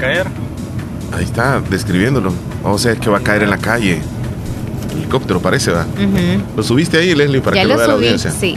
Ahí 1.16 1.24
está, 1.24 1.60
describiéndolo. 1.70 2.32
O 2.64 2.78
sea, 2.78 2.92
es 2.92 2.98
que 2.98 3.08
va 3.10 3.18
a 3.18 3.22
caer 3.22 3.42
en 3.42 3.50
la 3.50 3.58
calle. 3.58 4.00
Helicóptero 5.00 5.40
parece. 5.40 5.70
Ujú. 5.72 5.76
¿Lo 6.56 6.62
subiste 6.62 6.98
ahí, 6.98 7.14
Leslie, 7.14 7.40
para 7.40 7.56
Ya 7.56 7.62
que 7.62 7.68
lo 7.68 7.74
lo 7.74 7.78
vea 7.78 7.88
la 7.88 7.94
audiencia? 7.94 8.30
sí. 8.30 8.56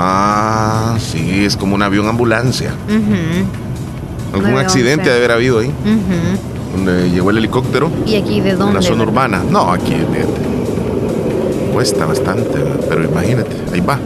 Ah, 0.00 0.96
sí, 1.00 1.44
es 1.44 1.56
como 1.56 1.74
un 1.74 1.82
avión 1.82 2.06
ambulancia. 2.06 2.70
Algún 4.32 4.50
911. 4.52 4.60
accidente 4.64 5.04
debe 5.10 5.16
haber 5.18 5.32
habido 5.32 5.58
ahí, 5.58 5.68
ujú. 5.68 6.76
donde 6.76 7.10
llegó 7.10 7.30
el 7.30 7.38
helicóptero 7.38 7.90
¿Y 8.06 8.14
aquí 8.16 8.40
de 8.40 8.50
en 8.50 8.58
dónde? 8.58 8.74
la 8.74 8.82
zona 8.82 8.98
verdad? 8.98 9.12
urbana. 9.12 9.42
No, 9.50 9.72
aquí, 9.72 9.94
fíjate. 9.94 11.72
Cuesta 11.72 12.06
bastante, 12.06 12.58
¿verdad? 12.58 12.80
pero 12.88 13.04
imagínate, 13.04 13.56
ahí 13.72 13.80
va. 13.80 13.98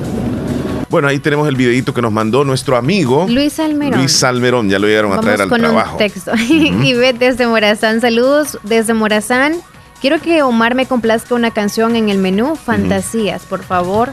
Bueno, 0.89 1.09
ahí 1.09 1.19
tenemos 1.19 1.49
el 1.49 1.57
videito 1.57 1.93
que 1.95 2.03
nos 2.03 2.13
mandó 2.13 2.45
nuestro 2.45 2.77
amigo 2.77 3.27
Luis 3.29 3.59
Almerón. 3.59 3.99
Luis 3.99 4.13
Salmerón. 4.13 4.69
Ya 4.69 4.79
lo 4.79 4.87
llegaron 4.87 5.13
a 5.13 5.21
traer 5.21 5.41
al 5.43 5.49
con 5.49 5.59
trabajo. 5.61 5.93
un 5.93 5.99
texto. 5.99 6.33
y 6.49 6.93
ve 6.95 7.13
desde 7.15 7.47
Morazán. 7.47 8.01
Saludos 8.03 8.59
desde 8.63 8.93
Morazán. 8.95 9.55
Quiero 10.03 10.21
que 10.21 10.43
Omar 10.43 10.75
me 10.75 10.85
complazca 10.87 11.35
una 11.35 11.53
canción 11.53 11.97
en 11.97 12.11
el 12.11 12.19
menú. 12.19 12.57
Fantasías, 12.57 13.43
por 13.43 13.63
favor. 13.65 14.13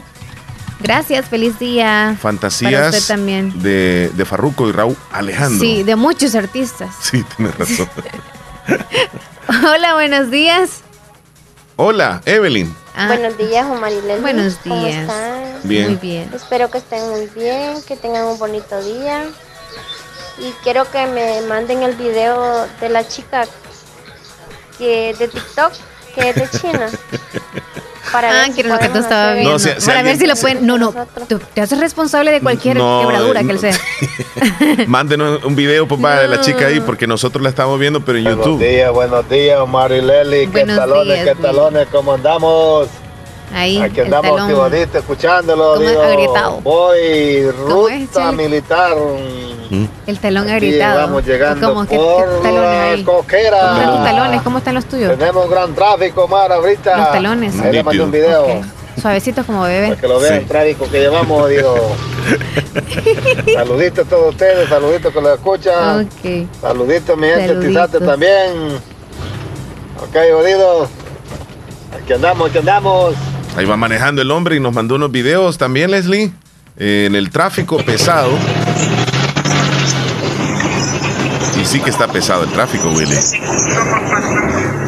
Gracias, 0.80 1.26
feliz 1.28 1.58
día. 1.58 2.04
Para 2.12 2.16
Fantasías 2.18 2.94
usted 2.96 3.14
también. 3.14 3.60
de, 3.62 4.10
de 4.14 4.24
Farruco 4.24 4.66
y 4.68 4.72
Raúl 4.72 4.96
Alejandro. 5.12 5.60
Sí, 5.60 5.82
de 5.82 5.96
muchos 5.96 6.34
artistas. 6.36 6.94
Sí, 7.02 7.22
tienes 7.36 7.58
razón. 7.58 7.90
Hola, 9.48 9.94
buenos 9.94 10.30
días. 10.30 10.80
Hola, 11.76 12.22
Evelyn. 12.24 12.74
Ah, 12.94 13.08
Buenos 13.08 13.36
días, 13.36 13.66
Omar 13.66 13.90
y 13.92 13.96
Leslie. 13.96 14.20
Buenos 14.20 14.54
¿Cómo 14.62 14.84
días. 14.84 15.00
están? 15.02 15.42
Bien. 15.64 15.86
Muy 15.88 15.96
bien. 15.96 16.30
Espero 16.34 16.70
que 16.70 16.78
estén 16.78 17.08
muy 17.10 17.26
bien, 17.34 17.82
que 17.86 17.96
tengan 17.96 18.26
un 18.26 18.38
bonito 18.38 18.80
día. 18.82 19.24
Y 20.38 20.52
quiero 20.62 20.90
que 20.90 21.06
me 21.06 21.40
manden 21.42 21.82
el 21.82 21.94
video 21.96 22.66
de 22.80 22.88
la 22.88 23.06
chica 23.06 23.46
que 24.80 25.14
de 25.16 25.28
TikTok, 25.28 25.72
que 26.14 26.30
es 26.30 26.34
de 26.34 26.48
China. 26.58 26.88
Para 28.12 28.30
Ah, 28.30 28.32
ver 28.32 28.46
si 28.46 28.62
que 28.62 28.68
lo 28.68 28.76
que 28.78 28.88
tú 28.88 28.98
hacer- 28.98 29.34
viendo. 29.34 29.52
No, 29.52 29.58
si- 29.60 29.68
si 29.68 29.86
Para 29.86 30.02
ver 30.02 30.12
alguien- 30.12 30.18
si 30.18 30.26
lo 30.26 30.34
si- 30.34 30.40
pueden. 30.40 30.66
No, 30.66 30.78
no. 30.78 30.92
Tú 31.28 31.38
te 31.54 31.60
haces 31.60 31.78
responsable 31.78 32.32
de 32.32 32.40
cualquier 32.40 32.76
No, 32.78 33.02
quebradura 33.02 33.44
que 33.44 33.50
él 33.52 33.58
sea. 33.60 33.76
Mándenos 34.88 35.44
un 35.44 35.54
video, 35.54 35.86
papá, 35.86 36.20
de 36.20 36.26
la 36.28 36.40
chica 36.40 36.66
ahí, 36.66 36.80
porque 36.80 37.06
nosotros 37.06 37.40
la 37.42 37.50
estamos 37.50 37.78
viendo, 37.78 38.00
pero 38.04 38.18
en 38.18 38.24
Buenos 38.24 38.44
YouTube. 38.46 38.66
días, 38.66 38.90
buenos 38.90 39.28
días, 39.28 39.60
Omar 39.60 39.92
y 39.92 40.00
Leli. 40.00 40.40
¿Qué 40.46 40.64
Buenos 40.64 40.76
talones, 40.76 41.22
días, 41.22 41.36
qué 41.36 41.42
talones? 41.42 41.86
¿Cómo 41.92 42.14
andamos? 42.14 42.88
Ahí, 43.52 43.80
Aquí 43.82 44.00
el 44.00 44.06
andamos, 44.06 44.30
talón. 44.36 44.48
Tibonito, 44.48 44.98
escuchándolo. 44.98 45.78
Digo, 45.78 46.02
Agrietado. 46.02 46.60
voy 46.60 47.52
¿Cómo 47.66 47.88
es, 47.88 48.04
ruta 48.06 48.32
militar. 48.32 48.96
El 50.06 50.18
talón 50.18 50.44
Aquí 50.44 50.52
agritado. 50.52 51.00
vamos 51.00 51.26
llegando 51.26 51.68
¿Cómo? 51.68 51.86
¿Qué, 51.86 51.96
por 51.96 52.26
qué 52.26 52.42
talones 52.42 52.98
la 52.98 53.04
coquera. 53.04 53.58
¿Cómo 53.60 53.70
están 53.80 53.94
tus 53.96 54.04
talones? 54.04 54.42
¿Cómo 54.42 54.58
están 54.58 54.74
los 54.74 54.84
tuyos? 54.86 55.18
Tenemos 55.18 55.50
gran 55.50 55.74
tráfico, 55.74 56.24
Omar, 56.24 56.52
ahorita. 56.52 56.96
Los 56.96 57.10
talones. 57.12 57.60
Ahí 57.60 57.72
le 57.72 57.82
mandé 57.82 58.02
un 58.02 58.10
video. 58.10 58.44
Ok. 58.44 58.64
Suavecitos 59.00 59.46
como 59.46 59.62
bebé. 59.62 59.88
Para 59.88 60.00
que 60.00 60.08
lo 60.08 60.20
vean 60.20 60.34
el 60.34 60.46
tráfico 60.46 60.88
que 60.90 61.00
llevamos, 61.00 61.48
digo. 61.48 61.74
saluditos 63.54 64.06
a 64.06 64.10
todos 64.10 64.30
ustedes, 64.30 64.68
saluditos 64.68 65.12
que 65.12 65.20
lo 65.20 65.34
escuchan. 65.34 66.00
Ok. 66.06 66.46
Saluditos 66.60 67.16
mi 67.16 67.26
gente. 67.28 67.66
Tizate 67.66 68.00
también. 68.00 68.76
Ok, 70.02 70.16
jodidos. 70.32 70.88
Aquí 72.02 72.12
andamos, 72.12 72.48
aquí 72.50 72.58
andamos. 72.58 73.14
Ahí 73.56 73.64
va 73.64 73.76
manejando 73.76 74.22
el 74.22 74.30
hombre 74.30 74.56
y 74.56 74.60
nos 74.60 74.72
mandó 74.74 74.94
unos 74.94 75.10
videos 75.10 75.58
también, 75.58 75.90
Leslie, 75.90 76.32
eh, 76.76 77.04
en 77.06 77.14
el 77.14 77.30
tráfico 77.30 77.78
pesado. 77.78 78.30
Y 81.60 81.64
sí 81.64 81.80
que 81.80 81.90
está 81.90 82.08
pesado 82.08 82.44
el 82.44 82.50
tráfico, 82.50 82.88
Willy. 82.90 83.16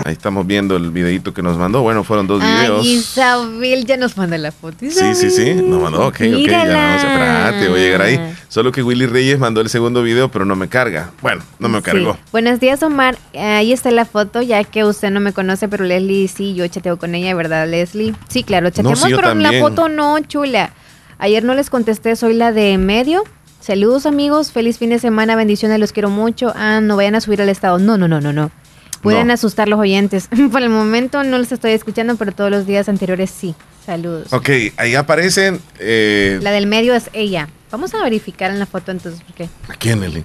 Ahí 0.04 0.12
estamos 0.14 0.46
viendo 0.46 0.76
el 0.76 0.90
videito 0.90 1.32
que 1.32 1.42
nos 1.42 1.56
mandó. 1.56 1.82
Bueno, 1.82 2.02
fueron 2.02 2.26
dos 2.26 2.40
videos. 2.40 2.84
Ay, 2.84 2.92
Isabel 2.94 3.86
ya 3.86 3.96
nos 3.96 4.16
manda 4.16 4.36
la 4.36 4.50
foto. 4.50 4.78
Sí, 4.80 5.14
sí, 5.14 5.30
sí. 5.30 5.54
Nos 5.54 5.80
mandó, 5.80 6.08
ok, 6.08 6.14
ok. 6.14 6.20
Ya 6.20 6.28
Mírala. 6.28 6.74
vamos 6.74 7.04
a 7.04 7.12
espérate, 7.12 7.68
voy 7.68 7.80
a 7.80 7.82
llegar 7.82 8.02
ahí. 8.02 8.34
Solo 8.48 8.72
que 8.72 8.82
Willy 8.82 9.06
Reyes 9.06 9.38
mandó 9.38 9.60
el 9.60 9.68
segundo 9.68 10.02
video, 10.02 10.28
pero 10.30 10.44
no 10.44 10.56
me 10.56 10.68
carga. 10.68 11.10
Bueno, 11.22 11.42
no 11.58 11.68
me 11.68 11.82
cargó. 11.82 12.14
Sí. 12.14 12.18
Buenos 12.32 12.58
días, 12.58 12.82
Omar. 12.82 13.16
Ahí 13.34 13.72
está 13.72 13.90
la 13.90 14.04
foto, 14.04 14.42
ya 14.42 14.64
que 14.64 14.84
usted 14.84 15.10
no 15.10 15.20
me 15.20 15.32
conoce, 15.32 15.68
pero 15.68 15.84
Leslie 15.84 16.26
sí, 16.26 16.54
yo 16.54 16.66
chateo 16.66 16.96
con 16.98 17.14
ella, 17.14 17.34
¿verdad, 17.34 17.68
Leslie? 17.68 18.14
Sí, 18.28 18.42
claro, 18.42 18.70
chateamos, 18.70 18.98
sí, 18.98 19.06
pero 19.06 19.22
la 19.22 19.28
también. 19.28 19.62
foto 19.62 19.88
no, 19.88 20.18
chula. 20.20 20.72
Ayer 21.18 21.44
no 21.44 21.54
les 21.54 21.70
contesté, 21.70 22.16
soy 22.16 22.34
la 22.34 22.50
de 22.50 22.76
medio. 22.78 23.22
Saludos, 23.60 24.06
amigos. 24.06 24.50
Feliz 24.50 24.78
fin 24.78 24.90
de 24.90 24.98
semana, 24.98 25.36
bendiciones, 25.36 25.78
los 25.78 25.92
quiero 25.92 26.10
mucho. 26.10 26.52
Ah, 26.56 26.80
no 26.82 26.96
vayan 26.96 27.14
a 27.14 27.20
subir 27.20 27.40
al 27.40 27.48
estado. 27.48 27.78
No, 27.78 27.96
no, 27.96 28.08
no, 28.08 28.20
no, 28.20 28.32
no. 28.32 28.50
Pueden 29.02 29.26
No. 29.28 29.34
asustar 29.34 29.68
los 29.68 29.78
oyentes. 29.80 30.28
Por 30.52 30.62
el 30.62 30.68
momento 30.70 31.22
no 31.24 31.38
los 31.38 31.50
estoy 31.52 31.72
escuchando, 31.72 32.16
pero 32.16 32.32
todos 32.32 32.50
los 32.50 32.66
días 32.66 32.88
anteriores 32.88 33.30
sí. 33.30 33.54
Saludos. 33.84 34.32
Ok, 34.32 34.48
ahí 34.76 34.94
aparecen. 34.94 35.60
Eh, 35.80 36.38
La 36.40 36.52
del 36.52 36.66
medio 36.66 36.94
es 36.94 37.10
ella. 37.12 37.48
Vamos 37.72 37.92
a 37.94 38.02
verificar 38.02 38.50
en 38.52 38.58
la 38.60 38.66
foto 38.66 38.92
entonces, 38.92 39.20
porque 39.26 39.48
¿A 39.68 39.74
quién, 39.74 40.00
Leslie? 40.00 40.24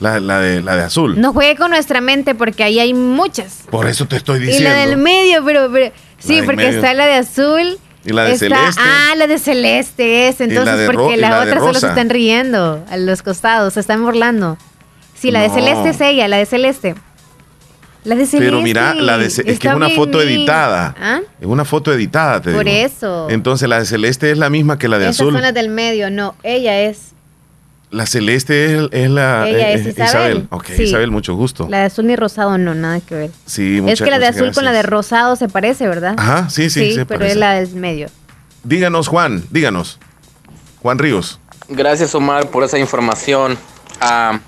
La, 0.00 0.18
la 0.20 0.40
de, 0.40 0.60
la 0.62 0.74
de 0.76 0.82
azul. 0.84 1.20
no 1.20 1.32
juegue 1.32 1.54
con 1.56 1.70
nuestra 1.70 2.00
mente 2.00 2.34
porque 2.34 2.64
ahí 2.64 2.80
hay 2.80 2.94
muchas. 2.94 3.64
Por 3.70 3.86
eso 3.88 4.06
te 4.08 4.16
estoy 4.16 4.38
Y 4.38 4.46
diciendo. 4.46 4.70
la 4.70 4.76
del 4.86 4.96
medio, 4.96 5.44
pero, 5.44 5.70
pero- 5.70 5.92
sí, 6.18 6.40
porque 6.44 6.64
medio. 6.66 6.78
está 6.78 6.94
la 6.94 7.06
de 7.06 7.14
azul. 7.14 7.78
Y 8.06 8.12
la 8.12 8.24
de 8.24 8.32
está- 8.32 8.48
celeste. 8.48 8.82
Ah, 8.84 9.14
la 9.16 9.26
de 9.26 9.38
celeste 9.38 10.28
es. 10.28 10.40
Y 10.40 10.46
la 10.46 10.60
Entonces, 10.60 10.86
porque 10.92 11.14
y 11.14 11.20
las 11.20 11.30
la 11.30 11.40
otras 11.42 11.58
solo 11.60 11.78
se 11.78 11.86
están 11.88 12.10
riendo 12.10 12.84
a 12.90 12.96
los 12.96 13.22
costados, 13.22 13.74
se 13.74 13.80
están 13.80 14.02
burlando. 14.02 14.56
Sí, 15.14 15.30
la 15.30 15.40
de 15.42 15.50
celeste 15.50 15.90
es 15.90 16.00
ella, 16.00 16.26
la 16.28 16.36
de 16.38 16.46
celeste. 16.46 16.94
La 18.04 18.14
de 18.16 18.26
celeste. 18.26 18.38
Pero 18.50 18.60
mira, 18.62 18.94
la 18.94 19.16
de, 19.18 19.30
ce- 19.30 19.42
es 19.50 19.58
que 19.58 19.68
es 19.68 19.74
una 19.74 19.88
foto 19.90 20.20
editada. 20.20 20.94
¿Ah? 21.00 21.20
Es 21.40 21.46
una 21.46 21.64
foto 21.64 21.92
editada, 21.92 22.40
te 22.42 22.52
Por 22.52 22.64
digo. 22.64 22.76
eso. 22.86 23.28
Entonces 23.30 23.68
la 23.68 23.78
de 23.78 23.86
celeste 23.86 24.30
es 24.30 24.38
la 24.38 24.50
misma 24.50 24.78
que 24.78 24.88
la 24.88 24.98
de 24.98 25.04
Esas 25.06 25.20
azul. 25.20 25.32
son 25.32 25.42
las 25.42 25.54
del 25.54 25.70
medio, 25.70 26.10
no, 26.10 26.34
ella 26.42 26.80
es. 26.82 27.12
La 27.90 28.06
celeste 28.06 28.76
es, 28.76 28.88
es 28.90 29.08
la 29.10 29.48
Ella 29.48 29.70
eh, 29.70 29.74
es 29.74 29.86
eh, 29.86 29.94
Isabel. 30.04 30.46
Ok, 30.50 30.66
Sí. 30.76 30.82
Isabel, 30.82 31.10
mucho 31.12 31.34
gusto. 31.36 31.66
La 31.70 31.78
de 31.78 31.84
azul 31.84 32.06
ni 32.06 32.16
rosado, 32.16 32.58
no, 32.58 32.74
nada 32.74 33.00
que 33.00 33.14
ver. 33.14 33.30
Sí, 33.46 33.76
es 33.76 33.82
muchas- 33.82 34.02
que 34.04 34.10
la 34.10 34.18
de 34.18 34.26
azul 34.26 34.52
con 34.52 34.64
la 34.64 34.72
de 34.72 34.82
rosado 34.82 35.36
se 35.36 35.48
parece, 35.48 35.86
¿verdad? 35.86 36.14
Ajá, 36.18 36.50
sí, 36.50 36.70
sí, 36.70 36.92
se 36.94 37.06
pero 37.06 37.20
parece. 37.20 37.32
es 37.34 37.38
la 37.38 37.54
del 37.54 37.74
medio. 37.76 38.08
Díganos, 38.64 39.08
Juan, 39.08 39.44
díganos. 39.50 39.98
Juan 40.82 40.98
Ríos. 40.98 41.38
Gracias 41.68 42.14
Omar 42.14 42.48
por 42.50 42.64
esa 42.64 42.78
información. 42.78 43.56
Ah, 44.00 44.40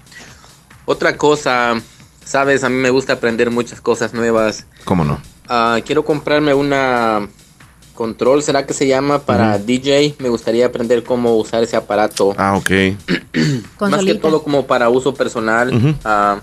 otra 0.84 1.16
cosa, 1.16 1.74
sabes, 2.26 2.64
a 2.64 2.68
mí 2.68 2.74
me 2.76 2.90
gusta 2.90 3.14
aprender 3.14 3.50
muchas 3.50 3.80
cosas 3.80 4.12
nuevas. 4.12 4.66
¿Cómo 4.84 5.04
no? 5.04 5.18
Ah, 5.48 5.78
quiero 5.86 6.04
comprarme 6.04 6.52
una 6.52 7.28
control, 7.94 8.42
¿será 8.42 8.66
que 8.66 8.74
se 8.74 8.86
llama? 8.86 9.20
Para. 9.20 9.58
DJ. 9.58 10.16
Me 10.18 10.28
gustaría 10.28 10.66
aprender 10.66 11.02
cómo 11.04 11.36
usar 11.36 11.62
ese 11.62 11.76
aparato. 11.76 12.34
Ah, 12.38 12.56
ok. 12.56 12.70
Más 13.80 14.04
que 14.04 14.14
todo 14.16 14.42
como 14.42 14.66
para 14.66 14.90
uso 14.90 15.14
personal. 15.14 15.96
Ah, 16.04 16.40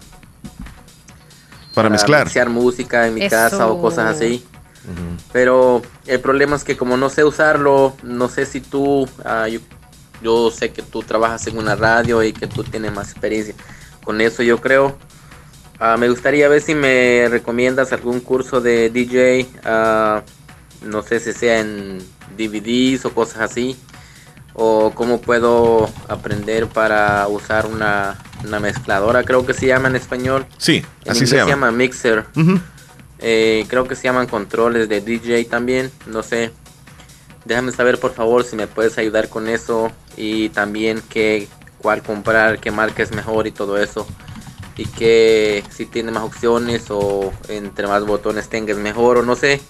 Para 1.75 1.89
mezclar. 1.89 2.25
mixear 2.25 2.49
música 2.49 3.05
en 3.07 3.15
mi 3.15 3.21
Eso. 3.21 3.29
casa 3.35 3.67
o 3.67 3.79
cosas 3.81 4.15
así. 4.15 4.43
Pero 5.31 5.81
el 6.07 6.19
problema 6.19 6.55
es 6.55 6.63
que 6.63 6.75
como 6.75 6.97
no 6.97 7.09
sé 7.09 7.23
usarlo, 7.23 7.95
no 8.03 8.27
sé 8.29 8.45
si 8.45 8.59
tú, 8.59 9.07
ah, 9.23 9.47
yo, 9.47 9.59
yo 10.21 10.51
sé 10.51 10.71
que 10.71 10.81
tú 10.81 11.03
trabajas 11.03 11.47
en 11.47 11.57
una 11.57 11.75
radio 11.75 12.21
y 12.23 12.33
que 12.33 12.47
tú 12.47 12.63
tienes 12.63 12.93
más 12.93 13.11
experiencia 13.11 13.53
con 14.03 14.19
eso, 14.21 14.43
yo 14.43 14.59
creo. 14.59 14.97
Ah, 15.79 15.97
me 15.97 16.09
gustaría 16.09 16.47
ver 16.47 16.61
si 16.61 16.75
me 16.75 17.27
recomiendas 17.29 17.91
algún 17.91 18.19
curso 18.19 18.61
de 18.61 18.89
DJ, 18.89 19.47
ah, 19.65 20.21
no 20.81 21.01
sé 21.01 21.19
si 21.19 21.33
sea 21.33 21.59
en 21.59 21.99
DVDs 22.37 23.05
o 23.05 23.13
cosas 23.13 23.41
así, 23.41 23.77
o 24.53 24.91
cómo 24.95 25.19
puedo 25.19 25.89
aprender 26.07 26.67
para 26.67 27.27
usar 27.27 27.65
una, 27.65 28.17
una 28.45 28.59
mezcladora, 28.59 29.23
creo 29.23 29.45
que 29.45 29.53
se 29.53 29.67
llama 29.67 29.87
en 29.89 29.95
español. 29.95 30.45
Sí, 30.57 30.85
En 31.05 31.11
así 31.11 31.23
inglés 31.23 31.41
se 31.43 31.49
llama. 31.49 31.71
Mixer. 31.71 32.25
Eh, 33.19 33.65
creo 33.69 33.87
que 33.87 33.95
se 33.95 34.03
llaman 34.03 34.27
controles 34.27 34.89
de 34.89 35.01
DJ 35.01 35.45
también, 35.45 35.91
no 36.05 36.23
sé. 36.23 36.51
Déjame 37.45 37.71
saber 37.71 37.99
por 37.99 38.13
favor 38.13 38.43
si 38.43 38.55
me 38.55 38.67
puedes 38.67 38.97
ayudar 38.97 39.27
con 39.27 39.47
eso 39.47 39.91
y 40.15 40.49
también 40.49 41.01
qué, 41.09 41.47
cuál 41.77 42.01
comprar, 42.03 42.59
qué 42.59 42.71
marca 42.71 43.03
es 43.03 43.11
mejor 43.11 43.47
y 43.47 43.51
todo 43.51 43.77
eso. 43.77 44.07
Y 44.75 44.85
que 44.85 45.63
si 45.69 45.85
tiene 45.85 46.11
más 46.11 46.23
opciones 46.23 46.85
o 46.89 47.31
entre 47.47 47.87
más 47.87 48.05
botones 48.05 48.49
tengas 48.49 48.77
mejor 48.77 49.17
o 49.17 49.23
no 49.23 49.35
sé. 49.35 49.61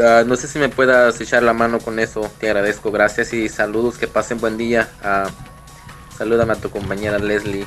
Ah, 0.00 0.24
no 0.26 0.36
sé 0.36 0.48
si 0.48 0.58
me 0.58 0.70
puedas 0.70 1.20
echar 1.20 1.42
la 1.42 1.52
mano 1.52 1.78
con 1.78 1.98
eso, 1.98 2.30
te 2.40 2.46
agradezco, 2.46 2.90
gracias 2.90 3.34
y 3.34 3.50
saludos, 3.50 3.98
que 3.98 4.08
pasen 4.08 4.40
buen 4.40 4.56
día. 4.56 4.88
Ah, 5.02 5.28
salúdame 6.16 6.54
a 6.54 6.56
tu 6.56 6.70
compañera 6.70 7.18
Leslie. 7.18 7.66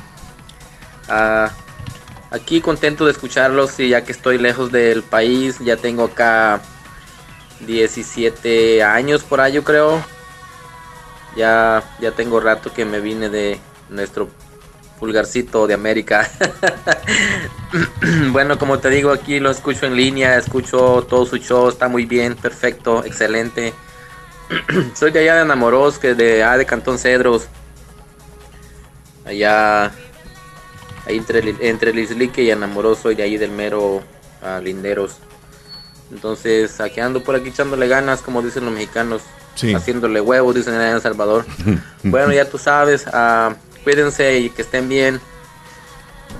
Ah, 1.08 1.52
aquí 2.32 2.60
contento 2.60 3.04
de 3.04 3.12
escucharlos 3.12 3.78
y 3.78 3.90
ya 3.90 4.04
que 4.04 4.10
estoy 4.10 4.38
lejos 4.38 4.72
del 4.72 5.04
país, 5.04 5.60
ya 5.60 5.76
tengo 5.76 6.04
acá 6.04 6.60
17 7.60 8.82
años 8.82 9.22
por 9.22 9.40
ahí 9.40 9.52
yo 9.52 9.64
creo. 9.64 10.04
Ya, 11.36 11.84
ya 12.00 12.12
tengo 12.12 12.40
rato 12.40 12.72
que 12.72 12.84
me 12.84 13.00
vine 13.00 13.28
de 13.28 13.60
nuestro 13.90 14.28
pulgarcito 14.98 15.66
de 15.66 15.74
América. 15.74 16.30
bueno, 18.32 18.58
como 18.58 18.78
te 18.78 18.90
digo, 18.90 19.10
aquí 19.10 19.40
lo 19.40 19.50
escucho 19.50 19.86
en 19.86 19.96
línea, 19.96 20.36
escucho 20.36 21.06
todo 21.08 21.26
su 21.26 21.36
show, 21.38 21.68
está 21.68 21.88
muy 21.88 22.06
bien, 22.06 22.34
perfecto, 22.34 23.04
excelente. 23.04 23.74
Soy 24.94 25.10
de 25.10 25.20
allá 25.20 25.34
de 25.36 25.40
Anamoros, 25.42 25.98
que 25.98 26.14
de, 26.14 26.42
ah, 26.42 26.56
de 26.56 26.66
Cantón 26.66 26.98
Cedros. 26.98 27.48
Allá, 29.24 29.86
ahí 31.06 31.16
entre, 31.16 31.54
entre 31.60 31.92
Lislique 31.92 32.42
y 32.42 32.50
Anamoros, 32.52 33.00
soy 33.00 33.16
de 33.16 33.24
ahí 33.24 33.36
del 33.36 33.50
mero 33.50 34.04
ah, 34.40 34.60
Linderos. 34.62 35.16
Entonces, 36.12 36.80
aquí 36.80 37.00
ando 37.00 37.24
por 37.24 37.34
aquí 37.34 37.48
echándole 37.48 37.88
ganas, 37.88 38.22
como 38.22 38.40
dicen 38.40 38.64
los 38.64 38.72
mexicanos. 38.72 39.22
Sí. 39.56 39.74
Haciéndole 39.74 40.20
huevos, 40.20 40.54
dicen 40.54 40.74
allá 40.74 40.90
en 40.90 40.96
El 40.96 41.02
Salvador. 41.02 41.44
Bueno, 42.04 42.32
ya 42.32 42.48
tú 42.48 42.56
sabes, 42.56 43.04
ah, 43.12 43.56
cuídense 43.90 44.38
y 44.40 44.50
que 44.50 44.62
estén 44.62 44.88
bien. 44.88 45.20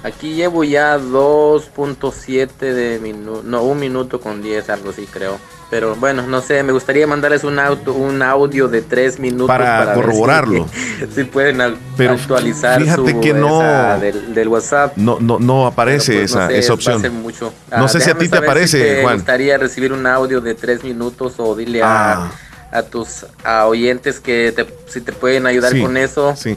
Aquí 0.02 0.35
llevo 0.35 0.64
ya 0.64 0.98
2.7 0.98 2.48
de 2.59 2.98
minuto, 2.98 3.43
no, 3.44 3.62
un 3.62 3.78
minuto 3.78 4.20
con 4.20 4.43
10, 4.43 4.68
algo 4.70 4.90
así 4.90 5.06
creo. 5.06 5.39
Pero 5.70 5.94
bueno, 5.94 6.27
no 6.27 6.43
sé, 6.43 6.62
me 6.64 6.73
gustaría 6.73 7.06
mandarles 7.06 7.44
un, 7.44 7.60
auto, 7.60 7.93
un 7.93 8.20
audio 8.20 8.66
de 8.66 8.82
3 8.82 9.20
minutos 9.20 9.47
Para 9.47 9.86
si- 9.86 9.94
corroborarlo. 9.94 10.66
Si, 11.14 11.23
pueden 11.24 11.60
al- 11.60 11.77
Pero 11.97 12.12
actualizar 12.14 12.81
fíjate 12.82 13.12
su, 13.12 13.20
que 13.20 13.32
no- 13.32 13.60
esa 13.62 13.98
del, 14.01 14.35
del 14.35 14.48
WhatsApp. 14.48 14.97
No, 14.97 15.18
no, 15.20 15.39
no 15.39 15.66
aparece 15.68 16.14
pues, 16.18 16.35
no 16.35 16.40
esa, 16.40 16.48
sé, 16.48 16.59
esa 16.59 16.73
opción. 16.74 17.14
mucho. 17.23 17.52
No 17.70 17.85
Ah, 17.85 17.89
sé 17.89 18.01
si 18.01 18.10
a 18.10 18.18
ti 18.18 18.28
te 18.28 18.39
aparece, 18.39 18.78
si 18.78 18.85
te 18.85 19.02
Juan. 19.02 19.14
gustaría 19.18 19.56
recibir 19.56 19.93
un 19.93 20.05
audio 20.06 20.40
de 20.40 20.55
3 20.56 20.82
minutos 20.82 21.35
o 21.39 21.55
dile 21.55 21.81
Ah. 21.85 22.28
a, 22.73 22.78
a 22.78 22.82
tus 22.82 23.24
a 23.44 23.66
oyentes 23.66 24.18
que 24.20 24.52
te, 24.55 24.66
si 24.89 25.01
te 25.01 25.12
pueden 25.12 25.47
ayudar 25.47 25.73
Sí, 25.73 25.81
con 25.82 25.97
eso. 25.97 26.35
Sí. 26.36 26.56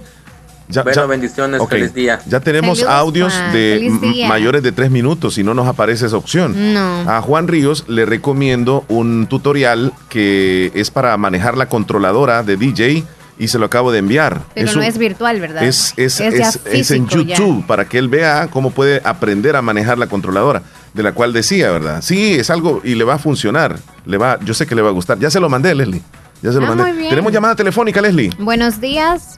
Ya- 0.71 0.83
bueno, 0.83 1.01
ya- 1.01 1.05
bendiciones, 1.07 1.61
feliz 1.67 1.93
día. 1.95 2.19
Ya 2.27 2.39
tenemos 2.39 2.83
audios 2.83 3.33
Juan. 3.33 3.53
de 3.53 4.25
mayores 4.27 4.61
de 4.61 4.71
tres 4.71 4.91
minutos 4.91 5.37
y 5.39 5.43
no 5.43 5.53
nos 5.55 5.67
aparece 5.67 6.05
esa 6.05 6.15
opción. 6.15 6.73
No. 6.73 7.09
A 7.09 7.21
Juan 7.21 7.47
Ríos 7.47 7.85
le 7.87 8.05
recomiendo 8.05 8.85
un 8.87 9.25
tutorial 9.27 9.93
que 10.09 10.71
es 10.75 10.91
para 10.91 11.17
manejar 11.17 11.57
la 11.57 11.65
controladora 11.67 12.43
de 12.43 12.55
DJ 12.55 13.03
y 13.39 13.47
se 13.47 13.57
lo 13.57 13.65
acabo 13.65 13.91
de 13.91 13.97
enviar. 13.99 14.41
Pero 14.53 14.67
Es 14.67 14.75
no 14.75 14.81
un- 14.81 14.87
es 14.87 14.97
virtual, 14.99 15.39
¿verdad? 15.39 15.63
Es, 15.63 15.93
es, 15.97 16.19
es- 16.19 16.59
es 16.65 16.91
en 16.91 17.07
ya. 17.07 17.17
YouTube 17.35 17.65
para 17.65 17.85
que 17.85 17.97
él 17.97 18.07
vea 18.07 18.47
cómo 18.51 18.69
puede 18.69 19.01
aprender 19.03 19.55
a 19.55 19.63
manejar 19.63 19.97
la 19.97 20.05
controladora, 20.05 20.61
de 20.93 21.01
la 21.01 21.13
cual 21.13 21.33
decía, 21.33 21.71
¿verdad? 21.71 22.01
Sí, 22.03 22.33
es 22.33 22.51
algo 22.51 22.81
y 22.83 22.93
le 22.93 23.05
va 23.05 23.15
a 23.15 23.17
funcionar. 23.17 23.79
Le 24.05 24.17
va, 24.17 24.37
yo 24.43 24.53
sé 24.53 24.67
que 24.67 24.75
le 24.75 24.83
va 24.83 24.89
a 24.89 24.93
gustar. 24.93 25.17
Ya 25.17 25.31
se 25.31 25.39
lo 25.39 25.49
mandé, 25.49 25.73
Leslie. 25.73 26.03
Ya 26.43 26.51
se 26.51 26.59
lo 26.59 26.65
Ah, 26.65 26.69
mandé. 26.69 26.83
muy 26.83 26.91
bien. 26.93 27.09
Tenemos 27.09 27.33
llamada 27.33 27.55
telefónica, 27.55 28.01
Leslie. 28.01 28.29
Buenos 28.37 28.79
días. 28.79 29.37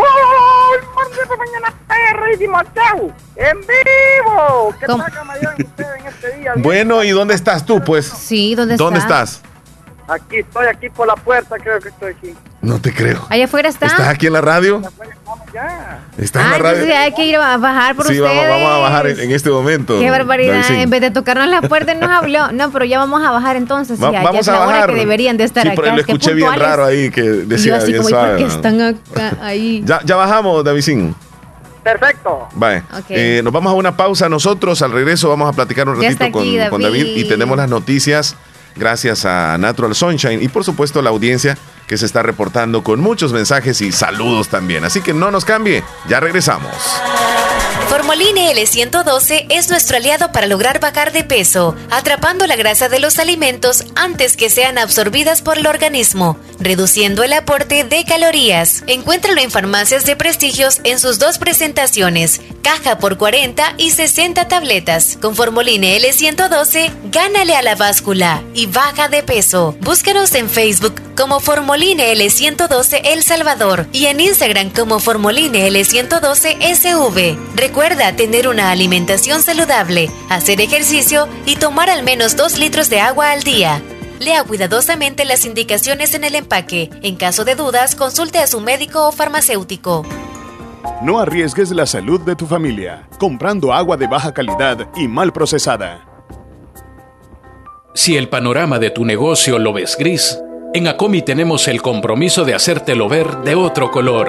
Muy 0.00 0.94
buenas 0.94 1.38
mañana, 1.38 1.74
perro 1.86 2.32
y 2.32 2.38
Timoteo, 2.38 3.14
en 3.36 3.60
vivo. 3.60 4.74
¿Qué 4.78 4.86
¿Cómo? 4.86 5.04
tal, 5.04 5.58
en 5.98 6.06
este 6.06 6.36
día? 6.38 6.52
Bueno, 6.56 7.02
¿y 7.04 7.10
dónde 7.10 7.34
estás 7.34 7.64
tú, 7.64 7.82
pues? 7.84 8.06
Sí, 8.06 8.54
¿dónde, 8.54 8.76
¿Dónde 8.76 9.00
está? 9.00 9.22
estás? 9.22 9.42
Aquí 10.08 10.38
estoy, 10.38 10.66
aquí 10.66 10.90
por 10.90 11.06
la 11.06 11.14
puerta, 11.14 11.56
creo 11.58 11.78
que 11.80 11.90
estoy 11.90 12.12
aquí. 12.12 12.34
No 12.62 12.80
te 12.80 12.92
creo. 12.92 13.26
Allá 13.28 13.44
afuera 13.44 13.68
está. 13.68 13.86
¿Estás 13.86 14.08
aquí 14.08 14.26
en 14.26 14.32
la 14.32 14.40
radio? 14.40 14.82
Ya. 15.52 15.98
¿Estás 16.18 16.42
Ah, 16.42 16.46
en 16.46 16.50
la 16.52 16.58
radio? 16.58 16.70
entonces 16.82 16.96
hay 16.96 17.12
que 17.14 17.24
ir 17.26 17.36
a 17.36 17.56
bajar 17.56 17.96
por 17.96 18.06
sí, 18.06 18.20
ustedes. 18.20 18.36
vamos, 18.48 18.48
vamos 18.62 18.70
a 18.76 18.78
bajar 18.78 19.06
en, 19.08 19.20
en 19.20 19.30
este 19.32 19.50
momento. 19.50 19.98
Qué 19.98 20.10
barbaridad. 20.10 20.52
Davidcín. 20.52 20.76
En 20.76 20.90
vez 20.90 21.00
de 21.00 21.10
tocarnos 21.10 21.48
la 21.48 21.60
puerta, 21.62 21.94
nos 21.94 22.08
habló. 22.10 22.52
No, 22.52 22.70
pero 22.70 22.84
ya 22.84 22.98
vamos 22.98 23.22
a 23.24 23.30
bajar 23.30 23.56
entonces. 23.56 24.00
Va- 24.00 24.12
ya, 24.12 24.18
ya 24.18 24.22
vamos 24.24 24.40
es 24.42 24.48
a 24.48 24.52
la 24.52 24.58
bajar. 24.60 24.84
hora 24.84 24.92
que 24.94 24.98
deberían 25.00 25.36
de 25.36 25.44
estar 25.44 25.62
sí, 25.64 25.68
acá. 25.70 25.80
pero 25.82 25.94
lo 25.96 26.00
escuché 26.00 26.34
bien 26.34 26.54
raro 26.54 26.84
ahí 26.84 27.10
que 27.10 27.24
yo 27.24 27.34
decía 27.46 27.76
así 27.76 27.92
bien 27.92 28.02
como, 28.02 28.08
¿y 28.10 28.12
por 28.12 28.20
suave. 28.20 28.36
qué 28.38 28.44
¿no? 28.44 28.48
están 28.54 28.80
acá, 28.80 29.36
ahí? 29.42 29.82
Ya, 29.86 30.00
ya 30.04 30.16
bajamos, 30.16 30.62
Davidcín. 30.64 31.14
Perfecto. 31.82 32.46
Vale. 32.54 32.82
Ok. 32.92 33.06
Eh, 33.08 33.40
nos 33.42 33.52
vamos 33.52 33.72
a 33.72 33.74
una 33.74 33.96
pausa 33.96 34.28
nosotros. 34.28 34.82
Al 34.82 34.92
regreso 34.92 35.28
vamos 35.30 35.48
a 35.48 35.52
platicar 35.52 35.88
un 35.88 35.96
Ya 36.00 36.08
ratito 36.10 36.24
está 36.24 36.32
con, 36.32 36.42
aquí, 36.42 36.58
con 36.68 36.82
David 36.82 37.00
David. 37.06 37.16
y 37.16 37.28
tenemos 37.28 37.56
las 37.56 37.68
noticias 37.70 38.36
gracias 38.76 39.24
a 39.24 39.56
Natural 39.58 39.94
Sunshine 39.94 40.42
y 40.42 40.48
por 40.48 40.62
supuesto 40.64 41.02
la 41.02 41.10
audiencia 41.10 41.56
que 41.90 41.98
se 41.98 42.06
está 42.06 42.22
reportando 42.22 42.84
con 42.84 43.00
muchos 43.00 43.32
mensajes 43.32 43.80
y 43.80 43.90
saludos 43.90 44.48
también. 44.48 44.84
Así 44.84 45.00
que 45.00 45.12
no 45.12 45.32
nos 45.32 45.44
cambie. 45.44 45.82
Ya 46.08 46.20
regresamos. 46.20 46.72
Formoline 47.90 48.52
L112 48.54 49.46
es 49.48 49.68
nuestro 49.68 49.96
aliado 49.96 50.30
para 50.30 50.46
lograr 50.46 50.78
bajar 50.78 51.10
de 51.10 51.24
peso, 51.24 51.74
atrapando 51.90 52.46
la 52.46 52.54
grasa 52.54 52.88
de 52.88 53.00
los 53.00 53.18
alimentos 53.18 53.84
antes 53.96 54.36
que 54.36 54.48
sean 54.48 54.78
absorbidas 54.78 55.42
por 55.42 55.58
el 55.58 55.66
organismo, 55.66 56.38
reduciendo 56.60 57.24
el 57.24 57.32
aporte 57.32 57.82
de 57.82 58.04
calorías. 58.04 58.84
Encuéntralo 58.86 59.40
en 59.40 59.50
farmacias 59.50 60.06
de 60.06 60.14
prestigios 60.14 60.80
en 60.84 61.00
sus 61.00 61.18
dos 61.18 61.38
presentaciones, 61.38 62.40
caja 62.62 62.98
por 62.98 63.18
40 63.18 63.74
y 63.76 63.90
60 63.90 64.46
tabletas. 64.46 65.18
Con 65.20 65.34
Formoline 65.34 65.98
L112, 65.98 66.92
gánale 67.10 67.56
a 67.56 67.62
la 67.62 67.74
báscula 67.74 68.40
y 68.54 68.66
baja 68.66 69.08
de 69.08 69.24
peso. 69.24 69.74
Búscanos 69.80 70.32
en 70.36 70.48
Facebook 70.48 70.94
como 71.16 71.40
Formoline 71.40 72.14
L112 72.14 73.00
El 73.02 73.24
Salvador 73.24 73.88
y 73.92 74.06
en 74.06 74.20
Instagram 74.20 74.70
como 74.70 75.00
Formoline 75.00 75.68
L112 75.68 76.56
SV. 76.60 77.36
Recuerda 77.56 77.79
tener 78.16 78.46
una 78.46 78.70
alimentación 78.70 79.42
saludable, 79.42 80.10
hacer 80.28 80.60
ejercicio 80.60 81.28
y 81.46 81.56
tomar 81.56 81.88
al 81.88 82.02
menos 82.02 82.36
2 82.36 82.58
litros 82.58 82.90
de 82.90 83.00
agua 83.00 83.30
al 83.30 83.42
día. 83.42 83.80
Lea 84.18 84.44
cuidadosamente 84.44 85.24
las 85.24 85.46
indicaciones 85.46 86.12
en 86.12 86.24
el 86.24 86.34
empaque. 86.34 86.90
En 87.02 87.16
caso 87.16 87.46
de 87.46 87.54
dudas, 87.54 87.94
consulte 87.94 88.38
a 88.38 88.46
su 88.46 88.60
médico 88.60 89.08
o 89.08 89.12
farmacéutico. 89.12 90.04
No 91.02 91.20
arriesgues 91.20 91.70
la 91.70 91.86
salud 91.86 92.20
de 92.20 92.36
tu 92.36 92.46
familia 92.46 93.08
comprando 93.18 93.72
agua 93.72 93.96
de 93.96 94.06
baja 94.06 94.34
calidad 94.34 94.86
y 94.94 95.08
mal 95.08 95.32
procesada. 95.32 96.06
Si 97.94 98.18
el 98.18 98.28
panorama 98.28 98.78
de 98.78 98.90
tu 98.90 99.06
negocio 99.06 99.58
lo 99.58 99.72
ves 99.72 99.96
gris, 99.98 100.38
en 100.74 100.86
Acomi 100.86 101.22
tenemos 101.22 101.66
el 101.66 101.80
compromiso 101.80 102.44
de 102.44 102.54
hacértelo 102.54 103.08
ver 103.08 103.38
de 103.38 103.54
otro 103.54 103.90
color. 103.90 104.28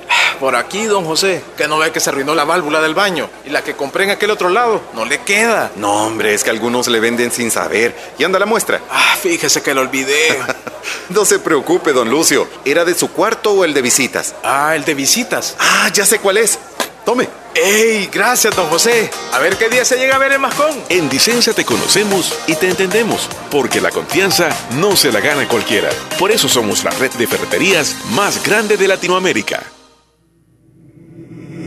Por 0.39 0.55
aquí, 0.55 0.85
don 0.85 1.05
José, 1.05 1.43
que 1.55 1.67
no 1.67 1.77
ve 1.77 1.91
que 1.91 1.99
se 1.99 2.09
arruinó 2.09 2.33
la 2.33 2.45
válvula 2.45 2.81
del 2.81 2.95
baño 2.95 3.29
y 3.45 3.49
la 3.49 3.63
que 3.63 3.75
compré 3.75 4.05
en 4.05 4.09
aquel 4.09 4.31
otro 4.31 4.49
lado 4.49 4.81
no 4.93 5.05
le 5.05 5.19
queda. 5.19 5.71
No, 5.75 6.07
hombre, 6.07 6.33
es 6.33 6.43
que 6.43 6.49
algunos 6.49 6.87
le 6.87 6.99
venden 6.99 7.31
sin 7.31 7.51
saber. 7.51 7.95
¿Y 8.17 8.23
anda 8.23 8.39
la 8.39 8.45
muestra? 8.45 8.81
Ah, 8.89 9.15
fíjese 9.21 9.61
que 9.61 9.73
lo 9.73 9.81
olvidé. 9.81 10.39
no 11.09 11.25
se 11.25 11.39
preocupe, 11.39 11.93
don 11.93 12.09
Lucio. 12.09 12.47
¿Era 12.65 12.85
de 12.85 12.95
su 12.95 13.11
cuarto 13.11 13.51
o 13.51 13.65
el 13.65 13.73
de 13.73 13.81
visitas? 13.81 14.33
Ah, 14.43 14.75
el 14.75 14.83
de 14.83 14.95
visitas. 14.95 15.55
Ah, 15.59 15.89
ya 15.93 16.05
sé 16.05 16.19
cuál 16.19 16.37
es. 16.37 16.57
Tome. 17.05 17.27
¡Ey! 17.53 18.09
Gracias, 18.11 18.55
don 18.55 18.67
José. 18.67 19.09
A 19.33 19.39
ver 19.39 19.57
qué 19.57 19.69
día 19.69 19.83
se 19.83 19.97
llega 19.97 20.15
a 20.15 20.19
ver 20.19 20.31
el 20.31 20.39
mascón. 20.39 20.73
En 20.89 21.09
Dicenza 21.09 21.53
te 21.53 21.65
conocemos 21.65 22.33
y 22.47 22.55
te 22.55 22.69
entendemos, 22.69 23.27
porque 23.49 23.81
la 23.81 23.91
confianza 23.91 24.49
no 24.79 24.95
se 24.95 25.11
la 25.11 25.19
gana 25.19 25.47
cualquiera. 25.47 25.89
Por 26.17 26.31
eso 26.31 26.47
somos 26.47 26.83
la 26.83 26.91
red 26.91 27.11
de 27.11 27.27
ferreterías 27.27 27.95
más 28.11 28.41
grande 28.43 28.77
de 28.77 28.87
Latinoamérica. 28.87 29.63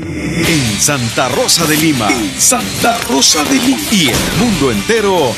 En 0.02 0.80
Santa 0.80 1.28
Rosa 1.28 1.66
de 1.66 1.76
Lima. 1.76 2.08
En 2.10 2.40
Santa 2.40 2.98
Rosa 3.08 3.44
de 3.44 3.54
Lima. 3.54 3.78
Y 3.92 4.08
el 4.08 4.32
mundo 4.40 4.72
entero. 4.72 5.32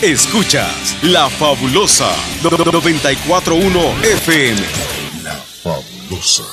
Escuchas 0.00 0.96
La 1.02 1.28
Fabulosa 1.28 2.08
941 2.44 3.80
FM. 4.02 4.60
La 5.24 5.34
Fabulosa. 5.34 6.44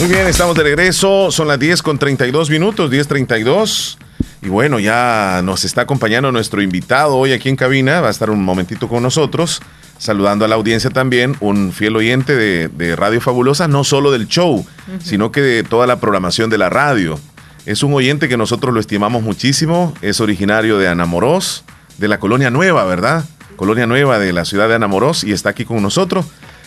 Muy 0.00 0.08
bien, 0.08 0.26
estamos 0.26 0.54
de 0.54 0.62
regreso. 0.62 1.30
Son 1.30 1.48
las 1.48 1.58
10 1.58 1.80
con 1.80 1.98
32 1.98 2.50
minutos, 2.50 2.90
10.32. 2.90 3.96
Y 4.42 4.48
bueno, 4.50 4.78
ya 4.78 5.40
nos 5.42 5.64
está 5.64 5.80
acompañando 5.80 6.30
nuestro 6.30 6.60
invitado 6.60 7.16
hoy 7.16 7.32
aquí 7.32 7.48
en 7.48 7.56
cabina. 7.56 8.02
Va 8.02 8.08
a 8.08 8.10
estar 8.10 8.28
un 8.28 8.44
momentito 8.44 8.86
con 8.86 9.02
nosotros, 9.02 9.62
saludando 9.98 10.44
a 10.44 10.48
la 10.48 10.54
audiencia 10.54 10.90
también. 10.90 11.36
Un 11.40 11.72
fiel 11.72 11.96
oyente 11.96 12.34
de, 12.34 12.68
de 12.68 12.96
Radio 12.96 13.20
Fabulosa, 13.20 13.68
no 13.68 13.84
solo 13.84 14.10
del 14.10 14.28
show, 14.28 14.66
sino 15.02 15.32
que 15.32 15.40
de 15.40 15.62
toda 15.62 15.86
la 15.86 16.00
programación 16.00 16.50
de 16.50 16.58
la 16.58 16.68
radio. 16.68 17.18
Es 17.66 17.82
un 17.82 17.92
oyente 17.94 18.28
que 18.28 18.36
nosotros 18.36 18.72
lo 18.72 18.80
estimamos 18.80 19.22
muchísimo. 19.22 19.92
Es 20.02 20.20
originario 20.20 20.78
de 20.78 20.88
Anamorós, 20.88 21.64
de 21.98 22.08
la 22.08 22.18
Colonia 22.18 22.50
Nueva, 22.50 22.84
¿verdad? 22.84 23.24
Colonia 23.56 23.86
Nueva 23.86 24.18
de 24.18 24.32
la 24.32 24.44
ciudad 24.44 24.68
de 24.68 24.74
Anamorós 24.74 25.24
y 25.24 25.32
está 25.32 25.50
aquí 25.50 25.64
con 25.64 25.82
nosotros. 25.82 26.26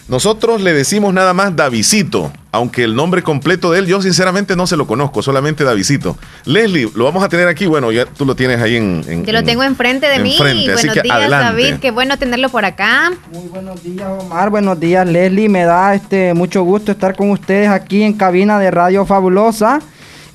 Nosotros 0.10 0.62
le 0.62 0.74
decimos 0.74 1.14
nada 1.14 1.36
más 1.36 1.56
Davisito, 1.56 2.32
aunque 2.52 2.84
el 2.84 2.96
nombre 2.96 3.22
completo 3.22 3.72
de 3.72 3.78
él 3.78 3.86
yo 3.86 4.02
sinceramente 4.02 4.56
no 4.56 4.66
se 4.66 4.76
lo 4.76 4.88
conozco, 4.88 5.22
solamente 5.22 5.64
Davisito. 5.64 6.18
Leslie, 6.46 6.90
lo 6.96 7.04
vamos 7.06 7.24
a 7.24 7.30
tener 7.30 7.48
aquí, 7.48 7.68
bueno, 7.68 7.92
ya 7.92 8.08
tú 8.08 8.26
lo 8.26 8.36
tienes 8.36 8.60
ahí 8.60 8.76
en... 8.76 9.04
en 9.08 9.24
Yo 9.24 9.34
lo 9.34 9.44
tengo 9.44 9.62
enfrente 9.62 10.08
de 10.08 10.18
mí. 10.18 10.36
Buenos 10.40 10.82
que 10.82 11.02
días, 11.04 11.16
adelante. 11.16 11.46
David. 11.46 11.80
Qué 11.80 11.92
bueno 11.92 12.18
tenerlo 12.18 12.50
por 12.50 12.66
acá. 12.66 13.12
Muy 13.32 13.50
buenos 13.50 13.84
días, 13.84 14.08
Omar. 14.20 14.50
Buenos 14.50 14.80
días, 14.80 15.08
Leslie. 15.08 15.48
Me 15.48 15.64
da 15.64 15.94
este 15.94 16.34
mucho 16.34 16.64
gusto 16.64 16.92
estar 16.92 17.16
con 17.16 17.30
ustedes 17.30 17.70
aquí 17.70 18.02
en 18.02 18.14
cabina 18.14 18.58
de 18.58 18.72
Radio 18.72 19.06
Fabulosa. 19.06 19.80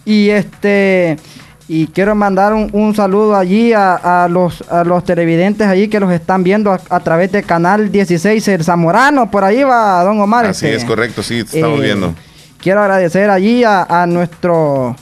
Y 0.05 0.29
este 0.29 1.17
y 1.67 1.87
quiero 1.87 2.15
mandar 2.15 2.53
un, 2.53 2.69
un 2.73 2.95
saludo 2.95 3.35
allí 3.37 3.73
a, 3.73 4.25
a 4.25 4.29
los, 4.29 4.63
a 4.71 4.85
los 4.85 5.03
televidentes 5.05 5.67
allí 5.67 5.89
que 5.89 5.99
los 6.01 6.13
están 6.13 6.45
viendo 6.45 6.71
a, 6.73 6.81
a 6.91 7.01
través 7.01 7.33
del 7.33 7.45
canal 7.45 7.91
16 7.91 8.47
El 8.49 8.65
Zamorano. 8.65 9.31
Por 9.31 9.45
ahí 9.45 9.63
va 9.63 10.03
don 10.05 10.21
Omar. 10.21 10.45
Así 10.47 10.67
este. 10.67 10.77
es 10.77 10.85
correcto, 10.85 11.23
sí, 11.23 11.43
te 11.45 11.57
estamos 11.59 11.81
Eh, 11.81 11.85
viendo. 11.85 12.15
Quiero 12.61 12.81
agradecer 12.83 13.31
allí 13.31 13.65
a, 13.65 13.83
a 13.85 14.07
nuestro 14.07 14.95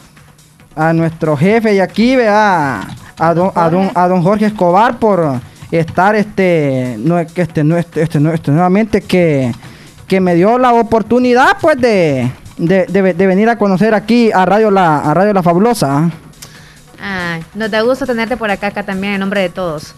a 0.75 0.93
nuestro 0.93 1.37
jefe 1.37 1.75
y 1.75 1.81
aquí 1.81 2.17
vea 2.17 2.81
a 3.19 3.35
don, 3.35 3.51
a 3.55 3.69
don 3.69 3.91
a 3.95 4.09
don 4.09 4.23
Jorge 4.23 4.47
Escobar 4.47 4.99
por 4.99 5.41
estar 5.71 6.15
este 6.17 6.97
no 6.99 7.17
que 7.27 7.43
este 7.43 7.63
no 7.63 7.77
este, 7.77 8.03
este, 8.03 8.19
no- 8.21 8.33
este, 8.33 8.51
nuevamente 8.53 9.01
que 9.03 9.53
que 10.07 10.21
me 10.21 10.35
dio 10.35 10.59
la 10.59 10.73
oportunidad 10.73 11.57
pues 11.61 11.79
de 11.81 12.31
de, 12.57 12.87
de- 12.87 13.15
de 13.15 13.27
venir 13.27 13.49
a 13.49 13.57
conocer 13.59 13.95
aquí 13.95 14.31
a 14.33 14.45
Radio 14.47 14.71
La 14.71 14.99
a 15.01 15.13
Radio 15.15 15.33
La 15.33 15.43
Fabulosa. 15.43 16.11
Ah, 17.03 17.41
nos 17.55 17.71
da 17.71 17.81
gusto 17.83 18.07
tenerte 18.07 18.37
por 18.37 18.51
acá, 18.51 18.69
acá 18.69 18.85
también, 18.85 19.15
en 19.15 19.21
nombre 19.21 19.41
de 19.41 19.49
todos. 19.49 19.95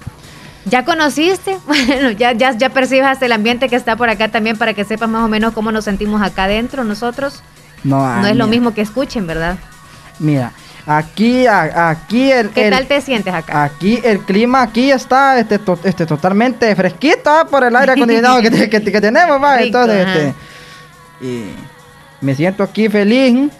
¿Ya 0.64 0.84
conociste? 0.84 1.58
Bueno, 1.66 2.10
ya, 2.12 2.32
ya, 2.32 2.52
ya 2.56 2.70
percibes 2.70 3.04
hasta 3.06 3.26
el 3.26 3.32
ambiente 3.32 3.68
que 3.68 3.76
está 3.76 3.96
por 3.96 4.08
acá 4.08 4.28
también 4.28 4.56
para 4.56 4.72
que 4.72 4.84
sepas 4.84 5.08
más 5.10 5.22
o 5.24 5.28
menos 5.28 5.52
cómo 5.52 5.70
nos 5.70 5.84
sentimos 5.84 6.22
acá 6.22 6.44
adentro 6.44 6.82
nosotros. 6.84 7.42
No, 7.84 7.98
No 8.22 8.26
es 8.26 8.36
lo 8.36 8.46
mismo 8.46 8.72
que 8.72 8.80
escuchen, 8.80 9.26
¿verdad? 9.26 9.58
Mira, 10.18 10.52
aquí 10.86 11.46
a- 11.46 11.90
aquí 11.90 12.32
el 12.32 12.48
¿Qué 12.48 12.68
el- 12.68 12.72
tal 12.72 12.86
te 12.86 13.00
sientes 13.02 13.34
acá? 13.34 13.64
Aquí 13.64 14.00
el 14.02 14.20
clima 14.20 14.62
aquí 14.62 14.90
está 14.90 15.38
este, 15.38 15.58
to- 15.58 15.78
este 15.84 16.06
totalmente 16.06 16.74
fresquito 16.74 17.28
ah, 17.28 17.44
por 17.44 17.62
el 17.64 17.76
aire 17.76 17.92
acondicionado 17.92 18.40
que, 18.40 18.70
que, 18.70 18.80
te- 18.80 18.90
que 18.92 19.00
tenemos, 19.02 19.42
va. 19.42 19.56
Rico, 19.58 19.66
Entonces, 19.82 20.06
este, 20.08 20.34
y 21.20 21.44
me 22.22 22.34
siento 22.34 22.62
aquí 22.62 22.88
feliz 22.88 23.50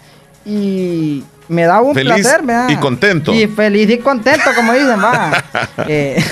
y 0.47 1.23
me 1.49 1.65
da 1.65 1.81
un 1.83 1.95
Feliz 1.95 2.15
placer, 2.15 2.43
¿verdad? 2.43 2.69
y 2.71 2.77
contento. 2.77 3.35
Y 3.35 3.47
feliz 3.47 3.91
y 3.91 3.99
contento, 3.99 4.51
como 4.57 4.73
dicen, 4.73 4.99
va. 5.03 5.45
Eh, 5.89 6.23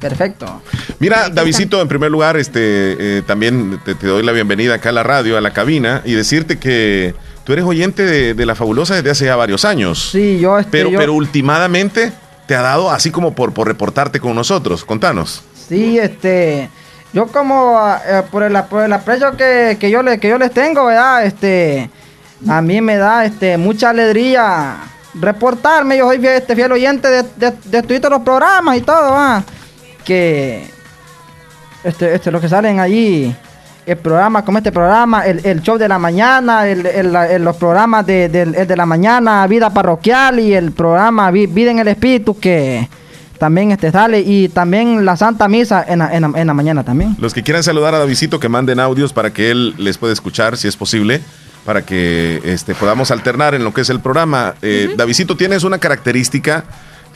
perfecto. 0.00 0.62
Mira, 0.98 1.28
Davidito, 1.28 1.80
en 1.80 1.88
primer 1.88 2.10
lugar, 2.10 2.36
este, 2.36 3.18
eh, 3.18 3.22
también 3.26 3.80
te, 3.84 3.94
te 3.94 4.06
doy 4.06 4.22
la 4.22 4.32
bienvenida 4.32 4.74
acá 4.74 4.90
a 4.90 4.92
la 4.92 5.02
radio, 5.02 5.36
a 5.36 5.40
la 5.40 5.52
cabina, 5.52 6.02
y 6.04 6.12
decirte 6.14 6.58
que 6.58 7.14
tú 7.44 7.52
eres 7.52 7.64
oyente 7.64 8.04
de, 8.04 8.34
de 8.34 8.46
La 8.46 8.54
Fabulosa 8.54 8.94
desde 8.94 9.10
hace 9.10 9.24
ya 9.26 9.36
varios 9.36 9.64
años. 9.64 10.10
Sí, 10.12 10.38
yo, 10.40 10.58
este, 10.58 10.70
Pero, 10.70 10.90
yo- 10.90 10.98
pero 10.98 11.14
últimamente 11.14 12.12
te 12.46 12.54
ha 12.54 12.62
dado 12.62 12.90
así 12.90 13.10
como 13.10 13.34
por, 13.34 13.52
por 13.52 13.66
reportarte 13.66 14.20
con 14.20 14.34
nosotros. 14.34 14.84
Contanos. 14.84 15.42
Sí, 15.68 15.98
este, 15.98 16.68
yo 17.12 17.26
como 17.28 17.78
ah, 17.78 18.00
eh, 18.06 18.22
por, 18.30 18.42
el, 18.42 18.56
por 18.64 18.82
el 18.84 18.92
aprecio 18.92 19.36
que, 19.36 19.76
que 19.78 19.90
yo 19.90 20.02
le, 20.02 20.18
que 20.18 20.28
yo 20.28 20.38
les 20.38 20.50
tengo, 20.52 20.86
¿verdad? 20.86 21.24
Este, 21.24 21.90
a 22.48 22.62
mí 22.62 22.80
me 22.80 22.96
da 22.96 23.24
este 23.24 23.56
mucha 23.58 23.90
alegría 23.90 24.76
reportarme. 25.14 25.98
Yo 25.98 26.06
soy 26.06 26.18
fiel, 26.18 26.32
este 26.34 26.54
fiel 26.54 26.72
oyente 26.72 27.08
de, 27.08 27.24
de, 27.36 27.82
de 27.82 27.82
todos 28.00 28.10
los 28.10 28.22
programas 28.22 28.76
y 28.76 28.80
todo, 28.82 29.12
¿va? 29.12 29.42
Que 30.04 30.64
este, 31.84 32.14
este, 32.14 32.30
los 32.30 32.40
que 32.40 32.48
salen 32.48 32.78
allí, 32.80 33.34
el 33.86 33.96
programa, 33.96 34.44
como 34.44 34.58
este 34.58 34.70
programa, 34.72 35.26
el, 35.26 35.44
el 35.44 35.62
show 35.62 35.78
de 35.78 35.88
la 35.88 35.98
mañana, 35.98 36.66
el, 36.68 36.84
el- 36.86 37.42
los 37.44 37.56
programas 37.56 38.06
de, 38.06 38.28
del- 38.28 38.54
el 38.54 38.66
de 38.66 38.76
la 38.76 38.86
mañana, 38.86 39.46
vida 39.46 39.70
parroquial 39.70 40.38
y 40.40 40.52
el 40.54 40.72
programa 40.72 41.30
Vi- 41.30 41.46
Vida 41.46 41.70
en 41.70 41.78
el 41.78 41.88
Espíritu, 41.88 42.38
que 42.38 42.88
también 43.38 43.70
este 43.72 43.90
sale 43.90 44.20
y 44.20 44.48
también 44.50 45.04
la 45.06 45.16
Santa 45.16 45.48
Misa 45.48 45.82
en 45.88 46.00
la, 46.00 46.14
en 46.14 46.22
la- 46.22 46.40
en 46.40 46.46
la 46.46 46.54
mañana 46.54 46.84
también. 46.84 47.16
Los 47.18 47.32
que 47.32 47.42
quieran 47.42 47.62
saludar 47.62 47.94
a 47.94 47.98
Davidito, 47.98 48.38
que 48.38 48.48
manden 48.50 48.78
audios 48.80 49.12
para 49.14 49.32
que 49.32 49.50
él 49.50 49.74
les 49.78 49.96
pueda 49.96 50.12
escuchar, 50.12 50.56
si 50.58 50.68
es 50.68 50.76
posible, 50.76 51.22
para 51.64 51.82
que 51.82 52.40
este, 52.44 52.74
podamos 52.74 53.10
alternar 53.10 53.54
en 53.54 53.64
lo 53.64 53.72
que 53.74 53.82
es 53.82 53.90
el 53.90 54.00
programa. 54.00 54.54
Eh, 54.62 54.94
Davidito, 54.96 55.36
tienes 55.36 55.62
una 55.64 55.78
característica 55.78 56.64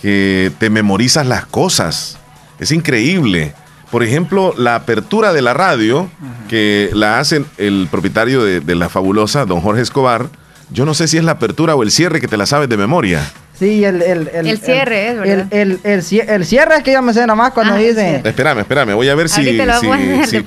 que 0.03 0.53
te 0.59 0.71
memorizas 0.71 1.27
las 1.27 1.47
cosas. 1.47 2.19
Es 2.59 2.71
increíble. 2.73 3.55
Por 3.91 4.03
ejemplo, 4.03 4.55
la 4.57 4.75
apertura 4.75 5.33
de 5.33 5.41
la 5.43 5.55
radio, 5.55 6.09
que 6.49 6.91
la 6.93 7.21
hace 7.21 7.45
el 7.59 7.89
propietario 7.91 8.45
de, 8.45 8.61
de 8.61 8.75
la 8.75 8.89
fabulosa, 8.89 9.45
don 9.47 9.61
Jorge 9.61 9.83
Escobar. 9.83 10.29
Yo 10.71 10.85
no 10.85 10.95
sé 10.95 11.07
si 11.09 11.17
es 11.19 11.25
la 11.25 11.33
apertura 11.33 11.75
o 11.75 11.83
el 11.83 11.91
cierre 11.91 12.21
que 12.21 12.27
te 12.27 12.37
la 12.37 12.47
sabes 12.47 12.69
de 12.69 12.77
memoria. 12.77 13.31
Sí, 13.57 13.85
el, 13.85 14.03
el, 14.03 14.29
El 14.35 14.59
cierre, 14.59 15.11
es 15.11 15.19
verdad. 15.21 15.47
El, 15.53 15.61
el, 15.61 15.81
el 15.85 16.29
el 16.29 16.45
cierre 16.47 16.77
es 16.79 16.83
que 16.83 16.93
yo 16.93 17.03
me 17.03 17.13
sé 17.15 17.21
nada 17.21 17.37
más 17.37 17.53
cuando 17.53 17.75
Ah, 17.75 17.79
dice. 17.79 18.21
Espérame, 18.25 18.59
espérame, 18.61 18.95
voy 18.95 19.09
a 19.09 19.15
ver 19.15 19.29
si, 19.29 19.45
si, 19.45 19.61
a 19.61 19.81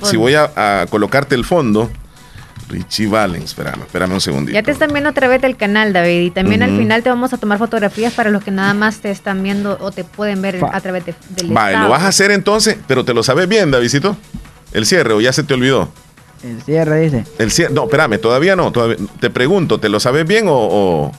si- 0.04 0.16
voy 0.18 0.34
a, 0.34 0.82
a 0.82 0.86
colocarte 0.90 1.34
el 1.34 1.44
fondo. 1.46 1.90
Richie 2.68 3.06
Valens, 3.06 3.44
espérame, 3.46 3.80
espérame 3.82 4.12
un 4.12 4.20
segundito. 4.20 4.52
Ya 4.54 4.62
te 4.62 4.70
están 4.70 4.92
viendo 4.92 5.08
otra 5.10 5.26
vez 5.28 5.42
el 5.44 5.56
canal, 5.56 5.92
David, 5.92 6.20
y 6.20 6.30
también 6.30 6.62
al 6.62 6.76
final 6.76 7.02
te 7.02 7.08
vamos 7.08 7.32
a 7.32 7.38
tomar 7.38 7.58
fotografías 7.58 8.12
para 8.12 8.30
los 8.30 8.44
que 8.44 8.50
nada 8.50 8.74
más 8.74 8.98
te 8.98 9.10
están 9.10 9.42
viendo 9.42 9.78
o 9.80 9.90
te 9.90 10.04
pueden 10.04 10.42
ver 10.42 10.60
a 10.72 10.80
través 10.80 11.06
de, 11.06 11.14
del 11.30 11.48
Vale, 11.50 11.72
lo 11.72 11.76
estado. 11.78 11.90
vas 11.90 12.02
a 12.02 12.08
hacer 12.08 12.30
entonces, 12.30 12.76
pero 12.86 13.04
te 13.04 13.14
lo 13.14 13.22
sabes 13.22 13.48
bien, 13.48 13.70
Davidito. 13.70 14.16
El 14.72 14.84
cierre, 14.84 15.14
o 15.14 15.20
ya 15.20 15.32
se 15.32 15.44
te 15.44 15.54
olvidó. 15.54 15.88
El 16.44 16.60
cierre 16.62 17.00
dice. 17.00 17.24
El 17.38 17.50
cierre, 17.50 17.72
no, 17.72 17.84
espérame, 17.84 18.18
todavía 18.20 18.54
no. 18.54 18.70
todavía- 18.70 18.96
te 19.18 19.30
pregunto, 19.30 19.80
¿te 19.80 19.88
lo 19.88 19.98
sabes 19.98 20.26
bien 20.26 20.46
o, 20.48 20.52
o, 20.54 21.12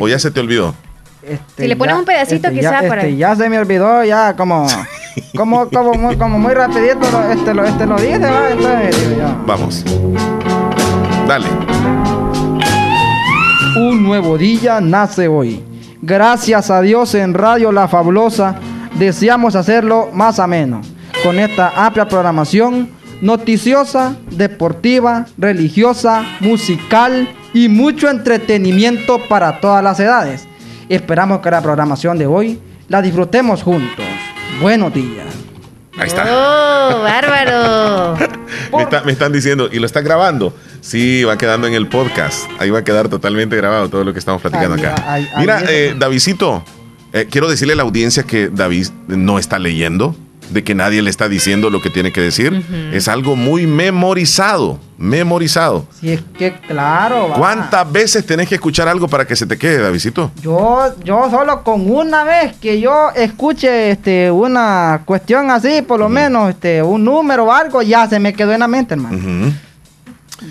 o 0.00 0.08
ya 0.08 0.18
se 0.18 0.30
te 0.30 0.40
olvidó? 0.40 0.74
Este, 1.22 1.62
Si 1.64 1.68
le 1.68 1.76
pones 1.76 1.94
ya- 1.94 1.98
un 1.98 2.04
pedacito, 2.06 2.48
este, 2.48 2.60
quizá 2.60 2.82
ya, 2.82 2.88
para- 2.88 3.02
este, 3.02 3.16
ya 3.16 3.36
se 3.36 3.48
me 3.50 3.58
olvidó, 3.58 4.02
ya 4.04 4.34
como. 4.36 4.66
como, 5.36 5.68
como, 5.68 5.92
muy, 5.94 6.16
como 6.16 6.38
muy 6.38 6.54
rapidito 6.54 6.98
lo, 7.12 7.30
este, 7.30 7.52
lo, 7.52 7.64
este, 7.64 7.84
lo 7.86 7.96
dice, 7.96 8.18
¿va? 8.20 8.50
Entonces, 8.50 9.16
ya. 9.18 9.36
Vamos. 9.46 9.84
Dale. 11.28 11.46
Un 13.76 14.02
nuevo 14.02 14.38
día 14.38 14.80
nace 14.80 15.28
hoy. 15.28 15.62
Gracias 16.00 16.70
a 16.70 16.80
Dios 16.80 17.14
en 17.14 17.34
Radio 17.34 17.70
La 17.70 17.86
Fabulosa 17.86 18.58
deseamos 18.98 19.54
hacerlo 19.54 20.08
más 20.14 20.38
ameno, 20.38 20.80
con 21.22 21.38
esta 21.38 21.84
amplia 21.84 22.08
programación 22.08 22.88
noticiosa, 23.20 24.16
deportiva, 24.30 25.26
religiosa, 25.36 26.24
musical 26.40 27.28
y 27.52 27.68
mucho 27.68 28.08
entretenimiento 28.08 29.18
para 29.28 29.60
todas 29.60 29.84
las 29.84 30.00
edades. 30.00 30.48
Esperamos 30.88 31.40
que 31.40 31.50
la 31.50 31.60
programación 31.60 32.16
de 32.16 32.26
hoy 32.26 32.58
la 32.88 33.02
disfrutemos 33.02 33.62
juntos. 33.62 34.06
Buenos 34.62 34.94
días. 34.94 35.37
Ahí 35.98 36.06
está. 36.06 36.24
¡Oh, 36.28 37.02
bárbaro! 37.02 38.16
Me, 38.76 38.82
está- 38.82 39.02
me 39.02 39.12
están 39.12 39.32
diciendo, 39.32 39.68
¿y 39.72 39.78
lo 39.78 39.86
estás 39.86 40.04
grabando? 40.04 40.54
Sí, 40.80 41.24
va 41.24 41.36
quedando 41.38 41.66
en 41.66 41.74
el 41.74 41.88
podcast. 41.88 42.48
Ahí 42.58 42.70
va 42.70 42.80
a 42.80 42.84
quedar 42.84 43.08
totalmente 43.08 43.56
grabado 43.56 43.88
todo 43.88 44.04
lo 44.04 44.12
que 44.12 44.18
estamos 44.18 44.40
platicando 44.42 44.74
acá. 44.76 45.18
Mira, 45.38 45.62
eh, 45.68 45.94
Davidcito, 45.98 46.62
eh, 47.12 47.26
quiero 47.30 47.48
decirle 47.48 47.72
a 47.72 47.76
la 47.76 47.82
audiencia 47.82 48.22
que 48.24 48.48
David 48.48 48.88
no 49.08 49.38
está 49.38 49.58
leyendo, 49.58 50.14
de 50.50 50.64
que 50.64 50.74
nadie 50.74 51.02
le 51.02 51.10
está 51.10 51.28
diciendo 51.28 51.70
lo 51.70 51.80
que 51.80 51.90
tiene 51.90 52.12
que 52.12 52.20
decir. 52.20 52.64
Es 52.92 53.08
algo 53.08 53.36
muy 53.36 53.66
memorizado, 53.66 54.78
memorizado. 54.96 55.86
Si 56.00 56.12
es 56.12 56.22
que, 56.36 56.52
claro. 56.52 57.28
va. 57.28 57.36
¿Cuántas 57.36 57.90
veces 57.90 58.24
tenés 58.24 58.48
que 58.48 58.56
escuchar 58.56 58.88
algo 58.88 59.08
para 59.08 59.26
que 59.26 59.36
se 59.36 59.46
te 59.46 59.56
quede, 59.56 59.78
Davidito? 59.78 60.30
Yo, 60.42 60.94
yo 61.04 61.28
solo 61.30 61.62
con 61.62 61.90
una 61.90 62.24
vez 62.24 62.56
que 62.56 62.80
yo 62.80 63.10
escuche 63.14 63.90
este, 63.90 64.30
una 64.30 65.02
cuestión 65.04 65.50
así, 65.50 65.82
por 65.82 66.00
lo 66.00 66.08
menos 66.08 66.50
este, 66.50 66.82
un 66.82 67.04
número 67.04 67.44
o 67.44 67.52
algo, 67.52 67.82
ya 67.82 68.08
se 68.08 68.18
me 68.18 68.32
quedó 68.32 68.52
en 68.52 68.60
la 68.60 68.68
mente, 68.68 68.94
hermano. 68.94 69.52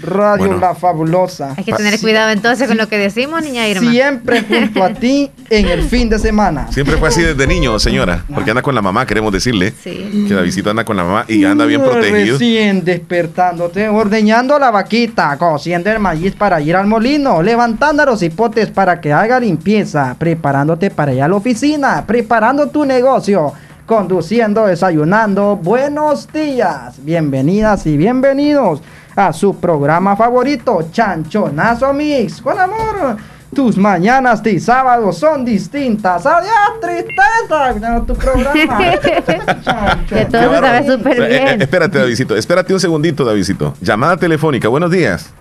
Radio 0.01 0.45
Bueno. 0.47 0.59
La 0.59 0.75
Fabulosa. 0.75 1.53
Hay 1.57 1.63
que 1.63 1.73
tener 1.73 1.99
cuidado 1.99 2.31
entonces 2.31 2.67
con 2.67 2.77
lo 2.77 2.87
que 2.89 2.97
decimos, 2.97 3.41
niña 3.41 3.67
Irma. 3.67 3.89
Siempre 3.89 4.41
junto 4.43 4.83
a 4.83 4.93
ti 4.93 5.31
en 5.49 5.67
el 5.67 5.83
fin 5.83 6.09
de 6.09 6.19
semana. 6.19 6.67
Siempre 6.71 6.97
fue 6.97 7.07
así 7.09 7.21
desde 7.21 7.47
niño, 7.47 7.79
señora, 7.79 8.23
porque 8.33 8.51
anda 8.51 8.61
con 8.61 8.75
la 8.75 8.81
mamá, 8.81 9.05
queremos 9.05 9.31
decirle 9.31 9.73
Sí. 9.83 10.25
que 10.27 10.33
Davidito 10.33 10.69
anda 10.69 10.83
con 10.83 10.97
la 10.97 11.03
mamá 11.03 11.25
y 11.27 11.45
anda 11.45 11.65
bien 11.65 11.81
protegido. 11.81 12.37
Recién 12.37 12.83
despertándote, 12.83 13.87
ordeñando 13.89 14.59
la 14.59 14.71
vaquita, 14.71 15.37
cociendo 15.37 15.89
el 15.89 15.99
maíz 15.99 16.35
para 16.35 16.59
ir 16.61 16.75
al 16.75 16.87
molino, 16.87 17.41
levantando 17.41 18.05
los 18.05 18.21
hipotes 18.21 18.69
para 18.69 18.99
que 18.99 19.13
haga 19.13 19.39
limpieza, 19.39 20.15
preparándote 20.19 20.91
para 20.91 21.13
ir 21.13 21.21
a 21.23 21.27
la 21.27 21.35
oficina, 21.35 22.03
preparando 22.05 22.67
tu 22.67 22.85
negocio, 22.85 23.53
conduciendo, 23.85 24.65
desayunando. 24.65 25.55
Buenos 25.55 26.27
días, 26.31 26.95
bienvenidas 27.03 27.85
y 27.87 27.95
bienvenidos 27.95 28.81
a 29.17 29.33
su 29.33 29.55
programa 29.59 30.15
favorito, 30.15 30.89
Chanchonazo 30.91 31.91
Mix. 31.93 32.39
Con 32.41 32.57
amor. 32.57 33.17
Tus 33.55 33.77
mañanas 33.77 34.43
de 34.43 34.59
sábado 34.59 35.11
son 35.11 35.43
distintas. 35.43 36.25
¡Adiós, 36.25 36.53
tristeza! 36.81 38.03
Tu 38.05 38.13
programa. 38.13 38.77
Que 40.07 40.25
todo 40.25 40.53
se 40.53 40.59
sabe 40.59 40.87
súper 40.91 41.21
Eh, 41.21 41.25
eh, 41.37 41.43
bien. 41.45 41.61
espérate, 41.61 41.97
Davidito. 41.97 42.35
Espérate 42.35 42.73
un 42.73 42.79
segundito, 42.79 43.25
Davidito. 43.25 43.73
Llamada 43.81 44.17
telefónica. 44.17 44.67
Buenos 44.67 44.91
días. 44.91 45.33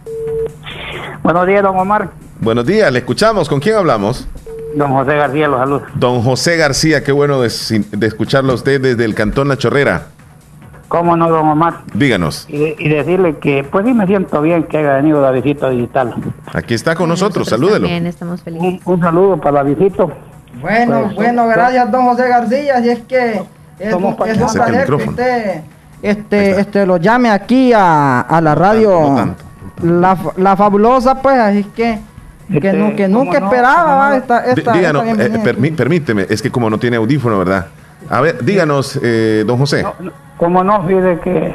Buenos 1.23 1.47
días, 1.47 1.63
don 1.63 1.79
Omar. 1.79 2.11
Buenos 2.41 2.65
días. 2.65 2.91
Le 2.93 3.01
escuchamos. 3.01 3.49
¿Con 3.49 3.61
quién 3.61 3.77
hablamos? 3.77 4.27
Don 4.75 4.93
José 4.93 5.17
García, 5.17 5.49
los 5.49 5.59
saludos. 5.59 5.83
Don 5.95 6.23
José 6.23 6.57
García. 6.57 7.03
Qué 7.05 7.13
bueno 7.13 7.41
de, 7.41 7.51
de 7.91 8.07
escucharlo 8.07 8.53
a 8.53 8.55
usted 8.55 8.81
desde 8.81 9.05
el 9.05 9.15
Cantón 9.15 9.49
La 9.49 9.57
Chorrera. 9.59 10.07
¿Cómo 10.89 11.17
no, 11.17 11.29
don 11.29 11.49
Omar? 11.49 11.81
Díganos. 11.95 12.47
Y, 12.49 12.59
de- 12.59 12.77
y 12.79 12.89
decirle 12.89 13.37
que, 13.39 13.65
pues 13.65 13.85
sí 13.85 13.93
me 13.93 14.07
siento 14.07 14.41
bien 14.41 14.65
que 14.65 14.79
haya 14.79 14.95
venido 14.95 15.21
Davidito 15.21 15.69
Digital. 15.71 16.15
Aquí 16.53 16.75
está 16.75 16.95
con 16.95 17.09
nosotros. 17.09 17.49
Salúdelo. 17.49 17.81
También 17.87 18.07
estamos 18.07 18.41
felices. 18.43 18.81
Un, 18.85 18.95
un 18.95 19.01
saludo 19.01 19.37
para 19.41 19.59
Davidito. 19.59 20.13
Bueno, 20.61 21.03
Pues, 21.07 21.17
bueno, 21.17 21.47
gracias, 21.49 21.91
don 21.91 22.05
José 22.07 22.29
García. 22.29 22.81
Si 22.83 22.89
es 22.91 23.01
que 23.01 23.43
es, 23.79 23.93
un- 23.95 24.17
placer 24.17 24.65
que 24.73 24.79
micrófono. 24.79 25.11
usted 25.11 25.61
este, 26.03 26.61
este, 26.61 26.87
lo 26.87 26.99
llame 26.99 27.31
aquí 27.31 27.73
a, 27.75 28.21
a 28.21 28.41
la 28.41 28.55
radio. 28.55 29.35
La, 29.83 30.17
la 30.37 30.57
fabulosa, 30.57 31.21
pues, 31.21 31.37
así 31.39 31.59
es 31.59 31.67
que, 31.69 31.99
que, 32.49 32.57
Este, 32.69 32.73
nu- 32.73 32.97
que 32.97 33.05
¿cómo 33.07 33.25
nunca 33.25 33.41
no? 33.41 33.47
esperaba 33.47 33.83
¿Cómo 33.83 33.97
va, 33.97 34.09
no? 34.11 34.15
esta, 34.17 34.45
Dí- 34.45 34.59
esta, 34.59 34.73
díganos, 34.73 35.07
esta 35.07 35.25
eh, 35.25 35.41
permí- 35.43 35.75
permíteme, 35.77 36.27
es 36.31 36.41
que 36.41 36.51
como 36.51 36.71
no 36.71 36.79
tiene 36.79 36.97
audífono, 36.97 37.39
¿verdad? 37.39 37.67
A 38.11 38.21
ver, 38.21 38.45
díganos, 38.45 38.99
eh, 39.03 39.45
don 39.47 39.59
José. 39.59 39.85
Como 40.37 40.63
no, 40.63 40.83
fíjate 40.85 41.19
que 41.21 41.55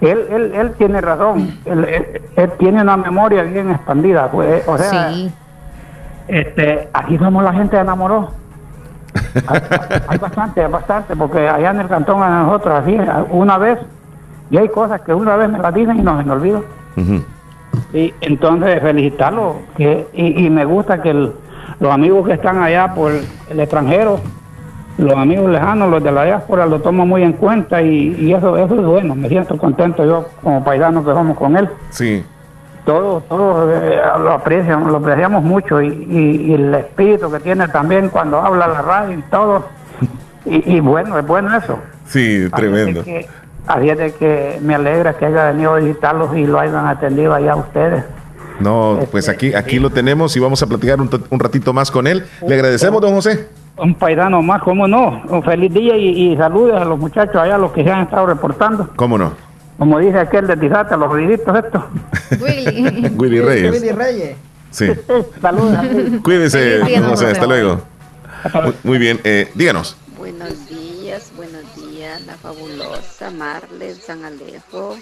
él, 0.00 0.26
él, 0.30 0.52
él 0.54 0.72
tiene 0.78 1.00
razón. 1.00 1.58
Él, 1.64 1.84
él- 1.84 2.22
él 2.36 2.50
tiene 2.58 2.82
una 2.82 2.96
memoria 2.96 3.42
bien 3.42 3.70
expandida. 3.70 4.30
Pues, 4.30 4.66
o 4.66 4.76
sea, 4.78 5.10
Sí. 5.12 5.32
este, 6.28 6.88
aquí 6.92 7.18
somos 7.18 7.44
la 7.44 7.52
gente 7.52 7.76
que 7.76 7.82
enamoró. 7.82 8.30
hay, 9.46 9.60
hay 10.08 10.18
bastante, 10.18 10.62
hay 10.64 10.70
bastante, 10.70 11.16
porque 11.16 11.48
allá 11.48 11.70
en 11.70 11.80
el 11.80 11.88
cantón 11.88 12.22
a 12.22 12.42
nosotros 12.42 12.74
así, 12.82 12.96
una 13.30 13.58
vez, 13.58 13.78
y 14.50 14.56
hay 14.58 14.68
cosas 14.68 15.00
que 15.02 15.14
una 15.14 15.36
vez 15.36 15.48
me 15.48 15.58
las 15.58 15.72
dicen 15.74 15.98
y 15.98 16.02
no 16.02 16.18
se 16.18 16.24
me 16.24 16.32
olvido. 16.32 16.64
Y 17.92 18.12
entonces 18.20 18.80
felicitarlo 18.82 19.56
que, 19.76 20.06
y, 20.14 20.46
y 20.46 20.50
me 20.50 20.64
gusta 20.64 21.00
que 21.02 21.10
el- 21.10 21.32
los 21.80 21.92
amigos 21.92 22.26
que 22.26 22.34
están 22.34 22.62
allá 22.62 22.94
por 22.94 23.12
el 23.12 23.60
extranjero, 23.60 24.20
los 24.98 25.12
amigos 25.14 25.50
lejanos, 25.50 25.90
los 25.90 26.02
de 26.02 26.10
la 26.12 26.24
diáspora, 26.24 26.66
lo 26.66 26.80
toman 26.80 27.06
muy 27.08 27.22
en 27.22 27.32
cuenta 27.34 27.82
y, 27.82 28.14
y 28.18 28.32
eso, 28.32 28.56
eso 28.56 28.74
es 28.74 28.84
bueno, 28.86 29.14
me 29.14 29.28
siento 29.28 29.56
contento 29.58 30.04
yo 30.04 30.26
como 30.42 30.64
paisano 30.64 31.04
que 31.04 31.10
somos 31.12 31.36
con 31.36 31.56
él. 31.56 31.68
Sí. 31.90 32.24
Todos 32.84 33.26
todos 33.28 33.68
eh, 33.82 33.98
lo 34.20 34.30
aprecian, 34.32 34.86
lo 34.90 34.98
apreciamos 34.98 35.42
mucho 35.42 35.82
y, 35.82 35.88
y- 35.88 36.50
y 36.50 36.54
el 36.54 36.72
espíritu 36.74 37.30
que 37.32 37.40
tiene 37.40 37.66
también 37.68 38.08
cuando 38.10 38.38
habla 38.40 38.68
la 38.68 38.82
radio 38.82 39.18
y 39.18 39.22
todo. 39.30 39.64
Y, 40.48 40.78
bueno, 40.78 41.18
es 41.18 41.26
bueno 41.26 41.56
eso. 41.56 41.76
Sí, 42.06 42.48
tremendo. 42.54 43.00
Así 43.00 43.10
es 43.10 43.26
que, 43.26 43.30
así 43.66 43.90
es 43.90 43.98
de 43.98 44.12
que 44.12 44.58
me 44.62 44.76
alegra 44.76 45.14
que 45.14 45.26
haya 45.26 45.46
venido 45.46 45.74
a 45.74 45.80
visitarlos 45.80 46.36
y 46.36 46.46
lo 46.46 46.60
hayan 46.60 46.86
atendido 46.86 47.34
allá 47.34 47.56
ustedes. 47.56 48.04
No, 48.60 49.00
pues 49.10 49.28
aquí, 49.28 49.52
aquí 49.54 49.80
lo 49.80 49.90
tenemos 49.90 50.36
y 50.36 50.40
vamos 50.40 50.62
a 50.62 50.66
platicar 50.68 51.00
un, 51.00 51.10
un 51.30 51.40
ratito 51.40 51.72
más 51.72 51.90
con 51.90 52.06
él. 52.06 52.24
Le 52.46 52.54
agradecemos, 52.54 53.00
don 53.02 53.12
José. 53.14 53.48
Un 53.78 53.94
paisano 53.94 54.40
más, 54.42 54.62
¿cómo 54.62 54.88
no? 54.88 55.22
Un 55.28 55.42
feliz 55.42 55.72
día 55.72 55.96
y, 55.96 56.32
y 56.32 56.36
saludos 56.36 56.80
a 56.80 56.84
los 56.84 56.98
muchachos 56.98 57.36
allá, 57.36 57.58
los 57.58 57.72
que 57.72 57.84
se 57.84 57.90
han 57.90 58.04
estado 58.04 58.26
reportando. 58.26 58.88
¿Cómo 58.96 59.18
no? 59.18 59.34
Como 59.78 59.98
dice 59.98 60.18
aquel 60.18 60.46
de 60.46 60.56
Tizate, 60.56 60.96
los 60.96 61.10
ruiditos 61.10 61.54
estos. 61.58 61.82
Willy. 62.40 63.08
Willy 63.16 63.40
Reyes. 63.40 63.72
Willy 63.72 63.92
Reyes. 63.92 64.36
Sí. 64.70 64.86
Saludos. 65.42 65.78
Cuídese, 66.22 66.80
José. 67.06 67.26
Hasta 67.26 67.46
luego. 67.46 67.80
Muy, 68.54 68.74
muy 68.84 68.98
bien. 68.98 69.20
eh, 69.24 69.50
díganos. 69.54 69.96
Buenos 70.16 70.68
días, 70.68 71.30
buenos 71.36 71.62
días, 71.76 72.24
la 72.26 72.34
fabulosa 72.34 73.30
Marle 73.30 73.94
San 73.94 74.24
Alejo. 74.24 74.96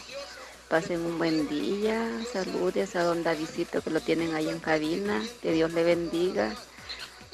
Pasen 0.69 1.01
un 1.05 1.19
buen 1.19 1.49
día. 1.49 2.01
Saludes 2.33 2.97
a 2.97 3.05
don 3.05 3.23
Davidito 3.23 3.81
que 3.83 3.91
lo 3.91 4.01
tienen 4.01 4.35
ahí 4.35 4.49
en 4.49 4.59
cabina. 4.59 5.21
Que 5.43 5.53
Dios 5.53 5.73
le 5.73 5.85
bendiga. 5.85 6.51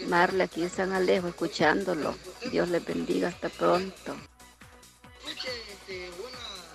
Marle 0.09 0.45
aquí 0.45 0.63
en 0.63 0.71
San 0.71 0.93
Alejo 0.93 1.29
escuchándolo. 1.29 2.15
Dios 2.51 2.69
les 2.69 2.85
bendiga 2.85 3.29
hasta 3.29 3.49
pronto. 3.49 4.17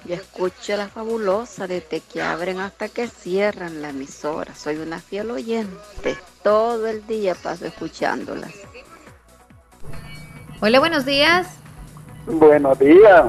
Yo 0.05 0.13
escucho 0.13 0.77
la 0.77 0.87
fabulosa 0.87 1.65
desde 1.65 1.99
que 1.99 2.21
abren 2.21 2.59
hasta 2.59 2.89
que 2.89 3.07
cierran 3.07 3.81
la 3.81 3.89
emisora. 3.89 4.53
Soy 4.53 4.77
una 4.77 4.99
fiel 4.99 5.31
oyente. 5.31 6.15
Todo 6.43 6.85
el 6.87 7.05
día 7.07 7.33
paso 7.33 7.65
escuchándolas. 7.65 8.53
Hola, 10.61 10.79
buenos 10.79 11.05
días. 11.05 11.47
Buenos 12.27 12.77
días. 12.77 13.25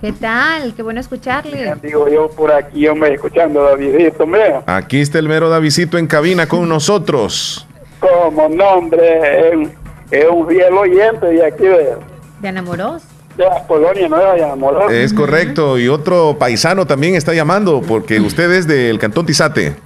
¿Qué 0.00 0.12
tal? 0.12 0.74
Qué 0.74 0.82
bueno 0.82 1.00
escucharle. 1.00 1.74
Digo 1.82 2.08
yo 2.08 2.30
por 2.30 2.52
aquí, 2.52 2.86
hombre, 2.88 3.14
escuchando 3.14 3.66
a 3.66 3.70
Davidito, 3.70 4.24
hombre. 4.24 4.60
Aquí 4.66 5.00
está 5.00 5.18
el 5.18 5.28
mero 5.28 5.48
Davidito 5.48 5.98
en 5.98 6.08
cabina 6.08 6.46
con 6.48 6.68
nosotros. 6.68 7.67
Como 8.00 8.48
nombre, 8.48 9.50
es, 9.62 9.68
es 10.10 10.24
un 10.30 10.46
fiel 10.48 10.72
oyente 10.74 11.26
de 11.26 11.44
aquí 11.44 11.64
de, 11.64 11.96
¿De 12.40 12.48
enamoros? 12.48 13.02
de 13.36 13.44
la 13.44 13.64
colonia 13.66 14.08
nueva 14.08 14.34
de 14.34 14.44
Amorós. 14.44 14.90
Es 14.92 15.12
correcto. 15.12 15.78
Y 15.78 15.88
otro 15.88 16.36
paisano 16.38 16.86
también 16.86 17.14
está 17.14 17.34
llamando 17.34 17.80
porque 17.82 18.20
usted 18.20 18.50
es 18.52 18.66
del 18.66 18.98
Cantón 18.98 19.26
Tizate. 19.26 19.76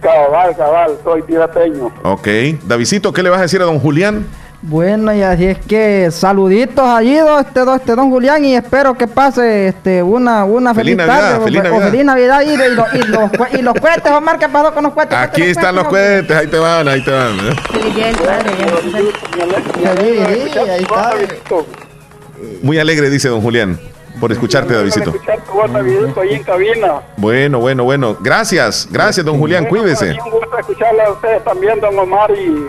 Cabal, 0.00 0.56
cabal, 0.56 0.96
soy 1.04 1.22
tirateño. 1.22 1.92
Ok. 2.04 2.28
Davidito, 2.66 3.12
¿qué 3.12 3.22
le 3.22 3.30
vas 3.30 3.38
a 3.40 3.42
decir 3.42 3.60
a 3.60 3.64
don 3.64 3.78
Julián? 3.80 4.26
Bueno, 4.60 5.14
y 5.14 5.22
así 5.22 5.44
es 5.46 5.58
que 5.60 6.10
saluditos 6.10 6.84
allí, 6.84 7.14
do- 7.16 7.38
este, 7.38 7.60
este 7.76 7.94
don 7.94 8.10
Julián, 8.10 8.44
y 8.44 8.56
espero 8.56 8.94
que 8.94 9.06
pase 9.06 9.68
este, 9.68 10.02
una, 10.02 10.44
una 10.44 10.74
Feliz 10.74 10.96
feliz, 10.96 11.06
Navidad, 11.06 11.20
tarde. 11.30 11.38
o- 11.38 11.44
feliz 11.44 11.60
o 11.60 11.62
Navidad. 11.62 11.90
feliz 11.90 12.04
Navidad 12.04 12.40
y, 12.42 12.50
y 12.50 12.56
lo- 12.56 12.86
y 12.92 13.02
los, 13.06 13.30
y 13.60 13.62
los 13.62 13.74
cohetes, 13.74 14.10
Omar, 14.12 14.36
¿qué 14.38 14.48
pasó 14.48 14.74
con 14.74 14.82
los 14.82 14.92
cohetes? 14.94 15.16
Aquí 15.16 15.42
están 15.42 15.76
los 15.76 15.84
cohetes, 15.86 16.36
ahí 16.36 16.48
te 16.48 16.58
van, 16.58 16.88
ahí 16.88 17.04
te 17.04 17.10
van. 17.12 17.38
¿eh? 17.38 17.52
Feliz 17.70 17.94
día 17.94 18.06
del 18.06 18.16
padre. 18.16 18.50
Sí, 20.02 20.18
ahí 20.18 20.82
está. 20.82 21.14
Muy 22.62 22.78
alegre, 22.80 23.10
dice 23.10 23.28
don 23.28 23.40
Julián, 23.40 23.78
por 24.20 24.32
escucharte, 24.32 24.74
Davidito. 24.74 25.12
Bueno, 27.16 27.60
bueno, 27.60 27.84
bueno. 27.84 28.16
Gracias, 28.20 28.88
gracias, 28.90 29.24
don 29.24 29.38
Julián, 29.38 29.66
cuídese. 29.66 30.16
Un 30.24 30.30
gusto 30.32 30.58
escucharle 30.58 31.02
a 31.04 31.12
ustedes 31.12 31.44
también, 31.44 31.78
don 31.80 31.96
Omar 31.96 32.30
y, 32.32 32.66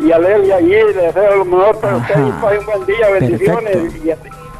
y 0.00 0.12
a 0.12 0.18
Lelia 0.18 0.56
allí. 0.56 0.68
Les 0.68 0.96
deseo 0.96 1.36
lo 1.36 1.44
mejor 1.44 1.78
para 1.80 1.96
ustedes 1.96 2.18
un 2.20 2.40
buen 2.40 2.86
día, 2.86 3.10
bendiciones. 3.20 3.76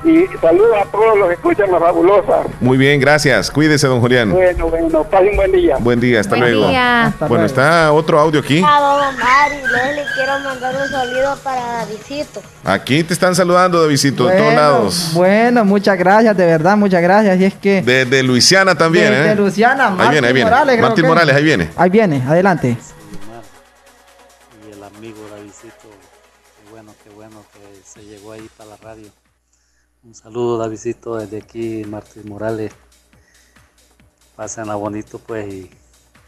Y, 0.04 0.10
y 0.10 0.26
saludos 0.40 0.76
a 0.80 0.84
todos 0.92 1.18
los 1.18 1.26
que 1.26 1.34
escuchan 1.34 1.72
la 1.72 1.80
fabulosa. 1.80 2.42
Muy 2.60 2.78
bien, 2.78 3.00
gracias. 3.00 3.50
Cuídese, 3.50 3.88
don 3.88 4.00
Julián. 4.00 4.30
Bueno, 4.30 4.68
bueno, 4.68 5.02
pasen 5.02 5.30
un 5.30 5.36
buen 5.36 5.50
día. 5.52 5.76
Buen 5.80 5.98
día, 5.98 6.20
hasta 6.20 6.36
Buen 6.36 6.52
luego. 6.52 6.68
día. 6.68 7.06
Hasta 7.06 7.26
Bueno, 7.26 7.42
luego. 7.42 7.46
está 7.46 7.92
otro 7.92 8.20
audio 8.20 8.38
aquí. 8.38 8.58
Hola, 8.60 9.08
Omar 9.08 9.50
y 9.52 9.56
Leslie, 9.56 10.04
quiero 10.14 10.38
mandar 10.38 10.74
un 10.80 10.88
saludo 10.88 11.36
para 11.42 11.60
Davidito. 11.84 12.40
Aquí 12.64 13.02
te 13.02 13.12
están 13.12 13.34
saludando, 13.34 13.82
Davidito, 13.82 14.26
de 14.26 14.36
todos 14.36 14.44
Bueno, 14.46 14.60
lados. 14.60 15.10
Bueno, 15.14 15.64
muchas 15.64 15.98
gracias, 15.98 16.36
de 16.36 16.46
verdad, 16.46 16.76
muchas 16.76 17.02
gracias. 17.02 17.40
Y 17.40 17.44
es 17.46 17.54
que. 17.54 17.82
De, 17.82 18.04
de 18.04 18.22
Luisiana 18.22 18.76
también, 18.76 19.10
de, 19.10 19.18
¿eh? 19.20 19.28
de 19.30 19.34
Luciana, 19.34 19.88
ahí 19.88 19.94
Martín 19.96 20.10
viene, 20.12 20.26
ahí 20.28 20.32
viene. 20.32 20.50
Morales. 20.50 20.80
Martín 20.80 21.06
Morales, 21.08 21.34
ahí 21.34 21.42
viene. 21.42 21.70
Ahí 21.76 21.90
viene, 21.90 22.22
adelante. 22.24 22.76
Llegó 28.02 28.32
ahí 28.32 28.48
para 28.56 28.70
la 28.70 28.76
radio. 28.76 29.10
Un 30.04 30.14
saludo 30.14 30.58
Davidito 30.58 31.16
desde 31.16 31.38
aquí, 31.38 31.84
Martín 31.84 32.28
Morales. 32.28 32.72
Pásenla 34.36 34.76
bonito 34.76 35.18
pues 35.18 35.52
y, 35.52 35.70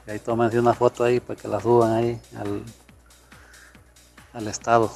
y 0.07 0.11
ahí 0.11 0.19
tómense 0.19 0.59
una 0.59 0.75
foto 0.75 1.05
ahí 1.05 1.21
para 1.21 1.41
que 1.41 1.49
la 1.49 1.61
suban 1.61 1.93
ahí 1.93 2.21
al, 2.37 2.65
al 4.33 4.49
estado. 4.49 4.91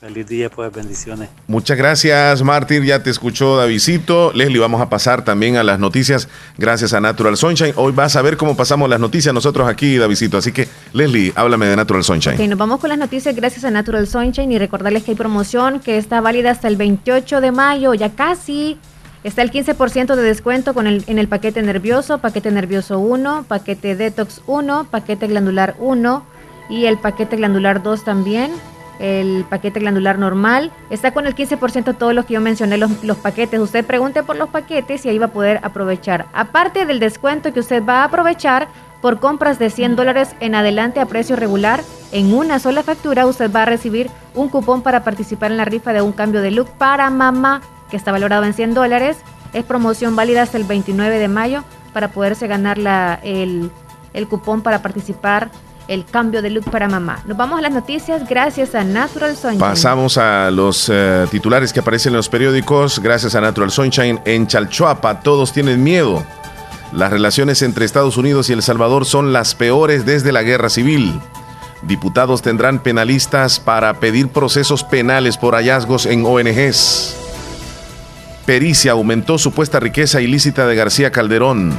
Feliz 0.00 0.28
día 0.28 0.48
pues, 0.48 0.72
bendiciones. 0.72 1.28
Muchas 1.48 1.76
gracias, 1.76 2.44
Martín. 2.44 2.84
Ya 2.84 3.02
te 3.02 3.10
escuchó 3.10 3.56
Davidito. 3.56 4.32
Leslie, 4.32 4.60
vamos 4.60 4.80
a 4.80 4.88
pasar 4.88 5.24
también 5.24 5.56
a 5.56 5.64
las 5.64 5.80
noticias 5.80 6.28
gracias 6.56 6.92
a 6.92 7.00
Natural 7.00 7.36
Sunshine. 7.36 7.72
Hoy 7.74 7.90
vas 7.90 8.14
a 8.14 8.22
ver 8.22 8.36
cómo 8.36 8.56
pasamos 8.56 8.88
las 8.88 9.00
noticias 9.00 9.34
nosotros 9.34 9.68
aquí, 9.68 9.96
Davidito. 9.96 10.38
Así 10.38 10.52
que, 10.52 10.68
Leslie, 10.92 11.32
háblame 11.34 11.66
de 11.66 11.74
Natural 11.74 12.04
Sunshine. 12.04 12.34
Ok, 12.34 12.48
nos 12.48 12.58
vamos 12.58 12.78
con 12.78 12.90
las 12.90 12.98
noticias 12.98 13.34
gracias 13.34 13.64
a 13.64 13.72
Natural 13.72 14.06
Sunshine 14.06 14.52
y 14.52 14.58
recordarles 14.58 15.02
que 15.02 15.10
hay 15.10 15.16
promoción 15.16 15.80
que 15.80 15.98
está 15.98 16.20
válida 16.20 16.52
hasta 16.52 16.68
el 16.68 16.76
28 16.76 17.40
de 17.40 17.50
mayo, 17.50 17.92
ya 17.94 18.10
casi. 18.10 18.78
Está 19.24 19.42
el 19.42 19.50
15% 19.50 20.14
de 20.14 20.22
descuento 20.22 20.74
con 20.74 20.86
el, 20.86 21.02
en 21.08 21.18
el 21.18 21.26
paquete 21.26 21.60
nervioso, 21.60 22.18
paquete 22.18 22.52
nervioso 22.52 23.00
1, 23.00 23.46
paquete 23.48 23.96
detox 23.96 24.42
1, 24.46 24.86
paquete 24.92 25.26
glandular 25.26 25.74
1 25.80 26.24
y 26.70 26.84
el 26.84 26.98
paquete 26.98 27.34
glandular 27.34 27.82
2 27.82 28.04
también. 28.04 28.52
El 28.98 29.44
paquete 29.48 29.80
glandular 29.80 30.18
normal 30.18 30.72
está 30.90 31.12
con 31.12 31.26
el 31.26 31.34
15% 31.34 31.96
todos 31.96 32.14
los 32.14 32.24
que 32.24 32.34
yo 32.34 32.40
mencioné, 32.40 32.78
los, 32.78 33.04
los 33.04 33.16
paquetes. 33.16 33.60
Usted 33.60 33.84
pregunte 33.84 34.22
por 34.22 34.36
los 34.36 34.48
paquetes 34.48 35.06
y 35.06 35.08
ahí 35.08 35.18
va 35.18 35.26
a 35.26 35.32
poder 35.32 35.60
aprovechar. 35.62 36.26
Aparte 36.32 36.84
del 36.84 36.98
descuento 36.98 37.52
que 37.52 37.60
usted 37.60 37.84
va 37.84 38.02
a 38.02 38.04
aprovechar 38.04 38.68
por 39.00 39.20
compras 39.20 39.58
de 39.58 39.70
100 39.70 39.96
dólares 39.96 40.34
en 40.40 40.54
adelante 40.54 41.00
a 41.00 41.06
precio 41.06 41.36
regular, 41.36 41.82
en 42.10 42.34
una 42.34 42.58
sola 42.58 42.82
factura 42.82 43.26
usted 43.26 43.50
va 43.54 43.62
a 43.62 43.66
recibir 43.66 44.10
un 44.34 44.48
cupón 44.48 44.82
para 44.82 45.04
participar 45.04 45.50
en 45.52 45.56
la 45.56 45.64
rifa 45.64 45.92
de 45.92 46.02
un 46.02 46.12
cambio 46.12 46.40
de 46.40 46.50
look 46.50 46.68
para 46.78 47.08
mamá 47.10 47.62
que 47.90 47.96
está 47.96 48.12
valorado 48.12 48.44
en 48.44 48.54
100 48.54 48.74
dólares. 48.74 49.18
Es 49.52 49.64
promoción 49.64 50.16
válida 50.16 50.42
hasta 50.42 50.58
el 50.58 50.64
29 50.64 51.18
de 51.18 51.28
mayo 51.28 51.64
para 51.92 52.08
poderse 52.08 52.46
ganar 52.46 52.78
la, 52.78 53.18
el, 53.22 53.70
el 54.12 54.28
cupón 54.28 54.62
para 54.62 54.82
participar 54.82 55.50
el 55.88 56.04
cambio 56.04 56.42
de 56.42 56.50
look 56.50 56.70
para 56.70 56.88
mamá. 56.88 57.22
Nos 57.26 57.36
vamos 57.36 57.58
a 57.58 57.62
las 57.62 57.72
noticias 57.72 58.28
gracias 58.28 58.74
a 58.74 58.84
Natural 58.84 59.34
Sunshine. 59.36 59.58
Pasamos 59.58 60.18
a 60.18 60.50
los 60.50 60.88
eh, 60.92 61.26
titulares 61.30 61.72
que 61.72 61.80
aparecen 61.80 62.12
en 62.12 62.18
los 62.18 62.28
periódicos. 62.28 63.00
Gracias 63.00 63.34
a 63.34 63.40
Natural 63.40 63.70
Sunshine. 63.70 64.20
En 64.24 64.46
Chalchuapa 64.46 65.20
todos 65.20 65.52
tienen 65.52 65.82
miedo. 65.82 66.24
Las 66.92 67.10
relaciones 67.10 67.62
entre 67.62 67.84
Estados 67.84 68.16
Unidos 68.16 68.48
y 68.48 68.52
El 68.52 68.62
Salvador 68.62 69.04
son 69.04 69.32
las 69.32 69.54
peores 69.54 70.06
desde 70.06 70.32
la 70.32 70.42
guerra 70.42 70.68
civil. 70.68 71.20
Diputados 71.82 72.42
tendrán 72.42 72.82
penalistas 72.82 73.60
para 73.60 74.00
pedir 74.00 74.28
procesos 74.28 74.84
penales 74.84 75.36
por 75.38 75.54
hallazgos 75.54 76.06
en 76.06 76.24
ONGs. 76.24 77.16
Pericia 78.46 78.92
aumentó 78.92 79.38
supuesta 79.38 79.78
riqueza 79.78 80.20
ilícita 80.20 80.66
de 80.66 80.74
García 80.74 81.12
Calderón. 81.12 81.74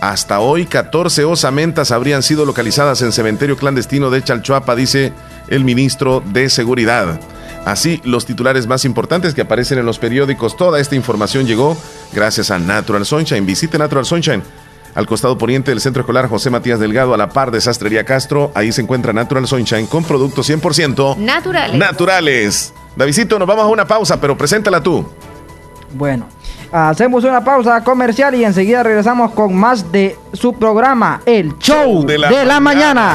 Hasta 0.00 0.40
hoy, 0.40 0.64
14 0.64 1.24
osamentas 1.26 1.90
habrían 1.90 2.22
sido 2.22 2.46
localizadas 2.46 3.02
en 3.02 3.12
cementerio 3.12 3.56
clandestino 3.56 4.10
de 4.10 4.22
Chalchuapa, 4.24 4.74
dice 4.74 5.12
el 5.48 5.62
ministro 5.64 6.22
de 6.24 6.48
Seguridad. 6.48 7.20
Así, 7.66 8.00
los 8.04 8.24
titulares 8.24 8.66
más 8.66 8.86
importantes 8.86 9.34
que 9.34 9.42
aparecen 9.42 9.78
en 9.78 9.84
los 9.84 9.98
periódicos, 9.98 10.56
toda 10.56 10.80
esta 10.80 10.94
información 10.96 11.46
llegó 11.46 11.76
gracias 12.14 12.50
a 12.50 12.58
Natural 12.58 13.04
Sunshine. 13.04 13.44
Visite 13.44 13.76
Natural 13.76 14.06
Sunshine. 14.06 14.42
Al 14.94 15.06
costado 15.06 15.36
poniente 15.36 15.70
del 15.70 15.80
Centro 15.80 16.00
Escolar 16.00 16.28
José 16.28 16.48
Matías 16.50 16.80
Delgado, 16.80 17.12
a 17.12 17.18
la 17.18 17.28
par 17.28 17.50
de 17.50 17.60
Sastrería 17.60 18.04
Castro, 18.04 18.50
ahí 18.54 18.72
se 18.72 18.80
encuentra 18.80 19.12
Natural 19.12 19.46
Sunshine 19.46 19.86
con 19.86 20.02
productos 20.04 20.48
100% 20.48 21.16
Naturales. 21.18 21.76
naturales. 21.78 22.72
Davidito, 22.96 23.38
nos 23.38 23.46
vamos 23.46 23.64
a 23.64 23.68
una 23.68 23.86
pausa, 23.86 24.18
pero 24.20 24.36
preséntala 24.36 24.82
tú. 24.82 25.06
Bueno, 25.92 26.26
hacemos 26.72 27.24
una 27.24 27.42
pausa 27.42 27.82
comercial 27.82 28.34
y 28.34 28.44
enseguida 28.44 28.82
regresamos 28.82 29.32
con 29.32 29.54
más 29.54 29.90
de 29.90 30.16
su 30.32 30.52
programa, 30.54 31.20
El 31.26 31.58
Show 31.58 32.04
de 32.04 32.18
la, 32.18 32.60
mañana. 32.60 33.14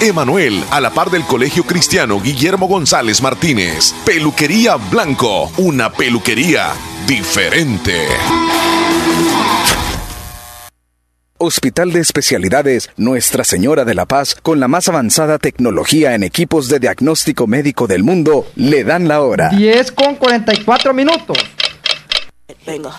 Emanuel, 0.00 0.62
a 0.70 0.80
la 0.80 0.90
par 0.90 1.10
del 1.10 1.24
Colegio 1.24 1.64
Cristiano 1.64 2.20
Guillermo 2.20 2.68
González 2.68 3.22
Martínez. 3.22 3.94
Peluquería 4.04 4.76
Blanco, 4.76 5.50
una 5.58 5.92
peluquería 5.92 6.72
diferente. 7.06 8.06
Hospital 11.38 11.92
de 11.92 12.00
Especialidades 12.00 12.90
Nuestra 12.96 13.44
Señora 13.44 13.84
de 13.84 13.94
la 13.94 14.06
Paz, 14.06 14.36
con 14.42 14.58
la 14.58 14.68
más 14.68 14.88
avanzada 14.88 15.38
tecnología 15.38 16.14
en 16.14 16.22
equipos 16.22 16.68
de 16.68 16.78
diagnóstico 16.78 17.46
médico 17.46 17.86
del 17.86 18.02
mundo, 18.04 18.46
le 18.56 18.84
dan 18.84 19.06
la 19.06 19.20
hora. 19.20 19.50
10 19.50 19.92
con 19.92 20.14
44 20.16 20.94
minutos. 20.94 21.36
Venga. 22.66 22.98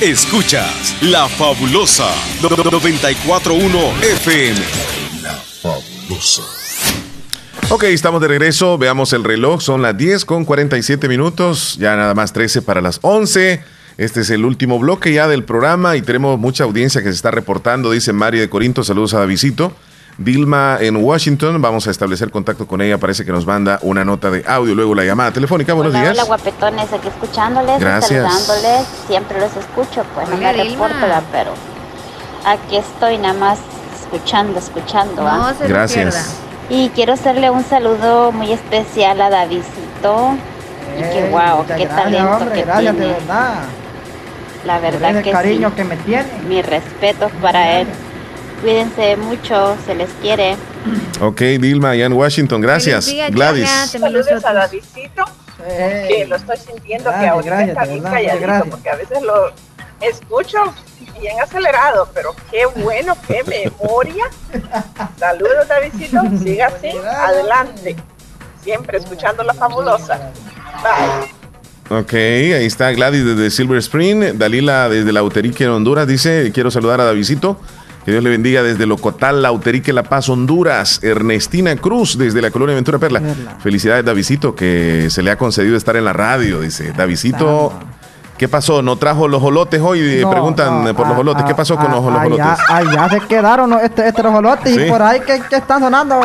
Escuchas 0.00 0.94
La 1.00 1.26
Fabulosa 1.26 2.08
941 2.42 3.78
FM. 4.02 4.60
La 5.22 5.32
Fabulosa. 5.32 6.42
Ok, 7.70 7.84
estamos 7.84 8.20
de 8.20 8.28
regreso. 8.28 8.76
Veamos 8.76 9.14
el 9.14 9.24
reloj. 9.24 9.62
Son 9.62 9.80
las 9.80 9.96
10 9.96 10.26
con 10.26 10.44
47 10.44 11.08
minutos. 11.08 11.76
Ya 11.78 11.96
nada 11.96 12.14
más 12.14 12.34
13 12.34 12.60
para 12.60 12.82
las 12.82 12.98
11. 13.00 13.62
Este 13.96 14.20
es 14.20 14.28
el 14.28 14.44
último 14.44 14.78
bloque 14.78 15.14
ya 15.14 15.28
del 15.28 15.44
programa 15.44 15.96
y 15.96 16.02
tenemos 16.02 16.38
mucha 16.38 16.64
audiencia 16.64 17.02
que 17.02 17.08
se 17.08 17.14
está 17.14 17.30
reportando. 17.30 17.92
Dice 17.92 18.12
María 18.12 18.42
de 18.42 18.50
Corinto. 18.50 18.84
Saludos 18.84 19.14
a 19.14 19.20
Davidito. 19.20 19.74
Dilma 20.18 20.78
en 20.80 20.96
Washington. 20.96 21.60
Vamos 21.60 21.86
a 21.86 21.90
establecer 21.90 22.30
contacto 22.30 22.66
con 22.66 22.80
ella. 22.80 22.96
Parece 22.98 23.24
que 23.24 23.32
nos 23.32 23.44
manda 23.46 23.78
una 23.82 24.04
nota 24.04 24.30
de 24.30 24.44
audio, 24.46 24.74
luego 24.74 24.94
la 24.94 25.04
llamada 25.04 25.30
telefónica. 25.30 25.74
Buenos 25.74 25.92
hola, 25.92 26.02
días. 26.02 26.14
Hola, 26.14 26.24
guapetones. 26.24 26.92
Aquí 26.92 27.08
escuchándoles, 27.08 27.78
Gracias. 27.78 28.24
saludándoles. 28.32 28.86
Siempre 29.06 29.40
los 29.40 29.54
escucho, 29.56 30.04
pues 30.14 30.28
no 30.28 30.36
Hola, 30.36 30.52
me 30.52 30.62
Dilma. 30.64 30.88
reporto, 30.88 31.26
pero 31.32 31.50
aquí 32.46 32.76
estoy 32.76 33.18
nada 33.18 33.34
más 33.34 33.58
escuchando, 34.00 34.58
escuchando. 34.58 35.22
No 35.22 35.28
¿ah? 35.28 35.54
se 35.56 35.64
lo 35.64 35.68
Gracias. 35.68 36.14
pierda. 36.14 36.28
Y 36.68 36.88
quiero 36.90 37.12
hacerle 37.12 37.50
un 37.50 37.64
saludo 37.64 38.32
muy 38.32 38.52
especial 38.52 39.20
a 39.20 39.28
Davidcito. 39.28 40.34
y 40.98 41.02
que 41.02 41.28
wow, 41.30 41.64
qué 41.66 41.84
gracias, 41.84 41.94
talento 41.94 42.30
hombre, 42.32 42.54
que 42.54 42.62
gracias, 42.64 42.94
tiene. 42.96 43.06
de 43.06 43.12
verdad. 43.20 43.54
La 44.64 44.78
verdad 44.80 45.22
que 45.22 45.30
cariño 45.30 45.68
sí. 45.68 45.74
que 45.76 45.84
me 45.84 45.96
tiene. 45.98 46.26
Mi 46.48 46.62
respeto 46.62 47.28
para 47.42 47.80
él. 47.80 47.86
Cuídense 48.66 49.16
mucho, 49.16 49.76
se 49.86 49.94
les 49.94 50.10
quiere. 50.20 50.56
Ok, 51.20 51.40
Dilma, 51.40 51.90
allá 51.90 52.06
en 52.06 52.14
Washington. 52.14 52.60
Gracias. 52.60 53.06
Día, 53.06 53.30
Gladys. 53.30 53.70
Saludos 53.92 54.44
a 54.44 54.52
Davidcito, 54.52 55.24
que 56.08 56.26
lo 56.28 56.34
estoy 56.34 56.56
sintiendo 56.56 57.08
que 57.10 57.16
Gracias, 57.16 57.32
ahorita 57.32 57.54
gracias, 57.54 57.68
está 57.68 57.84
bien 57.84 58.02
calladito, 58.02 58.40
gracias. 58.40 58.68
porque 58.68 58.90
a 58.90 58.96
veces 58.96 59.22
lo 59.22 59.52
escucho 60.00 60.58
bien 61.20 61.40
acelerado, 61.40 62.08
pero 62.12 62.34
qué 62.50 62.66
bueno, 62.82 63.16
qué 63.28 63.44
memoria. 63.44 64.24
Saludos 65.16 65.68
Davidito, 65.68 66.20
siga 66.42 66.66
así, 66.66 66.88
adelante. 66.88 67.94
Siempre 68.64 68.98
escuchando 68.98 69.44
la 69.44 69.54
fabulosa. 69.54 70.32
Bye. 70.82 71.98
Ok, 72.00 72.14
ahí 72.14 72.66
está 72.66 72.90
Gladys 72.90 73.24
desde 73.24 73.48
Silver 73.48 73.78
Spring. 73.78 74.36
Dalila 74.36 74.88
desde 74.88 75.12
Lauterique, 75.12 75.62
en 75.62 75.70
Honduras. 75.70 76.08
Dice, 76.08 76.50
quiero 76.52 76.72
saludar 76.72 77.00
a 77.00 77.04
Davidito. 77.04 77.60
Que 78.06 78.12
Dios 78.12 78.22
le 78.22 78.30
bendiga 78.30 78.62
desde 78.62 78.86
Locotal, 78.86 79.42
Lauterique, 79.42 79.92
La 79.92 80.04
Paz, 80.04 80.28
Honduras. 80.28 81.00
Ernestina 81.02 81.74
Cruz 81.74 82.16
desde 82.16 82.40
la 82.40 82.52
colonia 82.52 82.76
Ventura 82.76 83.00
Perla. 83.00 83.20
Felicidades, 83.58 84.04
Davidito, 84.04 84.54
que 84.54 85.08
se 85.10 85.24
le 85.24 85.32
ha 85.32 85.36
concedido 85.36 85.76
estar 85.76 85.96
en 85.96 86.04
la 86.04 86.12
radio. 86.12 86.60
Dice, 86.60 86.92
Davidito, 86.92 87.72
¿qué 88.38 88.46
pasó? 88.46 88.80
¿No 88.80 88.94
trajo 88.94 89.26
los 89.26 89.42
jolotes 89.42 89.80
hoy? 89.82 90.20
No, 90.22 90.30
Preguntan 90.30 90.84
no, 90.84 90.94
por 90.94 91.04
los 91.08 91.14
ah, 91.14 91.16
jolotes. 91.16 91.44
¿Qué 91.46 91.50
ah, 91.50 91.56
pasó 91.56 91.74
con 91.74 91.86
ah, 91.86 91.94
los, 91.96 92.04
los 92.04 92.14
allá, 92.14 92.22
jolotes? 92.22 92.64
allá 92.68 93.08
se 93.08 93.20
quedaron 93.26 93.70
¿no? 93.70 93.80
este, 93.80 94.06
este 94.06 94.22
Sí. 94.66 94.80
y 94.80 94.88
por 94.88 95.02
ahí 95.02 95.18
que, 95.26 95.42
que 95.50 95.56
están 95.56 95.80
sonando. 95.80 96.20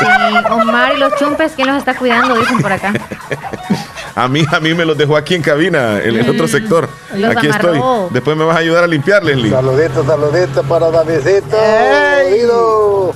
Sí, 0.00 0.06
Omar 0.50 0.94
y 0.96 0.98
los 0.98 1.14
chumpes, 1.14 1.52
¿quién 1.54 1.68
los 1.68 1.76
está 1.76 1.94
cuidando? 1.96 2.36
Dicen 2.36 2.58
por 2.60 2.72
acá. 2.72 2.92
A 4.16 4.28
mí, 4.28 4.44
a 4.50 4.60
mí 4.60 4.74
me 4.74 4.84
los 4.84 4.96
dejó 4.96 5.16
aquí 5.16 5.34
en 5.34 5.42
cabina, 5.42 5.98
en 5.98 6.16
el 6.16 6.26
Mm, 6.26 6.30
otro 6.30 6.46
sector. 6.48 6.88
los 7.16 7.30
Aquí 7.36 7.48
estoy. 7.48 7.78
amarró. 7.78 8.08
Después 8.12 8.36
me 8.36 8.44
vas 8.44 8.56
a 8.56 8.60
ayudar 8.60 8.84
a 8.84 8.86
limpiar, 8.86 9.24
Leslie. 9.24 9.50
Saludito, 9.50 10.04
saludito 10.04 10.62
para 10.62 10.90
Davidito. 10.90 11.56
Jodido. 11.56 13.12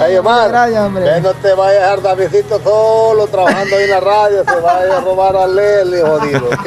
Ay, 0.00 0.16
Omar, 0.16 0.50
que 0.70 1.20
no 1.20 1.32
te 1.34 1.52
vayas 1.52 1.82
a 1.82 1.84
dejar 1.96 2.02
Davidito 2.02 2.60
solo 2.62 3.26
trabajando 3.26 3.76
ahí 3.76 3.84
en 3.84 3.90
la 3.90 4.00
radio, 4.00 4.44
se 4.44 4.60
vaya 4.60 4.96
a 4.98 5.00
robar 5.00 5.36
a 5.36 5.46
Leli, 5.48 6.00
jodido, 6.00 6.46
¿ok? 6.46 6.66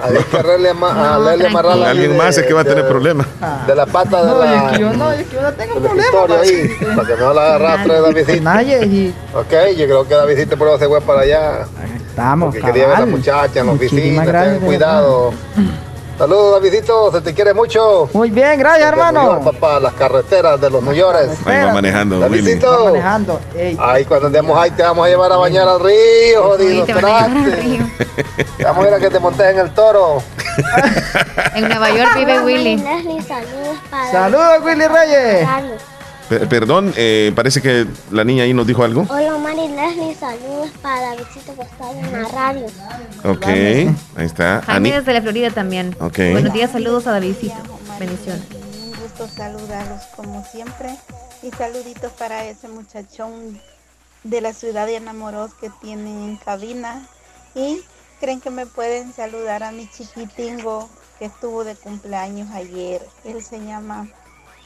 Hay 0.00 0.16
que 0.30 0.36
arreglarle 0.38 0.70
a, 0.70 1.14
a 1.14 1.18
Leslie 1.20 1.46
amarrarla 1.46 1.74
Con 1.76 1.84
ahí 1.84 1.90
alguien 1.92 2.10
de- 2.12 2.18
más 2.18 2.36
es 2.36 2.44
que 2.44 2.52
va 2.52 2.62
a 2.62 2.64
tener 2.64 2.88
problemas. 2.88 3.26
De 3.68 3.74
la 3.76 3.86
pata 3.86 4.20
de 4.24 4.26
No, 4.32 4.38
la... 4.44 4.66
es 4.66 4.72
que 4.72 4.78
yo 4.80 4.92
no, 4.92 5.12
es 5.12 5.26
que 5.28 5.34
yo 5.36 5.42
no 5.42 5.52
tengo 5.52 5.74
del 5.74 5.82
problema. 5.84 6.02
escritorio 6.02 6.40
ahí, 6.40 6.76
para 6.96 7.08
que 7.08 7.16
no 7.22 7.32
la 7.34 7.54
arrastre 7.54 8.00
Davidito. 8.00 8.42
Nadie 8.42 9.14
Ok, 9.32 9.52
yo 9.76 9.84
creo 9.86 10.08
que 10.08 10.14
Davidito 10.14 10.56
por 10.58 10.76
se 10.78 10.88
fue 10.88 11.00
para 11.00 11.20
allá. 11.20 11.66
Estamos, 12.14 12.46
Porque 12.54 12.60
quería 12.66 12.86
ver 12.86 12.96
a 12.96 13.00
la 13.00 13.06
cabal. 13.06 13.10
muchacha 13.10 13.60
en 13.60 13.66
la 13.66 13.72
Muchísimas 13.72 14.02
oficina, 14.02 14.24
gracias, 14.24 14.58
ten 14.58 14.66
cuidado. 14.66 15.32
Saludos, 16.16 16.52
Davidito, 16.62 17.10
se 17.10 17.20
te 17.22 17.34
quiere 17.34 17.52
mucho. 17.54 18.08
Muy 18.12 18.30
bien, 18.30 18.56
gracias, 18.56 18.88
Desde 18.88 19.00
hermano. 19.00 19.40
York, 19.42 19.42
papá, 19.58 19.80
las 19.80 19.94
carreteras 19.94 20.60
de 20.60 20.70
los 20.70 20.80
New 20.80 20.92
York. 20.92 21.18
Ahí 21.44 21.64
va 21.64 21.72
manejando. 21.74 22.20
Davidito. 22.20 22.84
manejando. 22.84 23.40
Ey. 23.56 23.76
Ay, 23.80 24.04
cuando 24.04 24.28
andemos 24.28 24.56
ahí 24.56 24.70
te 24.70 24.84
vamos 24.84 25.04
a 25.04 25.08
llevar 25.08 25.32
a 25.32 25.36
bañar 25.38 25.66
al 25.66 25.80
río, 25.80 26.42
jodido. 26.44 26.86
Sí, 26.86 26.92
te 26.92 26.94
van 26.94 27.04
a 27.04 27.08
llevar 27.08 27.30
al. 27.30 27.56
Te 28.56 28.62
Vamos 28.64 28.84
a 28.84 28.88
ir 28.88 28.94
a 28.94 28.98
que 29.00 29.10
te 29.10 29.18
montes 29.18 29.44
en 29.44 29.58
el 29.58 29.70
toro. 29.74 30.22
En 31.56 31.68
Nueva 31.68 31.90
York 31.90 32.10
vive 32.16 32.40
Willy. 32.44 32.84
Saludos, 34.12 34.58
Willy 34.64 34.86
Reyes. 34.86 35.48
Perdón, 36.48 36.92
eh, 36.96 37.32
parece 37.34 37.60
que 37.60 37.86
la 38.10 38.24
niña 38.24 38.44
ahí 38.44 38.54
nos 38.54 38.66
dijo 38.66 38.84
algo. 38.84 39.06
Hola, 39.08 39.34
Omar 39.36 39.54
y 39.54 39.68
Leslie, 39.68 40.14
saludos 40.14 40.70
para 40.82 41.00
Davidito 41.00 41.54
que 41.54 41.62
está 41.62 41.90
en 41.90 42.12
la 42.12 42.28
radio. 42.28 42.66
Ok, 43.24 43.46
ahí 43.46 44.26
está. 44.26 44.62
Jaime 44.62 44.90
Ani. 44.90 44.98
desde 44.98 45.12
la 45.12 45.22
Florida 45.22 45.50
también. 45.50 45.96
Ok. 46.00 46.18
Buenos 46.32 46.52
días, 46.52 46.70
saludos 46.72 47.06
a 47.06 47.12
Davidcito. 47.12 47.54
Bendiciones. 47.98 48.42
Un 48.52 49.00
gusto 49.00 49.28
saludarlos 49.28 50.02
como 50.16 50.44
siempre. 50.44 50.96
Y 51.42 51.50
saluditos 51.50 52.12
para 52.12 52.44
ese 52.46 52.68
muchachón 52.68 53.60
de 54.22 54.40
la 54.40 54.52
ciudad 54.52 54.86
de 54.86 54.96
enamoros 54.96 55.52
que 55.54 55.70
tienen 55.82 56.24
en 56.24 56.36
cabina. 56.36 57.06
Y 57.54 57.82
creen 58.20 58.40
que 58.40 58.50
me 58.50 58.66
pueden 58.66 59.12
saludar 59.12 59.62
a 59.62 59.72
mi 59.72 59.88
chiquitingo 59.90 60.88
que 61.18 61.26
estuvo 61.26 61.64
de 61.64 61.76
cumpleaños 61.76 62.50
ayer. 62.52 63.02
Él 63.24 63.42
se 63.42 63.60
llama 63.60 64.08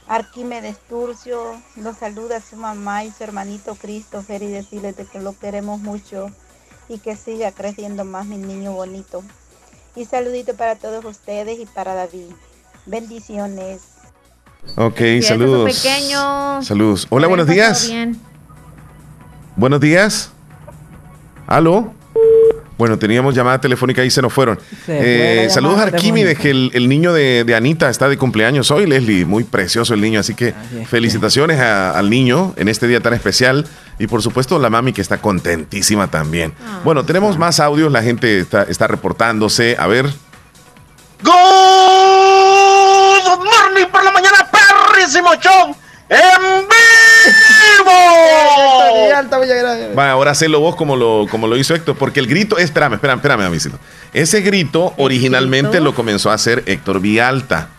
Arquímedes 0.09 0.77
Turcio, 0.89 1.61
los 1.75 1.97
saluda 1.97 2.37
a 2.37 2.41
su 2.41 2.55
mamá 2.55 3.03
y 3.03 3.11
su 3.11 3.23
hermanito 3.23 3.75
Christopher 3.75 4.41
y 4.41 4.47
decirles 4.47 4.97
de 4.97 5.05
que 5.05 5.19
lo 5.19 5.37
queremos 5.37 5.79
mucho 5.79 6.31
y 6.87 6.97
que 6.97 7.15
siga 7.15 7.51
creciendo 7.51 8.03
más 8.05 8.25
mi 8.25 8.37
niño 8.37 8.73
bonito. 8.73 9.23
Y 9.95 10.05
saludito 10.05 10.55
para 10.55 10.75
todos 10.75 11.05
ustedes 11.05 11.59
y 11.59 11.67
para 11.67 11.93
David. 11.93 12.31
Bendiciones. 12.87 13.81
Ok, 14.75 14.99
saludos. 15.21 15.75
pequeño. 15.75 16.63
Saludos. 16.63 17.05
Hola, 17.11 17.27
buenos 17.27 17.45
días. 17.45 17.87
bien. 17.87 18.19
Buenos 19.55 19.79
días. 19.79 20.31
¿Aló? 21.45 21.93
Bueno, 22.79 22.97
teníamos 22.97 23.35
llamada 23.35 23.59
telefónica 23.59 24.05
y 24.05 24.09
se 24.09 24.21
nos 24.21 24.31
fueron. 24.31 24.57
Se 24.85 25.43
Eh, 25.45 25.49
saludos 25.49 25.79
a 25.79 25.83
Arquímedes, 25.83 26.39
que 26.39 26.49
el, 26.49 26.71
el 26.73 26.87
niño 26.87 27.11
de, 27.11 27.43
de 27.43 27.53
Anita 27.53 27.89
está 27.89 28.07
de 28.07 28.17
cumpleaños 28.17 28.71
hoy, 28.71 28.85
Leslie. 28.87 29.25
Muy 29.25 29.43
precioso 29.43 29.93
el 29.93 29.99
niño, 29.99 30.21
así 30.21 30.33
que 30.33 30.53
felicitaciones 30.89 31.59
a- 31.59 31.91
al 31.91 32.09
niño 32.09 32.53
en 32.55 32.69
este 32.69 32.87
día 32.87 33.01
tan 33.01 33.13
especial. 33.13 33.67
Y 33.99 34.07
por 34.07 34.21
supuesto, 34.21 34.57
la 34.59 34.69
mami 34.69 34.93
que 34.93 35.01
está 35.01 35.17
contentísima 35.17 36.07
también. 36.09 36.53
bueno, 36.85 37.03
tenemos 37.03 37.37
más 37.37 37.59
audios, 37.59 37.91
la 37.91 38.01
gente 38.01 38.39
está, 38.39 38.63
está 38.63 38.87
reportándose. 38.87 39.75
A 39.77 39.85
ver. 39.87 40.05
Good 41.21 41.33
morning 43.43 43.87
por 43.91 44.03
la 44.05 44.11
mañana, 44.11 44.47
perrísimo 44.49 45.29
show 45.35 45.75
en 46.09 46.67
vivo. 46.67 47.91
Va, 49.97 50.11
ahora 50.11 50.31
hacelo 50.31 50.59
vos 50.59 50.75
como 50.75 50.95
lo, 50.95 51.25
como 51.29 51.47
lo 51.47 51.57
hizo 51.57 51.75
Héctor, 51.75 51.95
porque 51.97 52.19
el 52.19 52.27
grito, 52.27 52.57
espérame, 52.57 52.93
espérame, 52.95 53.17
espérame, 53.17 53.41
amicito. 53.43 53.79
Ese 54.13 54.41
grito 54.41 54.93
originalmente 54.97 55.79
lo 55.79 55.93
comenzó 55.93 56.31
a 56.31 56.33
hacer 56.33 56.63
Héctor 56.65 56.99
Vialta. 56.99 57.69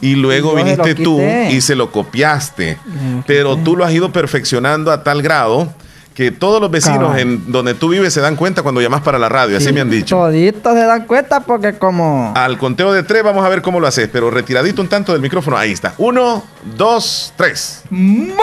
Y 0.00 0.16
luego 0.16 0.54
viniste 0.54 0.94
tú 0.94 1.20
y 1.20 1.60
se 1.60 1.74
lo 1.74 1.90
copiaste. 1.90 2.78
Pero 3.26 3.56
tú 3.58 3.76
lo 3.76 3.84
has 3.84 3.92
ido 3.92 4.12
perfeccionando 4.12 4.90
a 4.90 5.02
tal 5.02 5.22
grado 5.22 5.72
que 6.14 6.30
todos 6.30 6.60
los 6.60 6.70
vecinos 6.70 7.08
Cabal. 7.08 7.18
en 7.18 7.50
donde 7.52 7.74
tú 7.74 7.88
vives 7.88 8.14
se 8.14 8.20
dan 8.20 8.36
cuenta 8.36 8.62
cuando 8.62 8.80
llamas 8.80 9.00
para 9.02 9.18
la 9.18 9.28
radio. 9.28 9.56
Así 9.56 9.72
me 9.72 9.80
han 9.80 9.90
dicho. 9.90 10.14
Toditos 10.16 10.72
se 10.74 10.84
dan 10.84 11.06
cuenta 11.06 11.40
porque 11.40 11.74
como... 11.76 12.32
Al 12.36 12.56
conteo 12.56 12.92
de 12.92 13.02
tres 13.02 13.24
vamos 13.24 13.44
a 13.44 13.48
ver 13.48 13.62
cómo 13.62 13.80
lo 13.80 13.86
haces, 13.88 14.08
pero 14.12 14.30
retiradito 14.30 14.80
un 14.80 14.88
tanto 14.88 15.12
del 15.12 15.20
micrófono. 15.20 15.56
Ahí 15.56 15.72
está. 15.72 15.94
Uno, 15.98 16.44
dos, 16.76 17.32
tres. 17.36 17.82
Muy 17.90 18.28
por 18.28 18.36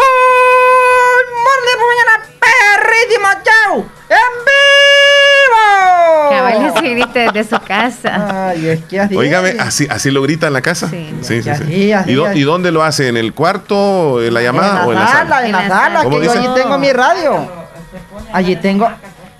mañana, 1.88 2.26
perrísimo 2.40 3.28
show 3.46 3.86
en 4.10 4.18
vivo. 4.46 6.30
Cabal 6.30 6.66
ese 6.76 6.90
grito 6.90 7.12
desde 7.34 7.56
su 7.56 7.62
casa. 7.64 8.50
Ay, 8.50 8.68
es 8.68 8.84
que 8.86 9.00
así 9.00 9.16
Óigame, 9.16 9.50
es. 9.52 9.60
así, 9.60 9.88
así 9.90 10.12
lo 10.12 10.22
grita 10.22 10.48
en 10.48 10.54
la 10.54 10.62
casa. 10.62 10.90
Sí, 10.90 11.14
sí, 11.22 11.42
sí. 11.44 11.50
así, 11.50 11.92
así, 11.94 12.12
¿Y, 12.12 12.40
y 12.40 12.42
dónde 12.44 12.72
lo 12.72 12.84
hace? 12.84 13.08
¿En 13.08 13.18
el 13.18 13.34
cuarto, 13.34 14.22
en 14.22 14.34
la 14.34 14.42
llamada 14.42 14.82
en 14.84 14.88
o 14.90 14.92
en 14.92 15.00
la 15.00 15.06
la 15.06 15.12
sala, 15.12 15.30
sala? 15.36 15.46
en 15.46 15.52
la 15.54 15.68
sala, 15.68 16.04
¿Cómo 16.04 16.20
que 16.20 16.26
yo 16.26 16.34
dice? 16.34 16.46
allí 16.46 16.62
tengo 16.62 16.78
mi 16.78 16.92
radio. 16.94 17.61
Allí 18.34 18.56
tengo... 18.58 18.90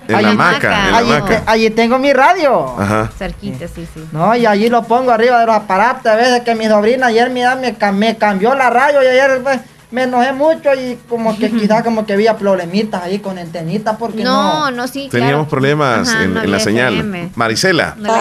En 0.08 0.14
la 0.14 0.18
allí- 0.18 0.28
hamaca, 0.32 0.86
en 0.86 0.92
la 0.92 0.98
allí, 0.98 1.12
hamaca. 1.12 1.26
te- 1.44 1.50
allí 1.50 1.70
tengo 1.70 1.96
mi 1.98 2.12
radio. 2.12 2.74
Ajá. 2.76 3.08
Cerquita, 3.16 3.68
sí, 3.68 3.86
sí. 3.94 4.04
No, 4.10 4.34
y 4.34 4.46
allí 4.46 4.68
lo 4.68 4.82
pongo 4.82 5.12
arriba 5.12 5.38
de 5.38 5.46
los 5.46 5.54
aparatos. 5.54 6.06
A 6.06 6.16
veces 6.16 6.40
que 6.42 6.56
mi 6.56 6.66
sobrina 6.66 7.06
ayer 7.06 7.30
mira, 7.30 7.54
me, 7.54 7.76
me 7.92 8.16
cambió 8.16 8.52
la 8.56 8.68
radio 8.68 9.00
y 9.00 9.06
ayer 9.06 9.40
pues, 9.44 9.60
me 9.92 10.02
enojé 10.02 10.32
mucho 10.32 10.74
y 10.74 10.98
como 11.08 11.38
que 11.38 11.50
quizás 11.56 11.84
como 11.84 12.04
que 12.04 12.14
había 12.14 12.36
problemitas 12.36 13.00
ahí 13.04 13.20
con 13.20 13.38
antenitas 13.38 13.94
porque 13.96 14.24
no. 14.24 14.64
No, 14.64 14.70
no, 14.72 14.88
sí, 14.88 15.08
Teníamos 15.08 15.46
problemas 15.46 16.08
Ajá, 16.08 16.24
en, 16.24 16.34
no 16.34 16.42
en 16.42 16.50
la 16.50 16.58
señal. 16.58 16.94
FM. 16.96 17.30
Marisela. 17.36 17.94
No 17.96 18.12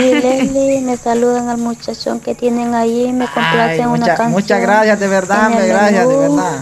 y 0.00 0.14
Leslie, 0.20 0.80
me 0.80 0.96
saludan 0.96 1.48
al 1.48 1.58
muchachón 1.58 2.18
que 2.18 2.34
tienen 2.34 2.74
ahí, 2.74 3.12
me 3.12 3.26
complacen 3.26 3.60
Ay, 3.60 3.78
una 3.82 3.88
mucha- 3.88 4.06
canción. 4.16 4.30
muchas 4.32 4.60
gracias, 4.60 4.98
de 4.98 5.06
verdad, 5.06 5.48
me 5.48 5.64
gracias, 5.68 6.08
de 6.08 6.16
verdad. 6.16 6.60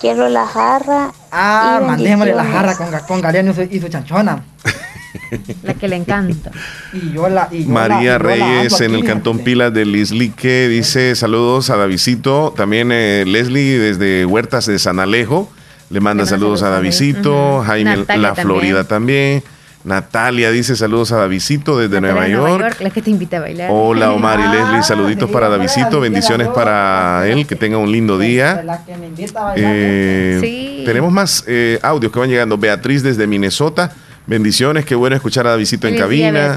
Quiero 0.00 0.28
la 0.28 0.46
jarra. 0.46 1.12
Ah, 1.32 1.80
mandémosle 1.84 2.34
la 2.34 2.44
jarra 2.44 2.76
con, 2.76 2.88
con 3.06 3.20
Galeano 3.20 3.50
y 3.50 3.54
su, 3.54 3.62
y 3.62 3.80
su 3.80 3.88
chanchona. 3.88 4.42
La 5.62 5.74
que 5.74 5.88
le 5.88 5.96
encanta. 5.96 6.50
Y 6.92 7.12
yo 7.12 7.28
la. 7.28 7.48
Y 7.50 7.64
yo 7.64 7.64
la- 7.64 7.64
y 7.64 7.64
María 7.66 8.12
yo 8.12 8.18
la 8.18 8.18
Reyes 8.18 8.80
en 8.80 8.94
el 8.94 9.04
Cantón 9.04 9.38
Pilas 9.40 9.72
de 9.74 9.84
Lislique 9.84 10.68
dice 10.68 11.14
saludos 11.16 11.70
a 11.70 11.76
Davidito. 11.76 12.52
También 12.56 12.90
eh, 12.92 13.24
Leslie 13.26 13.78
desde 13.78 14.24
Huertas 14.26 14.66
de 14.66 14.78
San 14.78 15.00
Alejo 15.00 15.50
le 15.90 16.00
manda 16.00 16.24
saludos 16.26 16.62
a 16.62 16.68
Davidito. 16.70 17.62
Jaime 17.66 17.96
Natalia 17.96 18.28
La 18.28 18.34
Florida 18.34 18.84
también. 18.84 19.42
Natalia 19.84 20.50
dice 20.50 20.76
saludos 20.76 21.12
a 21.12 21.16
Davidito 21.18 21.78
desde 21.78 22.00
Nueva 22.00 22.26
York. 22.28 22.48
Nueva 22.48 22.68
York, 22.68 22.80
la 22.80 22.90
que 22.90 23.00
te 23.02 23.10
invita 23.10 23.36
a 23.38 23.40
bailar. 23.40 23.70
Hola 23.72 24.12
Omar 24.12 24.40
y 24.40 24.48
Leslie, 24.56 24.82
saluditos 24.82 25.30
para 25.30 25.48
Davidito, 25.48 26.00
bendiciones 26.00 26.48
para 26.48 27.26
él, 27.28 27.46
que 27.46 27.56
tenga 27.56 27.78
un 27.78 27.90
lindo 27.90 28.18
día. 28.18 28.62
La 28.64 28.84
que 28.84 28.96
me 28.96 29.06
invita 29.06 29.40
a 29.40 29.44
bailar. 29.44 29.72
Eh, 29.74 30.38
Sí. 30.40 30.82
Tenemos 30.84 31.12
más 31.12 31.44
eh, 31.46 31.78
audios 31.82 32.12
que 32.12 32.18
van 32.18 32.28
llegando. 32.30 32.56
Beatriz 32.56 33.02
desde 33.02 33.26
Minnesota. 33.26 33.92
Bendiciones, 34.28 34.84
qué 34.84 34.94
bueno 34.94 35.16
escuchar 35.16 35.46
a 35.46 35.50
Davidito 35.52 35.88
en 35.88 35.96
cabina. 35.96 36.54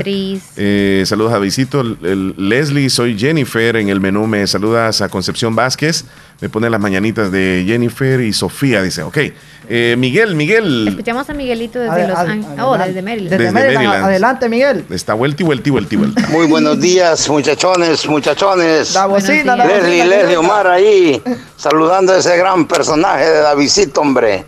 Eh, 0.57 1.03
saludos 1.05 1.31
a 1.31 1.35
Davidito. 1.35 1.81
Leslie, 1.83 2.89
soy 2.89 3.17
Jennifer. 3.17 3.77
En 3.77 3.87
el 3.87 4.01
menú 4.01 4.27
me 4.27 4.45
saludas 4.45 4.99
a 5.01 5.07
Concepción 5.07 5.55
Vázquez. 5.55 6.03
Me 6.41 6.49
pone 6.49 6.69
las 6.69 6.81
mañanitas 6.81 7.31
de 7.31 7.63
Jennifer 7.65 8.19
y 8.19 8.33
Sofía. 8.33 8.81
Dice, 8.81 9.03
ok. 9.03 9.17
Eh, 9.69 9.95
Miguel, 9.97 10.35
Miguel. 10.35 10.89
Escuchamos 10.89 11.29
a 11.29 11.33
Miguelito 11.33 11.79
desde 11.79 12.09
Los 12.09 12.17
Ángeles. 12.17 12.59
Oh, 12.59 12.77
desde 12.77 13.01
Maryland. 13.01 13.29
Desde 13.29 13.43
Desde 13.45 13.53
Maryland, 13.53 13.85
Maryland. 13.85 14.03
Adelante, 14.03 14.49
Miguel. 14.49 14.85
Está 14.89 15.13
vuelta 15.13 15.41
y 15.41 15.45
vuelta 15.45 15.69
y 15.69 15.71
vuelta 15.71 15.95
y 15.95 15.97
vuelta. 15.99 16.27
Muy 16.27 16.47
buenos 16.47 16.77
días, 16.77 17.29
muchachones, 17.29 18.05
muchachones. 18.05 18.93
La 18.95 19.05
bocina, 19.05 19.55
la 19.55 19.65
Leslie, 19.65 19.99
bocina, 19.99 20.05
Leslie. 20.17 20.35
Omar 20.35 20.67
ahí, 20.67 21.21
saludando 21.55 22.11
a 22.11 22.17
ese 22.17 22.35
gran 22.35 22.67
personaje 22.67 23.23
de 23.23 23.39
Davidito, 23.39 24.01
hombre. 24.01 24.43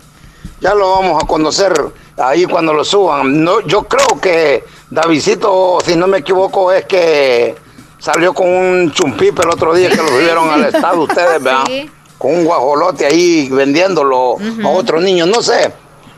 Ya 0.60 0.74
lo 0.74 0.90
vamos 0.90 1.24
a 1.24 1.26
conocer 1.26 1.72
ahí 2.18 2.44
cuando 2.46 2.72
lo 2.72 2.84
suban. 2.84 3.42
No, 3.44 3.60
yo 3.60 3.82
creo 3.84 4.20
que 4.20 4.64
Davidito, 4.90 5.78
si 5.84 5.96
no 5.96 6.06
me 6.06 6.18
equivoco, 6.18 6.70
es 6.72 6.84
que 6.84 7.54
salió 7.98 8.32
con 8.34 8.48
un 8.48 8.92
chumpipe 8.92 9.42
el 9.42 9.48
otro 9.50 9.74
día 9.74 9.90
que 9.90 9.96
lo 9.96 10.08
subieron 10.08 10.48
al 10.50 10.64
estado 10.66 11.02
ustedes, 11.02 11.42
¿verdad? 11.42 11.64
Sí. 11.66 11.90
Con 12.18 12.32
un 12.34 12.44
guajolote 12.44 13.06
ahí 13.06 13.48
vendiéndolo 13.50 14.36
a 14.64 14.68
otros 14.68 15.02
niños, 15.02 15.28
no 15.28 15.42
sé. 15.42 15.72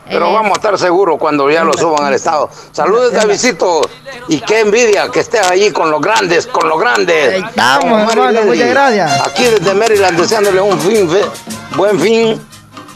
Pero 0.09 0.29
Eh. 0.29 0.33
vamos 0.33 0.51
a 0.51 0.53
estar 0.55 0.77
seguros 0.79 1.17
cuando 1.19 1.49
ya 1.51 1.65
lo 1.65 1.73
suban 1.73 2.05
al 2.05 2.13
estado. 2.13 2.49
Saludos, 2.71 3.11
Davidito. 3.11 3.81
Y 4.29 4.39
qué 4.39 4.61
envidia 4.61 5.09
que 5.09 5.19
estés 5.19 5.45
allí 5.49 5.71
con 5.71 5.91
los 5.91 5.99
grandes, 5.99 6.47
con 6.47 6.69
los 6.69 6.79
grandes. 6.79 7.43
Estamos, 7.43 8.09
hermano, 8.13 8.41
muchas 8.45 8.69
gracias. 8.69 9.27
Aquí 9.27 9.43
desde 9.43 9.73
Maryland 9.73 10.17
deseándole 10.17 10.61
un 10.61 10.79
fin, 10.79 11.09
fe- 11.09 11.25
buen 11.75 11.99
fin, 11.99 12.41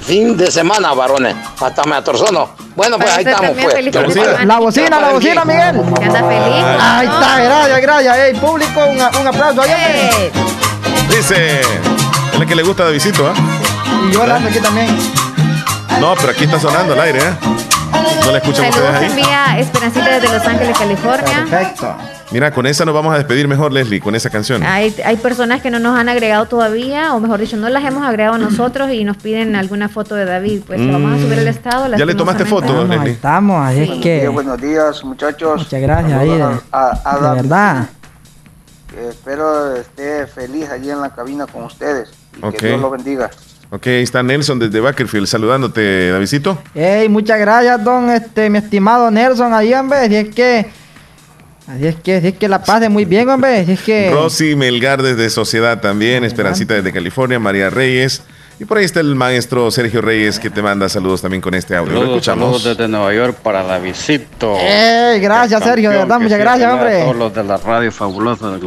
fin 0.01 0.35
de 0.37 0.51
semana, 0.51 0.93
varones. 0.93 1.35
Hasta 1.59 1.83
me 1.83 1.95
atorzono. 1.95 2.49
Bueno, 2.75 2.97
pues 2.97 3.11
ahí 3.11 3.23
estamos, 3.25 3.51
pues. 3.61 3.73
de. 3.73 4.45
La 4.45 4.59
bocina, 4.59 4.99
la 4.99 5.09
bocina, 5.09 5.45
Miguel. 5.45 5.81
Que 5.97 6.05
anda 6.05 6.19
feliz. 6.19 6.65
Ahí 6.79 7.07
¿no? 7.07 7.13
está, 7.13 7.39
gracias, 7.41 7.81
gracias. 7.81 8.17
Ey, 8.17 8.33
público, 8.35 8.79
un, 8.85 8.97
un 9.21 9.27
aplauso. 9.27 9.63
Eh, 9.65 10.31
Dice, 11.09 11.61
es 11.61 12.39
la 12.39 12.45
que 12.45 12.55
le 12.55 12.63
gusta 12.63 12.83
a 12.83 12.85
Davidito, 12.87 13.27
¿ah? 13.27 13.33
Y 14.07 14.13
yo 14.13 14.25
la 14.25 14.35
ando 14.37 14.49
aquí 14.49 14.59
también. 14.59 14.87
No, 15.99 16.15
pero 16.15 16.31
aquí 16.31 16.45
está 16.45 16.59
sonando 16.59 16.93
al 16.93 17.01
aire, 17.01 17.19
¿eh? 17.19 17.33
¿No 18.25 18.31
la 18.31 18.37
escuchan 18.37 18.69
ustedes 18.69 18.95
ahí? 18.95 19.05
envía 19.05 19.59
Esperancita 19.59 20.19
desde 20.19 20.37
Los 20.37 20.47
Ángeles, 20.47 20.77
California. 20.77 21.45
Perfecto. 21.49 21.95
Mira, 22.31 22.51
con 22.51 22.65
esa 22.65 22.85
nos 22.85 22.93
vamos 22.93 23.13
a 23.13 23.17
despedir 23.17 23.45
mejor, 23.47 23.73
Leslie, 23.73 23.99
con 23.99 24.15
esa 24.15 24.29
canción. 24.29 24.63
Hay, 24.63 24.95
hay 25.03 25.17
personas 25.17 25.61
que 25.61 25.69
no 25.69 25.79
nos 25.79 25.99
han 25.99 26.07
agregado 26.07 26.45
todavía, 26.45 27.13
o 27.13 27.19
mejor 27.19 27.39
dicho, 27.41 27.57
no 27.57 27.67
las 27.67 27.83
hemos 27.83 28.03
agregado 28.07 28.37
nosotros 28.37 28.89
y 28.91 29.03
nos 29.03 29.17
piden 29.17 29.55
alguna 29.55 29.89
foto 29.89 30.15
de 30.15 30.23
David. 30.25 30.61
Pues 30.65 30.79
la 30.79 30.93
vamos 30.93 31.19
a 31.19 31.21
subir 31.21 31.39
al 31.39 31.47
estado. 31.47 31.89
Mm. 31.89 31.97
¿Ya 31.97 32.05
le 32.05 32.15
tomaste 32.15 32.45
foto, 32.45 32.81
ahí 32.83 32.87
Leslie? 32.87 33.11
estamos, 33.11 33.65
así 33.67 33.79
es 33.81 33.87
Buenos 33.87 34.03
que. 34.03 34.19
días, 34.21 34.33
buenos 34.33 34.61
días, 34.61 35.03
muchachos. 35.03 35.57
Muchas 35.63 35.81
gracias 35.81 36.13
ahí, 36.19 36.29
de, 36.29 36.37
Saludos 36.39 36.63
a- 36.71 36.87
a- 37.03 37.11
a 37.11 37.15
de 37.17 37.21
David. 37.21 37.41
verdad. 37.41 37.89
Eh, 38.97 39.07
espero 39.09 39.75
esté 39.75 40.27
feliz 40.27 40.69
allí 40.69 40.89
en 40.89 41.01
la 41.01 41.09
cabina 41.09 41.45
con 41.47 41.63
ustedes. 41.63 42.09
Y 42.37 42.51
que 42.55 42.67
Dios 42.67 42.79
lo 42.81 42.89
bendiga. 42.91 43.29
Ok, 43.71 43.87
ahí 43.87 44.03
está 44.03 44.21
Nelson 44.23 44.59
desde 44.59 44.79
Bakerfield 44.81 45.27
saludándote, 45.27 46.11
Davidito. 46.11 46.57
Ey, 46.75 47.07
muchas 47.09 47.39
gracias, 47.39 47.81
don, 47.83 48.09
este, 48.09 48.49
mi 48.49 48.57
estimado 48.57 49.09
Nelson, 49.11 49.53
ahí, 49.53 49.73
hombre. 49.73 49.99
Así 49.99 50.15
es 50.15 50.33
que. 50.35 50.69
Así 51.75 51.87
es 51.87 51.95
que, 51.95 52.15
así 52.15 52.27
es 52.27 52.37
que 52.37 52.47
la 52.47 52.63
pase 52.63 52.89
muy 52.89 53.05
bien, 53.05 53.29
hombre. 53.29 53.59
Así 53.59 53.73
es 53.73 53.81
que. 53.81 54.11
Rosy 54.11 54.55
Melgar 54.55 55.01
desde 55.01 55.29
Sociedad 55.29 55.79
también, 55.79 56.23
Esperancita 56.23 56.73
desde 56.73 56.91
California, 56.91 57.39
María 57.39 57.69
Reyes. 57.69 58.23
Y 58.59 58.65
por 58.65 58.77
ahí 58.77 58.85
está 58.85 58.99
el 58.99 59.15
maestro 59.15 59.71
Sergio 59.71 60.01
Reyes 60.01 60.37
que 60.39 60.51
te 60.51 60.61
manda 60.61 60.87
saludos 60.87 61.21
también 61.21 61.41
con 61.41 61.55
este 61.55 61.75
audio. 61.75 61.93
Lo 61.93 62.03
escuchamos. 62.03 62.61
saludos 62.61 62.63
desde 62.77 62.87
Nueva 62.87 63.11
York 63.11 63.37
para 63.41 63.63
Davidito. 63.63 64.55
Ey, 64.59 65.19
gracias, 65.19 65.63
Sergio, 65.63 65.89
de 65.89 65.97
verdad, 65.97 66.19
muchas 66.19 66.37
gracias, 66.37 66.69
A 66.69 66.75
hombre. 66.75 67.01
todos 67.01 67.15
los 67.15 67.33
de 67.33 67.43
la 67.43 67.57
radio 67.57 67.91
fabulosa, 67.91 68.57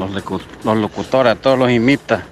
los 0.64 0.76
locutores, 0.78 1.32
a 1.32 1.36
todos 1.36 1.56
los 1.56 1.70
imita. 1.70 2.24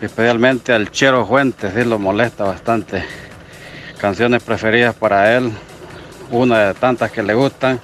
Especialmente 0.00 0.72
al 0.72 0.90
Chero 0.90 1.24
Fuentes, 1.24 1.72
sí 1.72 1.84
lo 1.84 2.00
molesta 2.00 2.42
bastante. 2.42 3.04
Canciones 3.98 4.42
preferidas 4.42 4.96
para 4.96 5.36
él, 5.36 5.52
una 6.32 6.66
de 6.66 6.74
tantas 6.74 7.12
que 7.12 7.22
le 7.22 7.34
gustan, 7.34 7.78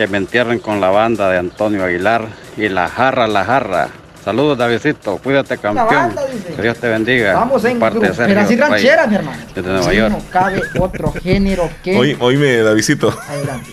que 0.00 0.06
me 0.06 0.16
entierren 0.16 0.60
con 0.60 0.80
la 0.80 0.88
banda 0.88 1.28
de 1.28 1.36
Antonio 1.36 1.84
Aguilar 1.84 2.26
y 2.56 2.70
La 2.70 2.88
Jarra, 2.88 3.26
La 3.26 3.44
Jarra. 3.44 3.88
Saludos, 4.24 4.56
Davidito. 4.56 5.18
Cuídate, 5.18 5.58
campeón. 5.58 6.16
Que 6.56 6.62
Dios 6.62 6.78
te 6.78 6.88
bendiga. 6.88 7.34
Vamos 7.34 7.62
en 7.66 7.78
parte 7.78 7.98
de 7.98 8.06
Sergio 8.14 8.24
pero 8.28 8.40
así 8.40 8.56
ranchera, 8.56 9.06
mi 9.06 9.16
hermano. 9.16 9.42
Desde 9.54 9.68
Nueva 9.68 9.90
Sí, 9.90 9.96
York. 9.98 10.10
no 10.12 10.22
cabe 10.30 10.62
otro 10.78 11.12
género 11.12 11.68
que... 11.84 11.94
Hoy, 11.98 12.16
oíme, 12.18 12.62
Davidito. 12.62 13.14
Adelante. 13.28 13.68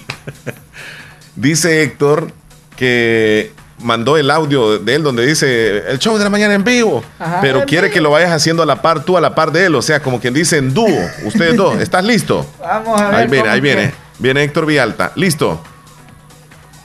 Dice 1.37 1.81
Héctor 1.83 2.29
que 2.75 3.53
mandó 3.81 4.17
el 4.17 4.29
audio 4.29 4.79
de 4.79 4.95
él 4.95 5.03
donde 5.03 5.25
dice 5.25 5.77
el 5.89 5.97
show 5.97 6.17
de 6.17 6.25
la 6.25 6.29
mañana 6.29 6.55
en 6.55 6.63
vivo, 6.65 7.03
Ajá, 7.19 7.39
pero 7.41 7.59
en 7.61 7.65
quiere 7.67 7.89
que 7.89 8.01
lo 8.01 8.11
vayas 8.11 8.31
haciendo 8.31 8.63
a 8.63 8.65
la 8.65 8.81
par, 8.81 9.05
tú 9.05 9.15
a 9.17 9.21
la 9.21 9.33
par 9.33 9.53
de 9.53 9.67
él, 9.67 9.75
o 9.75 9.81
sea, 9.81 10.01
como 10.01 10.19
quien 10.19 10.33
dice 10.33 10.57
en 10.57 10.73
dúo, 10.73 10.87
ustedes 11.23 11.55
dos, 11.55 11.75
¿estás 11.79 12.03
listo? 12.03 12.45
Vamos 12.59 12.99
a 12.99 13.11
ver. 13.11 13.15
Ahí 13.15 13.27
viene, 13.29 13.49
ahí 13.49 13.55
que- 13.61 13.61
viene, 13.61 13.93
viene 14.19 14.43
Héctor 14.43 14.65
Villalta, 14.65 15.13
listo. 15.15 15.63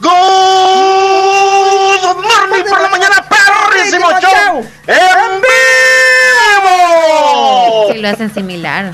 Good 0.02 0.10
morning 2.16 2.64
por 2.68 2.80
la 2.80 2.88
mañana, 2.88 3.24
perrísimo 3.28 4.08
show 4.20 4.66
en 4.88 5.40
vivo. 6.60 7.92
Sí, 7.92 7.98
lo 8.00 8.08
hacen 8.08 8.34
similar. 8.34 8.92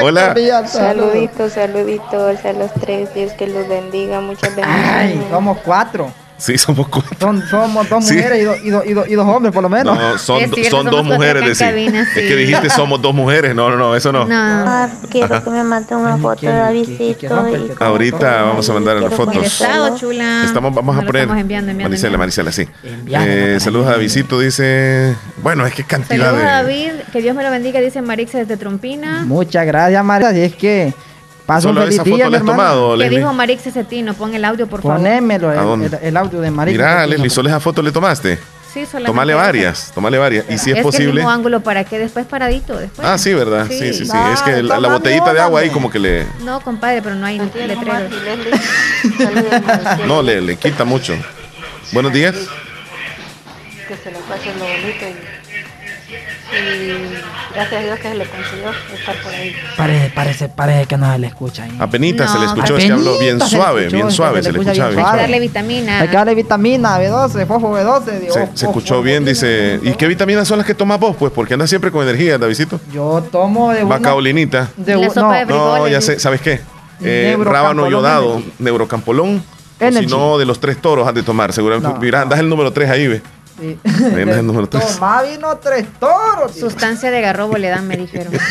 Hola. 0.00 0.34
Saluditos, 0.68 1.52
saluditos 1.52 2.44
a 2.44 2.52
los 2.52 2.72
tres. 2.74 3.12
Dios 3.14 3.32
que 3.32 3.48
los 3.48 3.66
bendiga. 3.66 4.20
Muchas 4.20 4.52
Ay, 4.62 5.08
bendiciones. 5.08 5.30
somos 5.30 5.58
cuatro. 5.64 6.12
Sí, 6.38 6.56
somos 6.56 6.88
cuatro. 6.88 7.16
Son, 7.20 7.42
somos 7.48 7.88
dos 7.88 8.04
Sí. 8.06 8.14
mujeres 8.14 8.38
y, 8.40 8.44
do- 8.44 8.56
y 8.56 8.70
do- 8.70 8.84
y 8.84 8.92
do- 8.94 9.06
y 9.06 9.14
dos 9.14 9.26
hombres, 9.26 9.52
por 9.52 9.62
lo 9.62 9.68
menos. 9.68 9.98
No, 9.98 10.16
son, 10.18 10.38
cierto, 10.38 10.56
son 10.70 10.86
dos 10.86 11.04
mujeres, 11.04 11.44
decir. 11.44 11.66
cabina, 11.66 12.02
Es 12.02 12.08
sí. 12.10 12.20
que 12.20 12.36
dijiste 12.36 12.70
somos 12.70 13.02
dos 13.02 13.12
mujeres, 13.14 13.54
no, 13.54 13.68
no, 13.70 13.76
no, 13.76 13.96
eso 13.96 14.12
no. 14.12 14.26
Ah, 14.30 14.88
quiero 15.10 15.42
que 15.42 15.50
me 15.50 15.64
mande 15.64 15.94
una 15.96 16.16
foto 16.16 16.46
de 16.46 16.52
Davidito. 16.52 17.02
y 17.02 17.26
Ahorita 17.82 18.18
todo 18.18 18.46
vamos 18.48 18.70
a 18.70 18.72
mandar 18.72 18.96
las 18.96 19.14
fotos. 19.14 19.44
Estado, 19.44 19.98
chula. 19.98 20.44
Estamos, 20.44 20.74
vamos 20.74 20.94
No 20.94 21.02
a 21.02 21.04
poner. 21.04 21.22
estamos 21.22 21.40
enviando, 21.40 21.70
enviando. 21.72 22.18
Marisela, 22.18 22.52
sí. 22.52 22.68
Enviando, 22.84 23.28
Eh, 23.30 23.60
saludos 23.60 23.88
a 23.88 23.90
Davidito, 23.92 24.38
dice. 24.38 25.16
Bueno, 25.42 25.66
es 25.66 25.74
que 25.74 25.84
cantidad 25.84 26.26
Saludos 26.26 26.44
a 26.44 26.62
de. 26.62 26.62
David, 26.62 26.90
que 27.12 27.20
Dios 27.22 27.34
me 27.34 27.42
lo 27.42 27.50
bendiga, 27.50 27.80
dice 27.80 28.00
Marixa 28.00 28.38
desde 28.38 28.56
Trompina. 28.56 29.24
Muchas 29.26 29.66
gracias, 29.66 30.04
María. 30.04 30.28
Así 30.28 30.40
es 30.42 30.54
que 30.54 30.94
paso 31.48 31.68
un 31.68 31.74
Solo 31.74 31.86
feliz 31.86 31.94
esa 31.96 32.04
día, 32.04 32.16
foto 32.26 32.30
le 32.30 32.36
has 32.36 32.44
tomado, 32.44 32.90
¿Qué 32.92 32.96
Leslie. 32.98 33.18
dijo 33.20 33.32
Marixa 33.32 33.70
Cetino? 33.72 34.12
Pon 34.14 34.34
el 34.34 34.44
audio, 34.44 34.66
por 34.66 34.82
favor. 34.82 34.98
Ponémelo, 34.98 35.48
¿A 35.48 35.74
el, 35.74 35.82
el- 35.84 35.98
el 36.02 36.16
audio 36.16 36.40
de 36.42 36.50
María. 36.50 36.72
Mira, 36.72 37.06
Leslie, 37.06 37.30
solo 37.30 37.48
esa 37.48 37.58
foto 37.58 37.80
le 37.82 37.90
tomaste. 37.90 38.38
Sí, 38.72 38.84
solamente 38.84 39.06
Tomale 39.06 39.32
varias, 39.32 39.90
tomale 39.94 40.18
varias. 40.18 40.44
Y 40.50 40.58
si 40.58 40.70
es, 40.70 40.74
que 40.74 40.80
el 40.80 40.84
posible. 40.84 41.12
mismo 41.14 41.30
ángulo 41.30 41.60
para 41.60 41.84
que 41.84 41.98
después 41.98 42.26
paradito, 42.26 42.76
después. 42.76 43.08
Ah, 43.08 43.16
sí, 43.16 43.32
¿verdad? 43.32 43.66
Sí, 43.66 43.78
Sí. 43.78 43.94
sí, 43.94 44.04
sí. 44.04 44.12
Ah, 44.14 44.32
es 44.34 44.42
que 44.42 44.62
la, 44.62 44.78
la 44.78 44.88
botellita 44.88 45.32
de 45.32 45.40
agua 45.40 45.60
ahí 45.60 45.70
como 45.70 45.90
que 45.90 45.98
le. 45.98 46.26
No, 46.44 46.60
compadre, 46.60 47.00
pero 47.00 47.14
no 47.14 47.24
hay 47.24 47.38
letreros. 47.38 47.78
No, 50.06 50.20
le, 50.22 50.42
le 50.42 50.56
quita 50.56 50.84
mucho. 50.84 51.14
Buenos 51.92 52.12
días. 52.12 52.34
Que 53.88 53.96
se 53.96 54.10
lo 54.10 54.18
pase 54.20 54.52
lo 54.54 54.60
bonito 54.60 55.06
y, 55.08 55.37
y 56.50 57.52
gracias 57.54 57.80
a 57.80 57.84
Dios 57.84 57.98
que 57.98 58.08
se 58.08 58.14
le 58.14 58.26
consiguió 58.26 58.70
estar 58.94 59.16
por 59.22 59.34
ahí. 59.34 59.54
Parece, 59.76 60.10
parece, 60.10 60.48
parece 60.48 60.86
que 60.86 60.96
no 60.96 61.12
se 61.12 61.18
le 61.18 61.26
escucha 61.26 61.64
ahí. 61.64 61.76
Apenita 61.78 62.26
se 62.26 62.38
le 62.38 62.44
No, 62.46 62.54
escuchó, 62.54 62.76
es 62.78 62.84
que 62.86 62.92
habló 62.92 63.18
bien 63.18 63.40
suave, 63.40 63.80
escuchó, 63.86 63.96
bien 63.96 64.10
suave, 64.12 64.42
se 64.42 64.52
le 64.52 64.58
escucha 64.58 64.72
escuchaba 64.72 64.90
bien. 64.90 65.06
Hay 65.06 65.12
que 65.12 65.20
darle 65.20 65.40
vitamina. 65.40 66.00
Hay 66.00 66.08
que 66.08 66.16
darle 66.16 66.34
vitamina 66.34 66.98
B12, 66.98 67.46
fofo 67.46 67.72
B12. 67.76 68.20
digo, 68.20 68.34
Se, 68.34 68.48
se 68.54 68.66
escuchó 68.66 68.98
oh, 68.98 69.02
bien, 69.02 69.24
dice. 69.24 69.78
¿Y 69.82 69.92
qué 69.92 70.06
vitaminas 70.06 70.48
son 70.48 70.58
las 70.58 70.66
que 70.66 70.74
tomas 70.74 70.98
vos? 70.98 71.16
Pues 71.18 71.32
porque 71.32 71.54
andas 71.54 71.68
siempre 71.68 71.90
con 71.90 72.02
energía, 72.02 72.38
Davidito. 72.38 72.80
Yo 72.92 73.22
tomo 73.30 73.72
de 73.72 73.84
una... 73.84 73.96
Bacaolinita. 73.96 74.70
De 74.76 74.96
La 74.96 75.08
sopa 75.08 75.20
no, 75.20 75.32
de 75.32 75.46
No, 75.46 75.70
frijoles. 75.72 75.92
ya 75.92 76.00
sé, 76.00 76.18
¿sabes 76.18 76.40
qué? 76.40 76.60
Eh, 77.00 77.36
rábano 77.40 77.88
yodado, 77.90 78.42
neurocampolón. 78.58 79.42
O 79.80 79.92
si 79.92 80.06
no, 80.06 80.38
de 80.38 80.44
los 80.44 80.58
tres 80.58 80.78
toros 80.78 81.06
has 81.06 81.14
de 81.14 81.22
tomar. 81.22 81.52
Seguramente. 81.52 81.92
No, 81.94 82.00
mira, 82.00 82.22
andas 82.22 82.40
el 82.40 82.48
número 82.48 82.72
tres 82.72 82.90
ahí, 82.90 83.06
ve. 83.06 83.22
Sí. 83.58 83.78
Número. 84.42 84.66
Toma 84.68 85.22
vino 85.22 85.56
tres 85.58 85.86
toros. 85.98 86.52
tío. 86.52 86.60
Sustancia 86.70 87.10
de 87.10 87.20
garrobo 87.20 87.56
le 87.58 87.68
dan, 87.68 87.86
me 87.86 87.96
dijeron. 87.96 88.32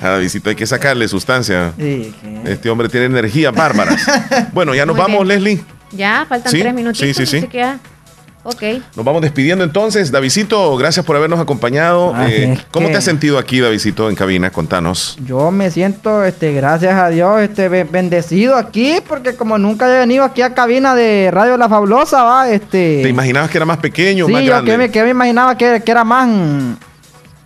A 0.00 0.08
Davidito 0.10 0.50
hay 0.50 0.56
que 0.56 0.66
sacarle 0.66 1.08
sustancia. 1.08 1.72
Sí, 1.76 2.14
que- 2.20 2.52
Este 2.52 2.70
hombre 2.70 2.88
tiene 2.88 3.06
energías 3.06 3.52
bárbaras. 3.54 4.04
bueno, 4.52 4.74
ya 4.74 4.86
nos 4.86 4.94
Muy 4.96 5.02
vamos, 5.02 5.26
bien. 5.26 5.42
Leslie. 5.42 5.64
Ya, 5.92 6.26
faltan 6.28 6.52
Sí, 6.52 6.60
tres 6.60 6.74
minutitos. 6.74 7.16
sí, 7.16 7.26
sí, 7.26 7.40
sí. 7.40 7.48
Ok. 8.48 8.62
Nos 8.94 9.04
vamos 9.04 9.22
despidiendo 9.22 9.64
entonces. 9.64 10.12
Davidito, 10.12 10.76
gracias 10.76 11.04
por 11.04 11.16
habernos 11.16 11.40
acompañado. 11.40 12.14
Así 12.14 12.32
Eh, 12.32 12.58
¿Cómo 12.70 12.86
que- 12.86 12.92
te 12.92 12.98
has 12.98 13.04
sentido 13.04 13.38
aquí, 13.38 13.58
Davidito, 13.60 14.08
en 14.08 14.14
cabina? 14.14 14.50
Contanos. 14.50 15.16
Yo 15.24 15.50
me 15.50 15.70
siento, 15.70 16.22
este, 16.24 16.52
gracias 16.52 16.94
a 16.94 17.08
Dios, 17.08 17.40
este, 17.40 17.68
be- 17.68 17.82
bendecido 17.84 18.54
aquí, 18.56 18.98
porque 19.08 19.34
como 19.34 19.58
nunca 19.58 19.92
he 19.92 19.98
venido 19.98 20.22
aquí 20.24 20.42
a 20.42 20.54
cabina 20.54 20.94
de 20.94 21.30
Radio 21.32 21.56
La 21.56 21.68
Fabulosa, 21.68 22.22
va, 22.22 22.48
este. 22.48 23.00
¿Te 23.02 23.08
imaginabas 23.08 23.50
que 23.50 23.58
era 23.58 23.64
más 23.66 23.78
pequeño 23.78 24.26
sí, 24.26 24.32
más 24.32 24.42
yo 24.42 24.48
grande? 24.52 24.70
que 24.70 24.78
me, 24.78 24.90
que 24.90 25.02
me 25.02 25.10
imaginaba 25.10 25.56
que, 25.56 25.82
que 25.84 25.90
era 25.90 26.04
más, 26.04 26.28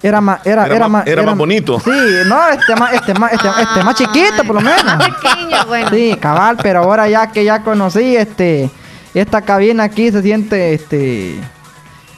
era 0.02 0.20
más, 0.20 0.40
era, 0.46 0.66
Era 0.66 0.76
era, 0.76 0.88
más- 0.88 1.06
era 1.06 1.22
más 1.22 1.36
bonito. 1.36 1.80
Sí, 1.80 1.90
no, 2.26 2.48
este 2.48 2.74
más, 2.76 2.92
este 2.94 3.14
más, 3.14 3.32
este, 3.32 3.48
este 3.48 3.84
más 3.84 3.94
chiquito 3.94 4.44
por 4.46 4.56
lo 4.56 4.60
menos. 4.60 4.82
Pequeño, 5.22 5.64
bueno. 5.66 5.90
Sí, 5.90 6.16
cabal, 6.20 6.56
pero 6.62 6.80
ahora 6.80 7.08
ya 7.08 7.30
que 7.32 7.44
ya 7.44 7.62
conocí, 7.62 8.16
este, 8.16 8.70
esta 9.18 9.42
cabina 9.42 9.84
aquí 9.84 10.10
se 10.12 10.22
siente, 10.22 10.74
este, 10.74 11.36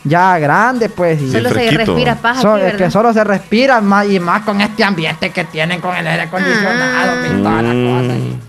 ya 0.04 0.38
grande, 0.38 0.88
pues. 0.88 1.20
y- 1.22 1.30
Solo 1.32 1.50
se 1.50 1.70
respira 1.70 2.14
paja 2.16 2.40
So- 2.42 2.54
aquí, 2.54 2.66
es 2.66 2.74
que 2.74 2.90
solo 2.90 3.12
se 3.12 3.24
respira 3.24 3.80
más 3.80 4.08
y 4.08 4.18
más 4.20 4.42
con 4.42 4.60
este 4.60 4.84
ambiente 4.84 5.30
que 5.30 5.44
tienen 5.44 5.80
con 5.80 5.94
el 5.96 6.06
aire 6.06 6.22
acondicionado 6.24 7.26
y 7.26 7.42
toda 7.42 7.62
la 7.62 7.68
cosa. 7.68 8.14
Mm, 8.14 8.40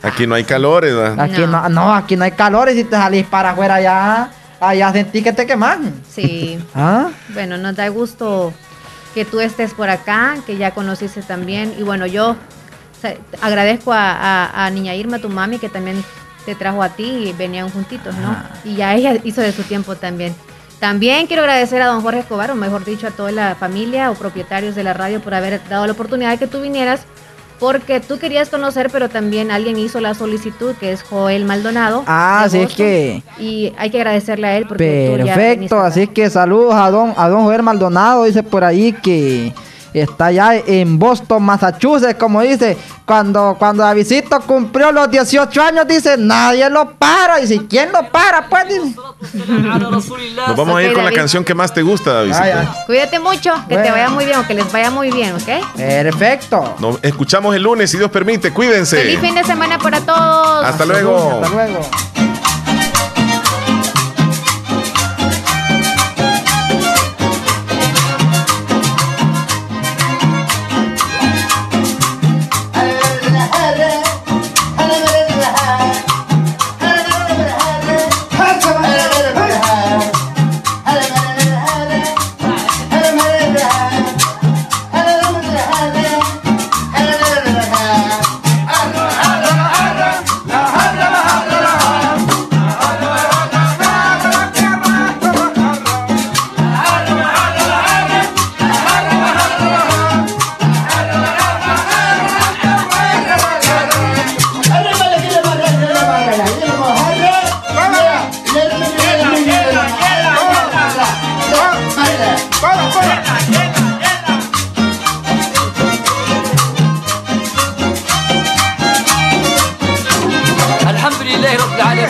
Aquí 0.00 0.26
no 0.28 0.34
hay 0.36 0.44
calores, 0.44 0.94
¿verdad? 0.94 1.18
Aquí 1.20 1.40
no. 1.40 1.68
no, 1.68 1.92
aquí 1.94 2.14
no 2.16 2.24
hay 2.24 2.30
calor 2.32 2.68
y 2.70 2.74
si 2.74 2.84
te 2.84 2.94
salís 2.96 3.26
para 3.26 3.50
afuera 3.50 3.74
allá, 3.76 4.30
allá 4.60 4.92
sentí 4.92 5.22
que 5.22 5.32
te 5.32 5.44
queman. 5.44 5.92
Sí. 6.08 6.58
¿Ah? 6.74 7.08
Bueno, 7.34 7.56
nos 7.58 7.74
da 7.74 7.88
gusto 7.88 8.52
que 9.14 9.24
tú 9.24 9.40
estés 9.40 9.74
por 9.74 9.90
acá, 9.90 10.36
que 10.46 10.56
ya 10.56 10.70
conociste 10.70 11.20
también. 11.22 11.74
Y 11.78 11.82
bueno, 11.82 12.06
yo 12.06 12.30
o 12.32 13.00
sea, 13.00 13.14
agradezco 13.40 13.92
a, 13.92 14.12
a- 14.12 14.66
a 14.66 14.70
Niña 14.70 14.94
Irma, 14.94 15.18
tu 15.18 15.30
mami, 15.30 15.58
que 15.58 15.68
también 15.68 16.04
te 16.48 16.54
trajo 16.54 16.82
a 16.82 16.88
ti 16.88 17.04
y 17.28 17.32
venían 17.34 17.68
juntitos, 17.68 18.14
¿no? 18.16 18.34
Y 18.64 18.76
ya 18.76 18.94
ella 18.94 19.18
hizo 19.22 19.42
de 19.42 19.52
su 19.52 19.64
tiempo 19.64 19.96
también. 19.96 20.34
También 20.80 21.26
quiero 21.26 21.42
agradecer 21.42 21.82
a 21.82 21.86
don 21.88 22.00
Jorge 22.00 22.20
Escobar, 22.20 22.50
o 22.50 22.54
mejor 22.54 22.86
dicho, 22.86 23.06
a 23.06 23.10
toda 23.10 23.30
la 23.32 23.54
familia 23.54 24.10
o 24.10 24.14
propietarios 24.14 24.74
de 24.74 24.82
la 24.82 24.94
radio 24.94 25.20
por 25.20 25.34
haber 25.34 25.60
dado 25.68 25.84
la 25.86 25.92
oportunidad 25.92 26.30
de 26.30 26.38
que 26.38 26.46
tú 26.46 26.62
vinieras, 26.62 27.02
porque 27.58 28.00
tú 28.00 28.18
querías 28.18 28.48
conocer, 28.48 28.88
pero 28.90 29.10
también 29.10 29.50
alguien 29.50 29.76
hizo 29.76 30.00
la 30.00 30.14
solicitud, 30.14 30.74
que 30.76 30.92
es 30.92 31.02
Joel 31.02 31.44
Maldonado. 31.44 32.02
Ah, 32.06 32.44
así 32.44 32.60
es 32.60 32.72
que- 32.72 33.22
Y 33.38 33.74
hay 33.76 33.90
que 33.90 33.98
agradecerle 33.98 34.46
a 34.46 34.56
él 34.56 34.64
porque 34.66 34.84
tú 35.10 35.26
ya 35.26 35.36
viniste 35.36 35.58
Perfecto, 35.74 35.80
así 35.80 36.02
es 36.02 36.08
que 36.08 36.30
saludos 36.30 36.74
a 36.76 36.90
don, 36.90 37.12
a 37.16 37.28
don 37.28 37.42
Joel 37.44 37.62
Maldonado, 37.62 38.24
dice 38.24 38.42
por 38.42 38.64
ahí 38.64 38.92
que 38.94 39.52
está 39.92 40.26
allá 40.26 40.54
en 40.54 40.98
Boston, 40.98 41.42
Massachusetts, 41.42 42.16
como 42.18 42.40
dice, 42.42 42.76
cuando, 43.04 43.56
cuando 43.58 43.82
Davidito 43.82 44.40
cumplió 44.40 44.92
los 44.92 45.10
18 45.10 45.62
años, 45.62 45.88
dice, 45.88 46.16
nadie 46.18 46.68
lo 46.68 46.90
para, 46.92 47.40
y 47.40 47.46
si 47.46 47.60
quién 47.60 47.90
lo 47.92 48.08
para, 48.10 48.48
pues 48.48 48.68
dice. 48.68 48.94
Nos 49.86 50.56
vamos 50.56 50.76
a 50.76 50.82
ir 50.82 50.92
con 50.92 51.04
la 51.04 51.12
canción 51.12 51.44
que 51.44 51.54
más 51.54 51.72
te 51.72 51.82
gusta, 51.82 52.12
Davidito. 52.12 52.38
Ay, 52.40 52.50
ay. 52.54 52.68
Cuídate 52.86 53.18
mucho, 53.18 53.52
que 53.68 53.76
te 53.76 53.90
vaya 53.90 54.10
muy 54.10 54.24
bien 54.24 54.38
o 54.38 54.46
que 54.46 54.54
les 54.54 54.70
vaya 54.70 54.90
muy 54.90 55.10
bien, 55.10 55.34
¿ok? 55.34 55.76
Perfecto. 55.76 56.76
Nos 56.78 56.98
escuchamos 57.02 57.54
el 57.54 57.62
lunes, 57.62 57.90
si 57.90 57.98
Dios 57.98 58.10
permite. 58.10 58.52
Cuídense. 58.52 58.98
Feliz 58.98 59.20
fin 59.20 59.34
de 59.34 59.44
semana 59.44 59.78
para 59.78 60.00
todos. 60.00 60.64
Hasta 60.64 60.84
luego. 60.84 61.40
Hasta 61.42 61.48
luego. 61.48 61.80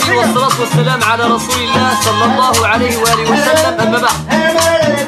والصلاة 0.07 0.61
والسلام 0.61 1.01
على 1.03 1.25
رسول 1.25 1.59
الله 1.63 1.91
صلى 2.05 2.25
الله 2.25 2.67
عليه 2.67 2.97
وآله 2.97 3.23
وسلم. 3.33 3.81
أما 3.81 3.99
بعد. 3.99 5.08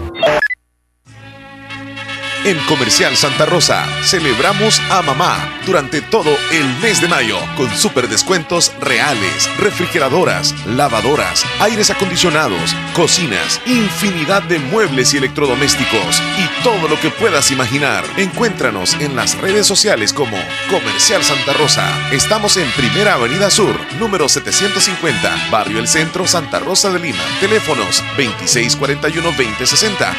En 2.43 2.57
Comercial 2.65 3.15
Santa 3.15 3.45
Rosa 3.45 3.85
celebramos 4.03 4.81
a 4.89 5.03
mamá 5.03 5.59
durante 5.67 6.01
todo 6.01 6.35
el 6.51 6.65
mes 6.81 6.99
de 6.99 7.07
mayo 7.07 7.37
con 7.55 7.69
super 7.77 8.09
descuentos 8.09 8.71
reales, 8.81 9.47
refrigeradoras, 9.59 10.55
lavadoras, 10.65 11.45
aires 11.59 11.91
acondicionados, 11.91 12.75
cocinas, 12.95 13.61
infinidad 13.67 14.41
de 14.41 14.57
muebles 14.57 15.13
y 15.13 15.17
electrodomésticos 15.17 16.19
y 16.39 16.63
todo 16.63 16.87
lo 16.87 16.99
que 16.99 17.11
puedas 17.11 17.51
imaginar. 17.51 18.03
Encuéntranos 18.17 18.95
en 18.95 19.15
las 19.15 19.37
redes 19.37 19.67
sociales 19.67 20.11
como 20.11 20.35
Comercial 20.71 21.23
Santa 21.23 21.53
Rosa. 21.53 21.87
Estamos 22.11 22.57
en 22.57 22.67
Primera 22.71 23.13
Avenida 23.13 23.51
Sur, 23.51 23.75
número 23.99 24.27
750, 24.27 25.49
Barrio 25.51 25.77
El 25.77 25.87
Centro, 25.87 26.25
Santa 26.25 26.57
Rosa 26.57 26.89
de 26.89 26.97
Lima. 26.97 27.21
Teléfonos 27.39 28.03
2641-2060 28.17 30.15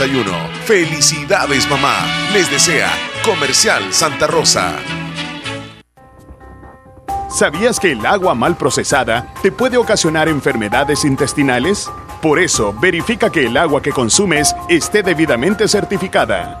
2641-2371. 0.01 0.49
Felicidades 0.65 1.69
mamá. 1.69 1.95
Les 2.33 2.49
desea 2.49 2.89
Comercial 3.23 3.93
Santa 3.93 4.27
Rosa. 4.27 4.75
¿Sabías 7.29 7.79
que 7.79 7.93
el 7.93 8.05
agua 8.05 8.35
mal 8.35 8.57
procesada 8.57 9.33
te 9.41 9.51
puede 9.51 9.77
ocasionar 9.77 10.27
enfermedades 10.27 11.05
intestinales? 11.05 11.89
Por 12.21 12.39
eso, 12.39 12.73
verifica 12.73 13.31
que 13.31 13.45
el 13.47 13.57
agua 13.57 13.81
que 13.81 13.91
consumes 13.91 14.55
esté 14.69 15.01
debidamente 15.01 15.67
certificada. 15.67 16.60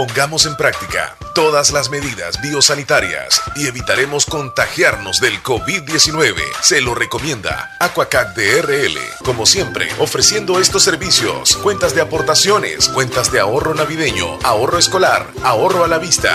Pongamos 0.00 0.46
en 0.46 0.56
práctica 0.56 1.14
todas 1.34 1.72
las 1.72 1.90
medidas 1.90 2.40
biosanitarias 2.40 3.42
y 3.54 3.66
evitaremos 3.66 4.24
contagiarnos 4.24 5.20
del 5.20 5.42
COVID-19. 5.42 6.36
Se 6.62 6.80
lo 6.80 6.94
recomienda 6.94 7.76
Aquacac 7.80 8.34
DRL. 8.34 8.98
Como 9.22 9.44
siempre, 9.44 9.90
ofreciendo 9.98 10.58
estos 10.58 10.84
servicios: 10.84 11.54
cuentas 11.58 11.94
de 11.94 12.00
aportaciones, 12.00 12.88
cuentas 12.88 13.30
de 13.30 13.40
ahorro 13.40 13.74
navideño, 13.74 14.38
ahorro 14.42 14.78
escolar, 14.78 15.26
ahorro 15.42 15.84
a 15.84 15.88
la 15.88 15.98
vista, 15.98 16.34